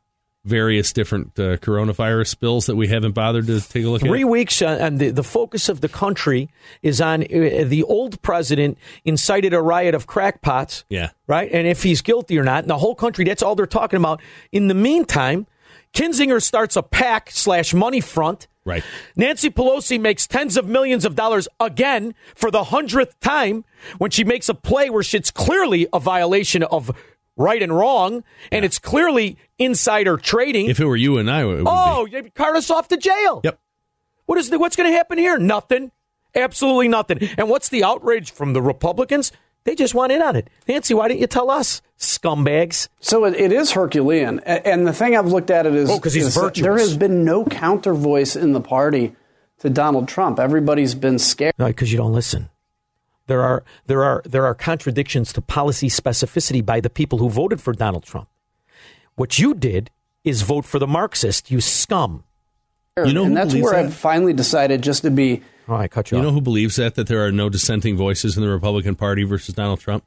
various 0.44 0.92
different 0.92 1.38
uh, 1.38 1.56
coronavirus 1.56 2.26
spills 2.28 2.66
that 2.66 2.76
we 2.76 2.88
haven't 2.88 3.12
bothered 3.12 3.46
to 3.46 3.60
take 3.60 3.84
a 3.84 3.88
look 3.88 4.02
Three 4.02 4.22
at. 4.22 4.28
weeks, 4.28 4.60
uh, 4.60 4.76
and 4.80 4.98
the, 4.98 5.10
the 5.10 5.22
focus 5.24 5.68
of 5.68 5.80
the 5.80 5.88
country 5.88 6.50
is 6.82 7.00
on 7.00 7.22
uh, 7.22 7.64
the 7.66 7.82
old 7.86 8.20
president 8.22 8.76
incited 9.04 9.54
a 9.54 9.60
riot 9.62 9.94
of 9.94 10.06
crackpots, 10.06 10.84
Yeah. 10.90 11.10
right? 11.26 11.50
And 11.50 11.66
if 11.66 11.82
he's 11.82 12.02
guilty 12.02 12.38
or 12.38 12.44
not, 12.44 12.64
and 12.64 12.70
the 12.70 12.78
whole 12.78 12.94
country, 12.94 13.24
that's 13.24 13.42
all 13.42 13.54
they're 13.54 13.66
talking 13.66 13.98
about. 13.98 14.20
In 14.52 14.68
the 14.68 14.74
meantime, 14.74 15.46
Kinzinger 15.94 16.42
starts 16.42 16.76
a 16.76 16.82
PAC 16.82 17.30
slash 17.30 17.72
money 17.72 18.00
front. 18.00 18.46
Right. 18.66 18.82
Nancy 19.14 19.50
Pelosi 19.50 20.00
makes 20.00 20.26
tens 20.26 20.56
of 20.56 20.66
millions 20.66 21.04
of 21.04 21.14
dollars 21.14 21.46
again 21.60 22.14
for 22.34 22.50
the 22.50 22.64
hundredth 22.64 23.18
time 23.20 23.64
when 23.98 24.10
she 24.10 24.24
makes 24.24 24.48
a 24.48 24.54
play 24.54 24.88
where 24.88 25.02
it's 25.12 25.30
clearly 25.30 25.86
a 25.92 26.00
violation 26.00 26.62
of 26.62 26.90
right 27.36 27.62
and 27.62 27.76
wrong, 27.76 28.24
and 28.52 28.64
it's 28.64 28.78
clearly 28.78 29.36
insider 29.58 30.16
trading. 30.16 30.66
If 30.68 30.80
it 30.80 30.84
were 30.86 30.96
you 30.96 31.18
and 31.18 31.30
I, 31.30 31.42
it 31.42 31.46
would 31.46 31.64
oh, 31.66 32.06
you 32.06 32.30
cart 32.34 32.56
us 32.56 32.70
off 32.70 32.88
to 32.88 32.96
jail. 32.96 33.40
Yep. 33.44 33.58
What 34.26 34.38
is 34.38 34.50
the, 34.50 34.58
what's 34.58 34.76
going 34.76 34.90
to 34.90 34.96
happen 34.96 35.18
here? 35.18 35.36
Nothing. 35.38 35.90
Absolutely 36.34 36.88
nothing. 36.88 37.28
And 37.38 37.48
what's 37.48 37.68
the 37.68 37.84
outrage 37.84 38.32
from 38.32 38.52
the 38.54 38.62
Republicans? 38.62 39.30
They 39.64 39.74
just 39.74 39.94
want 39.94 40.12
in 40.12 40.20
on 40.20 40.36
it. 40.36 40.48
Nancy, 40.68 40.92
why 40.94 41.08
didn't 41.08 41.20
you 41.20 41.26
tell 41.26 41.50
us, 41.50 41.80
scumbags? 41.98 42.88
So 43.00 43.24
it, 43.24 43.34
it 43.34 43.52
is 43.52 43.70
Herculean, 43.72 44.40
and 44.40 44.86
the 44.86 44.92
thing 44.92 45.16
I've 45.16 45.28
looked 45.28 45.50
at 45.50 45.64
it 45.66 45.74
is, 45.74 45.90
Oh, 45.90 45.98
'cause 45.98 46.12
he's 46.14 46.26
is 46.26 46.34
virtuous. 46.34 46.62
there 46.62 46.76
has 46.78 46.96
been 46.96 47.24
no 47.24 47.44
counter 47.44 47.94
voice 47.94 48.36
in 48.36 48.52
the 48.52 48.60
party 48.60 49.14
to 49.60 49.70
Donald 49.70 50.06
Trump. 50.08 50.38
Everybody's 50.38 50.94
been 50.94 51.18
scared. 51.18 51.54
No, 51.58 51.66
because 51.66 51.90
you 51.92 51.96
don't 51.98 52.12
listen. 52.12 52.50
There 53.26 53.42
are 53.42 53.64
there 53.86 54.02
are 54.04 54.22
there 54.24 54.44
are 54.46 54.54
contradictions 54.54 55.32
to 55.32 55.40
policy 55.40 55.88
specificity 55.88 56.64
by 56.64 56.80
the 56.80 56.90
people 56.90 57.18
who 57.18 57.30
voted 57.30 57.60
for 57.60 57.72
Donald 57.72 58.04
Trump. 58.04 58.28
What 59.16 59.38
you 59.38 59.54
did 59.54 59.90
is 60.24 60.42
vote 60.42 60.64
for 60.64 60.78
the 60.78 60.86
Marxist, 60.86 61.50
you 61.50 61.60
scum. 61.60 62.24
You 62.96 63.12
know 63.12 63.24
and 63.24 63.36
that's 63.36 63.54
where 63.54 63.72
that? 63.72 63.86
I've 63.86 63.94
finally 63.94 64.32
decided 64.32 64.82
just 64.82 65.02
to 65.02 65.10
be. 65.10 65.42
Oh, 65.68 65.74
I 65.74 65.88
cut 65.88 66.10
you, 66.10 66.18
You 66.18 66.20
off. 66.20 66.26
know 66.28 66.32
who 66.32 66.40
believes 66.40 66.76
that? 66.76 66.94
That 66.94 67.06
there 67.06 67.24
are 67.24 67.32
no 67.32 67.48
dissenting 67.48 67.96
voices 67.96 68.36
in 68.36 68.42
the 68.42 68.48
Republican 68.50 68.94
Party 68.94 69.24
versus 69.24 69.54
Donald 69.54 69.80
Trump? 69.80 70.04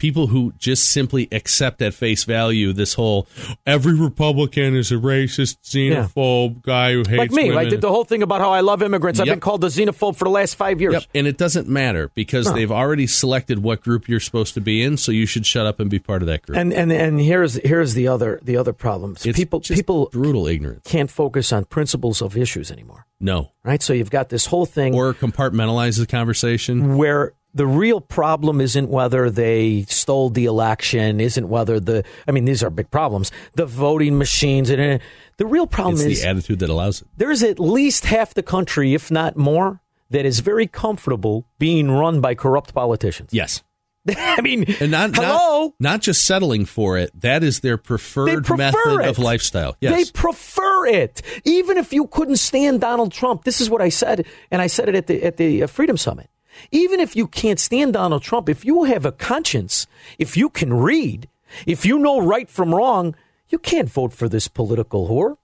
People 0.00 0.26
who 0.28 0.52
just 0.58 0.90
simply 0.90 1.28
accept 1.30 1.80
at 1.82 1.94
face 1.94 2.24
value 2.24 2.72
this 2.72 2.94
whole 2.94 3.28
every 3.66 3.94
Republican 3.94 4.74
is 4.74 4.90
a 4.90 4.96
racist, 4.96 5.58
xenophobe 5.62 6.62
guy 6.62 6.92
who 6.92 7.00
hates 7.06 7.18
like 7.18 7.30
me, 7.32 7.54
I 7.54 7.66
did 7.66 7.80
the 7.80 7.90
whole 7.90 8.04
thing 8.04 8.22
about 8.22 8.40
how 8.40 8.50
I 8.50 8.60
love 8.60 8.82
immigrants. 8.82 9.20
I've 9.20 9.26
been 9.26 9.40
called 9.40 9.62
a 9.62 9.68
xenophobe 9.68 10.16
for 10.16 10.24
the 10.24 10.30
last 10.30 10.54
five 10.56 10.80
years. 10.80 10.94
Yep. 10.94 11.02
And 11.14 11.26
it 11.26 11.36
doesn't 11.36 11.68
matter 11.68 12.10
because 12.14 12.46
No. 12.46 12.54
they've 12.54 12.72
already 12.72 13.06
selected 13.06 13.62
what 13.62 13.82
group 13.82 14.08
you're 14.08 14.20
supposed 14.20 14.54
to 14.54 14.60
be 14.60 14.82
in, 14.82 14.96
so 14.96 15.12
you 15.12 15.26
should 15.26 15.44
shut 15.46 15.66
up 15.66 15.78
and 15.80 15.90
be 15.90 15.98
part 15.98 16.22
of 16.22 16.26
that 16.28 16.42
group. 16.42 16.56
And 16.58 16.72
and 16.72 16.90
and 16.90 17.20
here's 17.20 17.54
here's 17.56 17.94
the 17.94 18.08
other 18.08 18.40
the 18.42 18.56
other 18.56 18.72
problem. 18.72 19.12
It's 19.22 19.36
people 19.36 19.60
people 19.60 20.08
brutal 20.12 20.46
ignorance. 20.46 20.82
can't 20.84 21.10
focus 21.10 21.52
on 21.52 21.66
principles 21.66 22.22
of 22.22 22.36
issues 22.36 22.70
anymore. 22.70 23.06
No. 23.20 23.52
Right? 23.62 23.82
So 23.82 23.92
you've 23.92 24.10
got 24.10 24.30
this 24.30 24.46
whole 24.46 24.64
thing 24.64 24.94
Or 24.94 25.12
compartmentalize 25.12 25.98
the 25.98 26.06
conversation. 26.06 26.96
where 26.96 27.34
the 27.54 27.66
real 27.66 28.00
problem 28.00 28.60
isn't 28.60 28.88
whether 28.88 29.30
they 29.30 29.82
stole 29.88 30.30
the 30.30 30.44
election, 30.44 31.20
isn't 31.20 31.48
whether 31.48 31.80
the 31.80 32.04
I 32.28 32.32
mean 32.32 32.44
these 32.44 32.62
are 32.62 32.70
big 32.70 32.90
problems. 32.90 33.32
The 33.54 33.66
voting 33.66 34.18
machines 34.18 34.70
and 34.70 35.00
the 35.36 35.46
real 35.46 35.66
problem 35.66 35.94
It's 35.94 36.04
is 36.04 36.22
the 36.22 36.28
attitude 36.28 36.58
that 36.60 36.70
allows 36.70 37.02
it. 37.02 37.08
there's 37.16 37.42
at 37.42 37.58
least 37.58 38.04
half 38.06 38.34
the 38.34 38.42
country, 38.42 38.94
if 38.94 39.10
not 39.10 39.36
more, 39.36 39.80
that 40.10 40.24
is 40.26 40.40
very 40.40 40.66
comfortable 40.66 41.46
being 41.58 41.90
run 41.90 42.20
by 42.20 42.34
corrupt 42.34 42.74
politicians. 42.74 43.30
Yes. 43.32 43.62
I 44.16 44.40
mean, 44.40 44.64
And 44.80 44.90
not, 44.92 45.14
hello? 45.14 45.74
not 45.78 45.90
not 45.92 46.00
just 46.00 46.24
settling 46.24 46.64
for 46.64 46.96
it. 46.96 47.10
That 47.20 47.42
is 47.44 47.60
their 47.60 47.76
preferred 47.76 48.44
prefer 48.46 48.56
method 48.56 49.00
it. 49.02 49.08
of 49.08 49.18
lifestyle. 49.18 49.76
Yes. 49.80 49.94
They 49.94 50.10
prefer 50.12 50.86
it. 50.86 51.20
Even 51.44 51.76
if 51.76 51.92
you 51.92 52.06
couldn't 52.06 52.36
stand 52.36 52.80
Donald 52.80 53.12
Trump, 53.12 53.44
this 53.44 53.60
is 53.60 53.68
what 53.68 53.82
I 53.82 53.90
said, 53.90 54.24
and 54.50 54.62
I 54.62 54.68
said 54.68 54.88
it 54.88 54.94
at 54.94 55.06
the 55.06 55.22
at 55.22 55.36
the 55.36 55.64
uh, 55.64 55.66
Freedom 55.66 55.96
Summit. 55.98 56.30
Even 56.70 57.00
if 57.00 57.16
you 57.16 57.26
can't 57.26 57.58
stand 57.58 57.94
Donald 57.94 58.22
Trump, 58.22 58.48
if 58.48 58.64
you 58.64 58.84
have 58.84 59.04
a 59.04 59.12
conscience, 59.12 59.86
if 60.18 60.36
you 60.36 60.48
can 60.48 60.72
read, 60.72 61.28
if 61.66 61.84
you 61.84 61.98
know 61.98 62.20
right 62.20 62.48
from 62.48 62.74
wrong, 62.74 63.14
you 63.48 63.58
can't 63.58 63.90
vote 63.90 64.12
for 64.12 64.28
this 64.28 64.48
political 64.48 65.08
whore. 65.08 65.36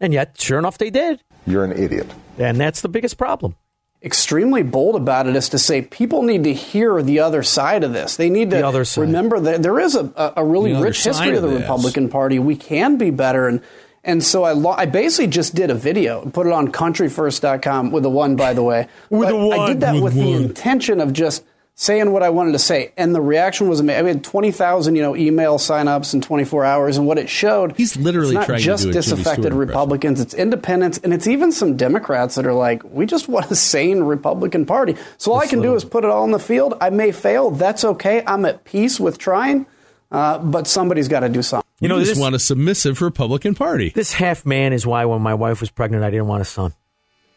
And 0.00 0.12
yet, 0.12 0.40
sure 0.40 0.58
enough, 0.58 0.78
they 0.78 0.90
did. 0.90 1.22
You're 1.46 1.64
an 1.64 1.72
idiot. 1.72 2.06
And 2.38 2.58
that's 2.58 2.80
the 2.80 2.88
biggest 2.88 3.16
problem. 3.16 3.54
extremely 4.02 4.62
bold 4.62 4.94
about 4.94 5.26
it 5.26 5.34
is 5.36 5.48
to 5.50 5.58
say 5.58 5.82
people 5.82 6.22
need 6.22 6.44
to 6.44 6.52
hear 6.52 7.02
the 7.02 7.20
other 7.20 7.42
side 7.42 7.82
of 7.82 7.92
this. 7.92 8.16
They 8.16 8.30
need 8.30 8.50
to 8.50 8.56
The 8.56 9.00
remember 9.00 9.40
that 9.40 9.62
there 9.62 9.80
is 9.80 9.94
a, 9.94 10.12
a, 10.16 10.34
a 10.36 10.44
really 10.44 10.74
rich 10.74 11.02
history 11.02 11.36
of 11.36 11.42
the 11.42 11.48
this. 11.48 11.62
Republican 11.62 12.08
Party. 12.08 12.38
We 12.38 12.56
can 12.56 12.98
be 12.98 13.10
better. 13.10 13.48
And, 13.48 13.62
and 14.06 14.22
so 14.24 14.44
I, 14.44 14.52
lo- 14.52 14.70
I 14.76 14.86
basically 14.86 15.26
just 15.26 15.54
did 15.54 15.70
a 15.70 15.74
video 15.74 16.22
and 16.22 16.32
put 16.32 16.46
it 16.46 16.52
on 16.52 16.72
countryfirst.com 16.72 17.90
with 17.90 18.04
a 18.04 18.10
one, 18.10 18.36
by 18.36 18.54
the 18.54 18.62
way. 18.62 18.88
With 19.10 19.28
But 19.28 19.34
a 19.34 19.36
one. 19.36 19.60
I 19.60 19.66
did 19.68 19.80
that 19.80 19.94
With 19.94 20.02
with, 20.02 20.14
the 20.14 20.30
one. 20.32 20.42
intention 20.44 21.00
of 21.00 21.12
just 21.12 21.44
saying 21.78 22.10
what 22.10 22.22
I 22.22 22.30
wanted 22.30 22.52
to 22.52 22.58
say. 22.58 22.92
And 22.96 23.14
the 23.14 23.20
reaction 23.20 23.68
was 23.68 23.80
amazing. 23.80 24.06
I 24.06 24.08
had 24.08 24.24
20,000, 24.24 24.96
you 24.96 25.02
know, 25.02 25.14
email 25.14 25.58
signups 25.58 26.14
in 26.14 26.22
24 26.22 26.64
hours. 26.64 26.96
And 26.96 27.06
what 27.06 27.18
it 27.18 27.28
showed, 27.28 27.76
He's 27.76 27.98
literally 27.98 28.28
it's 28.28 28.34
not 28.34 28.46
trying 28.46 28.58
to 28.60 28.64
just 28.64 28.82
do 28.84 28.88
a 28.88 28.92
Jimmy 28.94 29.02
disaffected 29.02 29.44
impression. 29.46 29.58
Republicans, 29.58 30.20
it's 30.22 30.32
independents, 30.32 30.96
and 31.04 31.12
it's 31.12 31.26
even 31.26 31.52
some 31.52 31.76
Democrats 31.76 32.36
that 32.36 32.46
are 32.46 32.54
like, 32.54 32.82
we 32.84 33.04
just 33.04 33.28
want 33.28 33.50
a 33.50 33.54
sane 33.54 34.00
Republican 34.04 34.64
Party. 34.64 34.96
So 35.18 35.32
all 35.32 35.38
I 35.40 35.46
can 35.46 35.60
do 35.60 35.74
is 35.74 35.84
put 35.84 36.02
it 36.04 36.10
all 36.10 36.24
in 36.24 36.30
the 36.30 36.38
field. 36.38 36.74
I 36.80 36.88
may 36.88 37.12
fail. 37.12 37.50
That's 37.50 37.84
okay. 37.84 38.22
I'm 38.26 38.46
at 38.46 38.64
peace 38.64 38.98
with 38.98 39.18
trying, 39.18 39.66
uh, 40.10 40.38
but 40.38 40.66
somebody's 40.66 41.08
got 41.08 41.20
to 41.20 41.28
do 41.28 41.42
something. 41.42 41.66
You 41.80 41.88
know, 41.88 41.98
just 41.98 42.12
this- 42.12 42.18
want 42.18 42.34
a 42.34 42.38
submissive 42.38 43.02
Republican 43.02 43.54
Party. 43.54 43.90
This 43.90 44.12
half 44.12 44.46
man 44.46 44.72
is 44.72 44.86
why 44.86 45.04
when 45.04 45.20
my 45.20 45.34
wife 45.34 45.60
was 45.60 45.70
pregnant, 45.70 46.04
I 46.04 46.10
didn't 46.10 46.26
want 46.26 46.42
a 46.42 46.46
son. 46.46 46.72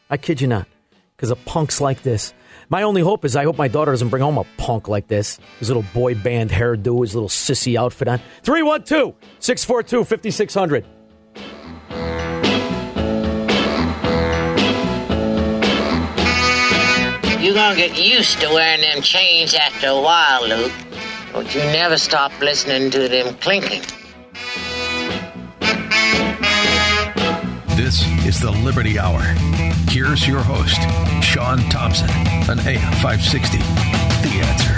I 0.10 0.18
kid 0.18 0.42
you 0.42 0.48
not. 0.48 0.68
Because 1.16 1.32
of 1.32 1.44
punks 1.46 1.82
like 1.82 2.02
this. 2.04 2.34
My 2.70 2.84
only 2.84 3.02
hope 3.02 3.26
is 3.26 3.36
I 3.36 3.44
hope 3.44 3.58
my 3.58 3.68
daughter 3.68 3.92
doesn't 3.92 4.10
bring 4.10 4.24
home 4.24 4.38
a 4.38 4.46
punk 4.58 4.88
like 4.88 5.08
this. 5.08 5.40
His 5.60 5.70
little 5.70 5.84
boy 5.94 6.16
band 6.16 6.50
hairdo, 6.52 7.02
his 7.02 7.14
little 7.14 7.28
sissy 7.30 7.76
outfit 7.78 8.08
on. 8.08 8.22
312 8.44 9.16
642 9.40 10.06
5600. 10.06 10.86
You're 17.42 17.54
gonna 17.54 17.76
get 17.76 17.98
used 17.98 18.42
to 18.42 18.48
wearing 18.50 18.82
them 18.82 19.02
chains 19.02 19.54
after 19.54 19.88
a 19.88 20.00
while, 20.02 20.48
Luke. 20.48 20.72
But 21.34 21.54
you 21.54 21.62
never 21.62 21.98
stop 21.98 22.32
listening 22.42 22.92
to 22.92 23.08
them 23.08 23.36
clinking. 23.36 23.82
This 27.76 28.06
is 28.26 28.40
the 28.40 28.52
Liberty 28.52 29.00
Hour. 29.00 29.22
Here's 29.90 30.28
your 30.28 30.42
host, 30.42 30.80
Sean 31.24 31.58
Thompson, 31.70 32.10
on 32.50 32.60
AM 32.60 32.94
560. 33.02 33.58
The 33.58 34.40
answer. 34.44 34.74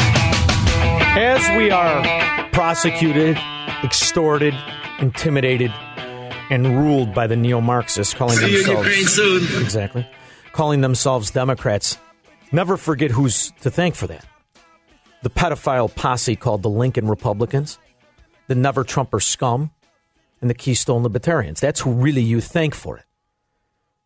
As 1.19 1.57
we 1.57 1.71
are 1.71 2.49
prosecuted, 2.51 3.37
extorted, 3.83 4.53
intimidated, 4.99 5.73
and 6.49 6.77
ruled 6.77 7.13
by 7.13 7.27
the 7.27 7.35
neo 7.35 7.59
Marxists, 7.59 8.13
calling 8.13 8.37
See 8.37 8.51
you 8.51 8.59
in 8.59 8.65
themselves 8.67 8.87
Ukraine 8.87 9.07
soon. 9.07 9.61
exactly, 9.63 10.07
calling 10.53 10.81
themselves 10.81 11.31
Democrats, 11.31 11.97
never 12.51 12.77
forget 12.77 13.11
who's 13.11 13.51
to 13.61 13.71
thank 13.71 13.95
for 13.95 14.07
that. 14.07 14.25
The 15.23 15.29
pedophile 15.29 15.93
posse 15.93 16.35
called 16.35 16.63
the 16.63 16.69
Lincoln 16.69 17.07
Republicans, 17.07 17.77
the 18.47 18.55
Never 18.55 18.83
Trumper 18.83 19.19
scum, 19.19 19.71
and 20.41 20.49
the 20.49 20.55
Keystone 20.55 21.03
Libertarians. 21.03 21.59
That's 21.59 21.81
who 21.81 21.91
really 21.91 22.23
you 22.23 22.41
thank 22.41 22.73
for 22.73 22.97
it. 22.97 23.05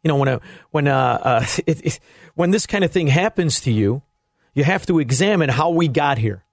You 0.04 0.10
know, 0.10 0.18
when 0.18 0.28
a, 0.28 0.42
when 0.72 0.88
uh, 0.88 1.20
uh, 1.24 1.46
it, 1.66 1.86
it, 1.86 2.00
when 2.36 2.52
this 2.52 2.66
kind 2.66 2.84
of 2.84 2.92
thing 2.92 3.08
happens 3.08 3.62
to 3.62 3.72
you, 3.72 4.02
you 4.54 4.64
have 4.64 4.86
to 4.86 5.00
examine 5.00 5.50
how 5.50 5.70
we 5.70 5.88
got 5.88 6.18
here, 6.18 6.44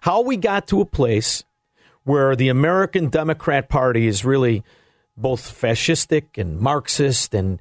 how 0.00 0.22
we 0.22 0.36
got 0.36 0.66
to 0.68 0.80
a 0.80 0.86
place 0.86 1.44
where 2.04 2.34
the 2.34 2.48
American 2.48 3.08
Democrat 3.08 3.68
Party 3.68 4.06
is 4.06 4.24
really 4.24 4.64
both 5.16 5.60
fascistic 5.60 6.38
and 6.38 6.58
Marxist 6.58 7.34
and 7.34 7.58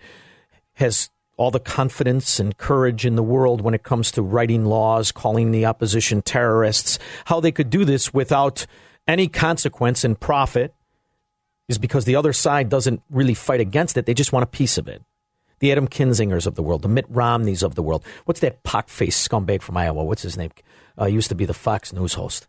has 0.73 1.09
all 1.41 1.49
the 1.49 1.59
confidence 1.59 2.39
and 2.39 2.55
courage 2.55 3.03
in 3.03 3.15
the 3.15 3.23
world 3.23 3.61
when 3.61 3.73
it 3.73 3.81
comes 3.81 4.11
to 4.11 4.21
writing 4.21 4.63
laws, 4.63 5.11
calling 5.11 5.49
the 5.49 5.65
opposition 5.65 6.21
terrorists. 6.21 6.99
How 7.25 7.39
they 7.39 7.51
could 7.51 7.71
do 7.71 7.83
this 7.83 8.13
without 8.13 8.67
any 9.07 9.27
consequence 9.27 10.03
and 10.03 10.19
profit 10.19 10.75
is 11.67 11.79
because 11.79 12.05
the 12.05 12.15
other 12.15 12.31
side 12.31 12.69
doesn't 12.69 13.01
really 13.09 13.33
fight 13.33 13.59
against 13.59 13.97
it. 13.97 14.05
They 14.05 14.13
just 14.13 14.31
want 14.31 14.43
a 14.43 14.47
piece 14.47 14.77
of 14.77 14.87
it. 14.87 15.01
The 15.57 15.71
Adam 15.71 15.87
Kinzingers 15.87 16.45
of 16.45 16.53
the 16.53 16.61
world, 16.61 16.83
the 16.83 16.87
Mitt 16.87 17.07
Romneys 17.09 17.63
of 17.63 17.73
the 17.73 17.81
world. 17.81 18.05
What's 18.25 18.41
that 18.41 18.61
pock-faced 18.61 19.27
scumbag 19.27 19.63
from 19.63 19.77
Iowa? 19.77 20.03
What's 20.03 20.21
his 20.21 20.37
name? 20.37 20.51
Uh, 20.99 21.05
used 21.05 21.29
to 21.29 21.35
be 21.35 21.45
the 21.45 21.55
Fox 21.55 21.91
News 21.91 22.13
host. 22.13 22.47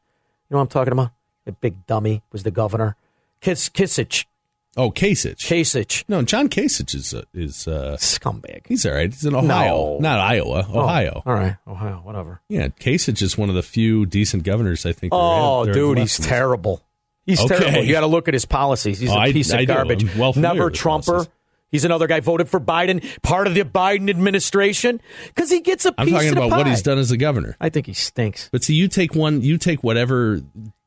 You 0.50 0.54
know 0.54 0.58
what 0.58 0.64
I'm 0.64 0.68
talking 0.68 0.92
about? 0.92 1.12
The 1.46 1.52
big 1.52 1.86
dummy 1.86 2.22
was 2.30 2.42
the 2.42 2.50
governor. 2.50 2.96
Kiss, 3.40 3.70
Kissich. 3.70 4.26
Oh, 4.76 4.90
Kasich. 4.90 5.36
Kasich. 5.36 6.04
No, 6.08 6.22
John 6.22 6.48
Kasich 6.48 6.94
is 6.94 7.12
uh, 7.12 7.22
is 7.34 7.68
uh, 7.68 7.96
scumbag. 8.00 8.66
He's 8.66 8.86
all 8.86 8.92
right. 8.94 9.10
He's 9.12 9.24
in 9.24 9.34
Ohio, 9.34 9.46
No. 9.46 9.98
not 10.00 10.18
Iowa, 10.18 10.66
Oh, 10.72 10.80
Ohio. 10.80 11.22
all 11.26 11.34
right, 11.34 11.56
Ohio, 11.68 12.00
whatever. 12.04 12.40
Yeah, 12.48 12.68
Kasich 12.68 13.20
is 13.20 13.36
one 13.36 13.50
of 13.50 13.54
the 13.54 13.62
few 13.62 14.06
decent 14.06 14.44
governors 14.44 14.86
I 14.86 14.92
think. 14.92 15.12
Oh, 15.14 15.60
is- 15.62 15.66
there 15.66 15.74
dude, 15.74 15.98
he's 15.98 16.18
left 16.18 16.18
in 16.20 16.22
this. 16.22 16.28
terrible. 16.28 16.82
He's 17.26 17.40
Okay. 17.40 17.58
terrible. 17.58 17.84
You 17.84 17.92
got 17.92 18.00
to 18.00 18.06
look 18.06 18.28
at 18.28 18.34
his 18.34 18.46
policies. 18.46 18.98
He's 18.98 19.10
Oh, 19.10 19.14
a 19.14 19.18
I- 19.18 19.32
piece 19.32 19.52
I 19.52 19.60
of 19.60 19.66
do. 19.66 19.74
garbage. 19.74 20.16
Well 20.16 20.32
Never 20.36 20.70
Trumper. 20.70 21.12
policies. 21.12 21.32
He's 21.70 21.84
another 21.86 22.06
guy 22.06 22.20
voted 22.20 22.48
for 22.50 22.60
Biden, 22.60 23.02
part 23.22 23.46
of 23.46 23.54
the 23.54 23.62
Biden 23.64 24.10
administration, 24.10 25.00
because 25.28 25.50
he 25.50 25.60
gets 25.60 25.86
a 25.86 25.94
I'm 25.96 26.08
talking 26.10 26.32
about 26.32 26.50
what 26.50 26.66
he's 26.66 26.82
done 26.82 26.98
as 26.98 27.10
a 27.10 27.16
governor. 27.16 27.56
I 27.60 27.68
think 27.70 27.86
he 27.86 27.94
stinks. 27.94 28.48
But 28.52 28.62
see, 28.64 28.74
you 28.74 28.88
take 28.88 29.14
one, 29.14 29.40
you 29.42 29.56
take 29.56 29.82
whatever 29.84 30.42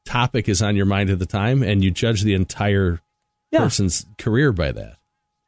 topic 0.06 0.48
is 0.50 0.62
on 0.62 0.76
your 0.76 0.86
mind 0.86 1.10
at 1.10 1.18
the 1.20 1.26
time, 1.26 1.64
and 1.64 1.84
you 1.84 1.90
judge 1.90 2.22
the 2.22 2.34
entire 2.36 3.00
Yeah. 3.52 3.60
person's 3.60 4.06
career 4.18 4.52
by 4.52 4.72
that, 4.72 4.98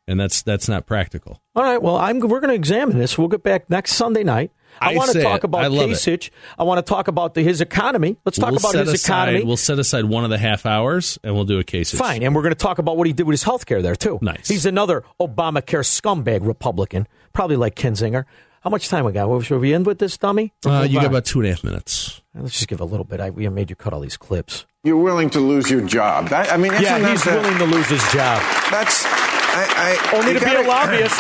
and 0.07 0.19
that's 0.19 0.41
that's 0.44 0.69
not 0.69 0.86
practical. 0.86 1.41
All 1.56 1.64
right. 1.64 1.82
Well, 1.82 1.98
I'm, 1.98 2.19
we're 2.19 2.40
going 2.40 2.49
to 2.49 2.56
examine 2.56 2.98
this. 2.98 3.18
We'll 3.18 3.28
get 3.28 3.44
back 3.44 3.69
next 3.69 3.94
Sunday 3.94 4.24
night. 4.24 4.52
I, 4.80 4.91
I 4.91 4.95
want 4.95 5.11
to 5.11 5.24
talk 5.24 5.40
it. 5.40 5.45
about 5.45 5.64
I 5.64 5.68
love 5.68 5.90
it. 5.90 5.94
Kasich. 5.94 6.30
I 6.57 6.64
want 6.64 6.86
to 6.86 6.88
talk 6.88 7.07
about 7.07 7.34
the, 7.34 7.41
his 7.41 7.61
economy. 7.61 8.18
Let's 8.26 8.38
talk 8.38 8.52
We'll 8.52 8.60
about 8.60 8.76
his 8.76 8.94
aside, 8.94 9.30
economy. 9.30 9.44
We'll 9.44 9.57
set 9.57 9.80
aside 9.80 10.06
one 10.06 10.24
of 10.24 10.30
the 10.30 10.38
half 10.38 10.65
hours, 10.65 11.18
and 11.24 11.34
we'll 11.34 11.45
do 11.45 11.57
a 11.60 11.64
case. 11.64 11.91
Fine, 11.94 12.22
and 12.22 12.36
we're 12.36 12.44
going 12.44 12.53
to 12.53 12.60
talk 12.60 12.78
about 12.78 12.95
what 12.95 13.07
he 13.07 13.14
did 13.14 13.26
with 13.26 13.34
his 13.34 13.44
health 13.44 13.65
care 13.65 13.82
there 13.82 13.95
too. 13.95 14.19
Nice. 14.22 14.48
He's 14.48 14.65
another 14.65 15.03
Obamacare 15.19 15.84
scumbag 15.84 16.45
Republican, 16.45 17.07
probably 17.34 17.56
like 17.56 17.76
Kinzinger. 17.76 18.26
How 18.61 18.69
much 18.69 18.90
time 18.90 19.06
we 19.06 19.14
got? 19.14 19.44
Should 19.44 19.61
we 19.61 19.74
end 19.74 19.86
with 19.86 19.98
this 19.99 20.18
dummy? 20.18 20.53
Uh, 20.65 20.86
you 20.88 20.99
got 20.99 21.06
about 21.07 21.26
two 21.26 21.40
and 21.40 21.48
a 21.48 21.52
half 21.52 21.64
minutes. 21.64 22.22
Let's 22.36 22.53
just 22.53 22.68
give 22.68 22.82
a 22.82 22.86
little 22.86 23.06
bit. 23.06 23.19
I, 23.19 23.30
we 23.30 23.48
made 23.49 23.69
you 23.69 23.76
cut 23.76 23.94
all 23.94 24.02
these 24.02 24.18
clips. 24.18 24.65
You're 24.88 24.97
willing 24.97 25.30
to 25.31 25.39
lose 25.41 25.69
your 25.69 25.81
job. 25.81 26.30
That, 26.30 26.49
I 26.51 26.55
mean, 26.57 26.72
isn't 26.72 26.84
yeah, 26.85 27.09
he's 27.09 27.23
the- 27.23 27.31
willing 27.31 27.57
to 27.57 27.65
lose 27.65 27.88
his 27.88 28.01
job. 28.14 28.41
That's 28.72 29.03
I, 29.05 29.99
I 30.14 30.18
Only 30.18 30.34
to 30.34 30.39
be 30.39 30.45
gotta- 30.45 30.61
a 30.61 30.68
lobbyist. 30.68 31.19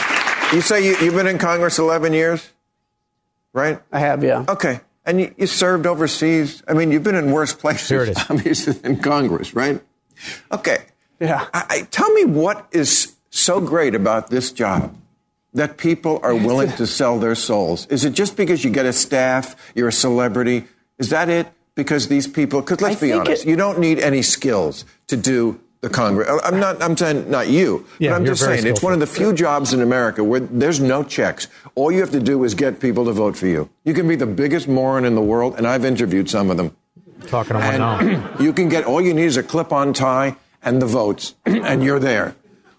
You 0.53 0.61
say 0.61 0.85
you, 0.85 0.95
you've 1.01 1.15
been 1.15 1.27
in 1.27 1.37
Congress 1.37 1.77
11 1.77 2.13
years, 2.13 2.49
right? 3.51 3.81
I 3.91 3.99
have, 3.99 4.23
yeah. 4.23 4.45
Okay, 4.47 4.79
and 5.05 5.19
you, 5.19 5.35
you 5.37 5.47
served 5.47 5.85
overseas. 5.85 6.63
I 6.67 6.73
mean, 6.73 6.91
you've 6.91 7.03
been 7.03 7.15
in 7.15 7.31
worse 7.31 7.53
places, 7.53 7.89
Here 7.89 8.03
it 8.03 8.09
is. 8.09 8.17
obviously, 8.29 8.73
than 8.73 8.99
Congress, 9.01 9.53
right? 9.53 9.81
Okay. 10.51 10.77
Yeah. 11.19 11.47
I, 11.53 11.65
I, 11.69 11.81
tell 11.91 12.09
me 12.13 12.23
what 12.25 12.67
is 12.71 13.15
so 13.29 13.59
great 13.59 13.95
about 13.95 14.29
this 14.29 14.51
job 14.53 14.95
that 15.53 15.77
people 15.77 16.19
are 16.23 16.33
willing 16.35 16.71
to 16.73 16.87
sell 16.87 17.19
their 17.19 17.35
souls. 17.35 17.85
Is 17.87 18.05
it 18.05 18.11
just 18.11 18.37
because 18.37 18.63
you 18.63 18.69
get 18.69 18.85
a 18.85 18.93
staff, 18.93 19.55
you're 19.75 19.87
a 19.89 19.91
celebrity? 19.91 20.65
Is 20.99 21.09
that 21.09 21.27
it? 21.29 21.47
Because 21.77 22.09
these 22.09 22.27
people, 22.27 22.59
because 22.61 22.81
let's 22.81 22.97
I 22.97 23.05
be 23.07 23.13
honest, 23.13 23.45
it- 23.45 23.49
you 23.49 23.55
don't 23.55 23.79
need 23.79 23.99
any 23.99 24.21
skills 24.23 24.83
to 25.07 25.15
do 25.15 25.59
the 25.81 25.89
Congress. 25.89 26.27
I'm 26.43 26.59
not. 26.59 26.81
I'm 26.81 26.97
saying 26.97 27.29
not 27.29 27.47
you, 27.49 27.85
Yeah, 27.99 28.09
but 28.09 28.15
I'm 28.15 28.25
you're 28.25 28.33
just 28.33 28.43
very 28.43 28.57
saying 28.57 28.71
it's 28.73 28.81
one 28.81 28.93
of 28.93 28.99
the 28.99 29.05
few 29.07 29.31
jobs 29.31 29.73
in 29.73 29.81
America 29.81 30.23
where 30.23 30.39
there's 30.41 30.79
no 30.79 31.03
checks. 31.03 31.47
All 31.75 31.91
you 31.91 31.99
have 32.01 32.09
to 32.11 32.19
do 32.19 32.43
is 32.43 32.55
get 32.55 32.79
people 32.79 33.05
to 33.05 33.11
vote 33.13 33.37
for 33.37 33.45
you. 33.45 33.69
You 33.85 33.93
can 33.93 34.07
be 34.07 34.15
the 34.15 34.25
biggest 34.25 34.67
moron 34.67 35.05
in 35.05 35.13
the 35.13 35.21
world, 35.21 35.53
and 35.55 35.67
I've 35.67 35.85
interviewed 35.85 36.29
some 36.31 36.49
of 36.49 36.57
them. 36.57 36.75
Talking 37.27 37.53
to 37.53 37.59
one 37.59 37.77
now. 37.77 38.33
You 38.39 38.53
can 38.53 38.69
get 38.69 38.85
all 38.85 38.99
you 38.99 39.13
need 39.13 39.25
is 39.25 39.37
a 39.37 39.43
clip-on 39.43 39.93
tie 39.93 40.35
and 40.63 40.81
the 40.81 40.87
votes, 40.87 41.35
and 41.45 41.83
you're 41.83 41.99
there. 41.99 42.35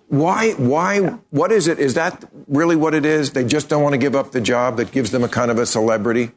Why? 0.08 0.52
Why? 0.54 1.00
What 1.30 1.52
is 1.52 1.68
it? 1.68 1.78
Is 1.78 1.94
that 1.94 2.24
really 2.48 2.74
what 2.74 2.94
it 2.94 3.04
is? 3.06 3.30
They 3.30 3.44
just 3.44 3.68
don't 3.68 3.82
want 3.84 3.92
to 3.92 3.98
give 3.98 4.16
up 4.16 4.32
the 4.32 4.40
job 4.40 4.76
that 4.78 4.90
gives 4.90 5.12
them 5.12 5.22
a 5.22 5.28
kind 5.28 5.50
of 5.52 5.58
a 5.58 5.66
celebrity. 5.66 6.32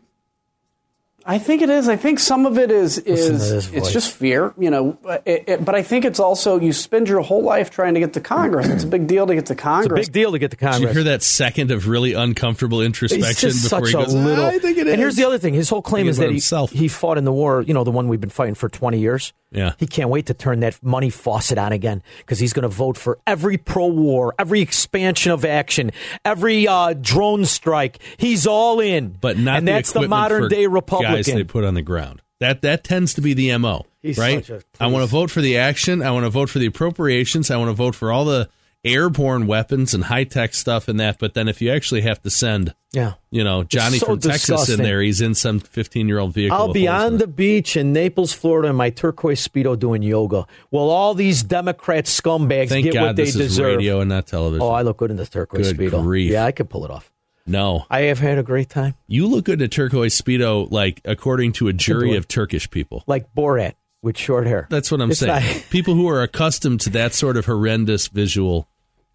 I 1.26 1.38
think 1.38 1.62
it 1.62 1.70
is. 1.70 1.88
I 1.88 1.96
think 1.96 2.20
some 2.20 2.46
of 2.46 2.58
it 2.58 2.72
is 2.72 2.98
is 2.98 3.70
it's 3.74 3.92
just 3.92 4.12
fear, 4.12 4.54
you 4.58 4.70
know. 4.70 4.98
It, 5.26 5.44
it, 5.48 5.66
but 5.66 5.76
I 5.76 5.84
think 5.84 6.06
it's 6.06 6.20
also 6.20 6.60
you 6.60 6.74
spend 6.74 7.08
your 7.08 7.22
whole 7.22 7.44
life 7.44 7.70
trying 7.70 7.94
to 7.94 8.00
get 8.00 8.14
to 8.14 8.22
Congress. 8.22 8.68
It's 8.68 8.84
a 8.84 8.88
big 8.88 9.08
deal 9.08 9.28
to 9.28 9.36
get 9.36 9.46
to 9.48 9.56
Congress. 9.56 10.00
It's 10.02 10.10
a 10.10 10.12
big 10.12 10.14
deal 10.14 10.32
to 10.32 10.40
get 10.40 10.52
to 10.52 10.58
Did 10.58 10.82
you 10.82 10.88
hear 10.88 11.04
that 11.04 11.24
second 11.24 11.72
of 11.72 11.88
really 11.88 12.14
uncomfortable 12.14 12.82
introspection 12.82 13.50
He's 13.50 13.62
just 13.62 13.64
before 13.72 13.88
such 13.88 13.96
he 13.96 14.02
a 14.02 14.06
goes? 14.06 14.14
little. 14.16 14.46
I 14.46 14.60
think 14.60 14.78
it 14.78 14.88
is. 14.88 14.94
And 14.94 15.02
here's 15.02 15.16
the 15.16 15.26
other 15.26 15.38
thing: 15.38 15.54
his 15.54 15.70
whole 15.70 15.82
claim 15.82 16.08
is 16.08 16.18
that 16.18 16.28
he, 16.28 16.34
himself. 16.34 16.72
he 16.72 16.88
fought 16.88 17.18
in 17.18 17.26
the 17.26 17.34
war. 17.34 17.62
You 17.62 17.74
know, 17.74 17.84
the 17.84 17.92
one 17.92 18.08
we've 18.08 18.22
been 18.22 18.30
fighting 18.30 18.56
for 18.56 18.70
20 18.70 19.00
years. 19.00 19.34
Yeah. 19.52 19.74
He 19.78 19.86
can't 19.86 20.10
wait 20.10 20.28
to 20.28 20.34
turn 20.34 20.62
that 20.62 20.82
money 20.82 21.10
faucet 21.10 21.58
on 21.58 21.74
again 21.74 22.02
because 22.20 22.40
he's 22.40 22.54
going 22.54 22.64
to 22.64 22.70
vote 22.70 22.98
for 22.98 23.20
every 23.28 23.58
pro-war, 23.58 24.34
every 24.40 24.62
expansion 24.62 25.32
of 25.32 25.44
action, 25.44 25.92
every 26.24 26.68
uh, 26.68 26.94
drone 26.94 27.46
strike. 27.46 28.00
He's 28.18 28.48
all 28.48 28.80
in. 28.80 29.10
but 29.20 29.38
not 29.38 29.60
and 29.60 29.68
the 29.68 29.74
that's 29.74 29.92
the 29.92 30.08
modern 30.08 30.48
day 30.48 30.68
guys 30.68 31.26
they 31.26 31.44
put 31.44 31.64
on 31.66 31.74
the 31.74 31.82
ground. 31.82 32.22
That 32.40 32.64
that 32.64 32.84
tends 32.84 33.14
to 33.16 33.22
be 33.22 33.34
the 33.36 33.56
mo, 33.58 33.86
He's 34.02 34.18
right? 34.18 34.50
I 34.80 34.88
want 34.88 35.04
to 35.04 35.08
vote 35.08 35.30
for 35.30 35.42
the 35.42 35.58
action. 35.58 36.02
I 36.02 36.10
want 36.10 36.26
to 36.26 36.32
vote 36.32 36.50
for 36.50 36.58
the 36.58 36.66
appropriations. 36.66 37.52
I 37.52 37.58
want 37.58 37.70
to 37.70 37.74
vote 37.74 37.94
for 37.94 38.12
all 38.12 38.26
the 38.26 38.50
airborne 38.84 39.46
weapons 39.48 39.94
and 39.94 40.06
high 40.06 40.24
tech 40.24 40.54
stuff 40.54 40.88
and 40.88 41.00
that. 41.00 41.20
But 41.20 41.34
then 41.34 41.48
if 41.48 41.62
you 41.62 41.72
actually 41.72 42.02
have 42.02 42.22
to 42.24 42.30
send, 42.30 42.74
yeah, 42.92 43.14
you 43.30 43.44
know, 43.44 43.64
Johnny 43.64 44.00
so 44.00 44.08
from 44.08 44.20
Texas 44.20 44.70
in 44.70 44.78
there, 44.82 45.02
he's 45.02 45.22
in 45.22 45.36
some 45.36 45.60
15 45.60 46.08
year 46.08 46.20
old 46.20 46.34
vehicle. 46.34 46.58
I'll 46.58 46.74
be 46.74 46.88
on 46.88 47.18
the 47.18 47.28
beach 47.28 47.78
in 47.78 47.94
Naples, 47.94 48.34
Florida, 48.34 48.70
in 48.70 48.76
my 48.76 48.90
turquoise 48.90 49.48
speedo 49.48 49.78
doing 49.78 50.02
yoga. 50.02 50.46
Well, 50.72 50.90
all 50.90 51.14
these 51.14 51.44
Democrat 51.44 52.06
scumbags 52.06 52.70
Thank 52.70 52.86
get 52.86 52.94
God 52.96 53.06
what 53.08 53.16
they 53.16 53.26
this 53.26 53.36
deserve. 53.36 53.68
is 53.68 53.76
radio 53.76 54.00
and 54.02 54.10
not 54.10 54.28
television. 54.28 54.62
Oh, 54.64 54.70
I 54.70 54.82
look 54.82 54.98
good 54.98 55.12
in 55.12 55.18
the 55.18 55.26
turquoise 55.26 55.74
Good 55.74 55.92
speedo. 55.92 56.02
grief. 56.04 56.32
Yeah, 56.32 56.46
I 56.46 56.52
could 56.52 56.70
pull 56.70 56.84
it 56.86 56.92
off. 56.92 57.12
no, 57.48 57.86
I 57.90 58.02
have 58.02 58.20
had 58.20 58.38
a 58.38 58.44
great 58.44 58.70
time, 58.70 58.96
you 59.08 59.28
look 59.28 59.46
good 59.46 59.60
in 59.60 59.66
a 59.66 59.68
turquoise 59.68 60.20
speedo, 60.20 60.70
like 60.72 61.02
according 61.06 61.54
to 61.54 61.68
a 61.68 61.74
jury 61.74 62.16
of 62.16 62.28
Turkish 62.28 62.70
people. 62.70 63.04
like 63.08 63.34
Borat 63.34 63.74
with 64.04 64.18
short 64.18 64.48
hair. 64.48 64.68
That's 64.70 64.92
what 64.92 65.02
I'm 65.02 65.12
It's 65.12 65.20
saying. 65.20 65.46
not- 65.58 65.66
people 65.70 65.94
who 65.96 66.08
are 66.08 66.22
accustomed 66.24 66.82
to 66.82 66.90
that 66.92 67.14
sort 67.14 67.38
of 67.38 67.46
horrendous 67.46 68.08
visual 68.08 68.68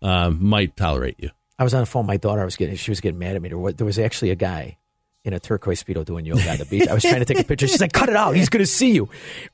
um, 0.03 0.39
might 0.45 0.77
tolerate 0.77 1.17
you. 1.19 1.31
I 1.59 1.65
was 1.65 1.75
on 1.75 1.81
the 1.81 1.87
phone. 1.87 2.03
with 2.03 2.09
My 2.09 2.17
daughter 2.17 2.43
I 2.43 2.45
was 2.45 2.57
getting. 2.57 2.77
She 2.77 2.91
was 2.91 3.01
getting 3.01 3.19
mad 3.19 3.37
at 3.37 3.43
me. 3.43 3.49
There 3.49 3.59
was, 3.59 3.75
there 3.75 3.87
was 3.87 3.99
actually 3.99 4.31
a 4.31 4.37
guy 4.37 4.77
in 5.25 5.33
a 5.33 5.41
turquoise 5.41 5.83
speedo 5.83 6.05
doing 6.05 6.25
yoga 6.25 6.49
on 6.51 6.59
the 6.59 6.65
beach. 6.67 6.87
I 6.89 6.95
was 6.95 7.03
trying 7.03 7.19
to 7.19 7.25
take 7.25 7.41
a 7.41 7.45
picture. 7.45 7.67
She's 7.67 7.81
like, 7.81 7.93
"Cut 7.93 8.09
it 8.09 8.17
out. 8.17 8.37
He's 8.37 8.49
going 8.49 8.63
to 8.63 8.71
see 8.71 8.93
you." 8.93 9.09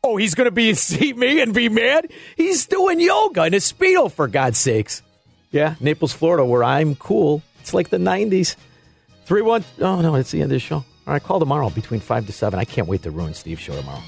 Oh, 0.04 0.16
he's 0.16 0.34
going 0.34 0.46
to 0.46 0.50
be 0.50 0.74
see 0.74 1.12
me 1.12 1.40
and 1.40 1.54
be 1.54 1.68
mad. 1.68 2.10
He's 2.36 2.66
doing 2.66 3.00
yoga 3.00 3.44
in 3.44 3.54
a 3.54 3.58
speedo 3.58 4.10
for 4.10 4.28
God's 4.28 4.58
sakes. 4.58 5.02
Yeah, 5.50 5.76
Naples, 5.80 6.12
Florida, 6.12 6.44
where 6.44 6.64
I'm 6.64 6.94
cool. 6.96 7.42
It's 7.60 7.72
like 7.72 7.88
the 7.90 7.98
'90s. 7.98 8.56
Three 9.24 9.42
one. 9.42 9.64
Oh 9.80 10.00
no, 10.00 10.14
it's 10.16 10.30
the 10.30 10.38
end 10.42 10.50
of 10.50 10.56
the 10.56 10.58
show. 10.58 10.76
All 10.76 10.84
right, 11.06 11.22
call 11.22 11.40
tomorrow 11.40 11.70
between 11.70 12.00
five 12.00 12.26
to 12.26 12.32
seven. 12.32 12.58
I 12.58 12.64
can't 12.64 12.86
wait 12.88 13.02
to 13.04 13.10
ruin 13.10 13.34
Steve's 13.34 13.60
show 13.60 13.74
tomorrow. 13.74 14.02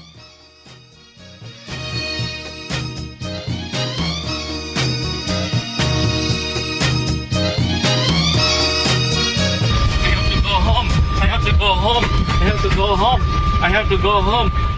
Go 11.65 11.73
home. 11.73 12.03
I 12.03 12.43
have 12.49 12.61
to 12.61 12.69
go 12.75 12.95
home. 12.95 13.21
I 13.59 13.69
have 13.69 13.89
to 13.89 13.97
go 13.97 14.21
home. 14.21 14.74